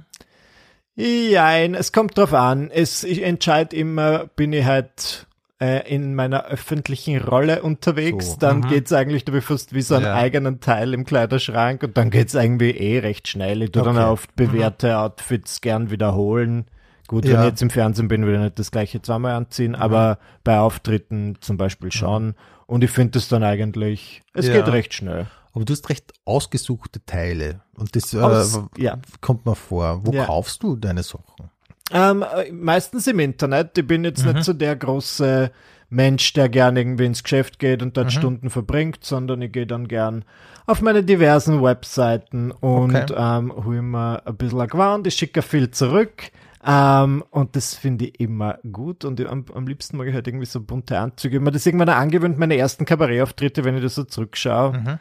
Nein, 0.99 1.75
es 1.75 1.93
kommt 1.93 2.19
drauf 2.19 2.35
an. 2.35 2.71
Es, 2.73 3.05
ich 3.05 3.23
entscheide 3.23 3.77
immer, 3.77 4.27
bin 4.35 4.53
ich 4.53 4.65
halt 4.65 5.27
äh, 5.61 5.89
in 5.93 6.15
meiner 6.15 6.47
öffentlichen 6.47 7.21
Rolle 7.21 7.63
unterwegs, 7.63 8.33
so, 8.33 8.37
dann 8.39 8.59
mhm. 8.59 8.69
geht's 8.69 8.93
eigentlich, 8.93 9.25
du 9.25 9.41
fast 9.41 9.75
wie 9.75 9.83
so 9.83 9.95
einen 9.95 10.07
ja. 10.07 10.15
eigenen 10.15 10.61
Teil 10.61 10.95
im 10.95 11.05
Kleiderschrank 11.05 11.83
und 11.85 11.97
dann 11.97 12.11
geht's 12.11 12.35
irgendwie 12.35 12.71
eh 12.71 12.99
recht 12.99 13.29
schnell. 13.29 13.63
Ich 13.63 13.71
tue 13.71 13.83
okay. 13.83 13.95
dann 13.95 14.05
oft 14.05 14.35
bewährte 14.35 14.89
mhm. 14.89 14.95
Outfits 14.95 15.61
gern 15.61 15.91
wiederholen. 15.91 16.67
Gut, 17.07 17.25
ja. 17.25 17.33
wenn 17.33 17.41
ich 17.41 17.47
jetzt 17.47 17.63
im 17.63 17.71
Fernsehen 17.71 18.09
bin, 18.09 18.25
würde 18.25 18.37
ich 18.37 18.43
nicht 18.43 18.59
das 18.59 18.71
gleiche 18.71 19.01
zweimal 19.01 19.35
anziehen, 19.35 19.73
mhm. 19.73 19.77
aber 19.77 20.19
bei 20.43 20.59
Auftritten 20.59 21.37
zum 21.41 21.57
Beispiel 21.57 21.93
schon. 21.93 22.27
Mhm. 22.27 22.35
Und 22.67 22.85
ich 22.85 22.91
finde 22.91 23.19
es 23.19 23.29
dann 23.29 23.45
eigentlich, 23.45 24.23
es 24.35 24.49
ja. 24.49 24.55
geht 24.55 24.69
recht 24.69 24.93
schnell. 24.95 25.27
Aber 25.59 25.65
du 25.65 25.73
hast 25.73 25.89
recht 25.89 26.13
ausgesuchte 26.25 27.05
Teile. 27.05 27.63
Und 27.75 27.97
das 27.97 28.15
äh, 28.15 28.21
Aus, 28.21 28.59
äh, 28.59 28.61
ja. 28.81 29.01
kommt 29.21 29.45
mir 29.45 29.57
vor. 29.57 30.03
Wo 30.05 30.13
ja. 30.13 30.25
kaufst 30.25 30.63
du 30.63 30.77
deine 30.77 31.03
Sachen? 31.03 31.51
Ähm, 31.91 32.23
äh, 32.23 32.53
meistens 32.53 33.09
im 33.09 33.19
Internet. 33.19 33.77
Ich 33.77 33.85
bin 33.85 34.05
jetzt 34.05 34.25
mhm. 34.25 34.35
nicht 34.35 34.45
so 34.45 34.53
der 34.53 34.77
große 34.77 35.51
Mensch, 35.91 36.33
der 36.35 36.49
gern 36.49 36.77
irgendwie 36.77 37.07
ins 37.07 37.25
Geschäft 37.25 37.59
geht 37.59 37.83
und 37.83 37.97
dort 37.97 38.07
mhm. 38.07 38.11
Stunden 38.13 38.51
verbringt, 38.51 39.03
sondern 39.03 39.43
ich 39.43 39.51
gehe 39.51 39.67
dann 39.67 39.89
gern 39.89 40.25
auf 40.67 40.81
meine 40.81 41.03
diversen 41.03 41.61
Webseiten 41.61 42.53
und 42.53 42.95
okay. 42.95 43.15
ähm, 43.17 43.53
hole 43.65 43.83
mir 43.83 44.25
ein 44.25 44.37
bisschen 44.37 44.61
Aquant, 44.61 45.09
ich 45.09 45.15
schicke 45.15 45.43
viel 45.43 45.73
zurück. 45.73 46.31
Ähm, 46.65 47.25
und 47.31 47.57
das 47.57 47.75
finde 47.75 48.05
ich 48.05 48.21
immer 48.21 48.61
gut 48.71 49.05
und 49.05 49.21
am, 49.27 49.45
am 49.53 49.67
liebsten 49.67 49.97
mag 49.97 50.07
ich 50.07 50.15
halt 50.15 50.29
irgendwie 50.29 50.47
so 50.47 50.61
bunte 50.61 51.01
Anzüge. 51.01 51.35
Ich 51.35 51.41
habe 51.41 51.47
mir 51.47 51.51
das 51.51 51.67
irgendwann 51.67 51.89
angewöhnt, 51.89 52.39
meine 52.39 52.57
ersten 52.57 52.85
Kabarettauftritte, 52.85 53.65
wenn 53.65 53.75
ich 53.75 53.83
das 53.83 53.97
so 53.97 54.05
zurückschaue. 54.05 54.73
Mhm 54.79 54.99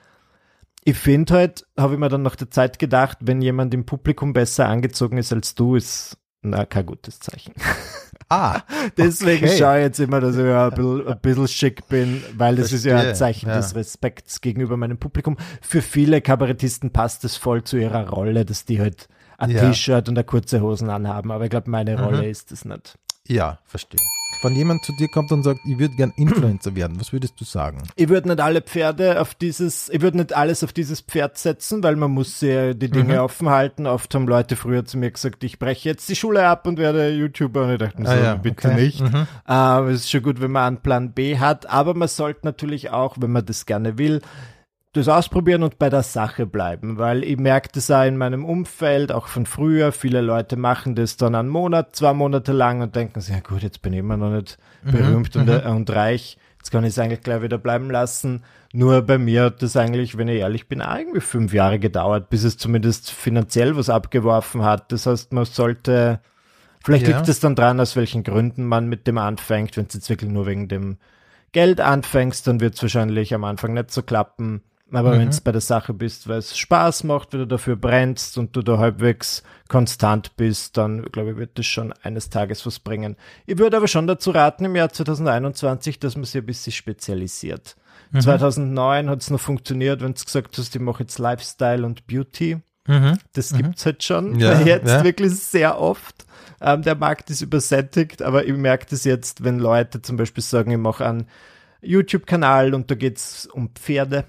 ich 0.88 0.98
finde 0.98 1.34
halt, 1.34 1.68
habe 1.78 1.96
ich 1.96 2.00
mir 2.00 2.08
dann 2.08 2.22
nach 2.22 2.38
der 2.38 2.50
Zeit 2.50 2.80
gedacht, 2.80 3.18
wenn 3.20 3.42
jemand 3.42 3.74
im 3.74 3.86
Publikum 3.86 4.32
besser 4.32 4.70
angezogen 4.70 5.18
ist 5.18 5.34
als 5.34 5.54
du, 5.54 5.76
ist 5.76 6.18
na, 6.42 6.66
kein 6.66 6.86
gutes 6.86 7.20
Zeichen. 7.20 7.54
Ah, 8.30 8.62
deswegen 8.98 9.48
okay. 9.48 9.58
schaue 9.58 9.78
ich 9.80 9.84
jetzt 9.84 10.00
immer, 10.00 10.22
dass 10.22 10.38
ich 10.38 10.46
ja 10.46 10.70
ein 10.70 10.76
bisschen, 10.76 11.08
ein 11.08 11.20
bisschen 11.20 11.48
schick 11.50 11.90
bin, 11.90 12.24
weil 12.38 12.56
das 12.56 12.70
Verstehe. 12.70 12.94
ist 12.94 13.04
ja 13.04 13.10
ein 13.10 13.16
Zeichen 13.16 13.50
ja. 13.50 13.58
des 13.58 13.76
Respekts 13.76 14.40
gegenüber 14.40 14.78
meinem 14.78 14.98
Publikum. 14.98 15.36
Für 15.60 15.82
viele 15.82 16.22
Kabarettisten 16.22 16.92
passt 16.92 17.26
es 17.26 17.36
voll 17.36 17.66
zu 17.66 17.76
ihrer 17.76 18.08
Rolle, 18.08 18.46
dass 18.46 18.64
die 18.64 18.80
halt 18.80 19.10
ein 19.38 19.52
ja. 19.52 19.68
T-Shirt 19.68 20.08
und 20.08 20.18
eine 20.18 20.24
kurze 20.24 20.62
Hosen 20.62 20.90
anhaben, 20.90 21.32
aber 21.32 21.44
ich 21.44 21.50
glaube, 21.50 21.70
meine 21.70 22.02
Rolle 22.02 22.24
mhm. 22.24 22.30
ist 22.30 22.54
es 22.54 22.64
nicht. 22.64 22.98
Ja, 23.28 23.60
verstehe 23.66 24.00
wenn 24.42 24.56
jemand 24.56 24.84
zu 24.86 24.94
dir 24.94 25.08
kommt 25.08 25.32
und 25.32 25.44
sagt, 25.44 25.62
ich 25.66 25.80
würde 25.80 25.96
gern 25.96 26.14
Influencer 26.16 26.76
werden, 26.76 27.00
was 27.00 27.12
würdest 27.12 27.40
du 27.40 27.44
sagen? 27.44 27.84
Ich 27.96 28.10
würde 28.10 28.30
nicht 28.30 28.40
alle 28.40 28.62
Pferde 28.62 29.20
auf 29.20 29.34
dieses, 29.36 29.90
ich 29.90 30.02
würde 30.02 30.18
nicht 30.18 30.34
alles 30.34 30.64
auf 30.64 30.74
dieses 30.74 31.02
Pferd 31.02 31.38
setzen, 31.38 31.84
weil 31.84 31.96
man 31.96 32.12
muss 32.12 32.42
ja 32.42 32.74
die 32.74 32.90
Dinge 32.90 33.16
mhm. 33.16 33.20
offen 33.20 33.50
halten. 33.50 33.88
Oft 33.88 34.14
haben 34.14 34.28
Leute 34.28 34.56
früher 34.56 34.86
zu 34.86 34.98
mir 34.98 35.12
gesagt, 35.12 35.44
ich 35.44 35.60
breche 35.60 35.90
jetzt 35.90 36.08
die 36.10 36.16
Schule 36.16 36.46
ab 36.46 36.68
und 36.68 36.78
werde 36.78 37.10
YouTuber. 37.10 37.64
Und 37.64 37.72
ich 37.72 37.80
dachte 37.80 38.02
mir 38.02 38.10
ah, 38.10 38.16
so, 38.16 38.24
ja, 38.24 38.36
bitte 38.36 38.68
okay. 38.70 38.82
nicht. 38.82 39.02
Mhm. 39.02 39.28
Uh, 39.50 39.90
es 39.90 40.02
ist 40.02 40.12
schon 40.12 40.24
gut, 40.24 40.42
wenn 40.42 40.52
man 40.52 40.64
einen 40.64 40.78
Plan 40.82 41.14
B 41.14 41.38
hat, 41.38 41.68
aber 41.68 41.94
man 41.94 42.08
sollte 42.08 42.42
natürlich 42.44 42.92
auch, 42.92 43.18
wenn 43.20 43.32
man 43.32 43.46
das 43.46 43.66
gerne 43.66 43.98
will, 43.98 44.22
das 44.98 45.08
ausprobieren 45.08 45.64
und 45.64 45.80
bei 45.80 45.90
der 45.90 46.04
Sache 46.04 46.46
bleiben, 46.46 46.98
weil 46.98 47.24
ich 47.24 47.38
merke 47.38 47.70
das 47.74 47.90
auch 47.90 48.04
in 48.04 48.18
meinem 48.18 48.46
Umfeld, 48.46 49.12
auch 49.12 49.28
von 49.28 49.46
früher, 49.46 49.92
viele 49.92 50.22
Leute 50.22 50.58
machen 50.58 50.96
das 50.96 51.18
dann 51.18 51.36
einen 51.36 51.50
Monat, 51.50 51.96
zwei 51.96 52.14
Monate 52.14 52.52
lang 52.52 52.82
und 52.82 52.96
denken 52.96 53.22
sich, 53.22 53.34
ja 53.34 53.42
gut, 53.42 53.64
jetzt 53.64 53.82
bin 53.82 53.94
ich 53.94 54.00
immer 54.00 54.18
noch 54.18 54.32
nicht 54.32 54.58
mhm, 54.84 54.92
berühmt 54.92 55.36
und, 55.36 55.48
mhm. 55.48 55.72
und 55.72 55.90
reich, 55.90 56.38
jetzt 56.58 56.72
kann 56.72 56.84
ich 56.84 56.90
es 56.90 57.00
eigentlich 57.00 57.22
gleich 57.22 57.42
wieder 57.42 57.58
bleiben 57.58 57.90
lassen. 57.90 58.44
Nur 58.74 59.02
bei 59.02 59.18
mir 59.18 59.44
hat 59.44 59.62
das 59.62 59.78
eigentlich, 59.78 60.18
wenn 60.18 60.28
ich 60.28 60.40
ehrlich 60.40 60.68
bin, 60.68 60.82
auch 60.82 60.98
irgendwie 60.98 61.22
fünf 61.22 61.54
Jahre 61.54 61.80
gedauert, 61.80 62.30
bis 62.30 62.44
es 62.44 62.58
zumindest 62.58 63.12
finanziell 63.12 63.78
was 63.78 63.90
abgeworfen 63.90 64.64
hat. 64.64 64.92
Das 64.92 65.06
heißt, 65.06 65.32
man 65.32 65.46
sollte, 65.46 66.20
vielleicht 66.84 67.08
ja. 67.08 67.16
liegt 67.16 67.30
es 67.30 67.40
dann 67.40 67.56
dran, 67.56 67.80
aus 67.80 67.96
welchen 67.96 68.24
Gründen 68.24 68.66
man 68.66 68.88
mit 68.88 69.08
dem 69.08 69.18
anfängt. 69.18 69.78
Wenn 69.78 69.86
es 69.86 69.94
jetzt 69.94 70.10
wirklich 70.10 70.30
nur 70.30 70.46
wegen 70.46 70.68
dem 70.68 70.98
Geld 71.54 71.80
anfängst, 71.80 72.46
dann 72.46 72.60
wird 72.60 72.76
es 72.76 72.82
wahrscheinlich 72.82 73.34
am 73.34 73.44
Anfang 73.44 73.74
nicht 73.74 73.92
so 73.92 74.02
klappen. 74.04 74.62
Aber 74.92 75.16
mhm. 75.16 75.20
wenn 75.20 75.28
es 75.30 75.42
bei 75.42 75.52
der 75.52 75.62
Sache 75.62 75.94
bist, 75.94 76.28
weil 76.28 76.38
es 76.38 76.58
Spaß 76.58 77.04
macht, 77.04 77.34
wenn 77.34 77.42
du 77.42 77.48
dafür 77.48 77.76
brennst 77.76 78.38
und 78.38 78.56
du 78.56 78.62
da 78.62 78.78
halbwegs 78.78 79.44
konstant 79.68 80.38
bist, 80.38 80.78
dann 80.78 81.04
glaube 81.12 81.32
ich, 81.32 81.38
wird 81.38 81.60
das 81.60 81.66
schon 81.66 81.94
eines 82.04 82.30
Tages 82.30 82.66
was 82.66 82.80
bringen. 82.80 83.18
Ich 83.46 83.58
würde 83.58 83.78
aber 83.78 83.88
schon 83.88 84.08
dazu 84.08 84.32
raten, 84.32 84.66
im 84.66 84.76
Jahr 84.76 84.90
2021, 84.90 86.00
dass 86.00 86.16
man 86.16 86.24
sich 86.24 86.42
ein 86.42 86.46
bisschen 86.46 86.72
spezialisiert. 86.72 87.76
Mhm. 88.12 88.22
2009 88.22 89.10
hat 89.10 89.22
es 89.22 89.30
noch 89.30 89.42
funktioniert, 89.42 90.02
wenn 90.02 90.14
du 90.14 90.24
gesagt 90.24 90.58
hast, 90.58 90.74
ich 90.74 90.82
mache 90.82 91.04
jetzt 91.04 91.20
Lifestyle 91.20 91.86
und 91.86 92.08
Beauty. 92.08 92.60
Mhm. 92.88 93.18
Das 93.34 93.52
mhm. 93.52 93.58
gibt's 93.58 93.86
halt 93.86 94.04
schon. 94.04 94.40
Ja, 94.40 94.62
jetzt 94.62 94.88
ja. 94.88 95.04
wirklich 95.04 95.36
sehr 95.36 95.82
oft. 95.82 96.26
Ähm, 96.62 96.82
der 96.82 96.96
Markt 96.96 97.30
ist 97.30 97.42
übersättigt, 97.42 98.22
aber 98.22 98.46
ich 98.46 98.56
merke 98.56 98.86
das 98.90 99.04
jetzt, 99.04 99.44
wenn 99.44 99.60
Leute 99.60 100.02
zum 100.02 100.16
Beispiel 100.16 100.44
sagen, 100.44 100.72
ich 100.72 100.78
mache 100.78 101.06
einen 101.06 101.28
YouTube-Kanal 101.82 102.74
und 102.74 102.90
da 102.90 102.96
geht's 102.96 103.46
um 103.48 103.70
Pferde 103.76 104.24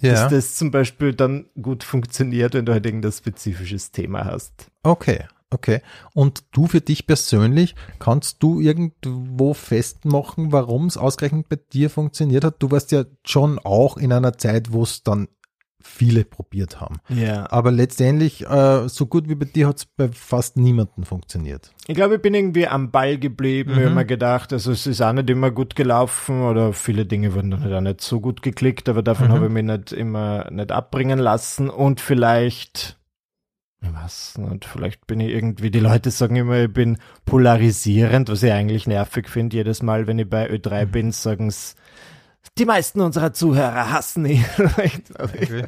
ja. 0.00 0.12
dass 0.12 0.30
das 0.30 0.54
zum 0.56 0.70
Beispiel 0.70 1.14
dann 1.14 1.46
gut 1.60 1.84
funktioniert, 1.84 2.54
wenn 2.54 2.66
du 2.66 2.72
halt 2.72 2.86
irgendein 2.86 3.12
spezifisches 3.12 3.90
Thema 3.90 4.24
hast. 4.24 4.70
Okay. 4.82 5.24
Okay. 5.52 5.80
Und 6.14 6.44
du 6.52 6.68
für 6.68 6.80
dich 6.80 7.08
persönlich, 7.08 7.74
kannst 7.98 8.40
du 8.40 8.60
irgendwo 8.60 9.52
festmachen, 9.52 10.52
warum 10.52 10.86
es 10.86 10.96
ausgerechnet 10.96 11.48
bei 11.48 11.58
dir 11.72 11.90
funktioniert 11.90 12.44
hat? 12.44 12.62
Du 12.62 12.70
warst 12.70 12.92
ja 12.92 13.04
schon 13.26 13.58
auch 13.58 13.96
in 13.96 14.12
einer 14.12 14.38
Zeit, 14.38 14.72
wo 14.72 14.84
es 14.84 15.02
dann 15.02 15.26
viele 15.82 16.24
probiert 16.24 16.80
haben. 16.80 16.96
Ja. 17.08 17.50
Aber 17.50 17.70
letztendlich, 17.70 18.46
äh, 18.46 18.88
so 18.88 19.06
gut 19.06 19.28
wie 19.28 19.34
bei 19.34 19.46
dir 19.46 19.68
hat 19.68 19.78
es 19.78 19.86
bei 19.86 20.08
fast 20.08 20.56
niemandem 20.56 21.04
funktioniert. 21.04 21.72
Ich 21.86 21.94
glaube, 21.94 22.16
ich 22.16 22.22
bin 22.22 22.34
irgendwie 22.34 22.68
am 22.68 22.90
Ball 22.90 23.18
geblieben. 23.18 23.72
Mhm. 23.72 23.78
Ich 23.78 23.84
habe 23.84 23.94
mir 23.94 24.04
gedacht, 24.04 24.52
also 24.52 24.72
es 24.72 24.86
ist 24.86 25.00
auch 25.00 25.12
nicht 25.12 25.30
immer 25.30 25.50
gut 25.50 25.76
gelaufen 25.76 26.42
oder 26.42 26.72
viele 26.72 27.06
Dinge 27.06 27.34
wurden 27.34 27.50
dann 27.50 27.62
halt 27.62 27.74
auch 27.74 27.80
nicht 27.80 28.00
so 28.00 28.20
gut 28.20 28.42
geklickt, 28.42 28.88
aber 28.88 29.02
davon 29.02 29.28
mhm. 29.28 29.32
habe 29.32 29.46
ich 29.46 29.52
mich 29.52 29.64
nicht 29.64 29.92
immer 29.92 30.50
nicht 30.50 30.72
abbringen 30.72 31.18
lassen 31.18 31.70
und 31.70 32.00
vielleicht 32.00 32.96
ich 33.82 33.94
weiß 33.94 34.38
nicht, 34.38 34.66
vielleicht 34.66 35.06
bin 35.06 35.20
ich 35.20 35.30
irgendwie, 35.30 35.70
die 35.70 35.80
Leute 35.80 36.10
sagen 36.10 36.36
immer, 36.36 36.64
ich 36.64 36.72
bin 36.72 36.98
polarisierend, 37.24 38.28
was 38.28 38.42
ich 38.42 38.52
eigentlich 38.52 38.86
nervig 38.86 39.28
finde. 39.28 39.56
Jedes 39.56 39.82
Mal, 39.82 40.06
wenn 40.06 40.18
ich 40.18 40.28
bei 40.28 40.50
Ö3 40.50 40.84
mhm. 40.84 40.90
bin, 40.90 41.12
sagen 41.12 41.48
es 41.48 41.76
die 42.58 42.64
meisten 42.64 43.00
unserer 43.00 43.32
Zuhörer 43.32 43.90
hassen 43.90 44.26
ihn. 44.26 44.44
Okay. 45.18 45.64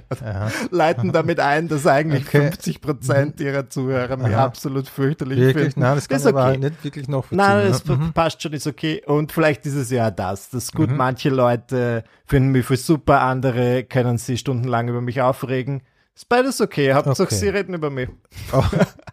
Leiten 0.71 1.13
damit 1.13 1.39
ein, 1.41 1.69
dass 1.69 1.87
eigentlich 1.87 2.27
okay. 2.27 2.51
50 2.51 2.81
Prozent 2.81 3.39
mhm. 3.39 3.47
ihrer 3.47 3.69
Zuhörer 3.69 4.17
mich 4.17 4.35
absolut 4.35 4.89
fürchterlich 4.89 5.39
wirklich? 5.39 5.65
finden. 5.65 5.81
Nein, 5.81 5.95
das 5.97 6.09
kann 6.09 6.19
ist 6.19 6.27
okay. 6.27 6.39
aber 6.39 6.57
nicht 6.57 6.85
wirklich 6.85 7.09
noch 7.09 7.31
Nein, 7.31 7.69
das 7.69 7.85
mhm. 7.85 8.13
passt 8.13 8.43
schon, 8.43 8.53
ist 8.53 8.67
okay. 8.67 9.03
Und 9.05 9.33
vielleicht 9.33 9.67
ist 9.67 9.75
es 9.75 9.91
ja 9.91 10.11
das. 10.11 10.51
Das 10.51 10.65
ist 10.65 10.73
gut, 10.73 10.91
mhm. 10.91 10.97
manche 10.97 11.29
Leute 11.29 12.05
finden 12.27 12.51
mich 12.51 12.65
für 12.65 12.77
super, 12.77 13.21
andere 13.21 13.85
können 13.85 14.19
sich 14.19 14.41
stundenlang 14.41 14.89
über 14.89 15.01
mich 15.01 15.21
aufregen. 15.21 15.83
Ist 16.15 16.29
beides 16.29 16.61
okay. 16.61 16.93
Hauptsache, 16.93 17.23
okay. 17.23 17.35
Sie 17.35 17.49
reden 17.49 17.73
über 17.75 17.89
mich. 17.89 18.09
Oh, 18.53 18.63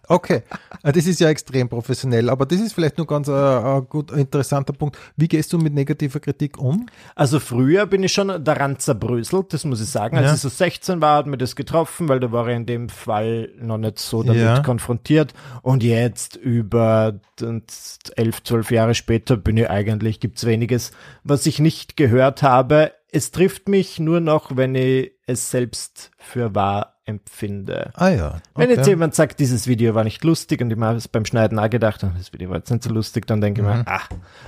okay. 0.09 0.43
Äh, 0.83 0.91
das 0.91 1.07
ist 1.07 1.21
ja 1.21 1.29
extrem 1.29 1.69
professionell, 1.69 2.29
aber 2.29 2.45
das 2.45 2.59
ist 2.59 2.73
vielleicht 2.73 2.97
nur 2.97 3.07
ganz 3.07 3.29
ein, 3.29 3.35
äh, 3.35 3.77
ein 3.77 3.87
gut 3.87 4.11
interessanter 4.11 4.73
Punkt. 4.73 4.97
Wie 5.15 5.29
gehst 5.29 5.53
du 5.53 5.57
mit 5.57 5.73
negativer 5.73 6.19
Kritik 6.19 6.57
um? 6.57 6.87
Also 7.15 7.39
früher 7.39 7.85
bin 7.85 8.03
ich 8.03 8.11
schon 8.11 8.43
daran 8.43 8.79
zerbröselt, 8.79 9.53
das 9.53 9.63
muss 9.63 9.79
ich 9.81 9.89
sagen. 9.89 10.17
Als 10.17 10.27
ja. 10.27 10.33
ich 10.33 10.41
so 10.41 10.49
16 10.49 10.99
war, 10.99 11.17
hat 11.17 11.27
mir 11.27 11.37
das 11.37 11.55
getroffen, 11.55 12.09
weil 12.09 12.19
da 12.19 12.33
war 12.33 12.47
ich 12.49 12.55
in 12.57 12.65
dem 12.65 12.89
Fall 12.89 13.49
noch 13.61 13.77
nicht 13.77 13.99
so 13.99 14.21
damit 14.21 14.41
ja. 14.41 14.61
konfrontiert. 14.61 15.33
Und 15.61 15.83
jetzt 15.83 16.35
über 16.35 17.19
11, 17.39 18.43
12 18.43 18.71
Jahre 18.71 18.93
später 18.93 19.37
bin 19.37 19.55
ich 19.55 19.69
eigentlich, 19.69 20.19
gibt's 20.19 20.45
weniges, 20.45 20.91
was 21.23 21.45
ich 21.45 21.59
nicht 21.59 21.95
gehört 21.95 22.43
habe 22.43 22.91
es 23.11 23.31
trifft 23.31 23.67
mich 23.67 23.99
nur 23.99 24.19
noch, 24.19 24.55
wenn 24.55 24.75
ich 24.75 25.11
es 25.25 25.49
selbst 25.49 26.08
für 26.19 26.53
wahr 26.53 26.98
empfinde. 27.09 27.91
Ah 27.95 28.09
ja. 28.09 28.27
Okay. 28.27 28.41
Wenn 28.55 28.69
jetzt 28.69 28.87
jemand 28.87 29.15
sagt, 29.15 29.39
dieses 29.39 29.67
Video 29.67 29.95
war 29.95 30.03
nicht 30.03 30.23
lustig 30.23 30.61
und 30.61 30.71
ich 30.71 30.79
habe 30.79 30.97
es 30.97 31.07
beim 31.07 31.25
Schneiden 31.25 31.59
auch 31.59 31.69
gedacht, 31.69 32.03
das 32.03 32.31
Video 32.31 32.49
war 32.49 32.57
jetzt 32.57 32.71
nicht 32.71 32.83
so 32.83 32.91
lustig, 32.91 33.25
dann 33.27 33.41
denke 33.41 33.63
mhm. 33.63 33.69
ich 33.69 33.75
mir, 33.75 33.87
ah. 33.87 34.01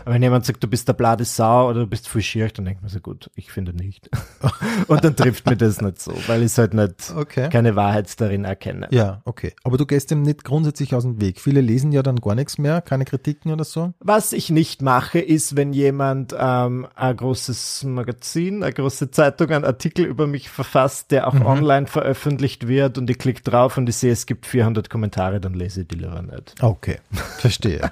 Aber 0.05 0.13
wenn 0.13 0.23
jemand 0.23 0.45
sagt, 0.45 0.63
du 0.63 0.67
bist 0.67 0.87
der 0.87 0.93
blade 0.93 1.25
Sau 1.25 1.69
oder 1.69 1.81
du 1.81 1.87
bist 1.87 2.07
voll 2.07 2.21
schier, 2.21 2.47
dann 2.49 2.65
denke 2.65 2.79
ich 2.79 2.83
mir 2.83 2.89
so, 2.89 2.99
gut, 2.99 3.29
ich 3.35 3.51
finde 3.51 3.73
nicht. 3.73 4.09
und 4.87 5.03
dann 5.03 5.15
trifft 5.15 5.47
mir 5.47 5.57
das 5.57 5.81
nicht 5.81 6.01
so, 6.01 6.13
weil 6.27 6.43
ich 6.43 6.57
halt 6.57 6.73
nicht 6.73 7.13
okay. 7.15 7.49
keine 7.49 7.75
Wahrheit 7.75 8.19
darin 8.21 8.45
erkenne. 8.45 8.87
Ja, 8.91 9.21
okay. 9.25 9.53
Aber 9.63 9.77
du 9.77 9.85
gehst 9.85 10.11
dem 10.11 10.21
nicht 10.21 10.43
grundsätzlich 10.43 10.93
aus 10.93 11.03
dem 11.03 11.19
Weg. 11.19 11.39
Viele 11.39 11.61
lesen 11.61 11.91
ja 11.91 12.03
dann 12.03 12.17
gar 12.17 12.35
nichts 12.35 12.57
mehr, 12.57 12.81
keine 12.81 13.05
Kritiken 13.05 13.51
oder 13.51 13.63
so. 13.63 13.93
Was 13.99 14.33
ich 14.33 14.49
nicht 14.49 14.81
mache, 14.81 15.19
ist, 15.19 15.55
wenn 15.55 15.73
jemand 15.73 16.35
ähm, 16.37 16.87
ein 16.95 17.17
großes 17.17 17.83
Magazin, 17.85 18.63
eine 18.63 18.73
große 18.73 19.11
Zeitung, 19.11 19.49
einen 19.49 19.65
Artikel 19.65 20.05
über 20.05 20.27
mich 20.27 20.49
verfasst, 20.49 21.11
der 21.11 21.27
auch 21.27 21.33
mhm. 21.33 21.45
online 21.45 21.87
veröffentlicht 21.87 22.50
veröffentlicht 22.51 22.67
wird 22.67 22.97
und 22.97 23.09
ich 23.09 23.17
klicke 23.17 23.41
drauf 23.41 23.77
und 23.77 23.87
ich 23.89 23.95
sehe, 23.95 24.11
es 24.11 24.25
gibt 24.25 24.45
400 24.45 24.89
Kommentare, 24.89 25.39
dann 25.39 25.53
lese 25.53 25.81
ich 25.81 25.87
die 25.87 25.95
lieber 25.95 26.21
nicht. 26.21 26.55
Okay, 26.61 26.99
verstehe. 27.37 27.91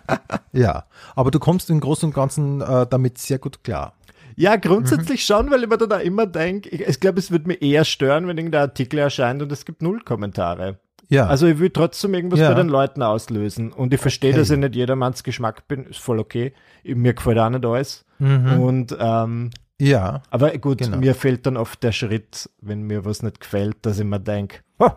ja, 0.52 0.86
aber 1.16 1.32
du 1.32 1.40
kommst 1.40 1.70
im 1.70 1.80
Großen 1.80 2.08
und 2.10 2.16
Ganzen 2.16 2.62
äh, 2.62 2.86
damit 2.90 3.18
sehr 3.18 3.40
gut 3.40 3.64
klar. 3.64 3.94
Ja, 4.36 4.56
grundsätzlich 4.56 5.22
mhm. 5.22 5.34
schon, 5.34 5.52
weil 5.52 5.64
ich 5.64 5.70
mir 5.70 5.78
da 5.78 5.98
immer 5.98 6.26
denke, 6.26 6.70
ich, 6.70 6.82
ich 6.82 7.00
glaube, 7.00 7.20
es 7.20 7.30
würde 7.30 7.48
mir 7.48 7.62
eher 7.62 7.84
stören, 7.84 8.28
wenn 8.28 8.38
irgendein 8.38 8.62
Artikel 8.62 9.00
erscheint 9.00 9.42
und 9.42 9.52
es 9.52 9.66
gibt 9.66 9.82
null 9.82 10.02
Kommentare. 10.02 10.80
Ja. 11.10 11.26
Also 11.26 11.48
ich 11.48 11.58
will 11.60 11.72
trotzdem 11.72 12.14
irgendwas 12.14 12.40
ja. 12.40 12.50
bei 12.50 12.56
den 12.56 12.70
Leuten 12.70 13.02
auslösen. 13.02 13.74
Und 13.74 13.94
ich 13.94 14.00
verstehe, 14.00 14.30
okay. 14.30 14.40
dass 14.40 14.52
ich 14.52 14.58
nicht 14.58 14.76
jedermanns 14.76 15.24
Geschmack 15.24 15.68
bin, 15.68 15.86
ist 15.86 16.00
voll 16.00 16.20
okay. 16.20 16.54
Mir 16.84 17.16
gefällt 17.16 17.40
auch 17.40 17.50
nicht 17.50 17.66
alles. 17.66 18.06
Mhm. 18.20 18.62
Und 18.62 18.98
ähm, 18.98 19.50
ja. 19.80 20.22
Aber 20.30 20.52
gut, 20.58 20.80
genau. 20.80 20.98
mir 20.98 21.16
fehlt 21.16 21.46
dann 21.46 21.58
oft 21.58 21.82
der 21.84 21.92
Schritt, 21.92 22.50
wenn 22.62 22.84
mir 22.84 23.06
was 23.06 23.24
nicht 23.24 23.40
gefällt, 23.40 23.78
dass 23.82 24.00
ich 24.00 24.06
mir 24.06 24.20
denke, 24.20 24.60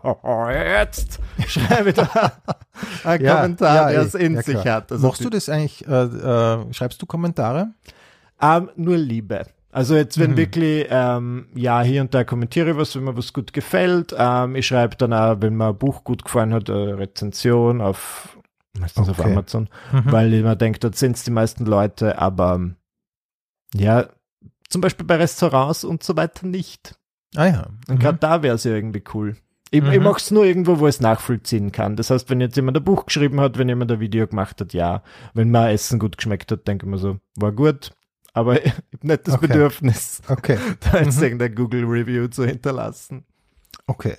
jetzt 0.64 1.20
schreibe 1.46 1.90
ich 1.90 1.94
da 1.94 2.32
einen 3.04 3.24
ja, 3.24 3.36
Kommentar, 3.36 3.74
ja, 3.74 3.90
der 3.90 4.02
es 4.02 4.14
in 4.14 4.34
ja, 4.34 4.42
sich 4.42 4.66
hat. 4.66 4.92
Also 4.92 5.06
Machst 5.06 5.24
du 5.24 5.30
das 5.30 5.48
eigentlich, 5.48 5.86
äh, 5.86 6.04
äh, 6.04 6.72
schreibst 6.72 7.00
du 7.00 7.06
Kommentare? 7.06 7.68
Ähm, 8.40 8.70
nur 8.76 8.96
Liebe. 8.96 9.46
Also 9.70 9.96
jetzt, 9.96 10.18
wenn 10.18 10.32
mhm. 10.32 10.36
wirklich, 10.36 10.86
ähm, 10.90 11.46
ja, 11.54 11.80
hier 11.80 12.02
und 12.02 12.12
da 12.12 12.24
kommentiere 12.24 12.72
ich 12.72 12.76
was, 12.76 12.94
wenn 12.94 13.04
mir 13.04 13.16
was 13.16 13.32
gut 13.32 13.54
gefällt. 13.54 14.14
Ähm, 14.16 14.54
ich 14.54 14.66
schreibe 14.66 14.96
dann 14.96 15.14
auch, 15.14 15.40
wenn 15.40 15.56
mir 15.56 15.68
ein 15.68 15.78
Buch 15.78 16.04
gut 16.04 16.24
gefallen 16.24 16.52
hat, 16.52 16.68
eine 16.68 16.98
Rezension 16.98 17.80
auf, 17.80 18.36
meistens 18.78 19.08
okay. 19.08 19.22
auf 19.22 19.26
Amazon, 19.26 19.68
mhm. 19.90 20.12
weil 20.12 20.34
ich 20.34 20.42
mir 20.42 20.56
denke, 20.56 20.78
dort 20.78 20.96
sind 20.96 21.16
es 21.16 21.24
die 21.24 21.30
meisten 21.30 21.64
Leute, 21.64 22.18
aber 22.18 22.60
ja, 23.74 24.08
zum 24.72 24.80
Beispiel 24.80 25.06
bei 25.06 25.16
Restaurants 25.16 25.84
und 25.84 26.02
so 26.02 26.16
weiter 26.16 26.46
nicht. 26.46 26.98
Ah 27.36 27.46
ja. 27.46 27.66
Und 27.88 28.00
gerade 28.00 28.16
mhm. 28.16 28.20
da 28.20 28.42
wäre 28.42 28.54
es 28.56 28.64
ja 28.64 28.72
irgendwie 28.72 29.04
cool. 29.14 29.36
Ich, 29.70 29.82
mhm. 29.82 29.92
ich 29.92 30.00
mache 30.00 30.18
es 30.18 30.30
nur 30.30 30.44
irgendwo, 30.44 30.78
wo 30.80 30.86
es 30.86 31.00
nachvollziehen 31.00 31.72
kann. 31.72 31.96
Das 31.96 32.10
heißt, 32.10 32.28
wenn 32.28 32.40
jetzt 32.40 32.56
jemand 32.56 32.76
ein 32.76 32.84
Buch 32.84 33.06
geschrieben 33.06 33.40
hat, 33.40 33.58
wenn 33.58 33.68
jemand 33.68 33.90
ein 33.92 34.00
Video 34.00 34.26
gemacht 34.26 34.60
hat, 34.60 34.74
ja. 34.74 35.02
Wenn 35.34 35.50
mir 35.50 35.70
Essen 35.70 35.98
gut 35.98 36.16
geschmeckt 36.16 36.50
hat, 36.52 36.66
denke 36.66 36.86
ich 36.86 36.90
mir 36.90 36.98
so, 36.98 37.18
war 37.36 37.52
gut. 37.52 37.92
Aber 38.34 38.62
ich 38.64 38.72
habe 38.72 39.06
nicht 39.06 39.28
das 39.28 39.34
okay. 39.34 39.46
Bedürfnis, 39.46 40.22
okay. 40.28 40.58
da 40.80 40.98
jetzt 40.98 41.18
mhm. 41.18 41.24
irgendein 41.24 41.54
Google 41.54 41.84
Review 41.84 42.28
zu 42.28 42.44
hinterlassen. 42.44 43.24
Okay. 43.86 44.16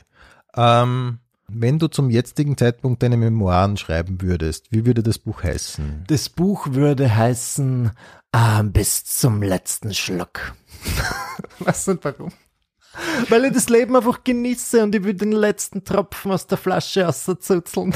Ähm, 0.55 1.19
wenn 1.55 1.79
du 1.79 1.87
zum 1.87 2.09
jetzigen 2.09 2.57
Zeitpunkt 2.57 3.03
deine 3.03 3.17
Memoiren 3.17 3.77
schreiben 3.77 4.21
würdest, 4.21 4.67
wie 4.71 4.85
würde 4.85 5.03
das 5.03 5.19
Buch 5.19 5.43
heißen? 5.43 6.05
Das 6.07 6.29
Buch 6.29 6.67
würde 6.71 7.15
heißen 7.15 7.91
Ah, 8.35 8.63
bis 8.63 9.05
zum 9.05 9.43
letzten 9.43 9.93
Schluck. 9.93 10.53
Was 11.59 11.87
und 11.87 12.03
warum? 12.03 12.31
Weil 13.29 13.45
ich 13.45 13.53
das 13.53 13.69
Leben 13.69 13.95
einfach 13.95 14.23
genieße 14.23 14.81
und 14.81 14.95
ich 14.95 15.03
will 15.03 15.13
den 15.13 15.31
letzten 15.31 15.83
Tropfen 15.83 16.31
aus 16.31 16.47
der 16.47 16.57
Flasche 16.57 17.07
auszuzeln. 17.07 17.63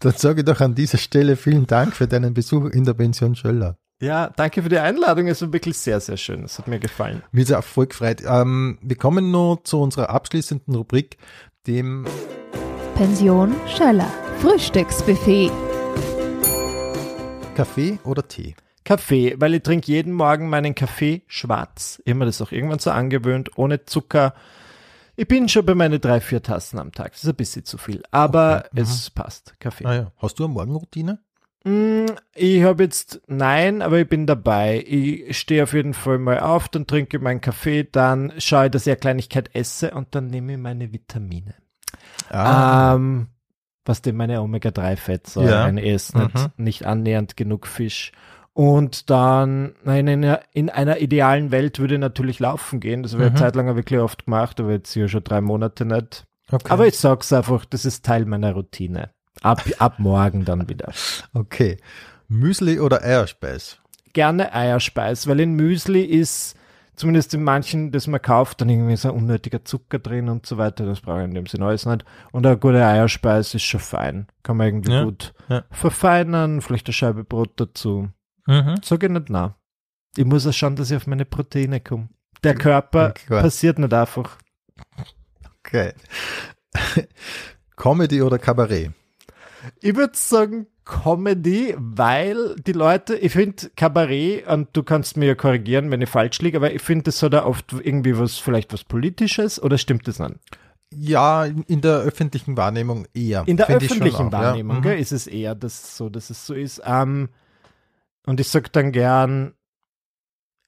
Dann 0.00 0.12
sage 0.14 0.40
ich 0.40 0.44
doch 0.46 0.60
an 0.60 0.74
dieser 0.74 0.98
Stelle 0.98 1.36
vielen 1.36 1.68
Dank 1.68 1.94
für 1.94 2.08
deinen 2.08 2.34
Besuch 2.34 2.66
in 2.66 2.84
der 2.84 2.94
Pension 2.94 3.36
Schöller. 3.36 3.76
Ja, 4.00 4.30
danke 4.30 4.62
für 4.62 4.68
die 4.68 4.78
Einladung. 4.78 5.28
Es 5.28 5.42
war 5.42 5.52
wirklich 5.52 5.78
sehr, 5.78 6.00
sehr 6.00 6.16
schön. 6.16 6.42
Es 6.42 6.58
hat 6.58 6.66
mir 6.66 6.80
gefallen. 6.80 7.22
Mir 7.32 7.42
ist 7.42 7.52
auch 7.52 7.62
voll 7.62 7.86
gefreut. 7.86 8.22
Ähm, 8.26 8.78
wir 8.80 8.96
kommen 8.96 9.30
nur 9.30 9.62
zu 9.62 9.78
unserer 9.80 10.08
abschließenden 10.08 10.74
Rubrik, 10.74 11.18
dem 11.66 12.06
Pension 12.94 13.54
Schöller. 13.66 14.10
Frühstücksbuffet. 14.40 15.50
Kaffee 17.54 17.98
oder 18.04 18.26
Tee? 18.26 18.54
Kaffee, 18.84 19.34
weil 19.38 19.54
ich 19.54 19.62
trinke 19.62 19.92
jeden 19.92 20.14
Morgen 20.14 20.48
meinen 20.48 20.74
Kaffee 20.74 21.22
schwarz. 21.26 22.00
Immer 22.06 22.24
das 22.24 22.40
auch 22.40 22.52
irgendwann 22.52 22.78
so 22.78 22.90
angewöhnt, 22.90 23.58
ohne 23.58 23.84
Zucker. 23.84 24.34
Ich 25.16 25.28
bin 25.28 25.48
schon 25.48 25.66
bei 25.66 25.74
meinen 25.74 26.00
drei, 26.00 26.20
vier 26.20 26.42
Tassen 26.42 26.78
am 26.78 26.92
Tag. 26.92 27.12
Das 27.12 27.24
ist 27.24 27.28
ein 27.28 27.36
bisschen 27.36 27.64
zu 27.66 27.76
viel, 27.76 28.02
aber 28.10 28.64
okay. 28.72 28.80
es 28.80 29.10
passt. 29.10 29.54
Kaffee. 29.60 29.84
Ah 29.84 29.94
ja. 29.94 30.12
Hast 30.16 30.38
du 30.38 30.44
eine 30.44 30.54
Morgenroutine? 30.54 31.18
Mm, 31.64 32.06
ich 32.34 32.62
habe 32.62 32.84
jetzt, 32.84 33.20
nein, 33.26 33.82
aber 33.82 33.98
ich 33.98 34.08
bin 34.08 34.26
dabei. 34.26 34.82
Ich 34.86 35.38
stehe 35.38 35.62
auf 35.62 35.72
jeden 35.72 35.94
Fall 35.94 36.18
mal 36.18 36.40
auf, 36.40 36.68
dann 36.68 36.86
trinke 36.86 37.18
ich 37.18 37.22
meinen 37.22 37.40
Kaffee, 37.40 37.84
dann 37.84 38.32
schaue 38.38 38.66
ich, 38.66 38.70
dass 38.70 38.86
ich 38.86 38.92
eine 38.92 39.00
Kleinigkeit 39.00 39.50
esse 39.54 39.90
und 39.90 40.14
dann 40.14 40.28
nehme 40.28 40.52
ich 40.52 40.58
meine 40.58 40.92
Vitamine. 40.92 41.54
Ah. 42.30 42.94
Ähm, 42.94 43.28
was 43.84 44.02
denn 44.02 44.16
meine 44.16 44.40
Omega-3-Fettsäuren 44.42 45.78
ja. 45.78 45.94
ist, 45.94 46.14
nicht, 46.14 46.34
mhm. 46.34 46.48
nicht 46.56 46.86
annähernd 46.86 47.36
genug 47.36 47.66
Fisch. 47.66 48.12
Und 48.52 49.10
dann, 49.10 49.74
nein, 49.84 50.06
in 50.06 50.24
einer, 50.24 50.40
in 50.52 50.70
einer 50.70 50.98
idealen 51.00 51.50
Welt 51.50 51.78
würde 51.78 51.94
ich 51.94 52.00
natürlich 52.00 52.40
laufen 52.40 52.80
gehen. 52.80 53.02
Das 53.02 53.12
habe 53.12 53.24
ich 53.24 53.30
mhm. 53.30 53.36
eine 53.36 53.44
Zeit 53.44 53.56
lang 53.56 53.74
wirklich 53.74 54.00
oft 54.00 54.24
gemacht, 54.26 54.60
aber 54.60 54.72
jetzt 54.72 54.92
hier 54.92 55.08
schon 55.08 55.24
drei 55.24 55.40
Monate 55.40 55.84
nicht. 55.84 56.26
Okay. 56.50 56.68
Aber 56.68 56.86
ich 56.86 56.98
sag's 56.98 57.32
einfach, 57.32 57.64
das 57.64 57.84
ist 57.84 58.04
Teil 58.04 58.24
meiner 58.24 58.52
Routine. 58.52 59.10
Ab, 59.42 59.62
ab 59.78 59.98
morgen 59.98 60.44
dann 60.44 60.68
wieder. 60.68 60.92
Okay. 61.32 61.78
Müsli 62.28 62.78
oder 62.78 63.02
Eierspeis? 63.02 63.78
Gerne 64.12 64.52
Eierspeis, 64.52 65.26
weil 65.26 65.40
in 65.40 65.54
Müsli 65.54 66.02
ist 66.02 66.56
zumindest 67.00 67.32
in 67.32 67.42
manchen, 67.42 67.92
das 67.92 68.06
man 68.06 68.20
kauft, 68.20 68.60
dann 68.60 68.68
irgendwie 68.68 68.96
so 68.96 69.08
ein 69.08 69.16
unnötiger 69.16 69.64
Zucker 69.64 69.98
drin 69.98 70.28
und 70.28 70.44
so 70.44 70.58
weiter. 70.58 70.84
Das 70.84 71.00
brauche 71.00 71.20
ich 71.20 71.24
in 71.24 71.34
dem 71.34 71.46
Sinne 71.46 71.66
alles 71.66 71.86
nicht. 71.86 72.04
Und 72.30 72.46
eine 72.46 72.58
gute 72.58 72.84
Eierspeise 72.84 73.56
ist 73.56 73.64
schon 73.64 73.80
fein. 73.80 74.26
Kann 74.42 74.58
man 74.58 74.66
irgendwie 74.66 74.92
ja, 74.92 75.04
gut 75.04 75.32
ja. 75.48 75.64
verfeinern, 75.70 76.60
vielleicht 76.60 76.86
eine 76.86 76.92
Scheibe 76.92 77.24
Brot 77.24 77.52
dazu. 77.56 78.10
Mhm. 78.46 78.76
Sag 78.82 79.02
ich 79.02 79.10
nicht 79.10 79.30
nein. 79.30 79.54
Ich 80.16 80.24
muss 80.24 80.46
auch 80.46 80.52
schauen, 80.52 80.76
dass 80.76 80.90
ich 80.90 80.96
auf 80.96 81.06
meine 81.06 81.24
Proteine 81.24 81.80
komme. 81.80 82.10
Der 82.44 82.54
Körper 82.54 83.10
okay. 83.10 83.40
passiert 83.40 83.78
nicht 83.78 83.94
einfach. 83.94 84.36
Okay. 85.60 85.94
Comedy 87.76 88.22
oder 88.22 88.38
Kabarett? 88.38 88.92
Ich 89.80 89.96
würde 89.96 90.16
sagen 90.16 90.66
Comedy, 90.84 91.74
weil 91.76 92.56
die 92.56 92.72
Leute, 92.72 93.16
ich 93.16 93.32
finde 93.32 93.70
Kabarett, 93.76 94.46
und 94.48 94.68
du 94.72 94.82
kannst 94.82 95.16
mir 95.16 95.26
ja 95.26 95.34
korrigieren, 95.34 95.90
wenn 95.90 96.02
ich 96.02 96.08
falsch 96.08 96.40
liege, 96.40 96.56
aber 96.58 96.72
ich 96.72 96.82
finde, 96.82 97.04
das 97.04 97.22
hat 97.22 97.32
ja 97.32 97.44
oft 97.44 97.72
irgendwie 97.72 98.18
was, 98.18 98.38
vielleicht 98.38 98.72
was 98.72 98.84
Politisches, 98.84 99.62
oder 99.62 99.78
stimmt 99.78 100.08
das 100.08 100.16
dann? 100.16 100.40
Ja, 100.92 101.44
in 101.44 101.80
der 101.80 101.98
öffentlichen 101.98 102.56
Wahrnehmung 102.56 103.06
eher. 103.14 103.44
In 103.46 103.56
der 103.56 103.68
öffentlichen 103.68 104.28
auch, 104.28 104.32
Wahrnehmung 104.32 104.82
ja. 104.82 104.94
mhm. 104.94 104.98
ist 104.98 105.12
es 105.12 105.28
eher 105.28 105.54
das 105.54 105.96
so, 105.96 106.08
dass 106.08 106.30
es 106.30 106.44
so 106.44 106.54
ist. 106.54 106.82
Ähm, 106.84 107.28
und 108.26 108.40
ich 108.40 108.48
sage 108.48 108.70
dann 108.72 108.90
gern, 108.90 109.54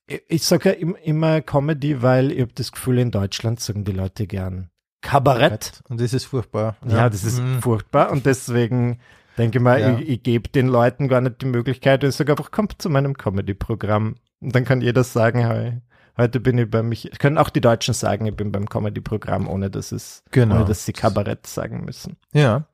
ich, 0.06 0.22
ich 0.28 0.44
sage 0.44 0.68
ja 0.70 0.86
immer 1.02 1.40
Comedy, 1.40 2.02
weil 2.02 2.30
ich 2.30 2.40
habe 2.40 2.52
das 2.54 2.70
Gefühl, 2.70 2.98
in 2.98 3.10
Deutschland 3.10 3.58
sagen 3.58 3.84
die 3.84 3.92
Leute 3.92 4.28
gern 4.28 4.71
Kabarett. 5.02 5.82
Und 5.88 6.00
das 6.00 6.14
ist 6.14 6.24
furchtbar. 6.24 6.76
Ja, 6.86 6.96
ja 6.96 7.10
das 7.10 7.24
ist 7.24 7.42
mhm. 7.42 7.60
furchtbar. 7.60 8.10
Und 8.10 8.24
deswegen 8.24 8.98
denke 9.36 9.58
ich 9.58 9.62
mal, 9.62 9.80
ja. 9.80 9.98
ich, 9.98 10.08
ich 10.08 10.22
gebe 10.22 10.48
den 10.48 10.68
Leuten 10.68 11.08
gar 11.08 11.20
nicht 11.20 11.42
die 11.42 11.46
Möglichkeit, 11.46 12.02
ich 12.04 12.14
sage 12.14 12.32
einfach, 12.32 12.50
kommt 12.50 12.80
zu 12.80 12.88
meinem 12.88 13.16
Comedy-Programm. 13.16 14.14
Und 14.40 14.54
dann 14.54 14.64
kann 14.64 14.80
jeder 14.80 15.04
sagen, 15.04 15.40
hey, 15.40 15.82
Heute 16.16 16.40
bin 16.40 16.58
ich 16.58 16.70
beim, 16.70 16.92
ich 16.92 17.10
können 17.18 17.38
auch 17.38 17.48
die 17.48 17.62
Deutschen 17.62 17.94
sagen, 17.94 18.26
ich 18.26 18.36
bin 18.36 18.52
beim 18.52 18.68
Comedy-Programm, 18.68 19.48
ohne 19.48 19.70
dass 19.70 19.92
es, 19.92 20.22
genau. 20.30 20.56
ohne 20.56 20.64
dass 20.66 20.84
sie 20.84 20.92
Kabarett 20.92 21.46
sagen 21.46 21.84
müssen. 21.84 22.16
Ja. 22.32 22.66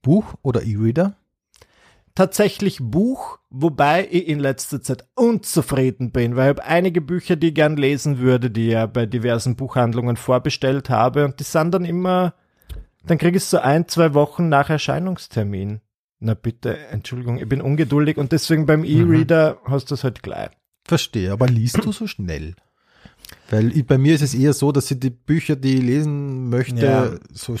Buch 0.00 0.34
oder 0.42 0.62
E-Reader? 0.62 1.16
Tatsächlich 2.16 2.78
Buch, 2.80 3.38
wobei 3.50 4.08
ich 4.10 4.26
in 4.26 4.38
letzter 4.38 4.80
Zeit 4.80 5.06
unzufrieden 5.14 6.12
bin, 6.12 6.34
weil 6.34 6.44
ich 6.44 6.58
habe 6.58 6.64
einige 6.64 7.02
Bücher, 7.02 7.36
die 7.36 7.48
ich 7.48 7.54
gern 7.54 7.76
lesen 7.76 8.18
würde, 8.18 8.50
die 8.50 8.68
ich 8.68 8.72
ja 8.72 8.86
bei 8.86 9.04
diversen 9.04 9.54
Buchhandlungen 9.54 10.16
vorbestellt 10.16 10.88
habe 10.88 11.26
und 11.26 11.38
die 11.40 11.44
sind 11.44 11.74
dann 11.74 11.84
immer, 11.84 12.32
dann 13.04 13.18
kriege 13.18 13.36
ich 13.36 13.42
es 13.42 13.50
so 13.50 13.58
ein, 13.58 13.86
zwei 13.86 14.14
Wochen 14.14 14.48
nach 14.48 14.70
Erscheinungstermin. 14.70 15.80
Na 16.18 16.32
bitte, 16.32 16.78
Entschuldigung, 16.88 17.36
ich 17.36 17.50
bin 17.50 17.60
ungeduldig 17.60 18.16
und 18.16 18.32
deswegen 18.32 18.64
beim 18.64 18.80
mhm. 18.80 18.86
E-Reader 18.86 19.58
mhm. 19.62 19.70
hast 19.70 19.90
du 19.90 19.94
es 19.94 20.02
halt 20.02 20.22
gleich. 20.22 20.48
Verstehe, 20.84 21.32
aber 21.32 21.48
liest 21.48 21.84
du 21.84 21.92
so 21.92 22.06
schnell? 22.06 22.54
Weil 23.50 23.76
ich, 23.76 23.86
bei 23.86 23.98
mir 23.98 24.14
ist 24.14 24.22
es 24.22 24.32
eher 24.32 24.54
so, 24.54 24.72
dass 24.72 24.90
ich 24.90 24.98
die 24.98 25.10
Bücher, 25.10 25.54
die 25.54 25.74
ich 25.74 25.82
lesen 25.82 26.48
möchte, 26.48 26.86
ja. 26.86 27.10
so 27.30 27.56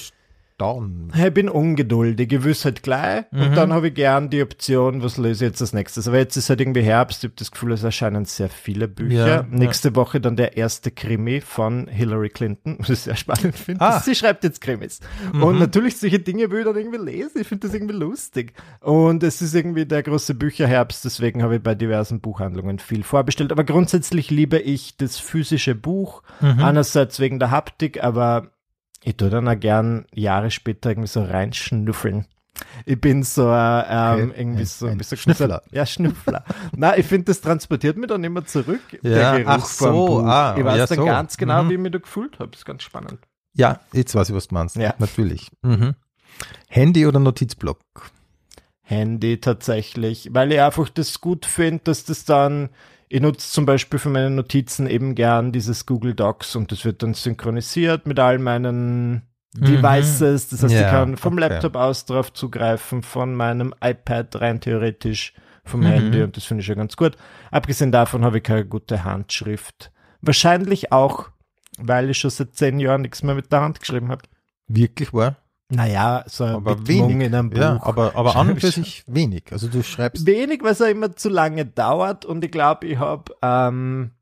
dauern. 0.58 1.12
Ich 1.14 1.34
bin 1.34 1.48
ungeduldig, 1.48 2.32
ich 2.32 2.44
wüsste 2.44 2.66
halt 2.66 2.82
gleich 2.82 3.24
mhm. 3.30 3.42
und 3.42 3.56
dann 3.56 3.72
habe 3.72 3.88
ich 3.88 3.94
gern 3.94 4.30
die 4.30 4.42
Option, 4.42 5.02
was 5.02 5.18
lese 5.18 5.44
ich 5.44 5.50
jetzt 5.50 5.60
als 5.60 5.72
nächstes. 5.72 6.08
Aber 6.08 6.18
jetzt 6.18 6.36
ist 6.36 6.48
halt 6.48 6.60
irgendwie 6.60 6.82
Herbst, 6.82 7.22
ich 7.22 7.28
habe 7.28 7.36
das 7.36 7.50
Gefühl, 7.50 7.72
es 7.72 7.82
erscheinen 7.82 8.24
sehr 8.24 8.48
viele 8.48 8.88
Bücher. 8.88 9.26
Ja, 9.26 9.46
Nächste 9.50 9.88
ja. 9.88 9.96
Woche 9.96 10.20
dann 10.20 10.36
der 10.36 10.56
erste 10.56 10.90
Krimi 10.90 11.40
von 11.40 11.88
Hillary 11.88 12.30
Clinton, 12.30 12.76
was 12.78 12.90
ich 12.90 13.00
sehr 13.00 13.16
spannend 13.16 13.56
finde. 13.56 13.82
Ah. 13.82 14.00
Sie 14.00 14.14
schreibt 14.14 14.44
jetzt 14.44 14.60
Krimis. 14.60 15.00
Mhm. 15.32 15.42
Und 15.42 15.58
natürlich 15.58 15.98
solche 15.98 16.18
Dinge 16.18 16.50
will 16.50 16.60
ich 16.60 16.64
dann 16.64 16.76
irgendwie 16.76 16.98
lesen, 16.98 17.40
ich 17.40 17.46
finde 17.46 17.66
das 17.66 17.74
irgendwie 17.74 17.96
lustig. 17.96 18.54
Und 18.80 19.22
es 19.22 19.42
ist 19.42 19.54
irgendwie 19.54 19.86
der 19.86 20.02
große 20.02 20.34
Bücherherbst, 20.34 21.04
deswegen 21.04 21.42
habe 21.42 21.56
ich 21.56 21.62
bei 21.62 21.74
diversen 21.74 22.20
Buchhandlungen 22.20 22.78
viel 22.78 23.02
vorbestellt. 23.02 23.52
Aber 23.52 23.64
grundsätzlich 23.64 24.30
liebe 24.30 24.58
ich 24.58 24.96
das 24.96 25.18
physische 25.18 25.74
Buch, 25.74 26.22
mhm. 26.40 26.60
einerseits 26.60 27.20
wegen 27.20 27.38
der 27.38 27.50
Haptik, 27.50 28.02
aber 28.02 28.50
ich 29.06 29.16
tue 29.16 29.30
dann 29.30 29.46
auch 29.46 29.58
gern 29.58 30.04
Jahre 30.12 30.50
später 30.50 30.90
irgendwie 30.90 31.06
so 31.06 31.22
reinschnüffeln. 31.22 32.26
Ich 32.86 33.00
bin 33.00 33.22
so 33.22 33.52
äh, 33.52 33.84
ähm, 33.88 34.30
okay. 34.30 34.40
irgendwie 34.40 34.64
so 34.64 34.86
ein, 34.86 34.98
bisschen 34.98 35.18
Schnüffler. 35.18 35.62
Ja, 35.70 35.86
Schnüffler. 35.86 36.44
Nein, 36.76 36.94
ich 36.98 37.06
finde, 37.06 37.26
das 37.26 37.40
transportiert 37.40 37.96
mich 37.98 38.08
dann 38.08 38.24
immer 38.24 38.44
zurück. 38.44 38.80
Ja, 39.02 39.38
ach 39.46 39.64
so, 39.64 40.20
ah, 40.20 40.56
Ich 40.58 40.64
weiß 40.64 40.78
ja 40.78 40.86
dann 40.86 40.96
so. 40.96 41.04
ganz 41.04 41.36
genau, 41.36 41.62
mhm. 41.62 41.68
wie 41.68 41.74
ich 41.74 41.80
mich 41.80 41.92
da 41.92 41.98
gefühlt 41.98 42.40
habe. 42.40 42.50
Das 42.50 42.60
ist 42.60 42.64
ganz 42.64 42.82
spannend. 42.82 43.18
Ja, 43.54 43.78
jetzt 43.92 44.14
weiß 44.14 44.30
ich, 44.30 44.34
was 44.34 44.48
du 44.48 44.54
meinst. 44.54 44.74
Ja. 44.74 44.94
Natürlich. 44.98 45.52
Mhm. 45.62 45.94
Handy 46.68 47.06
oder 47.06 47.20
Notizblock? 47.20 47.78
Handy 48.82 49.38
tatsächlich, 49.38 50.30
weil 50.32 50.50
ich 50.50 50.60
einfach 50.60 50.88
das 50.88 51.20
gut 51.20 51.46
finde, 51.46 51.82
dass 51.84 52.04
das 52.04 52.24
dann 52.24 52.70
ich 53.08 53.20
nutze 53.20 53.50
zum 53.50 53.66
Beispiel 53.66 53.98
für 53.98 54.08
meine 54.08 54.30
Notizen 54.30 54.86
eben 54.86 55.14
gern 55.14 55.52
dieses 55.52 55.86
Google 55.86 56.14
Docs 56.14 56.56
und 56.56 56.72
das 56.72 56.84
wird 56.84 57.02
dann 57.02 57.14
synchronisiert 57.14 58.06
mit 58.06 58.18
all 58.18 58.38
meinen 58.38 59.22
mhm. 59.54 59.64
Devices. 59.64 60.48
Das 60.48 60.62
heißt, 60.62 60.74
ja, 60.74 60.80
ich 60.82 60.86
kann 60.88 61.16
vom 61.16 61.34
okay. 61.34 61.48
Laptop 61.48 61.76
aus 61.76 62.04
drauf 62.04 62.32
zugreifen, 62.32 63.02
von 63.02 63.34
meinem 63.34 63.74
iPad 63.80 64.40
rein 64.40 64.60
theoretisch, 64.60 65.34
vom 65.64 65.80
mhm. 65.80 65.86
Handy 65.86 66.22
und 66.22 66.36
das 66.36 66.44
finde 66.44 66.62
ich 66.62 66.68
ja 66.68 66.74
ganz 66.74 66.96
gut. 66.96 67.16
Abgesehen 67.50 67.92
davon 67.92 68.24
habe 68.24 68.38
ich 68.38 68.44
keine 68.44 68.66
gute 68.66 69.04
Handschrift. 69.04 69.92
Wahrscheinlich 70.20 70.92
auch, 70.92 71.28
weil 71.78 72.10
ich 72.10 72.18
schon 72.18 72.30
seit 72.30 72.54
zehn 72.54 72.80
Jahren 72.80 73.02
nichts 73.02 73.22
mehr 73.22 73.34
mit 73.34 73.52
der 73.52 73.60
Hand 73.60 73.80
geschrieben 73.80 74.08
habe. 74.08 74.22
Wirklich 74.66 75.12
wahr? 75.12 75.36
Naja, 75.68 76.24
so 76.26 76.44
ein 76.44 76.54
aber 76.54 76.86
wenig. 76.86 77.26
in 77.26 77.34
einem 77.34 77.50
Buch. 77.50 77.58
Ja, 77.58 77.80
aber, 77.82 78.14
aber 78.14 78.36
an 78.36 78.50
und 78.50 78.60
für 78.60 78.70
sich 78.70 79.02
wenig. 79.06 79.44
Also 79.50 79.66
du 79.66 79.82
schreibst. 79.82 80.24
Wenig, 80.24 80.62
weil 80.62 80.72
es 80.72 80.78
ja 80.78 80.86
immer 80.86 81.16
zu 81.16 81.28
lange 81.28 81.66
dauert 81.66 82.24
und 82.24 82.44
ich 82.44 82.52
glaube, 82.52 82.86
ich 82.86 82.98
habe 82.98 83.34
ähm, 83.42 84.12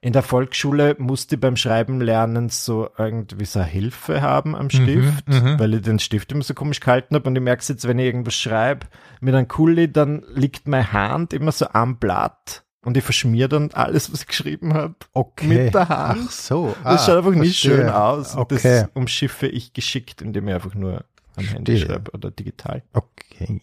in 0.00 0.12
der 0.12 0.22
Volksschule 0.22 0.96
musste 0.98 1.36
ich 1.36 1.40
beim 1.40 1.56
Schreiben 1.56 2.00
lernen 2.00 2.50
so 2.50 2.88
irgendwie 2.98 3.46
so 3.46 3.62
Hilfe 3.62 4.20
haben 4.22 4.54
am 4.54 4.66
mhm, 4.66 4.70
Stift, 4.70 5.28
mhm, 5.28 5.58
weil 5.58 5.74
ich 5.74 5.82
den 5.82 5.98
Stift 5.98 6.30
immer 6.30 6.42
so 6.42 6.54
komisch 6.54 6.80
gehalten 6.80 7.14
habe 7.14 7.28
und 7.28 7.34
ich 7.34 7.42
merke 7.42 7.64
jetzt, 7.66 7.88
wenn 7.88 7.98
ich 7.98 8.06
irgendwas 8.06 8.34
schreibe 8.34 8.86
mit 9.20 9.34
einem 9.34 9.48
Kuli, 9.48 9.90
dann 9.90 10.22
liegt 10.34 10.68
meine 10.68 10.92
Hand 10.92 11.32
immer 11.32 11.52
so 11.52 11.66
am 11.72 11.98
Blatt 11.98 12.63
und 12.84 12.96
ich 12.96 13.04
verschmier 13.04 13.48
dann 13.48 13.70
alles, 13.72 14.12
was 14.12 14.22
ich 14.22 14.26
geschrieben 14.26 14.74
habe, 14.74 14.94
okay. 15.12 15.46
mit 15.46 15.74
der 15.74 15.88
Hand. 15.88 16.26
Ach 16.26 16.30
so. 16.30 16.76
Ah, 16.84 16.92
das 16.92 17.06
schaut 17.06 17.18
einfach 17.18 17.34
nicht 17.34 17.58
schön 17.58 17.88
aus. 17.88 18.36
Okay. 18.36 18.58
Das 18.62 18.88
umschiffe 18.94 19.46
ich 19.46 19.72
geschickt, 19.72 20.22
indem 20.22 20.48
ich 20.48 20.54
einfach 20.54 20.74
nur 20.74 21.04
am 21.36 21.44
Handy 21.44 21.78
schreibe 21.78 22.10
oder 22.12 22.30
digital. 22.30 22.82
Okay. 22.92 23.60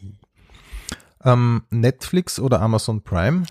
Ähm, 1.24 1.64
Netflix 1.70 2.40
oder 2.40 2.62
Amazon 2.62 3.02
Prime? 3.02 3.44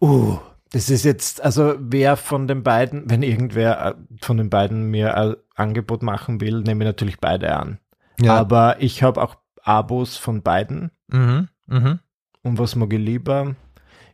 Uh, 0.00 0.38
das 0.70 0.88
ist 0.88 1.04
jetzt, 1.04 1.42
also 1.42 1.74
wer 1.78 2.16
von 2.16 2.48
den 2.48 2.62
beiden, 2.62 3.10
wenn 3.10 3.22
irgendwer 3.22 3.86
äh, 3.86 3.94
von 4.20 4.36
den 4.36 4.50
beiden 4.50 4.90
mir 4.90 5.16
ein 5.16 5.34
Angebot 5.54 6.02
machen 6.02 6.40
will, 6.40 6.62
nehme 6.62 6.84
ich 6.84 6.88
natürlich 6.88 7.20
beide 7.20 7.54
an. 7.54 7.78
Ja. 8.20 8.36
Aber 8.36 8.80
ich 8.80 9.02
habe 9.02 9.22
auch 9.22 9.36
Abos 9.62 10.16
von 10.16 10.42
beiden. 10.42 10.90
Mhm. 11.08 11.48
Mhm. 11.66 11.98
Und 12.42 12.58
was 12.58 12.74
mag 12.74 12.92
ich 12.92 12.98
lieber? 12.98 13.54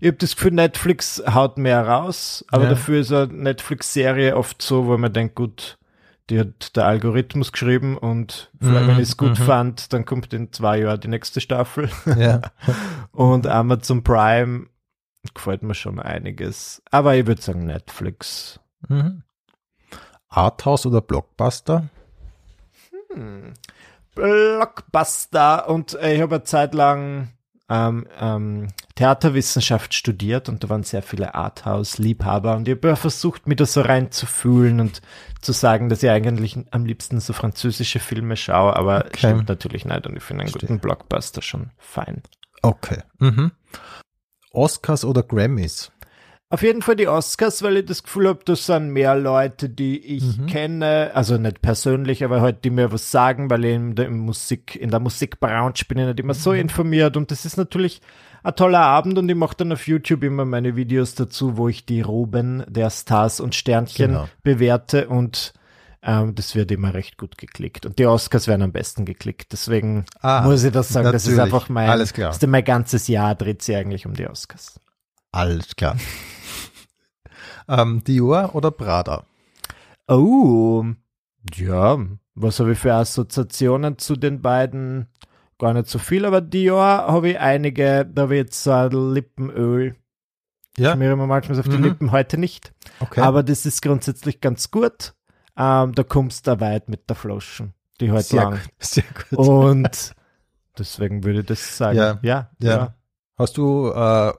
Ich 0.00 0.06
habe 0.06 0.18
das 0.18 0.36
Gefühl, 0.36 0.52
Netflix 0.52 1.22
haut 1.26 1.58
mehr 1.58 1.86
raus, 1.86 2.44
aber 2.48 2.64
ja. 2.64 2.70
dafür 2.70 3.00
ist 3.00 3.12
eine 3.12 3.32
Netflix-Serie 3.32 4.36
oft 4.36 4.62
so, 4.62 4.86
wo 4.86 4.96
man 4.96 5.12
denkt, 5.12 5.34
gut, 5.34 5.78
die 6.30 6.38
hat 6.38 6.76
der 6.76 6.86
Algorithmus 6.86 7.52
geschrieben 7.52 7.96
und 7.96 8.50
vielleicht, 8.60 8.84
mhm, 8.84 8.88
wenn 8.88 8.96
ich 8.96 9.08
es 9.08 9.16
gut 9.16 9.38
mhm. 9.38 9.44
fand, 9.44 9.92
dann 9.92 10.04
kommt 10.04 10.32
in 10.32 10.52
zwei 10.52 10.80
Jahren 10.80 11.00
die 11.00 11.08
nächste 11.08 11.40
Staffel. 11.40 11.90
Ja. 12.16 12.42
und 13.12 13.46
Amazon 13.46 14.04
Prime 14.04 14.66
gefällt 15.34 15.62
mir 15.62 15.74
schon 15.74 15.98
einiges. 15.98 16.82
Aber 16.90 17.16
ich 17.16 17.26
würde 17.26 17.42
sagen 17.42 17.66
Netflix. 17.66 18.60
Mhm. 18.88 19.22
Arthouse 20.28 20.86
oder 20.86 21.00
Blockbuster? 21.00 21.88
Hm. 23.12 23.54
Blockbuster 24.14 25.68
und 25.68 25.94
äh, 25.94 26.14
ich 26.14 26.20
habe 26.20 26.36
eine 26.36 26.44
Zeit 26.44 26.74
lang 26.74 27.28
ähm, 27.68 28.06
ähm, 28.18 28.68
Theaterwissenschaft 28.94 29.94
studiert 29.94 30.48
und 30.48 30.64
da 30.64 30.68
waren 30.68 30.82
sehr 30.82 31.02
viele 31.02 31.34
Arthouse-Liebhaber 31.34 32.56
und 32.56 32.66
ich 32.66 32.76
habe 32.76 32.96
versucht, 32.96 33.46
mich 33.46 33.58
da 33.58 33.66
so 33.66 33.82
reinzufühlen 33.82 34.80
und 34.80 35.02
zu 35.40 35.52
sagen, 35.52 35.88
dass 35.88 36.02
ich 36.02 36.10
eigentlich 36.10 36.58
am 36.70 36.86
liebsten 36.86 37.20
so 37.20 37.32
französische 37.32 38.00
Filme 38.00 38.36
schaue, 38.36 38.74
aber 38.74 39.04
okay. 39.06 39.18
stimmt 39.18 39.48
natürlich 39.48 39.84
nicht 39.84 40.06
und 40.06 40.16
ich 40.16 40.22
finde 40.22 40.42
einen 40.42 40.50
Verstehe. 40.50 40.68
guten 40.68 40.80
Blockbuster 40.80 41.42
schon 41.42 41.70
fein. 41.76 42.22
Okay. 42.62 43.02
Mhm. 43.18 43.52
Oscars 44.52 45.04
oder 45.04 45.22
Grammys? 45.22 45.92
Auf 46.50 46.62
jeden 46.62 46.80
Fall 46.80 46.96
die 46.96 47.08
Oscars, 47.08 47.62
weil 47.62 47.76
ich 47.76 47.84
das 47.84 48.02
Gefühl 48.02 48.26
habe, 48.26 48.40
das 48.42 48.64
sind 48.64 48.88
mehr 48.90 49.14
Leute, 49.14 49.68
die 49.68 49.98
ich 49.98 50.38
mhm. 50.38 50.46
kenne, 50.46 51.10
also 51.12 51.36
nicht 51.36 51.60
persönlich, 51.60 52.24
aber 52.24 52.40
halt, 52.40 52.64
die 52.64 52.70
mir 52.70 52.90
was 52.90 53.10
sagen, 53.10 53.50
weil 53.50 53.66
ich 53.66 53.74
in 53.74 53.94
der 53.94 54.08
Musik, 54.08 54.74
in 54.74 54.90
der 54.90 55.00
Musikbranche 55.00 55.84
bin 55.84 55.98
ich 55.98 56.06
nicht 56.06 56.20
immer 56.20 56.32
so 56.32 56.52
mhm. 56.52 56.60
informiert 56.60 57.18
und 57.18 57.30
das 57.30 57.44
ist 57.44 57.58
natürlich 57.58 58.00
ein 58.42 58.56
toller 58.56 58.80
Abend 58.80 59.18
und 59.18 59.28
ich 59.28 59.36
mache 59.36 59.56
dann 59.58 59.72
auf 59.72 59.86
YouTube 59.86 60.24
immer 60.24 60.46
meine 60.46 60.74
Videos 60.74 61.14
dazu, 61.14 61.58
wo 61.58 61.68
ich 61.68 61.84
die 61.84 62.00
Roben 62.00 62.64
der 62.66 62.88
Stars 62.88 63.40
und 63.40 63.54
Sternchen 63.54 64.12
genau. 64.12 64.28
bewerte 64.42 65.08
und 65.08 65.52
ähm, 66.02 66.34
das 66.34 66.54
wird 66.54 66.70
immer 66.70 66.94
recht 66.94 67.18
gut 67.18 67.36
geklickt. 67.36 67.84
Und 67.84 67.98
die 67.98 68.06
Oscars 68.06 68.46
werden 68.46 68.62
am 68.62 68.72
besten 68.72 69.04
geklickt. 69.04 69.52
Deswegen 69.52 70.06
ah, 70.20 70.42
muss 70.42 70.64
ich 70.64 70.72
das 70.72 70.88
sagen. 70.88 71.04
Natürlich. 71.04 71.24
Das 71.24 71.32
ist 71.32 71.38
einfach 71.40 71.68
mein, 71.68 71.90
Alles 71.90 72.14
klar. 72.14 72.28
Das 72.28 72.38
ist 72.38 72.46
mein 72.46 72.64
ganzes 72.64 73.08
Jahr 73.08 73.34
dreht 73.34 73.60
sich 73.62 73.76
eigentlich 73.76 74.06
um 74.06 74.14
die 74.14 74.26
Oscars. 74.26 74.80
Alles 75.32 75.76
klar. 75.76 75.96
Ähm, 77.68 78.02
Dior 78.04 78.54
oder 78.54 78.70
Prada? 78.70 79.24
Oh, 80.08 80.84
ja. 81.54 81.98
Was 82.34 82.60
habe 82.60 82.72
ich 82.72 82.78
für 82.78 82.94
Assoziationen 82.94 83.98
zu 83.98 84.16
den 84.16 84.40
beiden? 84.40 85.08
Gar 85.58 85.74
nicht 85.74 85.88
so 85.88 85.98
viel, 85.98 86.24
aber 86.24 86.40
Dior 86.40 86.84
habe 86.84 87.30
ich 87.30 87.38
einige. 87.40 88.06
Da 88.06 88.22
habe 88.22 88.36
ich 88.36 88.44
jetzt 88.44 88.62
so 88.62 88.70
ein 88.70 88.90
Lippenöl. 89.14 89.96
Ja. 90.76 90.90
Ich 90.90 90.94
schmiere 90.94 91.16
mir 91.16 91.26
manchmal 91.26 91.58
auf 91.58 91.68
die 91.68 91.76
mhm. 91.76 91.84
Lippen, 91.84 92.12
heute 92.12 92.38
nicht. 92.38 92.72
Okay. 93.00 93.20
Aber 93.20 93.42
das 93.42 93.66
ist 93.66 93.82
grundsätzlich 93.82 94.40
ganz 94.40 94.70
gut. 94.70 95.14
Ähm, 95.56 95.92
da 95.94 96.04
kommst 96.04 96.46
du 96.46 96.60
weit 96.60 96.88
mit 96.88 97.10
der 97.10 97.16
Flaschen. 97.16 97.74
Die 98.00 98.12
halt 98.12 98.26
sehr 98.26 98.44
lang. 98.44 98.52
Gut, 98.52 98.70
sehr 98.78 99.04
gut. 99.30 99.38
Und 99.38 100.14
deswegen 100.78 101.24
würde 101.24 101.40
ich 101.40 101.46
das 101.46 101.76
sagen. 101.76 101.98
Ja, 101.98 102.18
ja. 102.22 102.50
ja. 102.60 102.70
ja. 102.70 102.94
Hast 103.36 103.56
du 103.56 103.90
äh, 103.90 104.32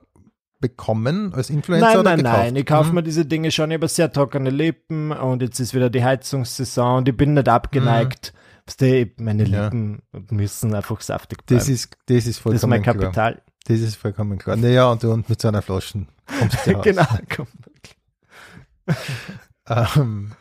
bekommen 0.60 1.34
als 1.34 1.50
Influencer? 1.50 2.04
Nein, 2.04 2.04
nein, 2.04 2.20
nein. 2.20 2.56
Ich 2.56 2.66
kaufe 2.66 2.90
mhm. 2.90 2.96
mir 2.96 3.04
diese 3.04 3.26
Dinge 3.26 3.52
schon. 3.52 3.72
Ich 3.72 3.76
habe 3.76 3.88
sehr 3.88 4.12
trockene 4.12 4.50
Lippen 4.50 5.12
und 5.12 5.42
jetzt 5.42 5.60
ist 5.60 5.74
wieder 5.74 5.90
die 5.90 6.04
Heizungssaison 6.04 6.98
und 7.00 7.10
ich 7.10 7.16
bin 7.16 7.34
nicht 7.34 7.50
abgeneigt. 7.50 8.34
Mhm. 8.80 9.12
Meine 9.18 9.46
Lippen 9.46 10.02
ja. 10.14 10.20
müssen 10.30 10.76
einfach 10.76 11.02
saftig 11.02 11.46
bleiben. 11.46 11.60
Das 11.60 11.70
ist, 11.70 11.98
das 12.06 12.28
ist 12.28 12.38
vollkommen 12.38 12.56
Das 12.56 12.64
ist 12.64 12.70
mein 12.70 12.84
Kapital. 12.84 13.34
Klar. 13.34 13.36
Das 13.66 13.80
ist 13.80 13.96
vollkommen 13.96 14.38
klar. 14.38 14.56
Naja, 14.58 14.92
und, 14.92 15.04
und 15.04 15.30
mit 15.30 15.42
so 15.42 15.48
einer 15.48 15.62
Flasche 15.62 16.06
kommst 16.40 16.68
du 16.68 16.78
Genau, 16.82 17.06
komm. 17.36 17.48
ähm, 19.68 20.32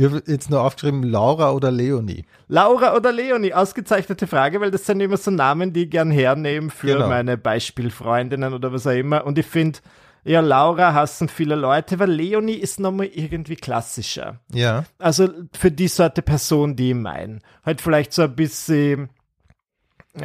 ich 0.00 0.06
habe 0.06 0.22
jetzt 0.26 0.48
noch 0.48 0.64
aufgeschrieben, 0.64 1.02
Laura 1.02 1.50
oder 1.52 1.70
Leonie. 1.70 2.24
Laura 2.48 2.96
oder 2.96 3.12
Leonie, 3.12 3.52
ausgezeichnete 3.52 4.26
Frage, 4.26 4.58
weil 4.62 4.70
das 4.70 4.86
sind 4.86 5.00
immer 5.00 5.18
so 5.18 5.30
Namen, 5.30 5.74
die 5.74 5.84
ich 5.84 5.90
gern 5.90 6.10
hernehmen 6.10 6.70
für 6.70 6.94
genau. 6.94 7.08
meine 7.08 7.36
Beispielfreundinnen 7.36 8.54
oder 8.54 8.72
was 8.72 8.86
auch 8.86 8.92
immer. 8.92 9.26
Und 9.26 9.36
ich 9.36 9.44
finde, 9.44 9.80
ja, 10.24 10.40
Laura 10.40 10.94
hassen 10.94 11.28
viele 11.28 11.54
Leute, 11.54 11.98
weil 11.98 12.10
Leonie 12.10 12.54
ist 12.54 12.80
nochmal 12.80 13.10
irgendwie 13.12 13.56
klassischer. 13.56 14.40
Ja. 14.50 14.84
Also 14.98 15.28
für 15.52 15.70
die 15.70 15.88
Sorte 15.88 16.22
Person, 16.22 16.76
die 16.76 16.90
ich 16.90 16.96
meine. 16.96 17.40
Halt 17.62 17.82
vielleicht 17.82 18.14
so 18.14 18.22
ein 18.22 18.34
bisschen 18.34 19.10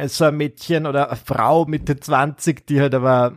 so 0.06 0.24
ein 0.24 0.38
Mädchen 0.38 0.86
oder 0.86 1.10
eine 1.10 1.20
Frau 1.22 1.66
Mitte 1.66 2.00
20, 2.00 2.66
die 2.66 2.80
halt 2.80 2.94
aber 2.94 3.34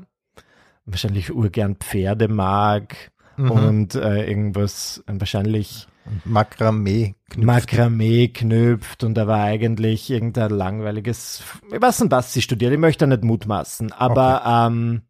wahrscheinlich 0.85 1.33
urgern 1.33 1.75
Pferde 1.75 2.29
mag 2.29 2.95
mhm. 3.35 3.51
und 3.51 3.95
äh, 3.95 4.25
irgendwas 4.25 5.03
wahrscheinlich 5.05 5.87
Makramee 6.25 7.15
knüpft. 7.29 7.45
Makramee 7.45 8.27
knüpft 8.29 9.03
und 9.03 9.15
da 9.15 9.27
war 9.27 9.43
eigentlich 9.43 10.09
irgendein 10.09 10.51
langweiliges, 10.51 11.43
ich 11.71 11.81
weiß 11.81 12.01
nicht, 12.01 12.11
was 12.11 12.33
sie 12.33 12.41
studiert, 12.41 12.73
ich 12.73 12.79
möchte 12.79 13.05
da 13.05 13.07
nicht 13.07 13.23
mutmaßen, 13.23 13.91
aber 13.91 14.41
okay. 14.41 14.67
ähm, 14.67 15.01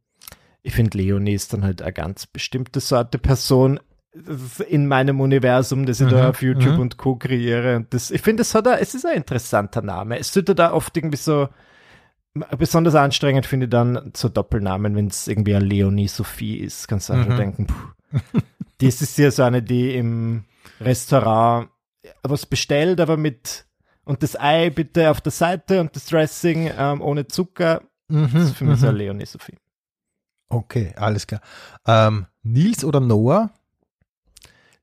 ich 0.61 0.73
finde 0.73 0.97
Leonie 0.97 1.33
ist 1.33 1.53
dann 1.53 1.63
halt 1.63 1.81
eine 1.81 1.93
ganz 1.93 2.25
bestimmte 2.27 2.79
Sorte 2.79 3.17
Person 3.17 3.79
in 4.67 4.87
meinem 4.87 5.21
Universum, 5.21 5.85
das 5.85 5.99
ich 5.99 6.07
mhm, 6.07 6.11
da 6.11 6.29
auf 6.29 6.41
YouTube 6.41 6.75
mhm. 6.75 6.79
und 6.79 6.97
Co. 6.97 7.15
kreiere. 7.15 7.75
Und 7.77 7.93
das, 7.93 8.11
ich 8.11 8.21
finde, 8.21 8.41
es 8.41 8.55
hat 8.55 8.67
es 8.67 8.95
ist 8.95 9.05
ein 9.05 9.17
interessanter 9.17 9.81
Name. 9.81 10.17
Es 10.17 10.31
tut 10.31 10.49
da 10.57 10.73
oft 10.73 10.97
irgendwie 10.97 11.17
so, 11.17 11.47
besonders 12.57 12.95
anstrengend 12.95 13.45
finde 13.45 13.65
ich 13.65 13.69
dann 13.69 14.11
so 14.15 14.29
Doppelnamen, 14.29 14.95
wenn 14.95 15.07
es 15.07 15.27
irgendwie 15.27 15.55
eine 15.55 15.65
Leonie 15.65 16.07
Sophie 16.07 16.57
ist. 16.57 16.87
Kannst 16.87 17.09
du 17.09 17.13
einfach 17.13 17.33
mhm. 17.33 17.37
denken, 17.37 17.67
puh. 17.67 18.19
das 18.79 19.01
ist 19.01 19.17
ja 19.17 19.31
so 19.31 19.43
eine, 19.43 19.61
die 19.61 19.95
im 19.95 20.45
Restaurant 20.79 21.69
was 22.23 22.45
bestellt, 22.45 22.99
aber 22.99 23.17
mit 23.17 23.65
und 24.03 24.23
das 24.23 24.39
Ei 24.39 24.69
bitte 24.69 25.11
auf 25.11 25.21
der 25.21 25.31
Seite 25.31 25.81
und 25.81 25.95
das 25.95 26.07
Dressing 26.07 26.71
ähm, 26.75 27.01
ohne 27.01 27.27
Zucker. 27.27 27.83
Mhm, 28.07 28.29
das 28.33 28.43
ist 28.45 28.55
für 28.57 28.65
mich 28.65 28.77
mhm. 28.77 28.79
so 28.79 28.87
eine 28.87 28.97
Leonie 28.97 29.25
Sophie. 29.25 29.57
Okay, 30.49 30.93
alles 30.95 31.27
klar. 31.27 31.41
Ähm, 31.85 32.25
Nils 32.41 32.83
oder 32.83 32.99
Noah? 32.99 33.51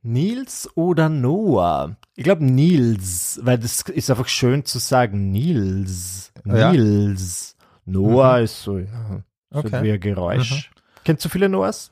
Nils 0.03 0.71
oder 0.77 1.09
Noah? 1.09 1.97
Ich 2.15 2.23
glaube 2.23 2.45
Nils, 2.45 3.41
weil 3.43 3.59
das 3.59 3.81
ist 3.83 4.11
einfach 4.11 4.29
schön 4.29 4.65
zu 4.65 4.79
sagen. 4.79 5.33
Nils. 5.33 6.33
Nils. 6.45 7.57
Ja. 7.59 7.93
Noah 7.93 8.39
mhm. 8.39 8.45
ist 8.45 8.63
so, 8.63 8.79
ja, 8.79 9.25
so 9.51 9.59
okay. 9.59 9.83
wie 9.83 9.93
ein 9.93 10.01
Geräusch. 10.01 10.71
Mhm. 10.71 10.81
Kennst 11.05 11.25
du 11.25 11.29
viele 11.29 11.49
Noahs? 11.49 11.91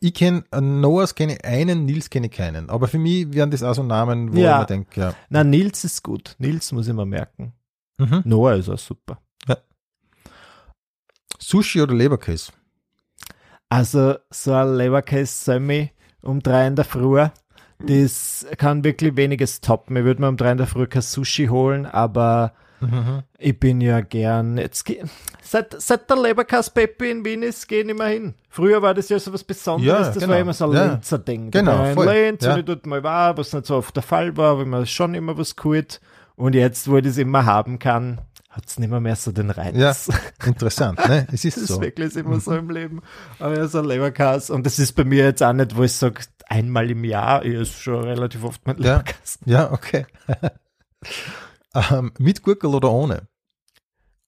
Ich 0.00 0.14
kenne 0.14 0.44
äh, 0.50 0.60
Noahs 0.60 1.14
kenne 1.14 1.38
einen, 1.44 1.84
Nils 1.86 2.10
kenne 2.10 2.28
keinen. 2.28 2.70
Aber 2.70 2.88
für 2.88 2.98
mich 2.98 3.32
wären 3.32 3.50
das 3.50 3.62
auch 3.62 3.74
so 3.74 3.82
Namen, 3.82 4.34
wo 4.34 4.40
ja. 4.40 4.58
man 4.58 4.66
denkt, 4.66 4.96
ja. 4.96 5.14
Na, 5.28 5.44
Nils 5.44 5.84
ist 5.84 6.02
gut. 6.02 6.34
Nils 6.38 6.72
muss 6.72 6.88
ich 6.88 6.94
mal 6.94 7.06
merken. 7.06 7.52
Mhm. 7.98 8.22
Noah 8.24 8.54
ist 8.54 8.68
auch 8.68 8.78
super. 8.78 9.20
Ja. 9.46 9.56
Sushi 11.38 11.80
oder 11.80 11.94
Leberkäse? 11.94 12.52
Also, 13.68 14.16
so 14.30 14.52
ein 14.52 14.76
Leberkäse-Semi 14.76 15.90
um 16.22 16.40
drei 16.40 16.66
in 16.66 16.76
der 16.76 16.84
Früh, 16.84 17.26
das 17.78 18.46
kann 18.56 18.84
wirklich 18.84 19.16
weniges 19.16 19.60
toppen. 19.60 19.96
Ich 19.96 20.04
würde 20.04 20.20
mir 20.20 20.28
um 20.28 20.36
drei 20.36 20.52
in 20.52 20.58
der 20.58 20.66
Früh 20.66 20.86
kein 20.86 21.02
Sushi 21.02 21.46
holen, 21.46 21.86
aber 21.86 22.54
Mhm. 22.90 23.22
Ich 23.38 23.58
bin 23.58 23.80
ja 23.80 24.00
gern, 24.00 24.58
jetzt 24.58 24.84
seit, 25.42 25.80
seit 25.80 26.08
der 26.08 26.16
Leberkass-Peppi 26.16 27.10
in 27.10 27.24
Wien 27.24 27.42
ist, 27.42 27.68
gehe 27.68 27.80
ich 27.80 27.86
nicht 27.86 27.98
mehr 27.98 28.08
hin. 28.08 28.34
Früher 28.48 28.82
war 28.82 28.94
das 28.94 29.08
ja 29.08 29.18
so 29.18 29.32
was 29.32 29.44
Besonderes, 29.44 29.86
ja, 29.86 30.06
das 30.06 30.18
genau. 30.18 30.28
war 30.28 30.38
immer 30.38 30.52
so 30.52 30.66
ein 30.66 30.72
ja. 30.72 30.84
Lenzer-Ding. 30.86 31.50
Genau, 31.50 31.92
voll. 31.94 32.06
Lenz, 32.06 32.44
ja. 32.44 32.54
und 32.54 32.68
dort 32.68 32.86
mal 32.86 33.02
war, 33.02 33.36
was 33.36 33.52
nicht 33.52 33.66
so 33.66 33.76
oft 33.76 33.94
der 33.96 34.02
Fall 34.02 34.36
war, 34.36 34.58
wenn 34.58 34.68
man 34.68 34.86
schon 34.86 35.14
immer 35.14 35.36
was 35.36 35.56
geholt. 35.56 36.00
Und 36.36 36.54
jetzt, 36.54 36.88
wo 36.88 36.96
ich 36.96 37.04
das 37.04 37.18
immer 37.18 37.46
haben 37.46 37.78
kann, 37.78 38.20
hat 38.54 38.66
es 38.68 38.78
nicht 38.78 38.88
mehr, 38.88 39.00
mehr 39.00 39.16
so 39.16 39.32
den 39.32 39.50
Reiz. 39.50 39.76
Ja, 39.76 39.92
interessant, 40.46 41.00
ne? 41.08 41.26
Es 41.32 41.44
ist 41.44 41.56
das 41.56 41.66
so. 41.66 41.74
Das 41.74 41.76
ist 41.76 41.80
wirklich 41.82 42.16
immer 42.16 42.38
so 42.38 42.54
im 42.54 42.70
Leben. 42.70 43.02
Aber 43.40 43.56
ja, 43.56 43.66
so 43.66 43.80
ein 43.80 43.84
Leberkass. 43.84 44.50
Und 44.50 44.64
das 44.64 44.78
ist 44.78 44.92
bei 44.92 45.04
mir 45.04 45.24
jetzt 45.24 45.42
auch 45.42 45.52
nicht, 45.52 45.76
wo 45.76 45.82
ich 45.82 45.92
sage, 45.92 46.20
einmal 46.46 46.88
im 46.88 47.02
Jahr, 47.04 47.44
ich 47.44 47.54
ist 47.54 47.80
schon 47.80 48.04
relativ 48.04 48.44
oft 48.44 48.64
mein 48.66 48.76
Leberkass. 48.76 49.40
Ja, 49.44 49.62
ja 49.62 49.72
okay. 49.72 50.06
Ähm, 51.74 52.12
mit 52.18 52.42
Gurkel 52.42 52.74
oder 52.74 52.90
ohne? 52.90 53.28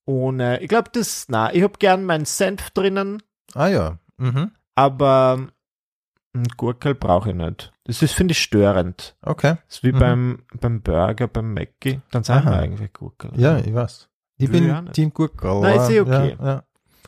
Ohne. 0.04 0.60
Ich 0.60 0.68
glaube, 0.68 0.90
das, 0.92 1.26
na, 1.28 1.52
ich 1.52 1.62
habe 1.62 1.78
gern 1.78 2.04
meinen 2.04 2.24
Senf 2.24 2.70
drinnen. 2.70 3.22
Ah 3.54 3.68
ja. 3.68 3.98
Mhm. 4.18 4.52
Aber 4.74 5.48
Gurkel 6.56 6.94
brauche 6.94 7.30
ich 7.30 7.36
nicht. 7.36 7.72
Das 7.84 8.02
ist, 8.02 8.12
finde 8.12 8.32
ich, 8.32 8.42
störend. 8.42 9.16
Okay. 9.22 9.56
Das 9.66 9.76
ist 9.76 9.84
wie 9.84 9.92
mhm. 9.92 9.98
beim, 9.98 10.38
beim 10.60 10.82
Burger, 10.82 11.28
beim 11.28 11.54
Mackie. 11.54 12.00
Dann 12.10 12.24
sagen 12.24 12.46
wir 12.46 12.58
eigentlich 12.58 12.92
Gurkel. 12.92 13.30
Ja, 13.36 13.58
ich 13.58 13.72
weiß. 13.72 14.08
Ich 14.38 14.52
Will 14.52 14.60
bin 14.60 14.92
Team 14.92 15.14
Gurkel. 15.14 15.60
Nein, 15.60 15.80
ist 15.80 15.90
eh 15.90 16.00
okay. 16.00 16.36
Ja, 16.38 16.46
ja. 16.46 16.62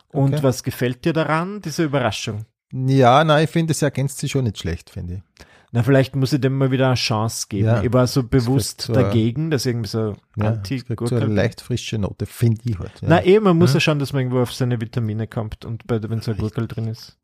Und 0.08 0.34
okay. 0.34 0.42
was 0.42 0.62
gefällt 0.62 1.04
dir 1.04 1.12
daran, 1.12 1.60
diese 1.60 1.84
Überraschung? 1.84 2.46
Ja, 2.72 3.24
nein, 3.24 3.44
ich 3.44 3.50
finde, 3.50 3.72
es 3.72 3.82
ergänzt 3.82 4.18
sich 4.18 4.32
schon 4.32 4.44
nicht 4.44 4.58
schlecht, 4.58 4.90
finde 4.90 5.14
ich. 5.14 5.46
Na, 5.70 5.82
vielleicht 5.82 6.16
muss 6.16 6.32
ich 6.32 6.40
dem 6.40 6.56
mal 6.56 6.70
wieder 6.70 6.86
eine 6.86 6.94
Chance 6.94 7.46
geben. 7.48 7.66
Ja, 7.66 7.82
ich 7.82 7.92
war 7.92 8.06
so 8.06 8.22
bewusst 8.22 8.82
so 8.82 8.94
dagegen, 8.94 9.50
dass 9.50 9.66
irgendwie 9.66 9.88
so 9.88 10.16
ja, 10.36 10.46
anti 10.46 10.78
so 10.78 11.16
eine 11.16 11.26
leicht 11.26 11.60
frische 11.60 11.98
Note, 11.98 12.24
finde 12.24 12.62
ich 12.64 12.78
halt. 12.78 12.92
Ja. 13.02 13.08
Na, 13.08 13.24
eh, 13.24 13.38
man 13.38 13.58
muss 13.58 13.74
ja 13.74 13.80
schauen, 13.80 13.98
dass 13.98 14.12
man 14.12 14.20
irgendwo 14.20 14.40
auf 14.40 14.52
seine 14.52 14.80
Vitamine 14.80 15.26
kommt 15.26 15.64
und 15.66 15.86
bei, 15.86 16.02
wenn 16.02 16.22
so 16.22 16.30
ein 16.30 16.38
Gurkel 16.38 16.66
drin 16.66 16.88
ist. 16.88 17.18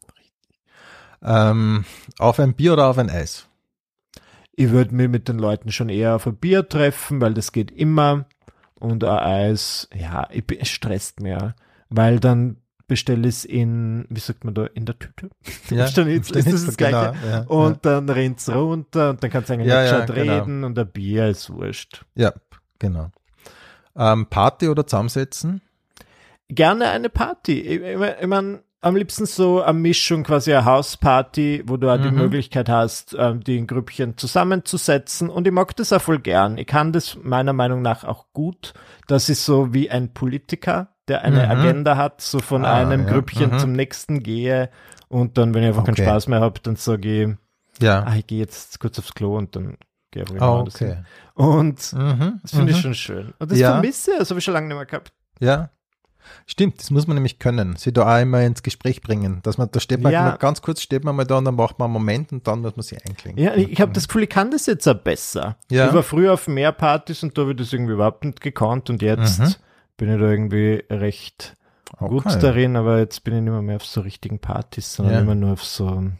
Ähm, 1.22 1.86
auf 2.18 2.38
ein 2.38 2.54
Bier 2.54 2.74
oder 2.74 2.88
auf 2.88 2.98
ein 2.98 3.08
Eis? 3.08 3.48
Ich 4.52 4.70
würde 4.70 4.94
mich 4.94 5.08
mit 5.08 5.26
den 5.28 5.38
Leuten 5.38 5.72
schon 5.72 5.88
eher 5.88 6.16
auf 6.16 6.26
ein 6.26 6.36
Bier 6.36 6.68
treffen, 6.68 7.20
weil 7.20 7.32
das 7.32 7.50
geht 7.50 7.70
immer. 7.70 8.26
Und 8.78 9.02
ein 9.04 9.18
Eis, 9.18 9.88
ja, 9.94 10.28
ich, 10.30 10.44
es 10.60 10.68
stresst 10.68 11.20
mir, 11.20 11.54
weil 11.88 12.20
dann 12.20 12.58
bestelle 12.86 13.28
es 13.28 13.44
in, 13.44 14.06
wie 14.08 14.20
sagt 14.20 14.44
man 14.44 14.54
da, 14.54 14.66
in 14.66 14.86
der 14.86 14.98
Tüte. 14.98 15.30
Ja, 15.70 15.86
ist, 15.86 15.98
ist 15.98 16.52
das 16.52 16.66
das 16.66 16.76
Gleiche. 16.76 17.14
Genau, 17.20 17.34
ja, 17.34 17.40
und 17.42 17.84
ja. 17.84 18.00
dann 18.00 18.08
rennt's 18.08 18.48
runter 18.48 19.10
und 19.10 19.22
dann 19.22 19.30
kannst 19.30 19.48
du 19.48 19.54
eigentlich 19.54 19.68
ja, 19.68 19.82
nicht 19.82 19.92
ja, 19.92 20.04
genau. 20.04 20.38
reden 20.38 20.64
und 20.64 20.78
ein 20.78 20.86
Bier 20.86 21.28
ist 21.28 21.50
wurscht. 21.50 22.04
Ja, 22.14 22.32
genau. 22.78 23.10
Ähm, 23.96 24.26
Party 24.26 24.68
oder 24.68 24.86
zusammensetzen? 24.86 25.62
Gerne 26.48 26.90
eine 26.90 27.08
Party. 27.08 27.60
Ich, 27.60 27.80
ich, 27.80 28.00
ich 28.20 28.26
meine, 28.26 28.60
am 28.84 28.96
liebsten 28.96 29.24
so 29.24 29.62
eine 29.62 29.78
Mischung, 29.78 30.24
quasi 30.24 30.52
eine 30.52 30.66
Hausparty, 30.66 31.62
wo 31.66 31.78
du 31.78 31.90
auch 31.90 31.98
mhm. 31.98 32.02
die 32.02 32.10
Möglichkeit 32.10 32.68
hast, 32.68 33.16
ähm, 33.18 33.42
die 33.42 33.56
in 33.56 33.66
Grüppchen 33.66 34.18
zusammenzusetzen. 34.18 35.30
Und 35.30 35.46
ich 35.46 35.52
mag 35.52 35.74
das 35.76 35.92
auch 35.92 36.02
voll 36.02 36.18
gern. 36.18 36.58
Ich 36.58 36.66
kann 36.66 36.92
das 36.92 37.16
meiner 37.22 37.54
Meinung 37.54 37.80
nach 37.80 38.04
auch 38.04 38.26
gut. 38.34 38.74
Das 39.06 39.30
ist 39.30 39.46
so 39.46 39.72
wie 39.72 39.90
ein 39.90 40.12
Politiker 40.12 40.93
der 41.08 41.22
eine 41.22 41.44
mhm. 41.44 41.50
Agenda 41.50 41.96
hat, 41.96 42.20
so 42.20 42.40
von 42.40 42.64
ah, 42.64 42.74
einem 42.74 43.06
ja. 43.06 43.12
Grüppchen 43.12 43.52
mhm. 43.52 43.58
zum 43.58 43.72
nächsten 43.72 44.22
gehe 44.22 44.70
und 45.08 45.36
dann, 45.38 45.54
wenn 45.54 45.62
ich 45.62 45.68
einfach 45.68 45.82
okay. 45.82 45.94
keinen 45.94 46.06
Spaß 46.06 46.28
mehr 46.28 46.40
habe, 46.40 46.60
dann 46.62 46.76
sage 46.76 47.22
ich, 47.22 47.82
ja. 47.82 48.02
ah, 48.04 48.16
ich 48.16 48.26
gehe 48.26 48.38
jetzt 48.38 48.80
kurz 48.80 48.98
aufs 48.98 49.14
Klo 49.14 49.36
und 49.36 49.54
dann 49.54 49.76
gehe 50.10 50.24
ich 50.24 50.40
oh, 50.40 50.64
okay. 50.66 50.98
Und 51.34 51.92
mhm. 51.92 52.40
das 52.42 52.52
finde 52.52 52.72
ich 52.72 52.78
mhm. 52.78 52.82
schon 52.82 52.94
schön. 52.94 53.34
Und 53.38 53.50
das 53.50 53.58
ja. 53.58 53.72
vermisse 53.72 54.12
ich, 54.12 54.18
das 54.18 54.30
habe 54.30 54.38
ich 54.38 54.44
schon 54.44 54.54
lange 54.54 54.68
nicht 54.68 54.76
mehr 54.76 54.86
gehabt. 54.86 55.12
Ja. 55.40 55.70
Stimmt, 56.46 56.80
das 56.80 56.90
muss 56.90 57.06
man 57.06 57.16
nämlich 57.16 57.38
können, 57.38 57.76
sie 57.76 57.92
da 57.92 58.16
auch 58.16 58.22
immer 58.22 58.40
ins 58.40 58.62
Gespräch 58.62 59.02
bringen, 59.02 59.40
dass 59.42 59.58
man, 59.58 59.68
da 59.70 59.78
steht 59.78 60.00
man 60.00 60.10
ja. 60.10 60.36
ganz 60.36 60.62
kurz, 60.62 60.80
steht 60.80 61.04
man 61.04 61.14
mal 61.14 61.24
da 61.24 61.36
und 61.36 61.44
dann 61.44 61.54
macht 61.54 61.78
man 61.78 61.86
einen 61.86 61.92
Moment 61.92 62.32
und 62.32 62.46
dann 62.46 62.62
muss 62.62 62.76
man 62.76 62.82
sie 62.82 62.96
einklingen. 62.96 63.44
Ja, 63.44 63.54
ich, 63.54 63.78
habe 63.78 63.92
das 63.92 64.08
Gefühl, 64.08 64.22
ich 64.22 64.30
kann 64.30 64.50
das 64.50 64.64
jetzt 64.64 64.88
auch 64.88 64.94
besser. 64.94 65.56
Ja. 65.70 65.88
Ich 65.88 65.92
war 65.92 66.02
früher 66.02 66.32
auf 66.32 66.48
mehr 66.48 66.72
Partys 66.72 67.22
und 67.22 67.36
da 67.36 67.42
habe 67.42 67.50
ich 67.50 67.58
das 67.58 67.74
irgendwie 67.74 67.92
überhaupt 67.92 68.24
nicht 68.24 68.40
gekannt 68.40 68.88
und 68.88 69.02
jetzt 69.02 69.40
mhm 69.40 69.54
bin 69.96 70.12
ich 70.12 70.20
da 70.20 70.30
irgendwie 70.30 70.84
recht 70.90 71.56
okay. 71.98 72.08
gut 72.08 72.26
darin, 72.42 72.76
aber 72.76 72.98
jetzt 72.98 73.24
bin 73.24 73.34
ich 73.34 73.40
nicht 73.42 73.52
mehr, 73.52 73.62
mehr 73.62 73.76
auf 73.76 73.86
so 73.86 74.00
richtigen 74.00 74.38
Partys, 74.38 74.94
sondern 74.94 75.14
ja. 75.14 75.20
immer 75.20 75.34
nur 75.34 75.52
auf 75.52 75.64
so 75.64 76.10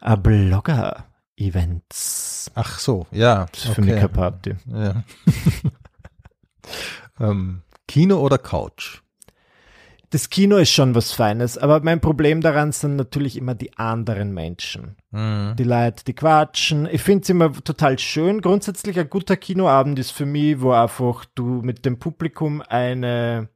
äh, 0.00 0.16
Blogger-Events. 0.16 2.50
Ach 2.54 2.78
so, 2.78 3.06
ja. 3.10 3.46
Das 3.52 3.64
ist 3.64 3.70
okay. 3.70 3.74
für 3.74 3.82
mich 3.82 3.94
keine 3.94 4.08
Party. 4.08 4.54
Ja. 4.66 5.04
ähm, 7.20 7.62
Kino 7.86 8.18
oder 8.20 8.38
Couch? 8.38 9.01
Das 10.12 10.28
Kino 10.28 10.58
ist 10.58 10.70
schon 10.70 10.94
was 10.94 11.12
Feines, 11.12 11.56
aber 11.56 11.80
mein 11.80 12.02
Problem 12.02 12.42
daran 12.42 12.72
sind 12.72 12.96
natürlich 12.96 13.38
immer 13.38 13.54
die 13.54 13.78
anderen 13.78 14.34
Menschen. 14.34 14.96
Mhm. 15.10 15.54
Die 15.58 15.64
Leute, 15.64 16.04
die 16.04 16.12
quatschen. 16.12 16.86
Ich 16.92 17.00
finde 17.00 17.22
es 17.22 17.30
immer 17.30 17.50
total 17.50 17.98
schön. 17.98 18.42
Grundsätzlich 18.42 18.98
ein 19.00 19.08
guter 19.08 19.38
Kinoabend 19.38 19.98
ist 19.98 20.10
für 20.10 20.26
mich, 20.26 20.60
wo 20.60 20.72
einfach 20.72 21.24
du 21.34 21.62
mit 21.62 21.86
dem 21.86 21.98
Publikum 21.98 22.60
eine 22.60 23.48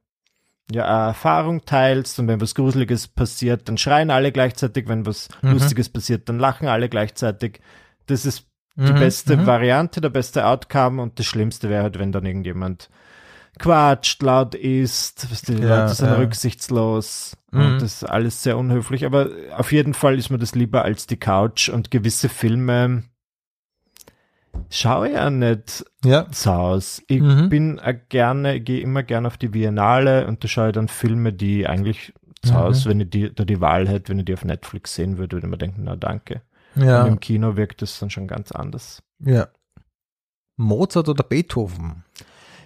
ja, 0.71 1.09
Erfahrung 1.09 1.63
teilst 1.63 2.19
und 2.19 2.27
wenn 2.27 2.41
was 2.41 2.55
Gruseliges 2.55 3.07
passiert, 3.07 3.69
dann 3.69 3.77
schreien 3.77 4.09
alle 4.09 4.31
gleichzeitig, 4.31 4.87
wenn 4.87 5.05
was 5.05 5.29
mhm. 5.43 5.51
Lustiges 5.51 5.89
passiert, 5.89 6.27
dann 6.27 6.39
lachen 6.39 6.67
alle 6.67 6.89
gleichzeitig. 6.89 7.61
Das 8.07 8.25
ist 8.25 8.47
die 8.75 8.93
mhm. 8.93 8.99
beste 8.99 9.37
mhm. 9.37 9.45
Variante, 9.45 10.01
der 10.01 10.09
beste 10.09 10.47
Outcome 10.47 11.03
und 11.03 11.19
das 11.19 11.27
Schlimmste 11.27 11.69
wäre 11.69 11.83
halt, 11.83 11.99
wenn 11.99 12.11
dann 12.11 12.25
irgendjemand 12.25 12.89
quatscht, 13.57 14.21
laut 14.21 14.55
ist, 14.55 15.29
was 15.31 15.41
die 15.41 15.53
ja, 15.53 15.81
Leute 15.81 15.93
sind 15.93 16.09
ja. 16.09 16.15
rücksichtslos 16.15 17.37
mhm. 17.51 17.61
und 17.61 17.81
das 17.81 18.01
ist 18.01 18.03
alles 18.03 18.43
sehr 18.43 18.57
unhöflich, 18.57 19.05
aber 19.05 19.29
auf 19.55 19.71
jeden 19.71 19.93
Fall 19.93 20.17
ist 20.17 20.29
mir 20.29 20.37
das 20.37 20.55
lieber 20.55 20.83
als 20.83 21.07
die 21.07 21.17
Couch 21.17 21.69
und 21.69 21.91
gewisse 21.91 22.29
Filme 22.29 23.03
schaue 24.69 25.11
ja 25.11 25.29
nicht 25.29 25.85
ja. 26.03 26.29
zu 26.31 26.51
Haus. 26.51 27.01
Ich 27.07 27.21
mhm. 27.21 27.49
bin 27.49 27.81
gerne, 28.09 28.59
gehe 28.59 28.81
immer 28.81 29.03
gerne 29.03 29.27
auf 29.27 29.37
die 29.37 29.49
Biennale 29.49 30.27
und 30.27 30.43
da 30.43 30.47
schaue 30.47 30.67
ich 30.67 30.73
dann 30.73 30.87
Filme, 30.87 31.33
die 31.33 31.67
eigentlich 31.67 32.13
zu 32.41 32.53
mhm. 32.53 32.57
Hause, 32.57 32.89
wenn 32.89 33.01
ich 33.01 33.09
die, 33.09 33.33
da 33.33 33.45
die 33.45 33.61
Wahl 33.61 33.87
hätte, 33.87 34.09
wenn 34.09 34.19
ich 34.19 34.25
die 34.25 34.33
auf 34.33 34.45
Netflix 34.45 34.95
sehen 34.95 35.17
würde, 35.17 35.37
würde 35.37 35.47
ich 35.47 35.51
mir 35.51 35.57
denken, 35.57 35.83
na 35.83 35.95
danke. 35.95 36.41
Ja. 36.75 37.03
Und 37.03 37.07
im 37.07 37.19
Kino 37.19 37.55
wirkt 37.55 37.81
das 37.81 37.99
dann 37.99 38.09
schon 38.09 38.27
ganz 38.27 38.51
anders. 38.51 39.01
Ja. 39.19 39.47
Mozart 40.55 41.09
oder 41.09 41.23
Beethoven? 41.23 42.03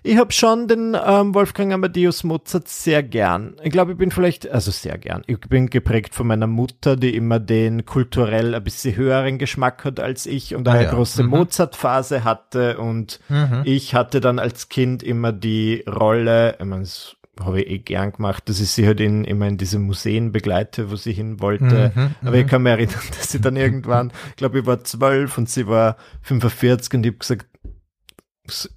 Ich 0.03 0.18
habe 0.18 0.32
schon 0.32 0.68
den 0.68 0.98
ähm, 1.06 1.36
Wolfgang 1.36 1.72
Amadeus 1.73 2.23
Mozart 2.23 2.68
sehr 2.68 3.03
gern. 3.03 3.56
Ich 3.61 3.72
glaube, 3.72 3.91
ich 3.91 3.98
bin 3.99 4.10
vielleicht, 4.10 4.49
also 4.49 4.72
sehr 4.72 4.98
gern. 4.98 5.22
Ich 5.28 5.40
bin 5.41 5.69
geprägt 5.69 6.15
von 6.15 6.26
meiner 6.26 6.48
Mutter, 6.48 6.95
die 6.95 7.15
immer 7.15 7.40
den 7.40 7.86
kulturell 7.86 8.56
ein 8.56 8.64
bisschen 8.64 8.95
höheren 8.95 9.38
Geschmack 9.38 9.86
hat 9.86 9.99
als 9.99 10.26
ich 10.26 10.56
und 10.56 10.68
eine 10.68 10.80
ah, 10.80 10.84
ja. 10.84 10.91
große 10.91 11.23
mhm. 11.23 11.30
Mozart-Phase 11.30 12.23
hatte. 12.23 12.80
Und 12.80 13.19
mhm. 13.30 13.61
ich 13.64 13.94
hatte 13.94 14.22
dann 14.22 14.40
als 14.40 14.69
Kind 14.69 15.03
immer 15.03 15.32
die 15.32 15.84
Rolle, 15.88 16.56
ich 16.60 16.65
meine, 16.65 16.82
das 16.82 17.15
habe 17.40 17.61
ich 17.61 17.69
eh 17.69 17.80
gern 17.80 18.11
gemacht, 18.11 18.49
dass 18.49 18.60
ich 18.60 18.72
sie 18.72 18.86
halt 18.86 18.99
in, 18.99 19.23
immer 19.23 19.48
in 19.48 19.57
diese 19.57 19.80
Museen 19.80 20.32
begleite, 20.32 20.91
wo 20.91 20.95
sie 20.95 21.14
hin 21.14 21.40
wollte. 21.40 21.91
Mhm, 21.94 22.15
Aber 22.23 22.36
ich 22.36 22.45
mhm. 22.45 22.49
kann 22.49 22.64
mich 22.64 22.72
erinnern, 22.72 23.02
dass 23.18 23.32
sie 23.32 23.40
dann 23.40 23.56
irgendwann, 23.56 24.11
ich 24.30 24.36
glaube, 24.38 24.60
ich 24.60 24.65
war 24.65 24.84
zwölf 24.84 25.38
und 25.38 25.49
sie 25.49 25.68
war 25.68 25.98
45 26.23 26.94
und 26.95 27.06
ich 27.06 27.11
habe 27.11 27.19
gesagt, 27.19 27.45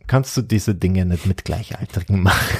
kannst 0.06 0.36
du 0.36 0.42
diese 0.42 0.74
Dinge 0.74 1.04
nicht 1.04 1.26
mit 1.26 1.44
Gleichaltrigen 1.44 2.22
machen? 2.22 2.58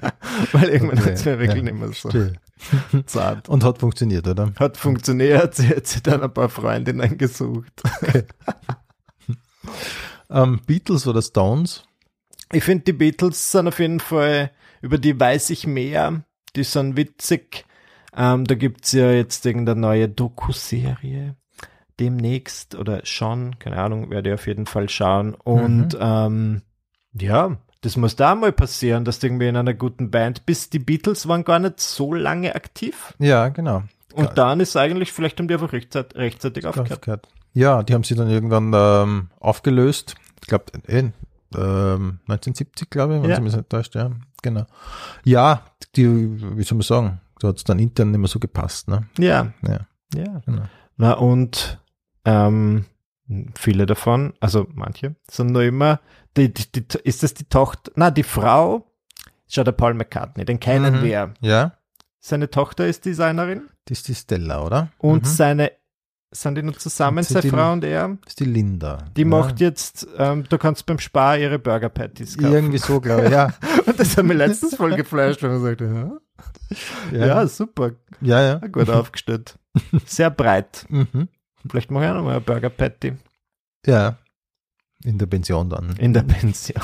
Weil 0.52 0.68
irgendwann 0.68 0.98
okay, 0.98 1.10
hat 1.10 1.14
es 1.14 1.24
mir 1.24 1.38
wirklich 1.38 1.56
ja, 1.56 1.62
nicht 1.62 1.74
mehr 1.74 1.88
so 1.88 2.08
still. 2.08 2.38
zart. 3.06 3.48
Und 3.48 3.64
hat 3.64 3.78
funktioniert, 3.78 4.26
oder? 4.26 4.52
Hat 4.58 4.76
funktioniert. 4.76 5.54
Sie 5.54 5.68
hat 5.68 5.86
sich 5.86 6.02
dann 6.02 6.22
ein 6.22 6.32
paar 6.32 6.48
Freundinnen 6.48 7.16
gesucht. 7.18 7.82
Okay. 8.02 8.24
um, 9.26 9.34
ähm, 10.30 10.60
Beatles 10.66 11.06
oder 11.06 11.22
Stones? 11.22 11.84
Ich 12.52 12.64
finde, 12.64 12.84
die 12.84 12.92
Beatles 12.92 13.50
sind 13.50 13.68
auf 13.68 13.78
jeden 13.78 14.00
Fall, 14.00 14.50
über 14.82 14.98
die 14.98 15.18
weiß 15.18 15.50
ich 15.50 15.66
mehr. 15.66 16.24
Die 16.56 16.64
sind 16.64 16.96
witzig. 16.96 17.64
Um, 18.12 18.22
ähm, 18.22 18.44
da 18.44 18.54
es 18.54 18.92
ja 18.92 19.10
jetzt 19.10 19.44
irgendeine 19.44 19.80
neue 19.80 20.08
Doku-Serie 20.08 21.36
demnächst 22.00 22.74
oder 22.74 23.04
schon, 23.04 23.58
keine 23.58 23.76
Ahnung, 23.76 24.10
werde 24.10 24.30
ich 24.30 24.34
auf 24.34 24.46
jeden 24.46 24.66
Fall 24.66 24.88
schauen. 24.88 25.34
Und 25.34 25.94
mhm. 25.94 26.00
ähm, 26.00 26.62
ja, 27.12 27.56
das 27.80 27.96
muss 27.96 28.16
da 28.16 28.34
mal 28.34 28.52
passieren, 28.52 29.04
dass 29.04 29.18
du 29.18 29.26
irgendwie 29.26 29.48
in 29.48 29.56
einer 29.56 29.74
guten 29.74 30.10
Band 30.10 30.46
bist. 30.46 30.72
Die 30.72 30.78
Beatles 30.78 31.28
waren 31.28 31.44
gar 31.44 31.58
nicht 31.58 31.80
so 31.80 32.14
lange 32.14 32.54
aktiv. 32.54 33.14
Ja, 33.18 33.48
genau. 33.48 33.82
Und 34.14 34.38
dann 34.38 34.60
ist 34.60 34.76
eigentlich, 34.76 35.12
vielleicht 35.12 35.38
haben 35.38 35.48
die 35.48 35.54
einfach 35.54 35.72
rechtzeitig, 35.72 36.16
rechtzeitig 36.16 36.66
aufgehört. 36.66 37.28
Ja, 37.52 37.82
die 37.82 37.94
haben 37.94 38.04
sie 38.04 38.14
dann 38.14 38.30
irgendwann 38.30 38.72
ähm, 38.74 39.30
aufgelöst. 39.40 40.14
Ich 40.40 40.48
glaube, 40.48 40.64
äh, 40.86 41.10
ähm, 41.56 42.20
1970, 42.26 42.90
glaube 42.90 43.16
ich, 43.16 43.22
wenn 43.22 43.30
ja. 43.30 43.36
sie 43.36 43.42
mich 43.42 43.54
nicht 43.54 43.68
täuscht, 43.68 43.94
ja. 43.94 44.10
Genau. 44.42 44.66
Ja, 45.24 45.62
die, 45.96 46.06
wie 46.56 46.62
soll 46.62 46.78
man 46.78 46.82
sagen, 46.82 47.20
da 47.40 47.48
hat 47.48 47.58
es 47.58 47.64
dann 47.64 47.78
intern 47.78 48.10
nicht 48.10 48.20
mehr 48.20 48.28
so 48.28 48.38
gepasst, 48.38 48.88
ne? 48.88 49.06
Ja. 49.18 49.52
Ja. 49.66 49.86
ja. 50.14 50.42
Genau. 50.46 50.62
Na 50.96 51.14
und 51.14 51.78
ähm, 52.24 52.84
viele 53.54 53.86
davon, 53.86 54.34
also 54.40 54.66
manche, 54.74 55.16
sind 55.30 55.52
nur 55.52 55.62
immer, 55.62 56.00
die, 56.36 56.52
die, 56.52 56.70
die, 56.72 56.98
ist 57.04 57.22
das 57.22 57.34
die 57.34 57.44
Tochter, 57.44 57.92
na, 57.96 58.10
die 58.10 58.22
Frau, 58.22 58.90
schau 59.48 59.64
der 59.64 59.72
Paul 59.72 59.94
McCartney, 59.94 60.44
den 60.44 60.60
kennen 60.60 61.00
mhm. 61.00 61.04
wir. 61.04 61.34
Ja. 61.40 61.78
Seine 62.20 62.50
Tochter 62.50 62.86
ist 62.86 63.04
Designerin. 63.04 63.68
Das 63.86 63.98
ist 63.98 64.08
die 64.08 64.14
Stella, 64.14 64.64
oder? 64.64 64.88
Und 64.98 65.24
mhm. 65.24 65.28
seine, 65.28 65.72
sind 66.30 66.56
die 66.56 66.62
nur 66.62 66.76
zusammen, 66.76 67.22
seine 67.22 67.42
die, 67.42 67.50
Frau 67.50 67.72
und 67.72 67.84
er? 67.84 68.08
Das 68.08 68.32
ist 68.32 68.40
die 68.40 68.46
Linda. 68.46 68.98
Die 69.16 69.22
ja. 69.22 69.26
macht 69.26 69.60
jetzt, 69.60 70.06
ähm, 70.18 70.44
du 70.48 70.58
kannst 70.58 70.86
beim 70.86 70.98
Spar 70.98 71.38
ihre 71.38 71.58
Burger 71.58 71.90
Patties 71.90 72.36
kaufen. 72.36 72.52
Irgendwie 72.52 72.78
so, 72.78 73.00
glaube 73.00 73.26
ich, 73.26 73.30
ja. 73.30 73.52
und 73.86 73.98
das 74.00 74.16
hat 74.16 74.24
mir 74.24 74.34
letztens 74.34 74.74
voll 74.74 74.96
geflasht, 74.96 75.42
wenn 75.42 75.50
er 75.50 75.60
sagte, 75.60 75.84
ja. 77.12 77.18
ja. 77.18 77.26
ja, 77.26 77.46
super. 77.46 77.92
Ja, 78.20 78.42
ja. 78.42 78.54
Gut 78.68 78.88
aufgestellt. 78.88 79.58
Sehr 80.06 80.30
breit. 80.30 80.86
Mhm. 80.88 81.28
Vielleicht 81.68 81.90
mache 81.90 82.04
ich 82.04 82.10
auch 82.10 82.14
nochmal 82.14 82.36
ein 82.36 82.44
Burger 82.44 82.70
Patty. 82.70 83.14
Ja. 83.86 84.18
In 85.04 85.18
der 85.18 85.26
Pension 85.26 85.68
dann. 85.68 85.96
In 85.96 86.14
der 86.14 86.22
Pension. 86.22 86.82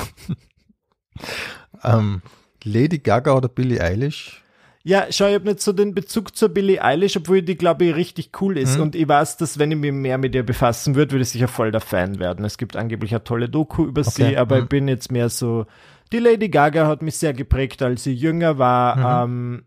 ähm, 1.83 2.21
Lady 2.63 2.99
Gaga 2.99 3.33
oder 3.33 3.49
Billie 3.49 3.81
Eilish? 3.81 4.43
Ja, 4.83 5.05
schau, 5.11 5.27
ich 5.27 5.35
habe 5.35 5.45
nicht 5.45 5.61
so 5.61 5.73
den 5.73 5.93
Bezug 5.93 6.35
zur 6.35 6.49
Billie 6.49 6.83
Eilish, 6.83 7.15
obwohl 7.15 7.43
die, 7.43 7.55
glaube 7.55 7.85
ich, 7.85 7.95
richtig 7.95 8.31
cool 8.41 8.57
ist. 8.57 8.77
Mhm. 8.77 8.83
Und 8.83 8.95
ich 8.95 9.07
weiß, 9.07 9.37
dass 9.37 9.59
wenn 9.59 9.71
ich 9.71 9.77
mich 9.77 9.91
mehr 9.91 10.17
mit 10.17 10.33
ihr 10.33 10.43
befassen 10.43 10.95
würde, 10.95 11.11
würde 11.11 11.23
ich 11.23 11.29
sicher 11.29 11.47
voll 11.47 11.71
der 11.71 11.81
Fan 11.81 12.19
werden. 12.19 12.43
Es 12.45 12.57
gibt 12.57 12.75
angeblich 12.75 13.11
eine 13.11 13.23
tolle 13.23 13.47
Doku 13.47 13.85
über 13.85 14.01
okay. 14.01 14.29
sie, 14.29 14.37
aber 14.37 14.57
mhm. 14.57 14.63
ich 14.63 14.69
bin 14.69 14.87
jetzt 14.87 15.11
mehr 15.11 15.29
so. 15.29 15.65
Die 16.11 16.19
Lady 16.19 16.49
Gaga 16.49 16.87
hat 16.87 17.03
mich 17.03 17.17
sehr 17.17 17.33
geprägt, 17.33 17.81
als 17.81 18.03
sie 18.03 18.13
jünger 18.13 18.57
war. 18.57 19.25
Mhm. 19.27 19.31
Ähm, 19.31 19.65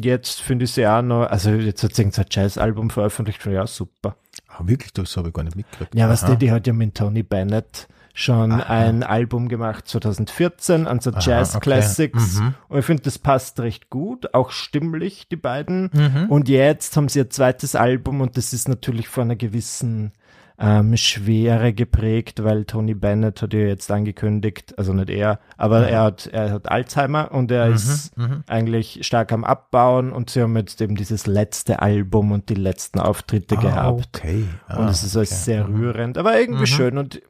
jetzt 0.00 0.40
finde 0.40 0.64
ich 0.64 0.72
sie 0.72 0.86
auch 0.86 1.02
noch, 1.02 1.26
also 1.26 1.50
jetzt 1.50 1.82
hat 1.82 1.94
sie 1.94 2.04
ein 2.04 2.12
Jazz-Album 2.30 2.90
veröffentlicht, 2.90 3.44
ja, 3.46 3.66
super. 3.66 4.16
Ah, 4.48 4.60
wirklich? 4.64 4.92
Das 4.92 5.16
habe 5.16 5.28
ich 5.28 5.34
gar 5.34 5.44
nicht 5.44 5.56
mitgekriegt. 5.56 5.94
Ja, 5.94 6.08
was 6.08 6.24
die, 6.24 6.36
die 6.36 6.50
hat 6.50 6.66
ja 6.66 6.72
mit 6.72 6.94
Tony 6.94 7.22
Bennett 7.22 7.88
schon 8.16 8.52
Aha. 8.52 8.72
ein 8.72 9.02
Album 9.02 9.48
gemacht 9.48 9.88
2014 9.88 10.86
an 10.86 11.00
so 11.00 11.10
Jazz 11.10 11.56
okay. 11.56 11.64
Classics 11.64 12.38
mhm. 12.38 12.54
und 12.68 12.78
ich 12.78 12.84
finde 12.84 13.02
das 13.02 13.18
passt 13.18 13.58
recht 13.58 13.90
gut 13.90 14.32
auch 14.34 14.52
stimmlich 14.52 15.26
die 15.28 15.36
beiden 15.36 15.90
mhm. 15.92 16.26
und 16.28 16.48
jetzt 16.48 16.96
haben 16.96 17.08
sie 17.08 17.18
ihr 17.18 17.28
zweites 17.28 17.74
Album 17.74 18.20
und 18.20 18.36
das 18.36 18.52
ist 18.52 18.68
natürlich 18.68 19.08
von 19.08 19.24
einer 19.24 19.36
gewissen 19.36 20.12
ähm, 20.58 20.96
Schwere 20.96 21.72
geprägt, 21.72 22.44
weil 22.44 22.64
Tony 22.64 22.94
Bennett 22.94 23.42
hat 23.42 23.52
ja 23.52 23.60
jetzt 23.60 23.90
angekündigt, 23.90 24.78
also 24.78 24.92
nicht 24.92 25.10
er, 25.10 25.40
aber 25.56 25.82
ja. 25.82 25.88
er 25.88 26.02
hat 26.02 26.26
er 26.28 26.52
hat 26.52 26.70
Alzheimer 26.70 27.32
und 27.32 27.50
er 27.50 27.68
mhm, 27.68 27.74
ist 27.74 28.16
mhm. 28.16 28.44
eigentlich 28.46 29.00
stark 29.04 29.32
am 29.32 29.44
Abbauen 29.44 30.12
und 30.12 30.30
sie 30.30 30.42
haben 30.42 30.56
jetzt 30.56 30.80
eben 30.80 30.94
dieses 30.94 31.26
letzte 31.26 31.82
Album 31.82 32.30
und 32.30 32.48
die 32.50 32.54
letzten 32.54 33.00
Auftritte 33.00 33.56
ah, 33.58 33.60
gehabt. 33.60 34.20
Okay. 34.20 34.44
Ah, 34.68 34.78
und 34.78 34.88
es 34.88 35.02
ist 35.02 35.16
okay. 35.16 35.26
sehr 35.26 35.66
mhm. 35.66 35.76
rührend, 35.76 36.18
aber 36.18 36.38
irgendwie 36.38 36.60
mhm. 36.60 36.66
schön 36.66 36.98
und 36.98 37.20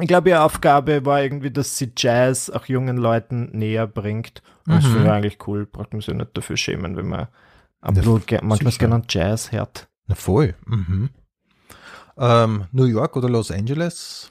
ich 0.00 0.06
glaube, 0.06 0.30
ihre 0.30 0.42
Aufgabe 0.42 1.04
war 1.04 1.22
irgendwie, 1.22 1.50
dass 1.50 1.76
sie 1.76 1.92
Jazz 1.96 2.50
auch 2.50 2.66
jungen 2.66 2.98
Leuten 2.98 3.50
näher 3.52 3.88
bringt. 3.88 4.42
Und 4.66 4.76
das 4.76 4.84
finde 4.84 5.00
ich 5.00 5.04
mhm. 5.04 5.10
eigentlich 5.10 5.38
cool. 5.48 5.66
Braucht 5.66 5.92
man 5.92 6.02
sich 6.02 6.14
nicht 6.14 6.36
dafür 6.36 6.56
schämen, 6.56 6.96
wenn 6.96 7.08
man 7.08 7.26
absolut 7.80 8.30
manchmal 8.42 8.72
gerne 8.74 9.02
Jazz 9.08 9.50
hört. 9.50 9.88
Na 10.06 10.14
voll. 10.14 10.54
Mhm. 10.66 11.10
Ähm, 12.18 12.64
New 12.72 12.84
York 12.84 13.16
oder 13.16 13.28
Los 13.28 13.50
Angeles? 13.50 14.30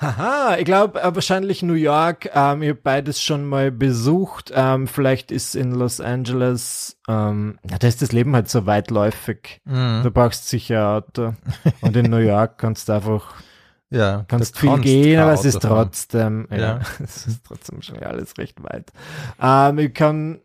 Haha, 0.00 0.56
ich 0.56 0.64
glaube 0.64 1.02
äh, 1.02 1.14
wahrscheinlich 1.14 1.62
New 1.62 1.74
York. 1.74 2.30
Ähm, 2.34 2.62
ich 2.62 2.70
habe 2.70 2.80
beides 2.82 3.20
schon 3.20 3.44
mal 3.44 3.70
besucht. 3.70 4.50
Ähm, 4.54 4.86
vielleicht 4.86 5.30
ist 5.30 5.54
in 5.54 5.72
Los 5.72 6.00
Angeles, 6.00 6.96
ähm, 7.06 7.58
ja, 7.68 7.76
da 7.76 7.86
ist 7.86 8.00
das 8.00 8.12
Leben 8.12 8.34
halt 8.34 8.48
so 8.48 8.64
weitläufig. 8.64 9.60
Mhm. 9.66 10.00
Du 10.02 10.10
brauchst 10.10 10.48
sicher 10.48 10.88
Auto. 10.88 11.34
Und 11.82 11.96
in 11.96 12.10
New 12.10 12.16
York 12.16 12.56
kannst 12.56 12.88
du 12.88 12.94
einfach, 12.94 13.34
ja, 13.90 14.24
kannst 14.26 14.58
viel 14.58 14.70
kannst 14.70 14.84
gehen, 14.84 15.20
aber 15.20 15.34
es 15.34 15.44
ist 15.44 15.60
trotzdem, 15.60 16.48
ja, 16.50 16.56
ja. 16.56 16.80
es 17.04 17.26
ist 17.26 17.44
trotzdem 17.44 17.82
schon 17.82 17.98
alles 17.98 18.38
recht 18.38 18.62
weit. 18.62 18.92
Ähm, 19.38 19.78
ich 19.80 19.92
kann 19.92 20.40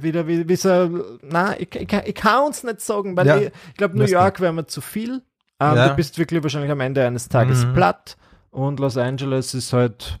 wieder 0.00 0.26
wie, 0.26 0.48
wie 0.48 0.56
so, 0.56 1.18
na, 1.20 1.60
ich, 1.60 1.74
ich, 1.74 1.92
ich 1.92 2.14
kann 2.14 2.44
uns 2.44 2.62
nicht 2.62 2.80
sagen, 2.80 3.18
weil 3.18 3.26
ja. 3.26 3.36
ich, 3.36 3.52
ich 3.68 3.76
glaube, 3.76 3.98
New 3.98 4.04
York 4.04 4.40
wäre 4.40 4.54
mir 4.54 4.66
zu 4.66 4.80
viel. 4.80 5.20
Ähm, 5.60 5.76
ja. 5.76 5.88
Du 5.88 5.96
bist 5.96 6.18
wirklich 6.18 6.42
wahrscheinlich 6.42 6.70
am 6.70 6.80
Ende 6.80 7.06
eines 7.06 7.28
Tages 7.28 7.64
mhm. 7.64 7.74
platt 7.74 8.16
und 8.50 8.80
Los 8.80 8.96
Angeles 8.96 9.54
ist 9.54 9.72
halt, 9.72 10.20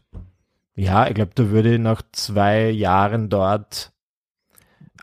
ja, 0.74 1.06
ich 1.06 1.14
glaube, 1.14 1.32
da 1.34 1.50
würde 1.50 1.74
ich 1.74 1.80
nach 1.80 2.02
zwei 2.12 2.70
Jahren 2.70 3.28
dort 3.28 3.92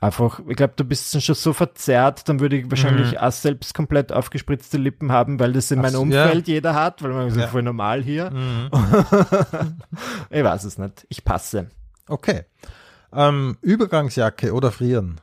einfach, 0.01 0.41
ich 0.47 0.55
glaube, 0.55 0.73
du 0.75 0.83
bist 0.83 1.21
schon 1.21 1.35
so 1.35 1.53
verzerrt, 1.53 2.27
dann 2.27 2.39
würde 2.39 2.57
ich 2.57 2.69
wahrscheinlich 2.69 3.11
mhm. 3.11 3.17
auch 3.17 3.31
selbst 3.31 3.73
komplett 3.73 4.11
aufgespritzte 4.11 4.77
Lippen 4.77 5.11
haben, 5.11 5.39
weil 5.39 5.53
das 5.53 5.71
in 5.71 5.79
meinem 5.79 6.01
Umfeld 6.01 6.47
ja. 6.47 6.55
jeder 6.55 6.73
hat, 6.75 7.03
weil 7.03 7.11
man 7.11 7.27
ist 7.27 7.37
ja. 7.37 7.47
voll 7.47 7.63
normal 7.63 8.01
hier. 8.01 8.31
Mhm. 8.31 8.69
ich 10.29 10.43
weiß 10.43 10.63
es 10.63 10.77
nicht. 10.77 11.05
Ich 11.07 11.23
passe. 11.23 11.69
Okay. 12.07 12.45
Ähm, 13.13 13.57
Übergangsjacke 13.61 14.53
oder 14.53 14.71
frieren? 14.71 15.21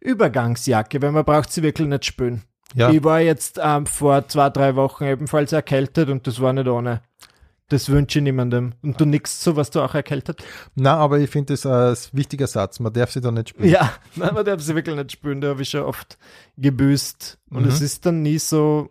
Übergangsjacke, 0.00 1.00
weil 1.00 1.12
man 1.12 1.24
braucht 1.24 1.50
sie 1.50 1.62
wirklich 1.62 1.88
nicht 1.88 2.04
spülen. 2.04 2.42
Ja. 2.74 2.90
Ich 2.90 3.04
war 3.04 3.20
jetzt 3.20 3.60
ähm, 3.62 3.86
vor 3.86 4.26
zwei, 4.28 4.50
drei 4.50 4.76
Wochen 4.76 5.04
ebenfalls 5.04 5.52
erkältet 5.52 6.08
und 6.08 6.26
das 6.26 6.40
war 6.40 6.52
nicht 6.52 6.68
ohne. 6.68 7.02
Das 7.72 7.88
wünsche 7.88 8.18
ich 8.18 8.22
niemandem. 8.22 8.74
Und 8.82 9.00
du 9.00 9.06
nix 9.06 9.42
so, 9.42 9.56
was 9.56 9.70
du 9.70 9.80
auch 9.80 9.94
erkältet? 9.94 10.44
Na, 10.74 10.96
aber 10.96 11.20
ich 11.20 11.30
finde 11.30 11.54
das 11.54 11.64
ein 11.64 11.96
wichtiger 12.12 12.46
Satz. 12.46 12.80
Man 12.80 12.92
darf 12.92 13.10
sie 13.10 13.22
da 13.22 13.30
nicht 13.30 13.50
spüren. 13.50 13.70
Ja, 13.70 13.92
nein, 14.14 14.34
man 14.34 14.44
darf 14.44 14.60
sie 14.60 14.74
wirklich 14.74 14.94
nicht 14.94 15.12
spüren. 15.12 15.40
Da 15.40 15.48
habe 15.48 15.62
ich 15.62 15.70
schon 15.70 15.82
oft 15.82 16.18
gebüßt. 16.58 17.38
Und 17.50 17.62
mhm. 17.62 17.68
es 17.68 17.80
ist 17.80 18.04
dann 18.04 18.22
nie 18.22 18.38
so. 18.38 18.90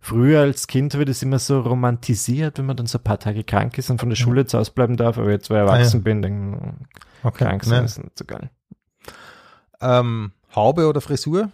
Früher 0.00 0.42
als 0.42 0.68
Kind 0.68 0.94
wird 0.94 1.08
es 1.08 1.24
immer 1.24 1.40
so 1.40 1.60
romantisiert, 1.60 2.58
wenn 2.58 2.66
man 2.66 2.76
dann 2.76 2.86
so 2.86 2.98
ein 2.98 3.04
paar 3.04 3.18
Tage 3.18 3.42
krank 3.42 3.76
ist 3.78 3.90
und 3.90 3.98
von 3.98 4.08
der 4.08 4.16
Schule 4.16 4.46
zu 4.46 4.56
Hause 4.56 4.70
bleiben 4.72 4.96
darf. 4.96 5.18
Aber 5.18 5.32
jetzt, 5.32 5.50
wo 5.50 5.54
ich 5.54 5.58
erwachsen 5.58 5.96
ah, 5.96 5.98
ja. 5.98 6.04
bin, 6.04 6.22
dann 6.22 6.86
okay. 7.24 7.44
krank 7.44 7.64
sein 7.64 7.84
ist 7.84 7.98
nicht 7.98 8.16
so 8.16 8.24
geil. 8.24 8.48
Ähm, 9.80 10.30
Haube 10.54 10.86
oder 10.86 11.00
Frisur? 11.00 11.50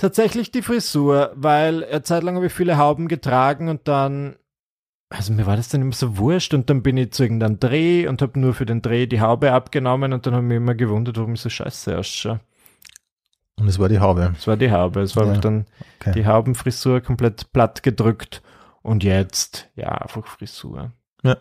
Tatsächlich 0.00 0.50
die 0.50 0.62
Frisur, 0.62 1.30
weil 1.34 1.84
eine 1.84 2.02
Zeit 2.02 2.22
lang 2.22 2.36
habe 2.36 2.46
ich 2.46 2.54
viele 2.54 2.78
Hauben 2.78 3.06
getragen 3.06 3.68
und 3.68 3.86
dann 3.86 4.36
also 5.10 5.32
mir 5.34 5.44
war 5.44 5.56
das 5.56 5.68
dann 5.68 5.82
immer 5.82 5.92
so 5.92 6.16
wurscht 6.16 6.54
und 6.54 6.70
dann 6.70 6.82
bin 6.82 6.96
ich 6.96 7.10
zu 7.10 7.24
irgendeinem 7.24 7.60
Dreh 7.60 8.06
und 8.06 8.22
habe 8.22 8.38
nur 8.38 8.54
für 8.54 8.64
den 8.64 8.80
Dreh 8.80 9.06
die 9.06 9.20
Haube 9.20 9.52
abgenommen 9.52 10.14
und 10.14 10.24
dann 10.24 10.34
habe 10.34 10.44
ich 10.44 10.48
mich 10.48 10.56
immer 10.56 10.74
gewundert, 10.74 11.18
warum 11.18 11.34
ich 11.34 11.40
so 11.42 11.50
scheiße 11.50 11.98
ausschaue. 11.98 12.40
Und 13.56 13.68
es 13.68 13.78
war 13.78 13.90
die 13.90 14.00
Haube. 14.00 14.32
Es 14.38 14.46
war 14.46 14.56
die 14.56 14.70
Haube. 14.70 15.00
Es 15.00 15.16
war 15.16 15.26
ja, 15.26 15.36
dann 15.36 15.66
okay. 16.00 16.12
die 16.12 16.26
Haubenfrisur 16.26 17.02
komplett 17.02 17.52
platt 17.52 17.82
gedrückt 17.82 18.40
und 18.80 19.04
jetzt, 19.04 19.68
ja, 19.74 19.88
einfach 19.88 20.26
Frisur. 20.26 20.92
Ja. 21.22 21.36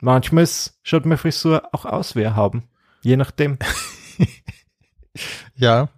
Manchmal 0.00 0.48
schaut 0.82 1.04
meine 1.04 1.18
Frisur 1.18 1.68
auch 1.72 1.84
aus 1.84 2.16
wie 2.16 2.26
Hauben. 2.26 2.70
Je 3.02 3.16
nachdem. 3.16 3.58
ja, 5.56 5.90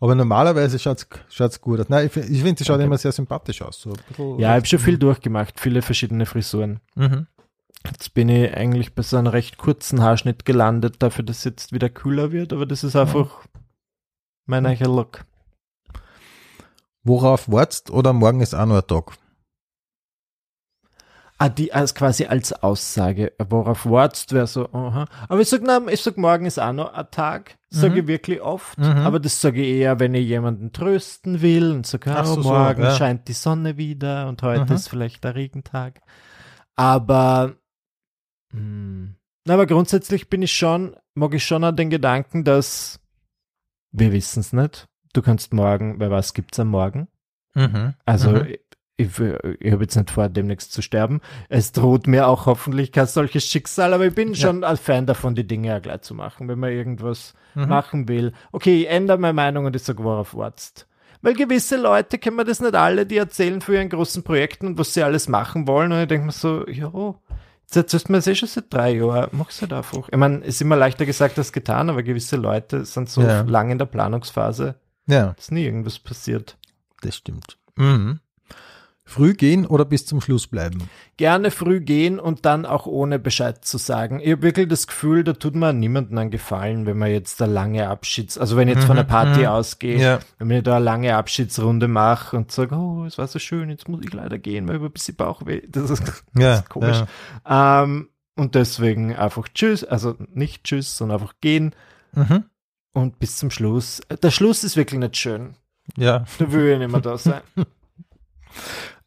aber 0.00 0.14
normalerweise 0.14 0.78
schaut 0.78 1.06
es 1.38 1.60
gut 1.60 1.80
aus. 1.80 1.88
Nein, 1.88 2.06
ich, 2.06 2.16
ich 2.16 2.42
finde, 2.42 2.58
sie 2.58 2.64
schaut 2.64 2.76
okay. 2.76 2.84
immer 2.84 2.98
sehr 2.98 3.12
sympathisch 3.12 3.62
aus. 3.62 3.80
So 3.80 3.92
ja, 4.38 4.50
ich 4.50 4.56
habe 4.56 4.66
schon 4.66 4.78
viel 4.78 4.98
durchgemacht, 4.98 5.60
viele 5.60 5.82
verschiedene 5.82 6.26
Frisuren. 6.26 6.80
Mhm. 6.94 7.26
Jetzt 7.86 8.14
bin 8.14 8.28
ich 8.28 8.52
eigentlich 8.54 8.94
bei 8.94 9.02
so 9.02 9.16
einem 9.16 9.28
recht 9.28 9.56
kurzen 9.56 10.02
Haarschnitt 10.02 10.44
gelandet, 10.44 10.96
dafür, 10.98 11.24
dass 11.24 11.38
es 11.38 11.44
jetzt 11.44 11.72
wieder 11.72 11.88
kühler 11.88 12.32
wird, 12.32 12.52
aber 12.52 12.66
das 12.66 12.84
ist 12.84 12.96
einfach 12.96 13.44
mhm. 13.44 13.60
mein 14.46 14.66
eicher 14.66 14.88
Look. 14.88 15.24
Worauf 17.04 17.50
wartest 17.50 17.90
oder 17.90 18.12
morgen 18.12 18.40
ist 18.40 18.54
auch 18.54 18.66
noch 18.66 18.76
ein 18.76 18.86
Tag? 18.86 19.16
Ah, 21.40 21.48
die 21.48 21.72
als 21.72 21.94
quasi 21.94 22.26
als 22.26 22.52
Aussage, 22.52 23.32
worauf 23.38 23.86
wartest, 23.86 24.32
wäre 24.32 24.48
so, 24.48 24.68
aha. 24.72 25.06
Aber 25.28 25.40
ich 25.40 25.48
sag, 25.48 25.62
na, 25.62 25.80
ich 25.88 26.02
sag, 26.02 26.16
morgen 26.16 26.46
ist 26.46 26.58
auch 26.58 26.72
noch 26.72 26.92
ein 26.92 27.06
Tag, 27.12 27.56
sage 27.70 27.92
mhm. 27.92 27.98
ich 28.00 28.06
wirklich 28.08 28.40
oft, 28.40 28.76
mhm. 28.76 28.84
aber 28.86 29.20
das 29.20 29.40
sage 29.40 29.62
ich 29.62 29.68
eher, 29.68 30.00
wenn 30.00 30.14
ich 30.14 30.26
jemanden 30.26 30.72
trösten 30.72 31.40
will 31.40 31.70
und 31.70 31.86
sage, 31.86 32.12
oh, 32.18 32.24
so, 32.24 32.40
morgen 32.40 32.82
so, 32.82 32.88
ja. 32.88 32.96
scheint 32.96 33.28
die 33.28 33.34
Sonne 33.34 33.76
wieder 33.76 34.26
und 34.26 34.42
heute 34.42 34.64
mhm. 34.64 34.72
ist 34.72 34.88
vielleicht 34.88 35.22
der 35.22 35.36
Regentag. 35.36 36.00
Aber, 36.74 37.54
mh, 38.52 38.58
hm, 38.58 39.14
aber 39.48 39.66
grundsätzlich 39.66 40.28
bin 40.28 40.42
ich 40.42 40.52
schon, 40.52 40.96
mag 41.14 41.34
ich 41.34 41.46
schon 41.46 41.62
an 41.62 41.76
den 41.76 41.88
Gedanken, 41.88 42.42
dass 42.42 42.98
wir 43.92 44.10
wissen 44.10 44.40
es 44.40 44.52
nicht. 44.52 44.88
Du 45.12 45.22
kannst 45.22 45.54
morgen, 45.54 46.00
wer 46.00 46.10
weiß, 46.10 46.34
gibt's 46.34 46.58
am 46.58 46.68
Morgen? 46.68 47.06
Mhm. 47.54 47.94
Also 48.04 48.30
mhm 48.32 48.54
ich, 48.98 49.20
ich 49.60 49.72
habe 49.72 49.84
jetzt 49.84 49.96
nicht 49.96 50.10
vor, 50.10 50.28
demnächst 50.28 50.72
zu 50.72 50.82
sterben. 50.82 51.20
Es 51.48 51.70
droht 51.70 52.08
mir 52.08 52.26
auch 52.26 52.46
hoffentlich 52.46 52.90
kein 52.90 53.06
solches 53.06 53.44
Schicksal, 53.44 53.94
aber 53.94 54.06
ich 54.06 54.14
bin 54.14 54.34
schon 54.34 54.62
ja. 54.62 54.68
ein 54.68 54.76
Fan 54.76 55.06
davon, 55.06 55.36
die 55.36 55.46
Dinge 55.46 55.68
ja 55.68 55.78
gleich 55.78 56.02
zu 56.02 56.14
machen, 56.14 56.48
wenn 56.48 56.58
man 56.58 56.72
irgendwas 56.72 57.34
mhm. 57.54 57.68
machen 57.68 58.08
will. 58.08 58.32
Okay, 58.50 58.82
ich 58.82 58.88
ändere 58.88 59.16
meine 59.16 59.34
Meinung 59.34 59.66
und 59.66 59.76
ich 59.76 59.84
sage, 59.84 60.02
worauf 60.02 60.34
wartest. 60.34 60.88
Weil 61.22 61.34
gewisse 61.34 61.76
Leute 61.76 62.18
kennen 62.18 62.36
wir 62.36 62.44
das 62.44 62.60
nicht 62.60 62.74
alle, 62.74 63.06
die 63.06 63.16
erzählen 63.16 63.60
für 63.60 63.74
ihren 63.74 63.88
großen 63.88 64.24
Projekten 64.24 64.66
und 64.66 64.78
was 64.78 64.94
sie 64.94 65.02
alles 65.04 65.28
machen 65.28 65.68
wollen. 65.68 65.92
Und 65.92 66.00
ich 66.00 66.08
denke 66.08 66.26
mir 66.26 66.32
so, 66.32 66.66
ja, 66.66 66.92
jetzt 67.62 67.76
erzählst 67.76 68.08
du 68.08 68.12
mir 68.12 68.18
das 68.18 68.26
eh 68.26 68.34
schon 68.34 68.48
seit 68.48 68.72
drei 68.72 68.96
Jahren, 68.96 69.28
mach's 69.30 69.60
halt 69.60 69.72
einfach. 69.72 70.08
Ich 70.10 70.18
meine, 70.18 70.40
es 70.40 70.56
ist 70.56 70.62
immer 70.62 70.76
leichter 70.76 71.06
gesagt 71.06 71.38
als 71.38 71.52
getan, 71.52 71.88
aber 71.88 72.02
gewisse 72.02 72.36
Leute 72.36 72.84
sind 72.84 73.08
so 73.08 73.22
ja. 73.22 73.42
lang 73.42 73.70
in 73.70 73.78
der 73.78 73.86
Planungsphase, 73.86 74.74
ja. 75.06 75.34
dass 75.34 75.52
nie 75.52 75.64
irgendwas 75.64 76.00
passiert. 76.00 76.56
Das 77.00 77.14
stimmt. 77.14 77.58
Mhm. 77.76 78.18
Früh 79.08 79.32
gehen 79.32 79.64
oder 79.64 79.86
bis 79.86 80.04
zum 80.04 80.20
Schluss 80.20 80.46
bleiben? 80.46 80.90
Gerne 81.16 81.50
früh 81.50 81.80
gehen 81.80 82.20
und 82.20 82.44
dann 82.44 82.66
auch 82.66 82.84
ohne 82.84 83.18
Bescheid 83.18 83.64
zu 83.64 83.78
sagen. 83.78 84.20
Ich 84.20 84.32
habe 84.32 84.42
wirklich 84.42 84.68
das 84.68 84.86
Gefühl, 84.86 85.24
da 85.24 85.32
tut 85.32 85.54
man 85.54 85.78
niemandem 85.78 86.18
einen 86.18 86.30
Gefallen, 86.30 86.84
wenn 86.84 86.98
man 86.98 87.10
jetzt 87.10 87.40
eine 87.40 87.50
lange 87.50 87.88
Abschieds-, 87.88 88.36
also 88.36 88.58
wenn 88.58 88.68
ich 88.68 88.74
jetzt 88.74 88.84
mhm, 88.84 88.88
von 88.88 88.96
der 88.96 89.04
Party 89.04 89.40
mhm. 89.40 89.46
ausgehe, 89.46 89.98
ja. 89.98 90.18
wenn 90.38 90.58
ich 90.58 90.62
da 90.62 90.76
eine 90.76 90.84
lange 90.84 91.16
Abschiedsrunde 91.16 91.88
mache 91.88 92.36
und 92.36 92.52
sage, 92.52 92.74
oh, 92.74 93.06
es 93.06 93.16
war 93.16 93.26
so 93.28 93.38
schön, 93.38 93.70
jetzt 93.70 93.88
muss 93.88 94.04
ich 94.04 94.12
leider 94.12 94.36
gehen, 94.36 94.68
weil 94.68 94.76
ich 94.76 94.82
ein 94.82 94.92
bisschen 94.92 95.16
Bauchweh. 95.16 95.62
Das 95.70 95.88
ist, 95.88 96.06
das 96.06 96.22
ja, 96.36 96.54
ist 96.56 96.68
komisch. 96.68 97.02
Ja. 97.48 97.84
Ähm, 97.84 98.10
und 98.36 98.54
deswegen 98.56 99.16
einfach 99.16 99.48
Tschüss, 99.48 99.84
also 99.84 100.16
nicht 100.34 100.64
Tschüss, 100.64 100.98
sondern 100.98 101.20
einfach 101.20 101.36
gehen. 101.40 101.74
Mhm. 102.12 102.44
Und 102.92 103.18
bis 103.18 103.38
zum 103.38 103.50
Schluss. 103.50 104.02
Der 104.22 104.30
Schluss 104.30 104.64
ist 104.64 104.76
wirklich 104.76 105.00
nicht 105.00 105.16
schön. 105.16 105.54
Ja. 105.96 106.26
Da 106.38 106.52
will 106.52 106.72
ich 106.72 106.78
nicht 106.78 106.90
mehr 106.90 107.00
da 107.00 107.16
sein. 107.16 107.40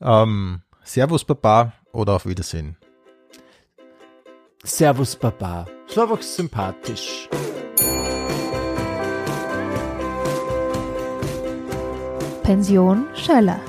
Ähm, 0.02 0.62
Servus 0.84 1.24
Baba 1.24 1.74
oder 1.92 2.14
auf 2.14 2.26
Wiedersehen? 2.26 2.78
Servus 4.64 5.16
Baba. 5.16 5.66
Das 5.88 5.98
war 5.98 6.04
einfach 6.04 6.22
sympathisch. 6.22 7.30
Pension 12.44 13.06
Schöller. 13.16 13.60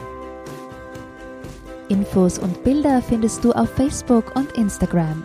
Infos 1.88 2.38
und 2.38 2.64
Bilder 2.64 3.02
findest 3.02 3.44
du 3.44 3.52
auf 3.52 3.70
Facebook 3.70 4.34
und 4.34 4.52
Instagram. 4.52 5.24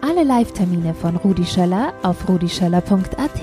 Alle 0.00 0.24
Live-Termine 0.24 0.94
von 0.94 1.16
Rudi 1.16 1.44
Schöller 1.44 1.92
auf 2.02 2.28
rudischöller.at. 2.28 3.40